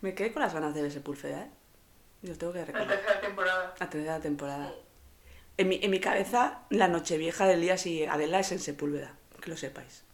Me 0.00 0.14
quedé 0.14 0.32
con 0.32 0.42
las 0.42 0.54
ganas 0.54 0.74
de 0.74 0.82
ver 0.82 0.90
Sepúlveda, 0.92 1.42
¿eh? 1.42 1.50
Yo 2.22 2.36
tengo 2.38 2.52
que 2.52 2.60
La 2.60 2.64
recordar. 2.64 2.88
tercera 2.88 3.20
temporada. 3.20 3.74
La 3.78 3.90
tercera 3.90 4.20
temporada. 4.20 4.72
En 5.56 5.68
mi, 5.68 5.78
en 5.82 5.90
mi 5.90 6.00
cabeza, 6.00 6.60
la 6.70 6.88
nochevieja 6.88 7.46
de 7.46 7.54
Elías 7.54 7.86
y 7.86 8.04
Adela 8.04 8.40
es 8.40 8.50
en 8.52 8.58
Sepúlveda, 8.58 9.14
que 9.40 9.50
lo 9.50 9.56
sepáis. 9.56 10.04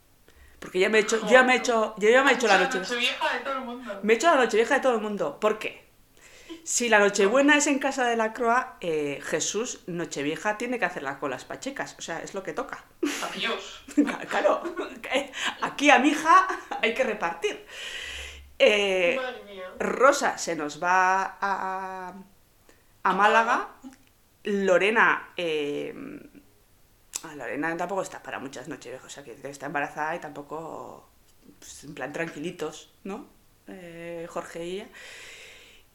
Porque 0.58 0.78
ya 0.78 0.90
me 0.90 0.98
he 0.98 1.00
hecho, 1.00 1.18
yo 1.22 1.30
ya 1.30 1.42
me 1.42 1.54
he 1.54 1.56
hecho, 1.56 1.94
yo 1.96 2.10
ya 2.10 2.22
me 2.22 2.32
he 2.32 2.34
hecho 2.34 2.46
la 2.46 2.58
noche. 2.58 2.80
vieja 2.96 3.32
de 3.38 3.40
todo 3.40 3.54
el 3.54 3.60
mundo. 3.60 4.00
Me 4.02 4.12
he 4.12 4.16
hecho 4.16 4.26
la 4.28 4.36
nochevieja 4.36 4.74
de 4.74 4.80
todo 4.80 4.94
el 4.94 5.00
mundo. 5.00 5.40
¿Por 5.40 5.58
qué? 5.58 5.88
Si 6.62 6.90
la 6.90 6.98
nochebuena 6.98 7.56
es 7.56 7.66
en 7.66 7.78
casa 7.78 8.06
de 8.06 8.16
la 8.16 8.34
Croa, 8.34 8.76
eh, 8.82 9.20
Jesús, 9.24 9.80
nochevieja, 9.86 10.58
tiene 10.58 10.78
que 10.78 10.84
hacerla 10.84 11.18
con 11.18 11.30
las 11.30 11.46
pachecas. 11.46 11.96
O 11.98 12.02
sea, 12.02 12.20
es 12.20 12.34
lo 12.34 12.42
que 12.42 12.52
toca. 12.52 12.84
Adiós. 13.30 13.82
claro, 14.28 14.62
aquí 15.62 15.90
a 15.90 15.98
mi 15.98 16.10
hija 16.10 16.46
hay 16.82 16.92
que 16.92 17.04
repartir. 17.04 17.64
Eh, 18.58 19.16
Madre 19.16 19.42
mía. 19.44 19.70
Rosa 19.78 20.36
se 20.36 20.54
nos 20.54 20.82
va 20.82 21.38
a, 21.40 22.12
a 23.02 23.12
Málaga. 23.14 23.68
Lorena. 24.44 25.32
eh, 25.36 25.94
a 27.22 27.34
Lorena 27.34 27.76
tampoco 27.76 28.02
está 28.02 28.22
para 28.22 28.38
muchas 28.38 28.68
noches, 28.68 29.02
o 29.04 29.08
sea 29.10 29.22
que 29.24 29.32
está 29.48 29.66
embarazada 29.66 30.16
y 30.16 30.20
tampoco. 30.20 31.08
pues, 31.58 31.84
en 31.84 31.94
plan 31.94 32.12
tranquilitos, 32.12 32.92
¿no? 33.04 33.26
Eh, 33.66 34.26
Jorge 34.30 34.66
y 34.66 34.72
ella. 34.76 34.88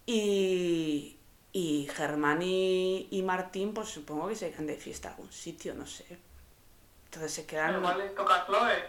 Y. 0.05 1.17
Y 1.51 1.87
Germán 1.95 2.41
y, 2.41 3.07
y 3.11 3.21
Martín, 3.23 3.73
pues 3.73 3.87
supongo 3.87 4.27
que 4.27 4.35
se 4.35 4.49
irán 4.49 4.67
de 4.67 4.75
fiesta 4.75 5.07
a 5.07 5.11
algún 5.11 5.31
sitio, 5.31 5.73
no 5.73 5.85
sé. 5.87 6.05
Entonces 7.05 7.31
se 7.33 7.45
quedan. 7.45 7.69
Pero 7.69 7.81
vale, 7.81 8.09
toca 8.09 8.35
a 8.41 8.45
Chloe. 8.45 8.83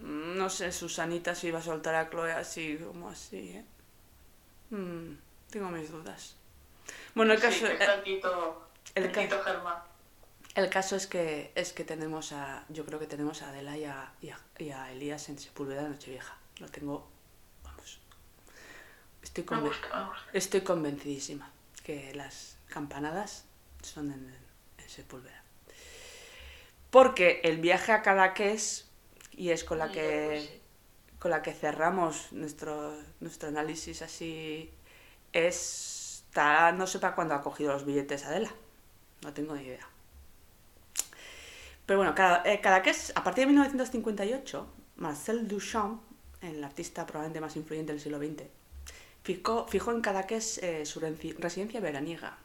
Mm, 0.00 0.36
No 0.38 0.48
sé, 0.48 0.70
Susanita 0.72 1.34
si 1.34 1.48
iba 1.48 1.58
a 1.58 1.62
soltar 1.62 1.94
a 1.96 2.08
Chloe 2.10 2.32
así, 2.32 2.78
como 2.78 3.08
así, 3.08 3.38
¿eh? 3.58 3.64
Mm, 4.70 5.16
tengo 5.50 5.68
mis 5.70 5.90
dudas. 5.90 6.36
Bueno, 7.16 7.32
el 7.32 7.40
caso, 7.40 7.66
que 7.66 7.72
está 7.72 7.94
el 7.94 8.02
Tito, 8.04 8.68
el 8.94 9.04
el 9.06 9.12
ca- 9.12 9.22
Tito 9.22 9.42
Germán. 9.42 9.78
el 10.54 10.70
caso 10.70 10.94
es 10.96 11.06
que 11.08 11.50
es 11.54 11.72
que 11.72 11.82
tenemos 11.84 12.30
a. 12.32 12.64
Yo 12.68 12.84
creo 12.86 12.98
que 13.00 13.06
tenemos 13.08 13.42
a 13.42 13.48
Adela 13.48 13.76
y 13.76 13.84
a, 13.84 14.12
y 14.20 14.28
a, 14.30 14.38
y 14.58 14.70
a 14.70 14.92
Elías 14.92 15.28
en 15.30 15.38
Sepúlveda 15.38 15.82
de 15.82 15.88
Nochevieja. 15.88 16.36
Lo 16.58 16.68
tengo. 16.68 17.08
Vamos. 17.64 17.98
Estoy, 19.22 19.44
conven- 19.44 19.72
estoy 20.32 20.60
convencidísima 20.60 21.50
que 21.82 22.14
las 22.14 22.58
campanadas 22.68 23.44
son 23.82 24.12
en, 24.12 24.36
en 24.78 24.88
Sepúlveda. 24.88 25.42
Porque 26.90 27.40
el 27.44 27.58
viaje 27.58 27.92
a 27.92 28.02
Cadaqués, 28.02 28.88
y 29.32 29.50
es 29.50 29.64
con 29.64 29.78
la 29.78 29.86
Ay, 29.86 29.92
que 29.92 30.60
con 31.18 31.30
la 31.30 31.40
que 31.42 31.52
cerramos 31.54 32.30
nuestro, 32.32 32.94
nuestro 33.20 33.48
análisis 33.48 34.02
así 34.02 34.70
es 35.32 35.95
no 36.72 36.86
sé 36.86 36.98
para 36.98 37.14
cuándo 37.14 37.34
ha 37.34 37.42
cogido 37.42 37.72
los 37.72 37.84
billetes 37.84 38.24
Adela. 38.24 38.52
No 39.22 39.32
tengo 39.32 39.54
ni 39.54 39.62
idea. 39.62 39.86
Pero 41.86 41.98
bueno 41.98 42.14
cada, 42.14 42.42
eh, 42.44 42.60
Cadaqués 42.60 43.12
a 43.14 43.22
partir 43.22 43.42
de 43.42 43.46
1958 43.48 44.66
Marcel 44.96 45.46
Duchamp 45.46 46.02
el 46.42 46.62
artista 46.64 47.06
probablemente 47.06 47.40
más 47.40 47.56
influyente 47.56 47.92
del 47.92 48.00
siglo 48.00 48.18
XX 48.18 48.44
fijó, 49.22 49.90
en 49.90 50.00
Cadaqués 50.00 50.58
eh, 50.58 50.86
su 50.86 51.00
residencia 51.00 51.80
veraniega. 51.80 52.38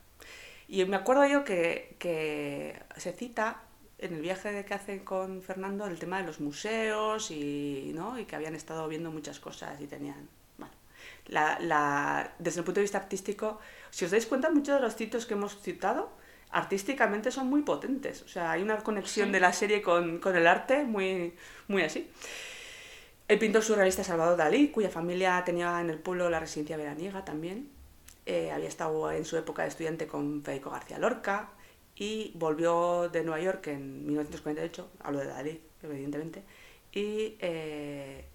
Y 0.67 0.83
me 0.85 0.95
acuerdo 0.95 1.25
yo 1.27 1.43
que, 1.43 1.95
que 1.99 2.81
se 2.97 3.11
cita 3.13 3.61
en 3.99 4.15
el 4.15 4.21
viaje 4.21 4.65
que 4.65 4.73
hacen 4.73 4.99
con 5.05 5.43
Fernando 5.43 5.85
el 5.85 5.99
tema 5.99 6.17
de 6.19 6.25
los 6.25 6.39
museos 6.39 7.29
y, 7.29 7.91
¿no? 7.93 8.17
y 8.17 8.25
que 8.25 8.35
habían 8.35 8.55
estado 8.55 8.87
viendo 8.87 9.11
muchas 9.11 9.39
cosas 9.39 9.79
y 9.79 9.85
tenían... 9.85 10.27
Bueno, 10.57 10.73
la- 11.27 12.33
desde 12.39 12.61
el 12.61 12.65
punto 12.65 12.79
de 12.79 12.83
vista 12.85 12.97
artístico, 12.97 13.59
si 13.91 14.05
os 14.05 14.11
dais 14.11 14.25
cuenta, 14.25 14.49
muchos 14.49 14.75
de 14.75 14.81
los 14.81 14.93
sitios 14.93 15.25
que 15.25 15.35
hemos 15.35 15.61
citado 15.61 16.11
artísticamente 16.49 17.31
son 17.31 17.47
muy 17.47 17.61
potentes. 17.61 18.23
O 18.23 18.27
sea, 18.27 18.51
hay 18.51 18.61
una 18.61 18.77
conexión 18.77 19.31
de 19.31 19.39
la 19.39 19.53
serie 19.53 19.81
con, 19.81 20.19
con 20.19 20.35
el 20.35 20.47
arte 20.47 20.83
muy, 20.83 21.33
muy 21.67 21.83
así. 21.83 22.09
El 23.27 23.39
pintor 23.39 23.63
surrealista 23.63 24.03
Salvador 24.03 24.37
Dalí, 24.37 24.69
cuya 24.69 24.89
familia 24.89 25.41
tenía 25.45 25.79
en 25.79 25.89
el 25.89 25.99
pueblo 25.99 26.29
la 26.29 26.39
residencia 26.39 26.75
veraniega 26.75 27.23
también. 27.23 27.69
Eh, 28.25 28.51
había 28.51 28.67
estado 28.67 29.11
en 29.11 29.25
su 29.25 29.37
época 29.37 29.61
de 29.63 29.69
estudiante 29.69 30.07
con 30.07 30.43
Federico 30.43 30.69
García 30.69 30.99
Lorca 30.99 31.49
y 31.95 32.31
volvió 32.35 33.09
de 33.09 33.23
Nueva 33.23 33.41
York 33.41 33.67
en 33.67 34.05
1948, 34.05 34.91
hablo 34.99 35.19
de 35.19 35.27
Dalí, 35.27 35.61
evidentemente, 35.81 36.43
y 36.91 37.37
eh, 37.39 38.25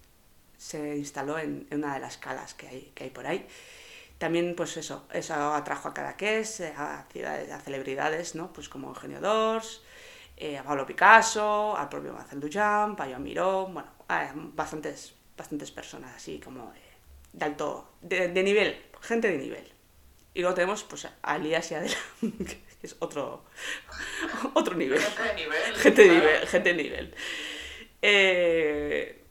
se 0.57 0.97
instaló 0.97 1.37
en, 1.37 1.67
en 1.69 1.79
una 1.79 1.93
de 1.93 1.99
las 1.99 2.17
calas 2.17 2.53
que 2.53 2.67
hay, 2.67 2.91
que 2.95 3.05
hay 3.05 3.09
por 3.11 3.27
ahí. 3.27 3.45
También, 4.17 4.55
pues 4.55 4.77
eso, 4.77 5.05
eso 5.13 5.33
atrajo 5.53 5.89
a 5.89 5.93
Cadaqués, 5.93 6.59
eh, 6.61 6.73
a, 6.75 7.05
ciudades- 7.11 7.51
a 7.51 7.59
celebridades, 7.59 8.35
¿no? 8.35 8.51
Pues 8.51 8.67
como 8.69 8.89
Eugenio 8.89 9.21
Dors, 9.21 9.83
eh, 10.37 10.57
a 10.57 10.63
Pablo 10.63 10.85
Picasso, 10.87 11.77
al 11.77 11.89
propio 11.89 12.13
Marcel 12.13 12.39
Duchamp, 12.39 12.97
Payo 12.97 13.19
Miró, 13.19 13.67
bueno, 13.67 13.89
a 14.07 14.31
bastantes, 14.35 15.13
bastantes 15.37 15.69
personas 15.71 16.15
así 16.15 16.39
como 16.39 16.71
de, 16.73 16.79
de 17.33 17.45
alto, 17.45 17.91
de, 18.01 18.29
de 18.29 18.43
nivel, 18.43 18.81
gente 19.01 19.29
de 19.29 19.37
nivel. 19.37 19.71
Y 20.33 20.41
luego 20.41 20.55
tenemos 20.55 20.83
pues 20.83 21.07
a 21.21 21.35
Elías 21.35 21.71
y 21.71 21.75
Adela, 21.75 21.95
que 22.21 22.59
es 22.83 22.95
otro, 22.99 23.43
otro 24.55 24.75
nivel. 24.75 24.99
Gente 24.99 25.23
de 25.23 25.33
nivel. 25.35 25.75
Gente 25.75 26.01
de 26.03 26.09
nivel, 26.09 26.47
gente 26.47 26.69
de 26.73 26.83
nivel. 26.83 27.15
Eh, 28.01 29.25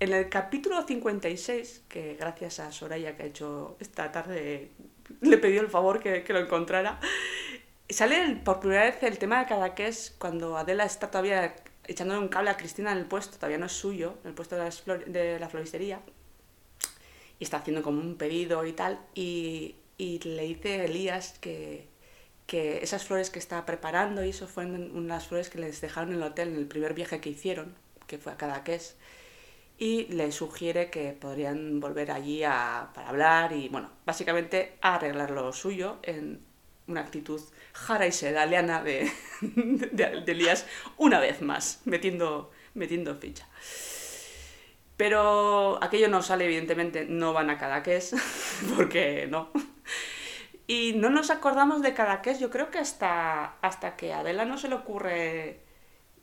en 0.00 0.12
el 0.12 0.28
capítulo 0.28 0.82
56, 0.86 1.82
que 1.88 2.14
gracias 2.14 2.60
a 2.60 2.70
Soraya 2.72 3.16
que 3.16 3.22
ha 3.24 3.26
hecho 3.26 3.76
esta 3.80 4.12
tarde, 4.12 4.70
le 5.20 5.38
pidió 5.38 5.60
el 5.60 5.68
favor 5.68 6.00
que, 6.00 6.22
que 6.22 6.32
lo 6.32 6.40
encontrara, 6.40 7.00
sale 7.88 8.22
el- 8.22 8.40
por 8.40 8.60
primera 8.60 8.84
vez 8.84 9.02
el 9.02 9.18
tema 9.18 9.40
de 9.40 9.46
Cadaqués 9.46 10.14
cuando 10.18 10.56
Adela 10.58 10.84
está 10.84 11.10
todavía 11.10 11.56
echándole 11.86 12.20
un 12.20 12.28
cable 12.28 12.50
a 12.50 12.56
Cristina 12.56 12.92
en 12.92 12.98
el 12.98 13.06
puesto, 13.06 13.36
todavía 13.36 13.58
no 13.58 13.66
es 13.66 13.72
suyo, 13.72 14.18
el 14.24 14.34
puesto 14.34 14.56
de, 14.56 14.64
las 14.64 14.82
flor- 14.84 15.06
de 15.06 15.38
la 15.40 15.48
floristería, 15.48 16.00
y 17.38 17.44
está 17.44 17.58
haciendo 17.58 17.82
como 17.82 18.00
un 18.00 18.16
pedido 18.16 18.64
y 18.66 18.72
tal, 18.72 18.98
y, 19.14 19.76
y 19.96 20.18
le 20.20 20.42
dice 20.42 20.84
Elías 20.84 21.38
que, 21.40 21.86
que 22.46 22.78
esas 22.82 23.04
flores 23.04 23.30
que 23.30 23.38
está 23.38 23.64
preparando 23.66 24.24
y 24.24 24.30
eso 24.30 24.46
fueron 24.48 24.96
unas 24.96 25.26
flores 25.28 25.48
que 25.50 25.58
les 25.58 25.80
dejaron 25.80 26.10
en 26.10 26.16
el 26.16 26.22
hotel 26.22 26.48
en 26.48 26.56
el 26.56 26.66
primer 26.66 26.94
viaje 26.94 27.20
que 27.20 27.30
hicieron, 27.30 27.74
que 28.06 28.18
fue 28.18 28.32
a 28.32 28.36
Cadaqués, 28.36 28.96
y 29.78 30.06
le 30.06 30.32
sugiere 30.32 30.90
que 30.90 31.12
podrían 31.12 31.78
volver 31.78 32.10
allí 32.10 32.42
a, 32.42 32.90
para 32.94 33.10
hablar 33.10 33.52
y, 33.52 33.68
bueno, 33.68 33.90
básicamente 34.04 34.76
a 34.80 34.96
arreglar 34.96 35.30
lo 35.30 35.52
suyo 35.52 35.98
en 36.02 36.40
una 36.88 37.02
actitud 37.02 37.40
jara 37.72 38.06
y 38.06 38.12
sedaliana 38.12 38.82
de, 38.82 39.10
de, 39.40 40.22
de 40.22 40.32
Elías 40.32 40.66
una 40.96 41.20
vez 41.20 41.42
más, 41.42 41.80
metiendo, 41.84 42.50
metiendo 42.74 43.14
ficha. 43.14 43.46
Pero 44.96 45.78
aquello 45.80 46.08
no 46.08 46.22
sale, 46.22 46.46
evidentemente, 46.46 47.04
no 47.04 47.32
van 47.32 47.50
a 47.50 47.56
Cadaqués, 47.56 48.16
porque 48.76 49.28
no. 49.30 49.50
Y 50.66 50.94
no 50.94 51.08
nos 51.08 51.30
acordamos 51.30 51.82
de 51.82 51.94
Cadaqués, 51.94 52.40
yo 52.40 52.50
creo 52.50 52.72
que 52.72 52.80
hasta, 52.80 53.58
hasta 53.62 53.94
que 53.94 54.12
a 54.12 54.18
Adela 54.18 54.44
no 54.44 54.58
se 54.58 54.68
le 54.68 54.74
ocurre 54.74 55.67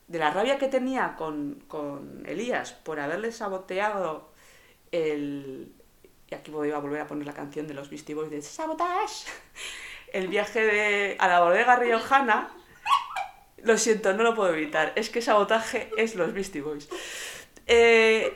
de 0.08 0.20
la 0.20 0.32
rabia 0.32 0.58
que 0.58 0.68
tenía 0.68 1.16
con, 1.16 1.64
con 1.68 2.24
Elías 2.26 2.74
por 2.74 3.00
haberle 3.00 3.32
saboteado 3.32 4.32
el... 4.92 5.74
Y 6.28 6.36
aquí 6.36 6.52
voy 6.52 6.72
a 6.72 6.80
volver 6.80 7.02
a 7.02 7.08
poner 7.08 7.26
la 7.28 7.34
canción 7.34 7.68
de 7.68 7.74
los 7.74 7.90
Beastie 7.90 8.16
Boys 8.16 8.32
de 8.32 8.42
Sabotage. 8.42 9.26
El 10.14 10.28
viaje 10.28 10.62
de, 10.62 11.16
a 11.20 11.28
la 11.28 11.42
bodega 11.42 11.76
riojana. 11.76 12.50
Lo 13.58 13.78
siento, 13.78 14.14
no 14.14 14.24
lo 14.24 14.36
puedo 14.36 14.54
evitar. 14.54 14.94
Es 14.96 15.10
que 15.10 15.22
sabotaje 15.22 15.90
es 15.98 16.16
los 16.16 16.34
Beastie 16.34 16.62
Boys. 16.62 16.88
Eh, 17.68 18.36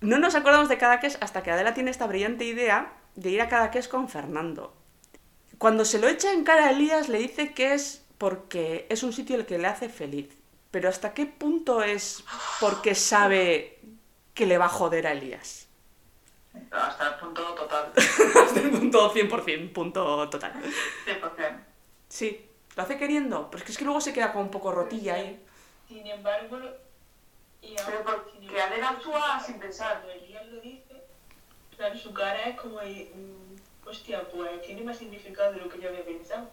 no 0.00 0.18
nos 0.18 0.34
acordamos 0.34 0.68
de 0.68 0.78
Cadaqués 0.78 1.18
hasta 1.20 1.42
que 1.42 1.50
Adela 1.50 1.74
tiene 1.74 1.90
esta 1.90 2.06
brillante 2.06 2.44
idea 2.44 2.92
de 3.16 3.30
ir 3.30 3.42
a 3.42 3.48
Cadaqués 3.48 3.86
con 3.86 4.08
Fernando. 4.08 4.74
Cuando 5.58 5.84
se 5.84 5.98
lo 5.98 6.08
echa 6.08 6.32
en 6.32 6.44
cara 6.44 6.66
a 6.66 6.70
Elías 6.70 7.08
le 7.08 7.18
dice 7.18 7.52
que 7.52 7.74
es 7.74 8.06
porque 8.16 8.86
es 8.88 9.02
un 9.02 9.12
sitio 9.12 9.36
el 9.36 9.44
que 9.44 9.58
le 9.58 9.66
hace 9.66 9.88
feliz. 9.88 10.39
Pero 10.70 10.88
¿hasta 10.88 11.14
qué 11.14 11.26
punto 11.26 11.82
es 11.82 12.24
porque 12.60 12.94
sabe 12.94 13.80
que 14.34 14.46
le 14.46 14.58
va 14.58 14.66
a 14.66 14.68
joder 14.68 15.06
a 15.06 15.12
Elías? 15.12 15.68
Hasta 16.70 17.08
el 17.08 17.14
punto 17.16 17.42
total. 17.54 17.92
Hasta 17.96 18.60
el 18.60 18.70
punto 18.70 19.12
100%, 19.12 19.72
punto 19.72 20.28
total. 20.28 20.52
100%. 21.06 21.64
Sí, 22.08 22.48
lo 22.76 22.82
hace 22.82 22.98
queriendo, 22.98 23.50
pero 23.50 23.58
es 23.58 23.64
que, 23.64 23.72
es 23.72 23.78
que 23.78 23.84
luego 23.84 24.00
se 24.00 24.12
queda 24.12 24.32
como 24.32 24.44
un 24.44 24.50
poco 24.50 24.72
rotilla 24.72 25.14
ahí. 25.14 25.44
Sin 25.88 26.06
embargo, 26.06 26.58
y 27.62 27.74
Pero 27.74 27.98
ahora, 27.98 28.04
porque 28.04 28.38
sin 28.38 28.58
Adela 28.58 28.88
actúa 28.90 29.40
sin 29.44 29.58
pensar. 29.58 30.04
Elías 30.08 30.46
lo 30.46 30.60
dice, 30.60 31.04
claro, 31.76 31.96
su 31.96 32.12
cara 32.12 32.44
es 32.44 32.60
como, 32.60 32.76
mm, 32.76 33.88
hostia, 33.88 34.28
pues 34.30 34.62
tiene 34.62 34.82
más 34.82 34.98
significado 34.98 35.52
de 35.52 35.58
lo 35.58 35.68
que 35.68 35.80
yo 35.80 35.88
había 35.88 36.04
pensado. 36.04 36.48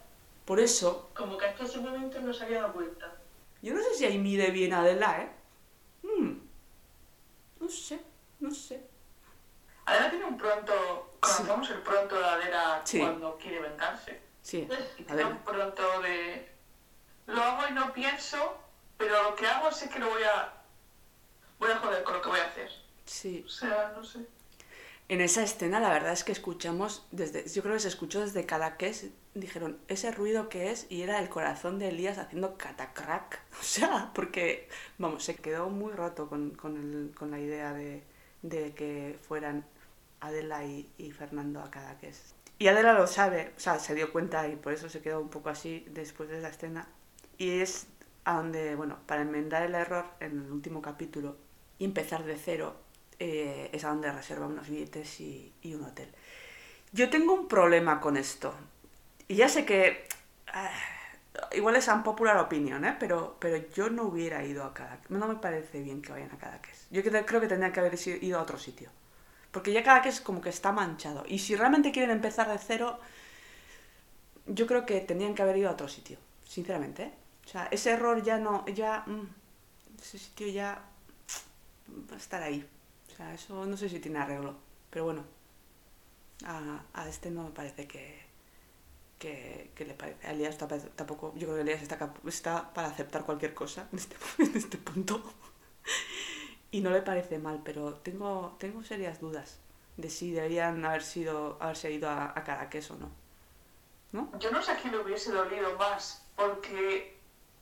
Por 0.45 0.59
eso, 0.59 1.09
Como 1.13 1.37
que 1.37 1.45
hasta 1.45 1.65
ese 1.65 1.79
momento 1.79 2.19
no 2.21 2.33
se 2.33 2.43
había 2.43 2.61
dado 2.61 2.73
cuenta. 2.73 3.13
Yo 3.61 3.73
no 3.73 3.81
sé 3.83 3.93
si 3.95 4.05
ahí 4.05 4.17
mide 4.17 4.51
bien 4.51 4.73
Adela, 4.73 5.21
¿eh? 5.21 5.31
Hmm, 6.03 6.39
No 7.59 7.69
sé, 7.69 8.01
no 8.39 8.51
sé. 8.51 8.81
Adela 9.85 10.09
tiene 10.09 10.25
un 10.25 10.37
pronto, 10.37 11.11
conocemos 11.19 11.69
el 11.71 11.81
pronto 11.81 12.17
de 12.19 12.25
Adela 12.25 12.81
Sí. 12.83 12.99
cuando 12.99 13.37
quiere 13.37 13.59
vengarse. 13.59 14.21
Sí, 14.41 14.67
tiene 15.05 15.25
un 15.25 15.39
pronto 15.39 16.01
de... 16.01 16.49
Lo 17.25 17.41
hago 17.41 17.67
y 17.67 17.73
no 17.73 17.91
pienso, 17.91 18.57
pero 18.97 19.23
lo 19.23 19.35
que 19.35 19.45
hago 19.47 19.71
sé 19.71 19.89
que 19.89 19.99
lo 19.99 20.09
voy 20.09 20.23
a... 20.23 20.53
Voy 21.59 21.71
a 21.71 21.77
joder 21.79 22.03
con 22.03 22.13
lo 22.13 22.21
que 22.21 22.29
voy 22.29 22.39
a 22.39 22.45
hacer. 22.45 22.71
Sí. 23.05 23.43
O 23.45 23.49
sea, 23.49 23.93
no 23.95 24.03
sé. 24.03 24.19
En 25.09 25.21
esa 25.21 25.41
escena 25.43 25.79
la 25.79 25.89
verdad 25.89 26.11
es 26.13 26.23
que 26.25 26.33
escuchamos 26.33 27.07
desde, 27.11 27.47
yo 27.47 27.61
creo 27.63 27.75
que 27.75 27.79
se 27.79 27.87
escuchó 27.87 28.19
desde 28.21 28.45
Cadaqués, 28.45 29.07
dijeron, 29.35 29.77
ese 29.87 30.11
ruido 30.11 30.49
que 30.49 30.69
es, 30.71 30.85
y 30.89 31.01
era 31.01 31.19
el 31.19 31.29
corazón 31.29 31.79
de 31.79 31.89
Elías 31.89 32.17
haciendo 32.17 32.57
catacrack. 32.57 33.41
O 33.59 33.63
sea, 33.63 34.11
porque, 34.13 34.67
vamos, 34.97 35.23
se 35.23 35.35
quedó 35.35 35.69
muy 35.69 35.93
roto 35.93 36.27
con, 36.27 36.51
con, 36.51 36.75
el- 36.77 37.13
con 37.15 37.31
la 37.31 37.39
idea 37.39 37.73
de, 37.73 38.03
de 38.41 38.73
que 38.75 39.17
fueran 39.27 39.65
Adela 40.19 40.65
y, 40.65 40.89
y 40.97 41.11
Fernando 41.11 41.61
a 41.61 41.71
Cadaqués. 41.71 42.33
Y 42.59 42.67
Adela 42.67 42.93
lo 42.93 43.07
sabe, 43.07 43.53
o 43.55 43.59
sea, 43.59 43.79
se 43.79 43.95
dio 43.95 44.11
cuenta 44.11 44.47
y 44.47 44.55
por 44.57 44.73
eso 44.73 44.89
se 44.89 45.01
quedó 45.01 45.21
un 45.21 45.29
poco 45.29 45.49
así 45.49 45.85
después 45.91 46.27
de 46.29 46.39
esa 46.39 46.49
escena. 46.49 46.87
Y 47.37 47.59
es 47.61 47.87
a 48.25 48.37
donde, 48.37 48.75
bueno, 48.75 48.97
para 49.05 49.21
enmendar 49.21 49.63
el 49.63 49.75
error 49.75 50.05
en 50.19 50.31
el 50.43 50.51
último 50.51 50.81
capítulo 50.81 51.37
y 51.79 51.85
empezar 51.85 52.25
de 52.25 52.35
cero, 52.37 52.75
eh, 53.19 53.69
es 53.73 53.83
a 53.83 53.89
donde 53.89 54.11
reserva 54.11 54.45
unos 54.45 54.69
billetes 54.69 55.19
y, 55.19 55.53
un 55.65 55.83
hotel. 55.83 56.09
Yo 56.91 57.09
tengo 57.09 57.33
un 57.33 57.47
problema 57.47 57.99
con 57.99 58.17
esto. 58.17 58.53
Y 59.27 59.35
ya 59.35 59.49
sé 59.49 59.65
que 59.65 60.07
ah, 60.53 60.71
igual 61.51 61.75
es 61.75 61.87
un 61.87 62.03
popular 62.03 62.37
opinion, 62.37 62.85
¿eh? 62.85 62.95
pero, 62.99 63.37
pero 63.39 63.57
yo 63.73 63.89
no 63.89 64.03
hubiera 64.03 64.43
ido 64.43 64.63
a 64.63 64.73
Cadaqués. 64.73 65.09
No 65.09 65.27
me 65.27 65.35
parece 65.35 65.81
bien 65.81 66.01
que 66.01 66.11
vayan 66.11 66.31
a 66.31 66.37
Cadaqués. 66.37 66.87
Yo 66.91 67.01
creo 67.03 67.41
que 67.41 67.47
tendrían 67.47 67.71
que 67.71 67.79
haber 67.79 67.97
ido 68.21 68.39
a 68.39 68.41
otro 68.41 68.57
sitio. 68.57 68.89
Porque 69.51 69.73
ya 69.73 69.83
Cadaqués 69.83 70.21
como 70.21 70.41
que 70.41 70.49
está 70.49 70.71
manchado. 70.71 71.23
Y 71.27 71.39
si 71.39 71.55
realmente 71.55 71.91
quieren 71.91 72.11
empezar 72.11 72.49
de 72.49 72.57
cero, 72.57 72.99
yo 74.45 74.67
creo 74.67 74.85
que 74.85 75.01
tendrían 75.01 75.35
que 75.35 75.41
haber 75.41 75.57
ido 75.57 75.69
a 75.69 75.73
otro 75.73 75.87
sitio. 75.87 76.17
Sinceramente, 76.45 77.03
¿eh? 77.03 77.13
O 77.45 77.49
sea, 77.49 77.67
ese 77.71 77.91
error 77.91 78.21
ya 78.23 78.37
no, 78.37 78.65
ya, 78.67 79.03
mm, 79.07 80.01
ese 80.01 80.19
sitio 80.19 80.47
ya 80.49 80.81
va 82.09 82.15
a 82.15 82.17
estar 82.17 82.43
ahí. 82.43 82.67
Sea, 83.17 83.33
eso 83.33 83.65
no 83.65 83.75
sé 83.75 83.89
si 83.89 83.99
tiene 83.99 84.19
arreglo. 84.19 84.55
Pero 84.89 85.05
bueno, 85.05 85.23
a, 86.45 86.83
a 86.93 87.09
este 87.09 87.31
no 87.31 87.43
me 87.43 87.51
parece 87.51 87.87
que, 87.87 88.25
que, 89.19 89.71
que 89.75 89.85
le 89.85 89.93
parece. 89.93 90.27
A 90.27 90.31
Elías 90.31 90.57
tampoco, 90.95 91.33
yo 91.35 91.47
creo 91.47 91.55
que 91.55 91.61
Elías 91.61 91.81
está, 91.81 92.13
está 92.25 92.73
para 92.73 92.89
aceptar 92.89 93.25
cualquier 93.25 93.53
cosa 93.53 93.87
en 93.91 93.99
este, 93.99 94.15
en 94.43 94.55
este 94.55 94.77
punto. 94.77 95.21
Y 96.71 96.81
no 96.81 96.89
le 96.91 97.01
parece 97.01 97.39
mal, 97.39 97.61
pero 97.63 97.95
tengo, 97.95 98.55
tengo 98.59 98.83
serias 98.83 99.19
dudas 99.19 99.59
de 99.95 100.09
si 100.09 100.31
deberían 100.31 100.85
haber 100.85 101.01
sido, 101.01 101.57
haberse 101.59 101.91
ido 101.91 102.09
a, 102.09 102.25
a 102.25 102.43
Cadaqués 102.43 102.91
o 102.91 102.97
no. 102.97 103.09
¿No? 104.11 104.39
Yo 104.39 104.51
no 104.51 104.61
sé 104.61 104.71
a 104.71 104.77
quién 104.77 104.93
le 104.93 104.99
hubiese 104.99 105.31
dolido 105.31 105.75
más, 105.77 106.23
porque 106.35 107.17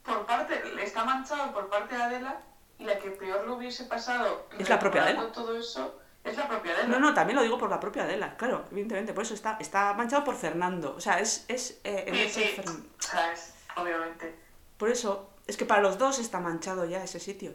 por 0.05 0.25
parte, 0.25 0.61
está 0.83 1.03
manchado 1.03 1.51
por 1.53 1.69
parte 1.69 1.95
de 1.95 2.03
Adela 2.03 2.39
y 2.77 2.83
la 2.85 2.99
que 2.99 3.11
peor 3.11 3.45
lo 3.45 3.55
hubiese 3.55 3.85
pasado 3.85 4.47
Es 4.57 4.67
la 4.69 4.79
propia 4.79 5.03
Adela. 5.03 5.31
todo 5.31 5.57
eso 5.57 5.99
es 6.23 6.35
la 6.37 6.47
propia 6.47 6.73
Adela. 6.73 6.87
No, 6.89 6.99
no, 6.99 7.13
también 7.13 7.35
lo 7.37 7.43
digo 7.43 7.57
por 7.57 7.69
la 7.69 7.79
propia 7.79 8.03
Adela, 8.03 8.35
claro, 8.35 8.65
evidentemente, 8.71 9.13
por 9.13 9.23
eso 9.23 9.33
está, 9.33 9.57
está 9.59 9.93
manchado 9.93 10.23
por 10.23 10.35
Fernando. 10.35 10.95
O 10.95 10.99
sea, 10.99 11.19
es, 11.19 11.45
es 11.47 11.79
eh, 11.83 12.29
Sí, 12.33 12.41
sí, 12.41 12.61
Fern- 12.61 12.83
¿sabes? 12.99 13.53
Obviamente. 13.75 14.35
Por 14.77 14.89
eso, 14.89 15.29
es 15.47 15.55
que 15.57 15.65
para 15.65 15.81
los 15.81 15.97
dos 15.97 16.19
está 16.19 16.39
manchado 16.39 16.85
ya 16.85 17.03
ese 17.03 17.19
sitio. 17.19 17.53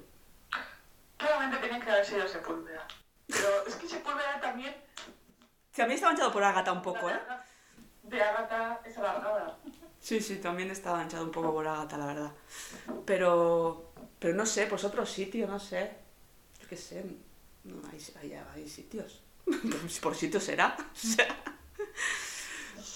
Claramente 1.16 1.58
tenía 1.58 1.80
que 1.80 1.90
haber 1.90 2.04
sido 2.06 2.26
Sepúlveda. 2.28 2.86
Pero 3.26 3.48
es 3.66 3.74
que 3.74 3.88
Sepúlveda 3.88 4.40
también... 4.40 4.74
Si 5.72 5.82
a 5.82 5.86
mí 5.86 5.94
está 5.94 6.06
manchado 6.06 6.32
por 6.32 6.42
Ágata 6.42 6.72
un 6.72 6.82
poco, 6.82 7.10
¿eh? 7.10 7.20
De 8.02 8.22
Agatha 8.22 8.80
es 8.84 8.96
alargada. 8.98 9.58
Sí, 10.00 10.20
sí, 10.20 10.36
también 10.38 10.70
estaba 10.70 11.02
hinchado 11.02 11.24
un 11.24 11.30
poco 11.30 11.52
por 11.52 11.64
la 11.64 11.76
gata, 11.76 11.98
la 11.98 12.06
verdad. 12.06 12.32
Pero, 13.04 13.89
pero 14.20 14.34
no 14.34 14.46
sé, 14.46 14.66
pues 14.66 14.84
otro 14.84 15.04
sitio, 15.04 15.48
no 15.48 15.58
sé. 15.58 15.90
Yo 16.60 16.68
qué 16.68 16.76
sé, 16.76 17.04
no, 17.64 17.82
hay, 17.90 17.98
hay, 18.20 18.40
hay 18.54 18.68
sitios. 18.68 19.22
por 20.02 20.14
sitio 20.14 20.38
será. 20.38 20.76
O 20.78 20.96
sea, 20.96 21.26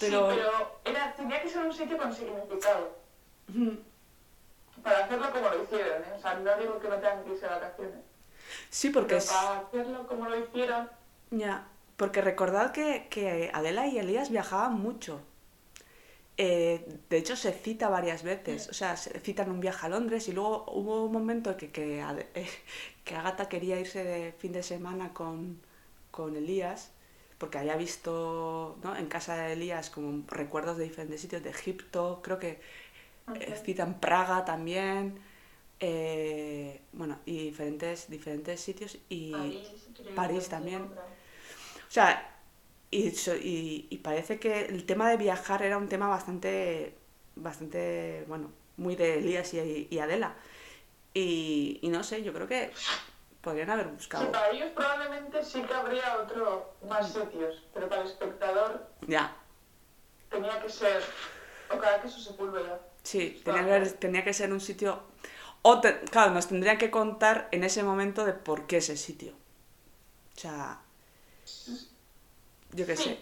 pero... 0.00 0.30
Sí, 0.30 0.36
pero 0.36 0.80
era, 0.84 1.14
tenía 1.14 1.42
que 1.42 1.48
ser 1.48 1.64
un 1.64 1.72
sitio 1.72 1.96
con 1.96 2.14
significado. 2.14 2.96
Para 4.82 5.04
hacerlo 5.04 5.30
como 5.32 5.48
lo 5.48 5.62
hicieron, 5.64 6.02
¿eh? 6.02 6.14
O 6.16 6.20
sea, 6.20 6.34
no 6.34 6.56
digo 6.58 6.78
que 6.78 6.88
no 6.88 6.96
tengan 6.96 7.24
que 7.24 7.30
irse 7.30 7.46
de 7.46 7.52
vacaciones. 7.52 8.00
Sí, 8.68 8.90
porque 8.90 9.16
Pero 9.16 9.26
para 9.26 9.58
hacerlo 9.60 10.06
como 10.06 10.28
lo 10.28 10.38
hicieron, 10.38 10.90
Ya, 11.30 11.66
porque 11.96 12.20
recordad 12.20 12.72
que, 12.72 13.08
que 13.08 13.50
Adela 13.54 13.86
y 13.86 13.98
Elías 13.98 14.30
viajaban 14.30 14.74
mucho. 14.74 15.20
Eh, 16.36 16.84
de 17.08 17.16
hecho, 17.16 17.36
se 17.36 17.52
cita 17.52 17.88
varias 17.88 18.22
veces. 18.22 18.68
O 18.68 18.74
sea, 18.74 18.96
se 18.96 19.18
citan 19.20 19.50
un 19.50 19.60
viaje 19.60 19.86
a 19.86 19.88
Londres 19.88 20.28
y 20.28 20.32
luego 20.32 20.64
hubo 20.72 21.04
un 21.04 21.12
momento 21.12 21.56
que, 21.56 21.70
que, 21.70 22.00
eh, 22.34 22.48
que 23.04 23.14
Agatha 23.16 23.48
quería 23.48 23.78
irse 23.80 24.04
de 24.04 24.32
fin 24.32 24.52
de 24.52 24.62
semana 24.62 25.12
con, 25.12 25.60
con 26.10 26.36
Elías 26.36 26.90
porque 27.38 27.58
había 27.58 27.76
visto 27.76 28.78
¿no? 28.82 28.96
en 28.96 29.06
casa 29.06 29.36
de 29.36 29.52
Elías 29.52 29.90
como 29.90 30.24
recuerdos 30.28 30.78
de 30.78 30.84
diferentes 30.84 31.20
sitios 31.20 31.42
de 31.42 31.50
Egipto, 31.50 32.20
creo 32.22 32.38
que 32.38 32.60
eh, 33.34 33.60
citan 33.62 34.00
Praga 34.00 34.44
también, 34.44 35.18
eh, 35.80 36.80
bueno, 36.92 37.18
y 37.26 37.44
diferentes, 37.44 38.08
diferentes 38.08 38.60
sitios 38.60 38.98
y... 39.08 39.32
París, 39.32 39.68
París 40.14 40.48
también. 40.48 40.82
O 40.82 41.90
sea, 41.90 42.33
y, 42.98 43.08
y, 43.42 43.86
y 43.90 43.98
parece 43.98 44.38
que 44.38 44.66
el 44.66 44.84
tema 44.86 45.10
de 45.10 45.16
viajar 45.16 45.62
era 45.62 45.78
un 45.78 45.88
tema 45.88 46.08
bastante, 46.08 46.94
bastante, 47.36 48.24
bueno, 48.28 48.50
muy 48.76 48.96
de 48.96 49.18
Elías 49.18 49.52
y, 49.54 49.88
y 49.90 49.98
Adela. 49.98 50.34
Y, 51.14 51.80
no 51.84 52.02
sé, 52.02 52.22
yo 52.22 52.32
creo 52.32 52.48
que 52.48 52.72
podrían 53.42 53.70
haber 53.70 53.88
sí, 53.88 53.92
buscado. 53.94 54.32
para 54.32 54.50
ellos 54.50 54.70
probablemente 54.74 55.42
sí 55.44 55.62
que 55.62 55.74
habría 55.74 56.18
otro, 56.18 56.74
más 56.88 57.12
sitios, 57.12 57.62
pero 57.72 57.88
para 57.88 58.02
el 58.02 58.08
espectador 58.08 58.86
Ya, 59.06 59.36
tenía 60.30 60.60
que 60.62 60.68
ser, 60.68 61.02
o 61.70 61.78
cada 61.78 62.00
que 62.00 62.08
su 62.08 62.20
sepúlveda. 62.20 62.80
sí, 63.02 63.40
tenía 63.44 63.64
que, 63.82 63.90
tenía 63.90 64.24
que 64.24 64.32
ser 64.32 64.52
un 64.52 64.60
sitio... 64.60 65.02
O, 65.62 65.80
te- 65.80 66.00
claro, 66.10 66.32
nos 66.32 66.48
tendrían 66.48 66.76
que 66.78 66.90
contar 66.90 67.48
en 67.50 67.64
ese 67.64 67.82
momento 67.82 68.24
de 68.26 68.34
por 68.34 68.66
qué 68.66 68.78
ese 68.78 68.96
sitio. 68.96 69.32
O 70.36 70.40
sea, 70.40 70.80
yo 72.74 72.86
qué 72.86 72.96
sé. 72.96 73.18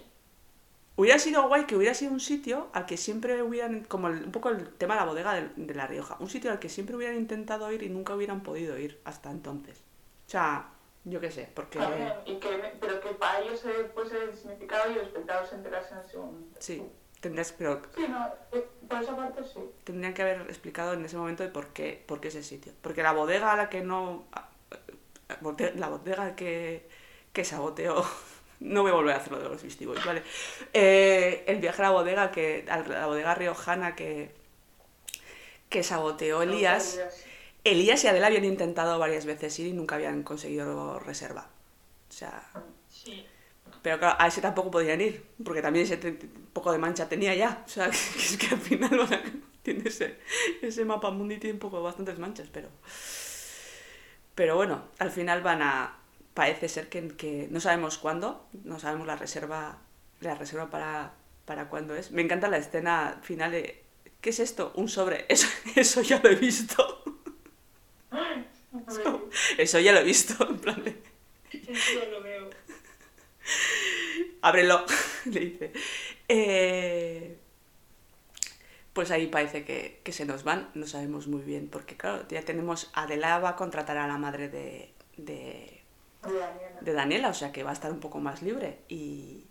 Hubiera 0.96 1.18
sido 1.18 1.48
guay 1.48 1.64
que 1.64 1.74
hubiera 1.76 1.94
sido 1.94 2.12
un 2.12 2.20
sitio 2.20 2.68
al 2.74 2.84
que 2.84 2.96
siempre 2.98 3.42
hubieran, 3.42 3.84
como 3.84 4.08
el- 4.08 4.24
un 4.24 4.32
poco 4.32 4.50
el 4.50 4.68
tema 4.74 4.94
de 4.94 5.00
la 5.00 5.06
bodega 5.06 5.34
de, 5.34 5.48
de 5.56 5.74
La 5.74 5.86
Rioja, 5.86 6.16
un 6.20 6.28
sitio 6.28 6.50
al 6.50 6.58
que 6.58 6.68
siempre 6.68 6.96
hubieran 6.96 7.16
intentado 7.16 7.72
ir 7.72 7.82
y 7.82 7.88
nunca 7.88 8.14
hubieran 8.14 8.42
podido 8.42 8.78
ir 8.78 9.00
hasta 9.04 9.30
entonces. 9.30 9.78
O 10.26 10.30
sea, 10.30 10.68
yo 11.04 11.18
qué 11.18 11.30
sé, 11.30 11.48
porque... 11.54 11.78
También, 11.78 12.12
y 12.26 12.36
que, 12.36 12.74
pero 12.80 13.00
que 13.00 13.10
para 13.14 13.40
ellos 13.40 13.64
fuese 13.94 14.22
el 14.22 14.36
significado 14.36 14.90
y 14.92 14.94
el 14.96 15.00
espectador 15.06 15.46
se 15.46 15.54
enterase 15.54 15.94
en 15.94 16.00
ese 16.00 16.16
momento. 16.18 16.56
Sí, 16.60 16.82
tendrías, 17.20 17.52
pero 17.52 17.80
Sí, 17.96 18.04
no, 18.08 18.26
eh, 18.52 18.68
por 18.86 19.02
esa 19.02 19.16
parte 19.16 19.44
sí. 19.44 19.60
tendrían 19.84 20.12
que 20.12 20.22
haber 20.22 20.42
explicado 20.42 20.92
en 20.92 21.04
ese 21.06 21.16
momento 21.16 21.42
de 21.42 21.48
por 21.48 21.68
qué, 21.68 22.04
por 22.06 22.20
qué 22.20 22.28
ese 22.28 22.42
sitio. 22.42 22.72
Porque 22.82 23.02
la 23.02 23.12
bodega 23.12 23.52
a 23.52 23.56
la 23.56 23.70
que 23.70 23.80
no... 23.80 24.26
La 25.76 25.88
bodega 25.88 26.36
que, 26.36 26.86
que 27.32 27.44
saboteó... 27.46 28.04
No 28.62 28.82
voy 28.82 28.90
a 28.92 28.94
volver 28.94 29.14
a 29.14 29.18
hacerlo 29.18 29.40
de 29.40 29.48
los 29.48 29.60
Beastie 29.62 29.86
¿vale? 29.86 30.22
Eh, 30.72 31.44
el 31.46 31.58
viaje 31.58 31.82
a 31.82 31.86
la 31.86 31.90
bodega, 31.90 32.30
que, 32.30 32.64
a 32.68 32.78
la 32.78 33.06
bodega 33.06 33.34
riojana 33.34 33.94
que, 33.96 34.32
que 35.68 35.82
saboteó 35.82 36.42
Elías. 36.42 37.00
Elías 37.64 38.02
y 38.04 38.08
Adela 38.08 38.26
habían 38.28 38.44
intentado 38.44 38.98
varias 38.98 39.24
veces 39.24 39.58
ir 39.58 39.68
y 39.68 39.72
nunca 39.72 39.96
habían 39.96 40.22
conseguido 40.22 40.98
reserva. 41.00 41.48
O 42.08 42.12
sea, 42.12 42.42
Sí. 42.88 43.24
pero 43.82 43.98
claro, 43.98 44.16
a 44.18 44.26
ese 44.26 44.40
tampoco 44.40 44.70
podían 44.70 45.00
ir, 45.00 45.24
porque 45.44 45.62
también 45.62 45.84
ese 45.86 45.96
poco 46.52 46.72
de 46.72 46.78
mancha 46.78 47.08
tenía 47.08 47.34
ya. 47.34 47.62
O 47.64 47.68
sea, 47.68 47.90
que 47.90 47.96
es 47.96 48.36
que 48.36 48.54
al 48.54 48.60
final 48.60 48.96
van 48.98 49.12
a- 49.14 49.22
tiene 49.62 49.88
ese, 49.88 50.18
ese 50.60 50.84
mapa 50.84 51.10
mundi 51.10 51.38
tiene 51.38 51.54
un 51.54 51.60
poco 51.60 51.82
bastantes 51.82 52.18
manchas, 52.18 52.48
pero. 52.52 52.68
Pero 54.34 54.56
bueno, 54.56 54.82
al 54.98 55.10
final 55.10 55.42
van 55.42 55.62
a. 55.62 55.98
Parece 56.34 56.68
ser 56.68 56.88
que, 56.88 57.08
que 57.08 57.48
no 57.50 57.60
sabemos 57.60 57.98
cuándo, 57.98 58.48
no 58.64 58.78
sabemos 58.78 59.06
la 59.06 59.16
reserva, 59.16 59.78
la 60.20 60.34
reserva 60.34 60.70
para, 60.70 61.12
para 61.44 61.68
cuándo 61.68 61.94
es. 61.94 62.10
Me 62.10 62.22
encanta 62.22 62.48
la 62.48 62.58
escena 62.58 63.20
final 63.22 63.52
de. 63.52 63.82
¿Qué 64.20 64.30
es 64.30 64.40
esto? 64.40 64.72
Un 64.76 64.88
sobre. 64.88 65.26
Eso, 65.28 65.48
eso 65.76 66.02
ya 66.02 66.20
lo 66.22 66.30
he 66.30 66.36
visto. 66.36 67.04
Eso 69.58 69.80
ya 69.80 69.92
lo 69.92 70.00
he 70.00 70.04
visto. 70.04 70.48
En 70.48 70.58
plan 70.58 70.82
de. 70.82 71.02
Eso 71.52 72.06
lo 72.10 72.22
veo. 72.22 72.48
ábrelo, 74.40 74.86
le 75.26 75.40
dice. 75.40 75.72
Eh, 76.28 77.36
pues 78.92 79.10
ahí 79.10 79.26
parece 79.26 79.64
que, 79.64 80.00
que 80.02 80.12
se 80.12 80.24
nos 80.24 80.44
van, 80.44 80.70
no 80.74 80.86
sabemos 80.86 81.26
muy 81.26 81.42
bien, 81.42 81.68
porque 81.68 81.96
claro, 81.96 82.26
ya 82.28 82.42
tenemos, 82.42 82.90
Adela 82.92 83.38
va 83.38 83.50
a 83.50 83.56
contratar 83.56 83.96
a 83.96 84.06
la 84.06 84.18
madre 84.18 84.48
de, 84.48 84.92
de, 85.16 85.81
De 86.22 86.38
Daniela. 86.38 86.80
de 86.80 86.92
Daniela, 86.92 87.28
o 87.30 87.34
sea 87.34 87.52
que 87.52 87.62
va 87.62 87.70
a 87.70 87.72
estar 87.72 87.90
un 87.90 88.00
poco 88.00 88.20
más 88.20 88.42
libre. 88.42 88.78
Y, 88.88 89.46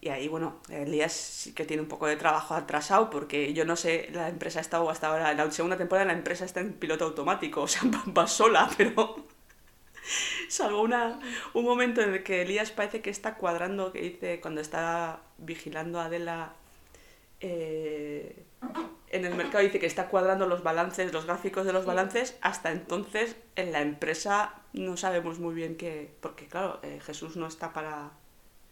y 0.00 0.08
ahí, 0.08 0.28
bueno, 0.28 0.60
Elías 0.70 1.12
sí 1.12 1.52
que 1.54 1.64
tiene 1.64 1.82
un 1.82 1.88
poco 1.88 2.06
de 2.06 2.16
trabajo 2.16 2.54
atrasado, 2.54 3.10
porque 3.10 3.52
yo 3.52 3.64
no 3.64 3.76
sé, 3.76 4.08
la 4.12 4.28
empresa 4.28 4.58
ha 4.60 4.62
estado 4.62 4.88
hasta 4.88 5.08
ahora, 5.08 5.30
en 5.30 5.36
la 5.36 5.50
segunda 5.50 5.76
temporada 5.76 6.06
la 6.06 6.14
empresa 6.14 6.44
está 6.44 6.60
en 6.60 6.72
piloto 6.72 7.04
automático, 7.04 7.62
o 7.62 7.68
sea, 7.68 7.82
va, 8.16 8.26
sola, 8.26 8.68
pero... 8.76 9.26
Salvo 10.48 10.82
una, 10.82 11.20
un 11.54 11.64
momento 11.64 12.00
en 12.00 12.14
el 12.14 12.22
que 12.24 12.42
Elías 12.42 12.70
parece 12.70 13.02
que 13.02 13.10
está 13.10 13.36
cuadrando, 13.36 13.92
que 13.92 14.00
dice 14.00 14.40
cuando 14.40 14.60
está 14.60 15.20
vigilando 15.38 16.00
a 16.00 16.06
Adela 16.06 16.54
eh, 17.40 18.44
en 19.10 19.24
el 19.24 19.34
mercado, 19.34 19.62
dice 19.62 19.78
que 19.78 19.86
está 19.86 20.08
cuadrando 20.08 20.46
los 20.46 20.62
balances, 20.62 21.12
los 21.12 21.26
gráficos 21.26 21.66
de 21.66 21.72
los 21.72 21.84
balances. 21.84 22.36
Hasta 22.40 22.72
entonces 22.72 23.36
en 23.56 23.72
la 23.72 23.82
empresa 23.82 24.54
no 24.72 24.96
sabemos 24.96 25.38
muy 25.38 25.54
bien 25.54 25.76
qué, 25.76 26.14
porque 26.20 26.46
claro, 26.46 26.78
eh, 26.82 27.00
Jesús 27.04 27.36
no 27.36 27.46
está 27.46 27.72
para, 27.72 28.10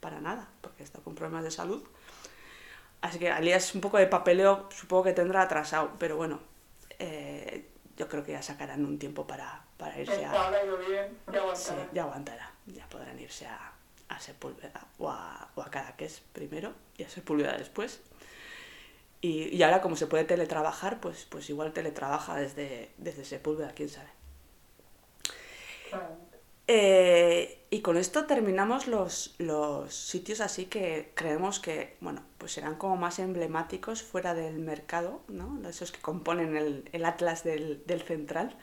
para 0.00 0.20
nada, 0.20 0.48
porque 0.60 0.82
está 0.82 1.00
con 1.00 1.14
problemas 1.14 1.44
de 1.44 1.50
salud. 1.50 1.82
Así 3.00 3.18
que 3.18 3.28
Elías 3.28 3.74
un 3.74 3.80
poco 3.80 3.98
de 3.98 4.06
papeleo 4.06 4.68
supongo 4.70 5.04
que 5.04 5.12
tendrá 5.12 5.42
atrasado, 5.42 5.92
pero 5.98 6.16
bueno, 6.16 6.40
eh, 6.98 7.68
yo 7.96 8.08
creo 8.08 8.24
que 8.24 8.32
ya 8.32 8.42
sacarán 8.42 8.84
un 8.84 8.98
tiempo 8.98 9.26
para, 9.26 9.64
para 9.76 9.98
irse 10.00 10.24
a... 10.24 10.32
Bien, 10.88 11.18
ya 11.32 11.32
Sí, 11.54 11.70
aguantará. 11.70 11.88
ya 11.92 12.02
aguantará. 12.02 12.52
Ya 12.66 12.86
podrán 12.88 13.18
irse 13.20 13.46
a, 13.46 13.72
a 14.08 14.20
Sepúlveda 14.20 14.86
o 14.98 15.10
a, 15.10 15.48
o 15.54 15.62
a 15.62 15.70
Cadaqués 15.70 16.22
primero 16.32 16.72
y 16.96 17.04
a 17.04 17.08
Sepúlveda 17.08 17.56
después. 17.56 18.00
Y, 19.20 19.54
y 19.56 19.62
ahora 19.62 19.80
como 19.80 19.96
se 19.96 20.06
puede 20.06 20.24
teletrabajar, 20.24 21.00
pues, 21.00 21.24
pues 21.28 21.48
igual 21.50 21.72
teletrabaja 21.72 22.36
desde, 22.36 22.90
desde 22.98 23.24
Sepúlveda, 23.24 23.72
quién 23.74 23.88
sabe. 23.88 24.08
Eh, 26.70 27.64
y 27.70 27.80
con 27.80 27.96
esto 27.96 28.26
terminamos 28.26 28.88
los, 28.88 29.34
los 29.38 29.94
sitios 29.94 30.40
así 30.40 30.66
que 30.66 31.12
creemos 31.14 31.60
que, 31.60 31.96
bueno, 32.00 32.22
pues 32.36 32.52
serán 32.52 32.76
como 32.76 32.96
más 32.96 33.18
emblemáticos 33.18 34.02
fuera 34.02 34.34
del 34.34 34.58
mercado, 34.58 35.22
¿no? 35.28 35.66
Esos 35.68 35.92
que 35.92 36.00
componen 36.00 36.56
el, 36.56 36.88
el 36.92 37.04
atlas 37.06 37.42
del, 37.42 37.82
del 37.86 38.02
central. 38.02 38.56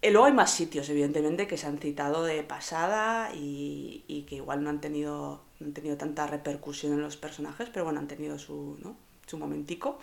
Y 0.00 0.10
luego 0.10 0.26
hay 0.26 0.32
más 0.32 0.50
sitios, 0.52 0.88
evidentemente, 0.90 1.46
que 1.48 1.56
se 1.56 1.66
han 1.66 1.78
citado 1.78 2.22
de 2.24 2.42
pasada 2.44 3.30
y, 3.34 4.04
y 4.06 4.22
que 4.22 4.36
igual 4.36 4.62
no 4.62 4.70
han, 4.70 4.80
tenido, 4.80 5.42
no 5.58 5.66
han 5.66 5.72
tenido 5.72 5.96
tanta 5.96 6.26
repercusión 6.26 6.92
en 6.92 7.02
los 7.02 7.16
personajes, 7.16 7.68
pero 7.72 7.84
bueno, 7.84 7.98
han 8.00 8.06
tenido 8.06 8.38
su, 8.38 8.78
su 9.26 9.38
momentico. 9.38 9.98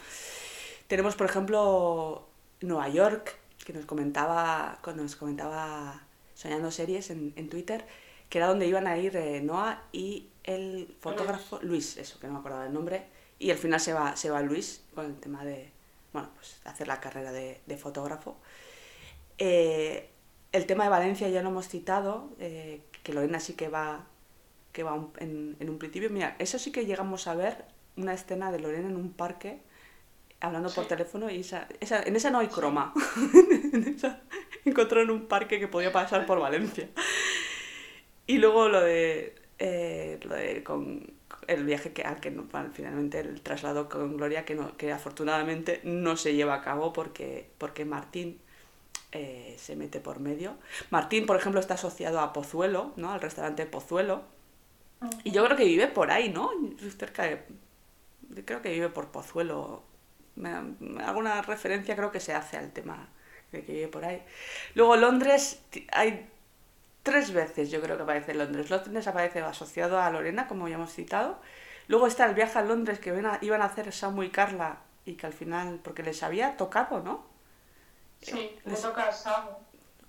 Tenemos, 0.87 1.15
por 1.15 1.27
ejemplo, 1.27 2.27
Nueva 2.61 2.89
York, 2.89 3.37
que 3.65 3.73
nos 3.73 3.85
comentaba, 3.85 4.79
cuando 4.83 5.03
nos 5.03 5.15
comentaba 5.15 6.04
Soñando 6.35 6.69
Series 6.69 7.09
en, 7.09 7.33
en 7.35 7.49
Twitter, 7.49 7.85
que 8.29 8.37
era 8.37 8.47
donde 8.47 8.67
iban 8.67 8.85
a 8.85 8.97
ir 8.99 9.15
eh, 9.17 9.41
Noah 9.41 9.81
y 9.91 10.27
el 10.43 10.95
fotógrafo 10.99 11.59
Luis, 11.63 11.97
eso, 11.97 12.19
que 12.19 12.27
no 12.27 12.33
me 12.33 12.39
acordaba 12.39 12.63
del 12.65 12.73
nombre, 12.73 13.05
y 13.39 13.49
al 13.49 13.57
final 13.57 13.79
se 13.79 13.93
va, 13.93 14.15
se 14.15 14.29
va 14.29 14.41
Luis 14.41 14.83
con 14.93 15.05
el 15.07 15.15
tema 15.15 15.43
de, 15.43 15.71
bueno, 16.13 16.29
pues 16.35 16.59
hacer 16.65 16.87
la 16.87 16.99
carrera 17.01 17.31
de, 17.31 17.61
de 17.65 17.77
fotógrafo. 17.77 18.37
Eh, 19.37 20.09
el 20.51 20.65
tema 20.65 20.85
de 20.85 20.89
Valencia 20.89 21.27
ya 21.29 21.41
lo 21.41 21.49
hemos 21.49 21.67
citado, 21.67 22.29
eh, 22.39 22.81
que 23.03 23.13
Lorena 23.13 23.39
sí 23.39 23.53
que 23.53 23.67
va, 23.67 24.05
que 24.71 24.83
va 24.83 24.93
un- 24.93 25.11
en, 25.17 25.57
en 25.59 25.69
un 25.69 25.77
principio. 25.77 26.09
Mira, 26.09 26.35
eso 26.39 26.57
sí 26.59 26.71
que 26.71 26.85
llegamos 26.85 27.27
a 27.27 27.35
ver 27.35 27.65
una 27.97 28.13
escena 28.13 28.51
de 28.51 28.59
Lorena 28.59 28.89
en 28.89 28.95
un 28.95 29.11
parque 29.11 29.59
hablando 30.45 30.69
por 30.71 30.85
teléfono 30.87 31.29
y 31.29 31.41
esa, 31.41 31.67
esa- 31.79 32.03
en 32.03 32.15
esa 32.15 32.29
no 32.31 32.39
hay 32.39 32.47
croma. 32.47 32.93
en 33.73 33.83
esa 33.95 34.21
encontró 34.65 35.01
en 35.01 35.11
un 35.11 35.27
parque 35.27 35.59
que 35.59 35.67
podía 35.67 35.91
pasar 35.91 36.25
por 36.25 36.39
Valencia. 36.39 36.89
Y 38.27 38.37
luego 38.39 38.69
lo 38.69 38.81
de 38.81 39.35
eh, 39.59 40.19
lo 40.23 40.35
de 40.35 40.63
con 40.63 41.13
el 41.47 41.63
viaje 41.65 41.93
que, 41.93 42.03
al 42.03 42.19
que 42.19 42.31
no- 42.31 42.45
finalmente 42.73 43.19
el 43.19 43.41
traslado 43.41 43.87
con 43.89 44.17
Gloria 44.17 44.45
que, 44.45 44.55
no, 44.55 44.75
que 44.77 44.91
afortunadamente 44.91 45.81
no 45.83 46.17
se 46.17 46.33
lleva 46.33 46.55
a 46.55 46.61
cabo 46.61 46.91
porque, 46.93 47.51
porque 47.57 47.85
Martín 47.85 48.39
eh, 49.13 49.55
se 49.59 49.75
mete 49.75 49.99
por 50.01 50.19
medio. 50.19 50.57
Martín, 50.91 51.25
por 51.27 51.37
ejemplo, 51.37 51.61
está 51.61 51.75
asociado 51.75 52.19
a 52.21 52.33
Pozuelo, 52.33 52.93
¿no? 52.97 53.11
Al 53.13 53.21
restaurante 53.21 53.65
Pozuelo. 53.67 54.23
Y 55.23 55.31
yo 55.31 55.43
creo 55.45 55.57
que 55.57 55.65
vive 55.65 55.87
por 55.87 56.11
ahí, 56.11 56.29
¿no? 56.29 56.51
Cerca 56.97 57.23
de... 57.23 57.43
Creo 58.45 58.61
que 58.61 58.71
vive 58.71 58.89
por 58.89 59.09
Pozuelo. 59.11 59.83
Alguna 61.05 61.41
referencia 61.41 61.95
creo 61.95 62.11
que 62.11 62.19
se 62.19 62.33
hace 62.33 62.57
al 62.57 62.71
tema 62.71 63.07
que 63.51 63.61
vive 63.61 63.87
por 63.87 64.03
ahí. 64.03 64.21
Luego 64.73 64.97
Londres, 64.97 65.63
hay 65.93 66.29
tres 67.03 67.31
veces 67.31 67.71
yo 67.71 67.81
creo 67.81 67.95
que 67.97 68.03
aparece 68.03 68.33
Londres. 68.33 68.69
Londres 68.69 69.07
aparece 69.07 69.39
asociado 69.41 69.99
a 70.01 70.09
Lorena, 70.09 70.47
como 70.47 70.67
ya 70.67 70.75
hemos 70.75 70.91
citado. 70.91 71.39
Luego 71.87 72.07
está 72.07 72.25
el 72.25 72.33
viaje 72.35 72.59
a 72.59 72.63
Londres 72.63 72.99
que 72.99 73.09
iban 73.41 73.61
a 73.61 73.65
hacer 73.65 73.91
Samu 73.93 74.23
y 74.23 74.29
Carla 74.29 74.79
y 75.05 75.13
que 75.15 75.27
al 75.27 75.33
final, 75.33 75.79
porque 75.83 76.03
les 76.03 76.21
había 76.23 76.57
tocado, 76.57 76.99
¿no? 77.01 77.23
Sí, 78.21 78.59
le 78.65 78.71
Les- 78.71 78.81
toca 78.81 79.03
a 79.07 79.11
Samu. 79.11 79.51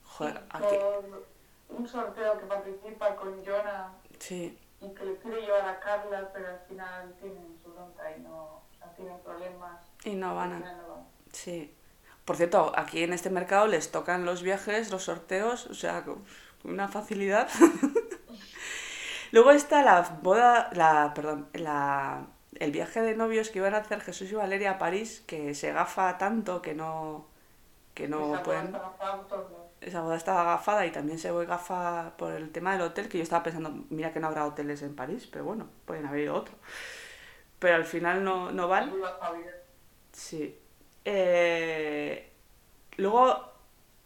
Joder, 0.05 0.43
aquí. 0.51 0.65
por 0.65 1.27
un 1.69 1.87
sorteo 1.87 2.39
que 2.39 2.47
participa 2.47 3.15
con 3.17 3.45
Jonah 3.45 3.93
Sí, 4.19 4.59
y 4.81 4.89
que 4.95 5.05
le 5.05 5.17
quiere 5.19 5.43
llevar 5.43 5.69
a 5.69 5.79
Carla, 5.81 6.31
pero 6.33 6.49
al 6.49 6.61
final 6.61 7.15
tienen 7.21 7.59
su 7.63 7.71
bronca 7.73 8.11
y 8.17 8.21
no, 8.23 8.63
tienen 8.97 9.19
problemas. 9.21 9.85
y 10.05 10.15
no 10.15 10.35
van 10.35 10.53
a... 10.53 10.57
final 10.57 10.77
no 10.79 10.89
van. 10.95 11.07
Sí. 11.33 11.73
Por 12.25 12.37
cierto, 12.37 12.73
aquí 12.77 13.03
en 13.05 13.13
este 13.13 13.31
mercado 13.31 13.67
les 13.69 13.93
tocan 13.93 14.25
los 14.25 14.43
viajes, 14.43 14.91
los 14.91 15.05
sorteos, 15.05 15.67
o 15.67 15.75
sea, 15.75 16.03
con 16.05 16.25
una 16.65 16.89
facilidad. 16.89 17.49
Luego 19.33 19.51
está 19.53 19.83
la 19.83 20.03
boda, 20.23 20.71
la, 20.73 21.13
perdón, 21.15 21.49
la, 21.53 22.27
el 22.55 22.73
viaje 22.73 23.01
de 23.01 23.17
novios 23.17 23.51
que 23.51 23.59
iban 23.59 23.75
a 23.75 23.79
hacer 23.79 24.01
Jesús 24.01 24.31
y 24.33 24.35
Valeria 24.35 24.73
a 24.73 24.79
París, 24.79 25.23
que 25.27 25.55
se 25.55 25.73
gafa 25.73 26.19
tanto 26.19 26.63
que 26.63 26.75
no, 26.75 27.27
que 27.95 28.09
no 28.09 28.35
Esa 28.35 28.43
pueden... 28.43 28.73
boda. 28.73 28.93
Esa 29.81 30.01
boda 30.01 30.17
estaba 30.17 30.41
agafada 30.41 30.87
y 30.87 30.91
también 30.91 31.19
se 31.19 31.31
ve 31.31 31.47
gafa 31.47 32.17
por 32.17 32.33
el 32.33 32.51
tema 32.51 32.73
del 32.73 32.81
hotel, 32.81 33.09
que 33.09 33.19
yo 33.19 33.23
estaba 33.23 33.43
pensando, 33.43 33.85
mira 33.91 34.13
que 34.13 34.21
no 34.21 34.27
habrá 34.27 34.47
hoteles 34.47 34.83
en 34.83 34.97
París, 34.97 35.29
pero 35.31 35.45
bueno, 35.45 35.69
pueden 35.85 36.07
haber 36.07 36.31
otro. 36.31 36.55
Pero 37.67 37.79
al 37.79 37.85
final 37.85 38.23
no, 38.23 38.53
no 38.53 38.69
Javier. 39.21 39.65
Sí. 40.13 40.57
Eh, 41.05 42.31
luego, 42.97 43.53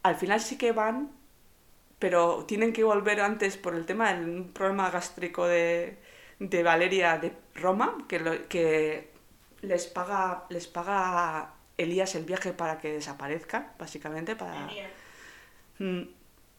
al 0.02 0.16
final 0.16 0.40
sí 0.40 0.56
que 0.56 0.72
van, 0.72 1.12
pero 1.98 2.46
tienen 2.46 2.72
que 2.72 2.84
volver 2.84 3.20
antes 3.20 3.58
por 3.58 3.74
el 3.74 3.84
tema 3.84 4.14
del 4.14 4.44
problema 4.46 4.88
gástrico 4.90 5.46
de, 5.46 5.98
de 6.38 6.62
Valeria 6.62 7.18
de 7.18 7.34
Roma, 7.54 7.98
que, 8.08 8.18
lo- 8.20 8.48
que 8.48 9.12
les 9.60 9.86
paga 9.88 10.46
les 10.48 10.66
paga 10.66 11.52
Elías 11.76 12.14
el 12.14 12.24
viaje 12.24 12.54
para 12.54 12.78
que 12.78 12.92
desaparezca, 12.94 13.74
básicamente, 13.78 14.36
para. 14.36 14.68
Mm, 15.80 16.02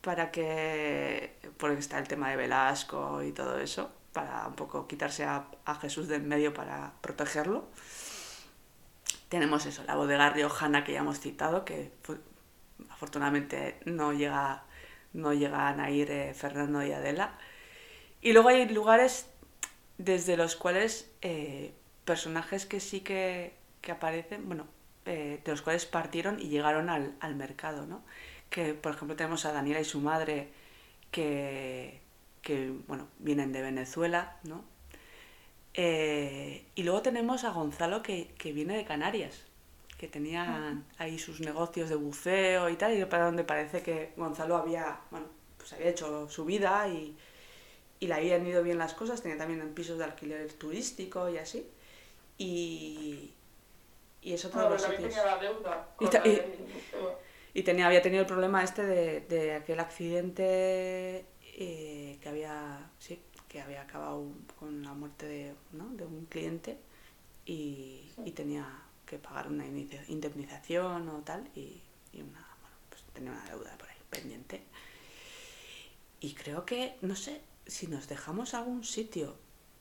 para 0.02 0.30
que... 0.32 1.36
porque 1.58 1.80
está 1.80 1.98
el 1.98 2.08
tema 2.08 2.30
de 2.30 2.36
Velasco 2.38 3.24
y 3.24 3.32
todo 3.32 3.58
eso, 3.58 3.92
para 4.14 4.48
un 4.48 4.56
poco 4.56 4.88
quitarse 4.88 5.24
a, 5.24 5.48
a 5.66 5.76
Jesús 5.76 6.08
de 6.08 6.16
en 6.18 6.28
medio 6.28 6.54
para 6.54 6.94
protegerlo. 7.02 7.68
Tenemos 9.30 9.66
eso, 9.66 9.84
la 9.84 9.96
bodega 9.96 10.30
riojana 10.30 10.84
que 10.84 10.94
ya 10.94 11.00
hemos 11.00 11.20
citado, 11.20 11.64
que 11.64 11.92
afortunadamente 12.90 13.80
no 13.86 14.14
llega 14.14 14.64
no 15.14 15.34
llegan 15.34 15.80
a 15.80 15.90
ir 15.90 16.10
eh, 16.12 16.34
Fernando 16.34 16.84
y 16.84 16.92
Adela. 16.92 17.38
Y 18.22 18.34
luego 18.34 18.50
hay 18.50 18.68
lugares 18.70 19.28
desde 19.98 20.38
los 20.38 20.56
cuales 20.56 21.12
eh, 21.22 21.74
personajes 22.06 22.66
que 22.66 22.80
sí 22.80 23.02
que, 23.02 23.54
que 23.82 23.92
aparecen, 23.92 24.48
bueno, 24.48 24.68
eh, 25.06 25.42
de 25.44 25.52
los 25.52 25.62
cuales 25.62 25.86
partieron 25.86 26.40
y 26.40 26.50
llegaron 26.50 26.90
al, 26.90 27.16
al 27.20 27.36
mercado, 27.36 27.86
¿no? 27.86 28.04
Que, 28.50 28.74
por 28.74 28.94
ejemplo, 28.94 29.16
tenemos 29.16 29.46
a 29.46 29.52
Daniela 29.52 29.82
y 29.82 29.86
su 29.86 30.00
madre 30.00 30.50
que, 31.12 32.02
que 32.42 32.72
bueno, 32.88 33.08
vienen 33.20 33.52
de 33.54 33.62
Venezuela, 33.62 34.38
¿no? 34.44 34.64
Eh, 35.74 36.66
y 36.76 36.84
luego 36.84 37.02
tenemos 37.02 37.44
a 37.44 37.52
Gonzalo 37.52 38.04
que, 38.04 38.34
que 38.38 38.52
viene 38.52 38.76
de 38.78 38.86
Canarias, 38.86 39.44
que 39.98 40.08
tenía 40.08 40.82
ahí 40.98 41.18
sus 41.20 41.40
negocios 41.42 41.90
de 41.90 41.96
buceo 41.96 42.70
y 42.70 42.76
tal, 42.76 42.98
y 42.98 43.06
para 43.06 43.26
donde 43.26 43.44
parece 43.44 43.82
que 43.82 44.14
Gonzalo 44.18 44.58
había, 44.58 45.00
bueno, 45.12 45.28
pues 45.58 45.72
había 45.74 45.90
hecho 45.90 46.30
su 46.30 46.44
vida 46.46 46.88
y, 46.90 47.16
y 48.00 48.08
le 48.08 48.14
habían 48.16 48.46
ido 48.48 48.64
bien 48.64 48.78
las 48.80 48.94
cosas, 48.94 49.22
tenía 49.22 49.38
también 49.38 49.74
pisos 49.74 49.98
de 49.98 50.06
alquiler 50.06 50.52
turístico 50.54 51.30
y 51.30 51.38
así. 51.38 51.66
Y, 52.38 53.34
y 54.22 54.34
es 54.34 54.46
otro 54.46 54.62
de 54.62 54.68
Bueno, 54.68 54.76
los 54.76 54.82
también 54.82 55.04
sitios. 55.04 55.16
tenía 55.16 55.36
la 55.36 55.42
deuda. 55.42 55.90
Y 56.00 56.06
la. 56.06 56.46
Y 57.54 57.64
tenía, 57.64 57.88
había 57.88 58.02
tenido 58.02 58.22
el 58.22 58.28
problema 58.28 58.64
este 58.64 58.86
de, 58.86 59.22
de 59.22 59.56
aquel 59.56 59.80
accidente 59.80 61.26
eh, 61.64 62.18
que 62.22 62.30
había, 62.30 62.90
sí, 63.00 63.22
que 63.48 63.62
había 63.62 63.82
acabado 63.84 64.24
con 64.60 64.82
la 64.84 64.94
muerte 64.94 65.28
de, 65.28 65.54
¿no? 65.74 65.88
de 65.90 66.06
un 66.06 66.26
cliente 66.26 66.78
y, 67.46 68.12
y 68.26 68.32
tenía 68.32 68.66
que 69.06 69.18
pagar 69.20 69.48
una 69.48 69.66
indemnización 70.08 71.08
o 71.10 71.20
tal 71.20 71.48
y, 71.56 71.82
y 72.14 72.22
una, 72.22 72.48
bueno, 72.62 72.76
pues 72.90 73.04
tenía 73.14 73.32
una 73.32 73.46
deuda 73.46 73.78
por 73.78 73.90
ahí 73.90 73.98
pendiente. 74.10 74.64
Y 76.20 76.34
creo 76.34 76.66
que, 76.66 76.96
no 77.02 77.16
sé, 77.16 77.42
si 77.68 77.88
nos 77.88 78.08
dejamos 78.08 78.54
algún 78.54 78.84
sitio, 78.84 79.36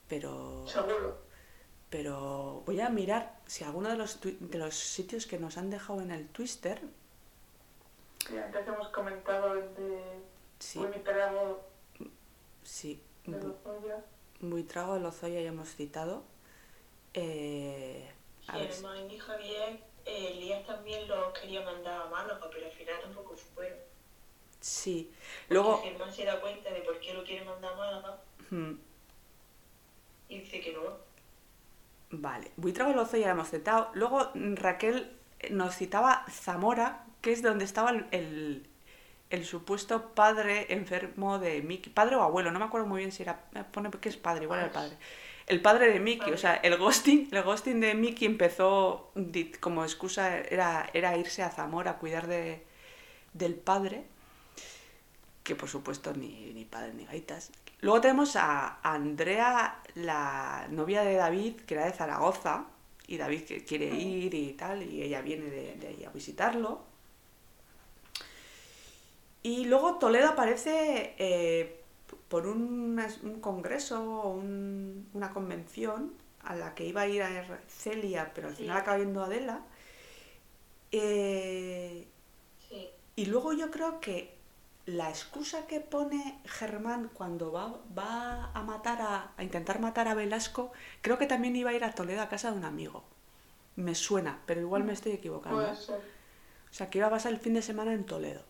pero 0.07 0.65
Seguro. 0.67 1.17
pero 1.89 2.63
voy 2.65 2.79
a 2.81 2.89
mirar 2.89 3.39
si 3.47 3.63
alguno 3.63 3.89
de 3.89 3.95
los, 3.97 4.19
de 4.21 4.57
los 4.57 4.75
sitios 4.75 5.25
que 5.25 5.39
nos 5.39 5.57
han 5.57 5.69
dejado 5.69 6.01
en 6.01 6.11
el 6.11 6.27
Twister, 6.27 6.81
Que 8.27 8.39
antes 8.39 8.67
hemos 8.67 8.89
comentado 8.89 9.53
el 9.55 9.73
de 9.75 10.01
sí, 10.59 10.79
sí, 12.63 13.01
de 13.25 13.39
Lozoya. 13.39 14.03
Buitrago 14.41 14.95
de 14.95 14.99
Lozoya 15.01 15.41
ya 15.41 15.49
hemos 15.49 15.69
citado. 15.69 16.23
Eh, 17.13 18.09
a 18.47 18.57
Y 18.57 18.59
ver, 18.59 18.71
además 18.71 18.99
y 19.09 19.17
Javier, 19.17 19.83
eh, 20.05 20.27
Elías 20.33 20.63
también 20.65 21.07
los 21.07 21.33
quería 21.33 21.61
mandar 21.65 22.01
a 22.01 22.05
Málaga, 22.05 22.49
pero 22.51 22.65
al 22.67 22.71
final 22.71 22.99
tampoco 23.01 23.35
fueron. 23.35 23.79
sí. 24.59 25.11
Porque 25.47 25.75
Luego, 25.75 25.77
Germán 25.77 26.11
se 26.11 26.25
da 26.25 26.41
cuenta 26.41 26.71
de 26.71 26.81
por 26.81 26.99
qué 26.99 27.13
lo 27.13 27.23
quiere 27.23 27.45
mandar 27.45 27.73
a 27.73 27.75
Málaga 27.77 28.23
hmm, 28.51 28.73
y 30.27 30.39
dice 30.39 30.59
que 30.61 30.73
no. 30.73 30.97
vale, 32.11 32.51
Buitrago 32.57 32.91
de 32.91 32.95
Lozoya 32.97 33.25
ya 33.27 33.31
hemos 33.31 33.49
citado. 33.49 33.89
Luego 33.93 34.31
Raquel 34.35 35.11
nos 35.49 35.75
citaba 35.75 36.25
Zamora, 36.29 37.05
que 37.21 37.31
es 37.33 37.41
donde 37.41 37.65
estaba 37.65 37.91
el, 38.11 38.67
el, 39.31 39.45
supuesto 39.45 40.13
padre 40.13 40.67
enfermo 40.73 41.39
de 41.39 41.61
Miki. 41.61 41.89
Padre 41.89 42.15
o 42.15 42.21
abuelo, 42.21 42.51
no 42.51 42.59
me 42.59 42.65
acuerdo 42.65 42.87
muy 42.87 42.99
bien 42.99 43.11
si 43.11 43.23
era. 43.23 43.39
Pone 43.71 43.89
que 43.89 44.09
es 44.09 44.17
padre, 44.17 44.43
igual 44.43 44.59
era 44.59 44.67
el 44.67 44.73
padre. 44.73 44.97
El 45.47 45.61
padre 45.61 45.91
de 45.91 45.99
Mickey, 45.99 46.31
o 46.31 46.37
sea, 46.37 46.55
el 46.55 46.77
ghosting, 46.77 47.29
el 47.31 47.43
ghosting 47.43 47.79
de 47.81 47.93
Mickey 47.93 48.25
empezó 48.25 49.11
como 49.59 49.83
excusa, 49.83 50.37
era, 50.37 50.89
era 50.93 51.17
irse 51.17 51.43
a 51.43 51.49
Zamora 51.49 51.91
a 51.91 51.97
cuidar 51.97 52.27
de, 52.27 52.63
del 53.33 53.55
padre, 53.55 54.05
que 55.43 55.55
por 55.55 55.67
supuesto 55.67 56.13
ni, 56.13 56.53
ni 56.53 56.63
padre 56.63 56.93
ni 56.93 57.05
gaitas. 57.05 57.51
Luego 57.81 57.99
tenemos 57.99 58.35
a 58.35 58.79
Andrea, 58.81 59.81
la 59.95 60.67
novia 60.69 61.01
de 61.01 61.15
David, 61.15 61.61
que 61.61 61.73
era 61.73 61.85
de 61.85 61.91
Zaragoza, 61.91 62.67
y 63.07 63.17
David 63.17 63.41
que 63.43 63.65
quiere 63.65 63.87
ir 63.87 64.33
y 64.33 64.53
tal, 64.53 64.83
y 64.83 65.01
ella 65.01 65.21
viene 65.21 65.45
de, 65.45 65.75
de 65.75 65.87
ahí 65.87 66.05
a 66.05 66.11
visitarlo. 66.11 66.90
Y 69.43 69.65
luego 69.65 69.95
Toledo 69.95 70.29
aparece 70.29 71.15
eh, 71.17 71.81
por 72.29 72.45
un, 72.47 72.99
un 73.23 73.39
congreso 73.41 74.03
o 74.23 74.29
un- 74.33 75.09
una 75.13 75.31
convención 75.31 76.13
a 76.43 76.55
la 76.55 76.73
que 76.75 76.85
iba 76.85 77.01
a 77.01 77.07
ir 77.07 77.23
a 77.23 77.59
Celia, 77.67 78.31
pero 78.35 78.47
al 78.49 78.55
Sí. 78.55 78.63
final 78.63 78.77
acaba 78.77 78.97
yendo 78.97 79.23
Adela. 79.23 79.61
Eh, 80.91 82.07
Sí. 82.69 82.89
y 83.15 83.25
luego 83.25 83.53
yo 83.53 83.71
creo 83.71 83.99
que 83.99 84.35
la 84.85 85.09
excusa 85.09 85.67
que 85.67 85.79
pone 85.79 86.39
Germán 86.45 87.09
cuando 87.13 87.51
va, 87.51 87.79
va 87.97 88.51
a 88.53 88.63
matar 88.63 89.01
a, 89.01 89.31
a 89.37 89.43
intentar 89.43 89.79
matar 89.79 90.07
a 90.07 90.15
Velasco, 90.15 90.71
creo 91.01 91.17
que 91.17 91.27
también 91.27 91.55
iba 91.55 91.69
a 91.69 91.73
ir 91.73 91.83
a 91.83 91.91
Toledo 91.93 92.21
a 92.21 92.29
casa 92.29 92.51
de 92.51 92.57
un 92.57 92.65
amigo. 92.65 93.03
Me 93.75 93.95
suena, 93.95 94.41
pero 94.45 94.61
igual 94.61 94.83
me 94.83 94.93
estoy 94.93 95.13
equivocando. 95.13 95.59
O 95.71 96.73
sea, 96.73 96.89
que 96.89 96.97
iba 96.97 97.07
a 97.07 97.11
pasar 97.11 97.31
el 97.31 97.39
fin 97.39 97.53
de 97.53 97.61
semana 97.61 97.93
en 97.93 98.05
Toledo. 98.05 98.43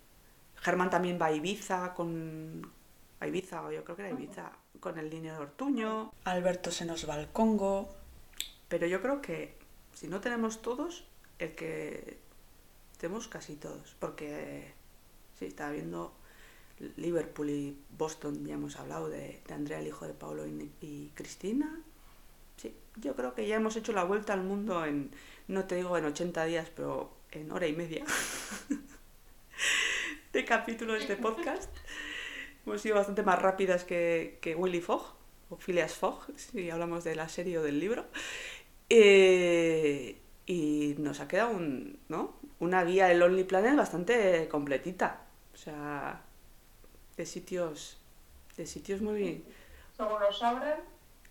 Germán 0.62 0.90
también 0.90 1.20
va 1.22 1.28
a 1.28 1.32
Ibiza 1.34 1.94
con... 1.94 2.72
A 3.20 3.28
Ibiza, 3.28 3.64
o 3.64 3.72
yo 3.72 3.84
creo 3.84 3.96
que 3.96 4.04
era 4.04 4.12
Ibiza, 4.12 4.52
con 4.80 4.98
el 4.98 5.10
niño 5.10 5.34
de 5.34 5.40
Ortuño. 5.40 6.12
Alberto 6.24 6.72
se 6.72 6.86
nos 6.86 7.08
va 7.08 7.16
al 7.16 7.32
Congo. 7.32 7.94
Pero 8.68 8.88
yo 8.88 9.02
creo 9.02 9.22
que 9.22 9.56
si 9.94 10.08
no 10.08 10.22
tenemos 10.22 10.62
todos, 10.62 11.06
el 11.40 11.54
que 11.54 12.20
tenemos 12.98 13.28
casi 13.28 13.56
todos. 13.56 13.96
Porque, 14.00 14.74
sí, 15.38 15.46
estaba 15.46 15.72
viendo 15.72 16.14
Liverpool 16.98 17.50
y 17.50 17.78
Boston, 17.98 18.46
ya 18.46 18.56
hemos 18.56 18.78
hablado 18.78 19.10
de, 19.10 19.42
de 19.48 19.54
Andrea, 19.54 19.80
el 19.80 19.88
hijo 19.88 20.08
de 20.08 20.14
Pablo 20.14 20.48
y, 20.48 20.72
y 20.82 21.12
Cristina. 21.16 21.80
Sí, 22.58 22.76
yo 22.98 23.16
creo 23.16 23.34
que 23.34 23.48
ya 23.48 23.56
hemos 23.56 23.76
hecho 23.76 23.94
la 23.94 24.04
vuelta 24.04 24.34
al 24.34 24.44
mundo 24.44 24.86
en, 24.86 25.12
no 25.48 25.66
te 25.66 25.76
digo 25.76 25.98
en 25.98 26.06
80 26.06 26.46
días, 26.46 26.70
pero 26.76 27.12
en 27.32 27.52
hora 27.52 27.68
y 27.68 27.74
media 27.74 28.06
de 30.32 30.45
capítulos 30.45 31.08
de 31.08 31.16
podcast. 31.16 31.70
Hemos 32.66 32.82
sido 32.82 32.95
bastante 32.95 33.24
más 33.24 33.41
rápidas 33.41 33.84
que, 33.84 34.38
que 34.41 34.56
Willy 34.56 34.82
Fogg, 34.82 35.16
o 35.49 35.58
Phileas 35.58 35.94
Fogg, 35.95 36.28
si 36.38 36.70
hablamos 36.70 37.03
de 37.03 37.16
la 37.16 37.28
serie 37.28 37.58
o 37.58 37.64
del 37.64 37.80
libro. 37.80 38.06
Eh, 38.90 40.22
y 40.45 40.95
nos 40.99 41.20
ha 41.20 41.28
quedado 41.28 41.52
un, 41.52 41.99
¿no? 42.10 42.40
una 42.60 42.84
guía 42.84 43.08
del 43.08 43.20
Lonely 43.20 43.44
Planet 43.44 43.76
bastante 43.76 44.48
completita. 44.48 45.22
O 45.53 45.58
sea, 45.58 46.22
de 47.18 47.26
sitios, 47.26 47.99
de 48.58 48.66
sitios 48.66 49.02
muy... 49.02 49.44
Nos 49.98 50.41
abren, 50.41 50.76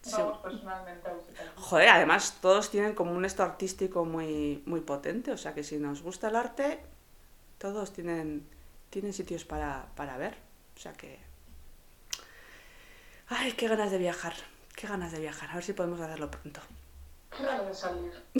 Sí. 0.02 0.12
vamos 0.16 0.38
personalmente 0.38 1.08
a. 1.10 1.60
Joder, 1.60 1.88
además 1.90 2.38
todos 2.40 2.70
tienen 2.70 2.94
como 2.94 3.12
un 3.12 3.26
esto 3.26 3.42
artístico 3.42 4.06
muy, 4.06 4.62
muy 4.64 4.80
potente, 4.80 5.30
o 5.30 5.36
sea 5.36 5.52
que 5.52 5.62
si 5.62 5.76
nos 5.76 6.00
gusta 6.02 6.28
el 6.28 6.36
arte, 6.36 6.80
todos 7.58 7.92
tienen, 7.92 8.46
tienen 8.90 9.12
sitios 9.12 9.44
para, 9.44 9.86
para 9.96 10.16
ver. 10.18 10.36
O 10.76 10.80
sea 10.80 10.92
que... 10.92 11.18
Ay, 13.28 13.52
qué 13.52 13.68
ganas 13.68 13.90
de 13.92 13.98
viajar, 13.98 14.34
qué 14.74 14.86
ganas 14.88 15.12
de 15.12 15.20
viajar, 15.20 15.50
a 15.50 15.54
ver 15.54 15.62
si 15.64 15.72
podemos 15.72 16.00
hacerlo 16.00 16.30
pronto. 16.30 16.60
Qué 17.36 17.44
ganas 17.44 17.66
de 17.68 17.74
salir. 17.74 18.12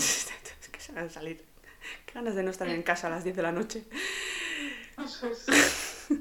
Se 0.80 0.92
ganas 0.94 1.10
de 1.10 1.14
salir, 1.14 1.44
qué 2.06 2.14
ganas 2.14 2.34
de 2.34 2.42
no 2.42 2.50
estar 2.50 2.68
en 2.68 2.82
casa 2.82 3.06
a 3.06 3.10
las 3.10 3.22
10 3.22 3.36
de 3.36 3.42
la 3.42 3.52
noche. 3.52 3.84
Eso 5.04 5.28
es. 5.28 5.46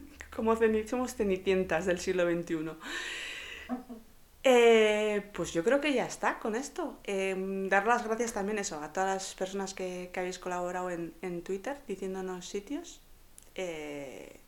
Como 0.35 0.55
ceni- 0.55 0.85
somos 0.87 1.15
cenicientas 1.15 1.85
del 1.87 1.99
siglo 1.99 2.29
XXI. 2.29 2.69
Eh, 4.43 5.29
pues 5.33 5.51
yo 5.53 5.63
creo 5.63 5.81
que 5.81 5.93
ya 5.93 6.05
está 6.05 6.39
con 6.39 6.55
esto. 6.55 6.99
Eh, 7.03 7.35
dar 7.69 7.87
las 7.87 8.05
gracias 8.05 8.33
también 8.33 8.59
eso 8.59 8.79
a 8.81 8.93
todas 8.93 9.09
las 9.15 9.35
personas 9.35 9.73
que, 9.73 10.11
que 10.13 10.19
habéis 10.19 10.37
colaborado 10.39 10.91
en, 10.91 11.13
en 11.21 11.41
Twitter 11.41 11.79
diciéndonos 11.87 12.47
sitios. 12.47 13.01
Eh, 13.61 14.39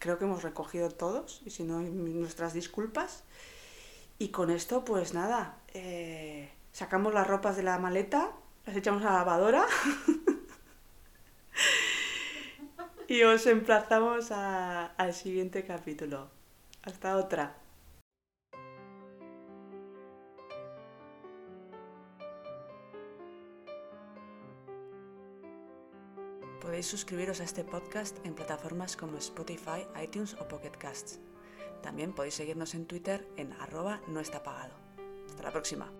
creo 0.00 0.18
que 0.18 0.24
hemos 0.24 0.42
recogido 0.42 0.90
todos 0.90 1.40
y 1.46 1.50
si 1.50 1.62
no 1.62 1.78
nuestras 1.78 2.52
disculpas. 2.52 3.22
Y 4.18 4.30
con 4.30 4.50
esto 4.50 4.84
pues 4.84 5.14
nada, 5.14 5.58
eh, 5.72 6.50
sacamos 6.72 7.14
las 7.14 7.28
ropas 7.28 7.56
de 7.56 7.62
la 7.62 7.78
maleta, 7.78 8.32
las 8.66 8.74
echamos 8.74 9.04
a 9.04 9.12
la 9.12 9.18
lavadora 9.18 9.66
y 13.06 13.22
os 13.22 13.46
emplazamos 13.46 14.32
al 14.32 15.14
siguiente 15.14 15.64
capítulo. 15.64 16.28
Hasta 16.82 17.16
otra. 17.16 17.54
Podéis 26.68 26.84
suscribiros 26.84 27.40
a 27.40 27.44
este 27.44 27.64
podcast 27.64 28.14
en 28.26 28.34
plataformas 28.34 28.94
como 28.94 29.16
Spotify, 29.16 29.86
iTunes 30.04 30.34
o 30.34 30.46
Pocket 30.46 30.76
Casts. 30.78 31.18
También 31.82 32.12
podéis 32.12 32.34
seguirnos 32.34 32.74
en 32.74 32.84
Twitter 32.84 33.26
en 33.38 33.54
arroba 33.54 34.02
no 34.06 34.20
está 34.20 34.42
pagado. 34.42 34.74
Hasta 35.30 35.44
la 35.44 35.50
próxima. 35.50 35.90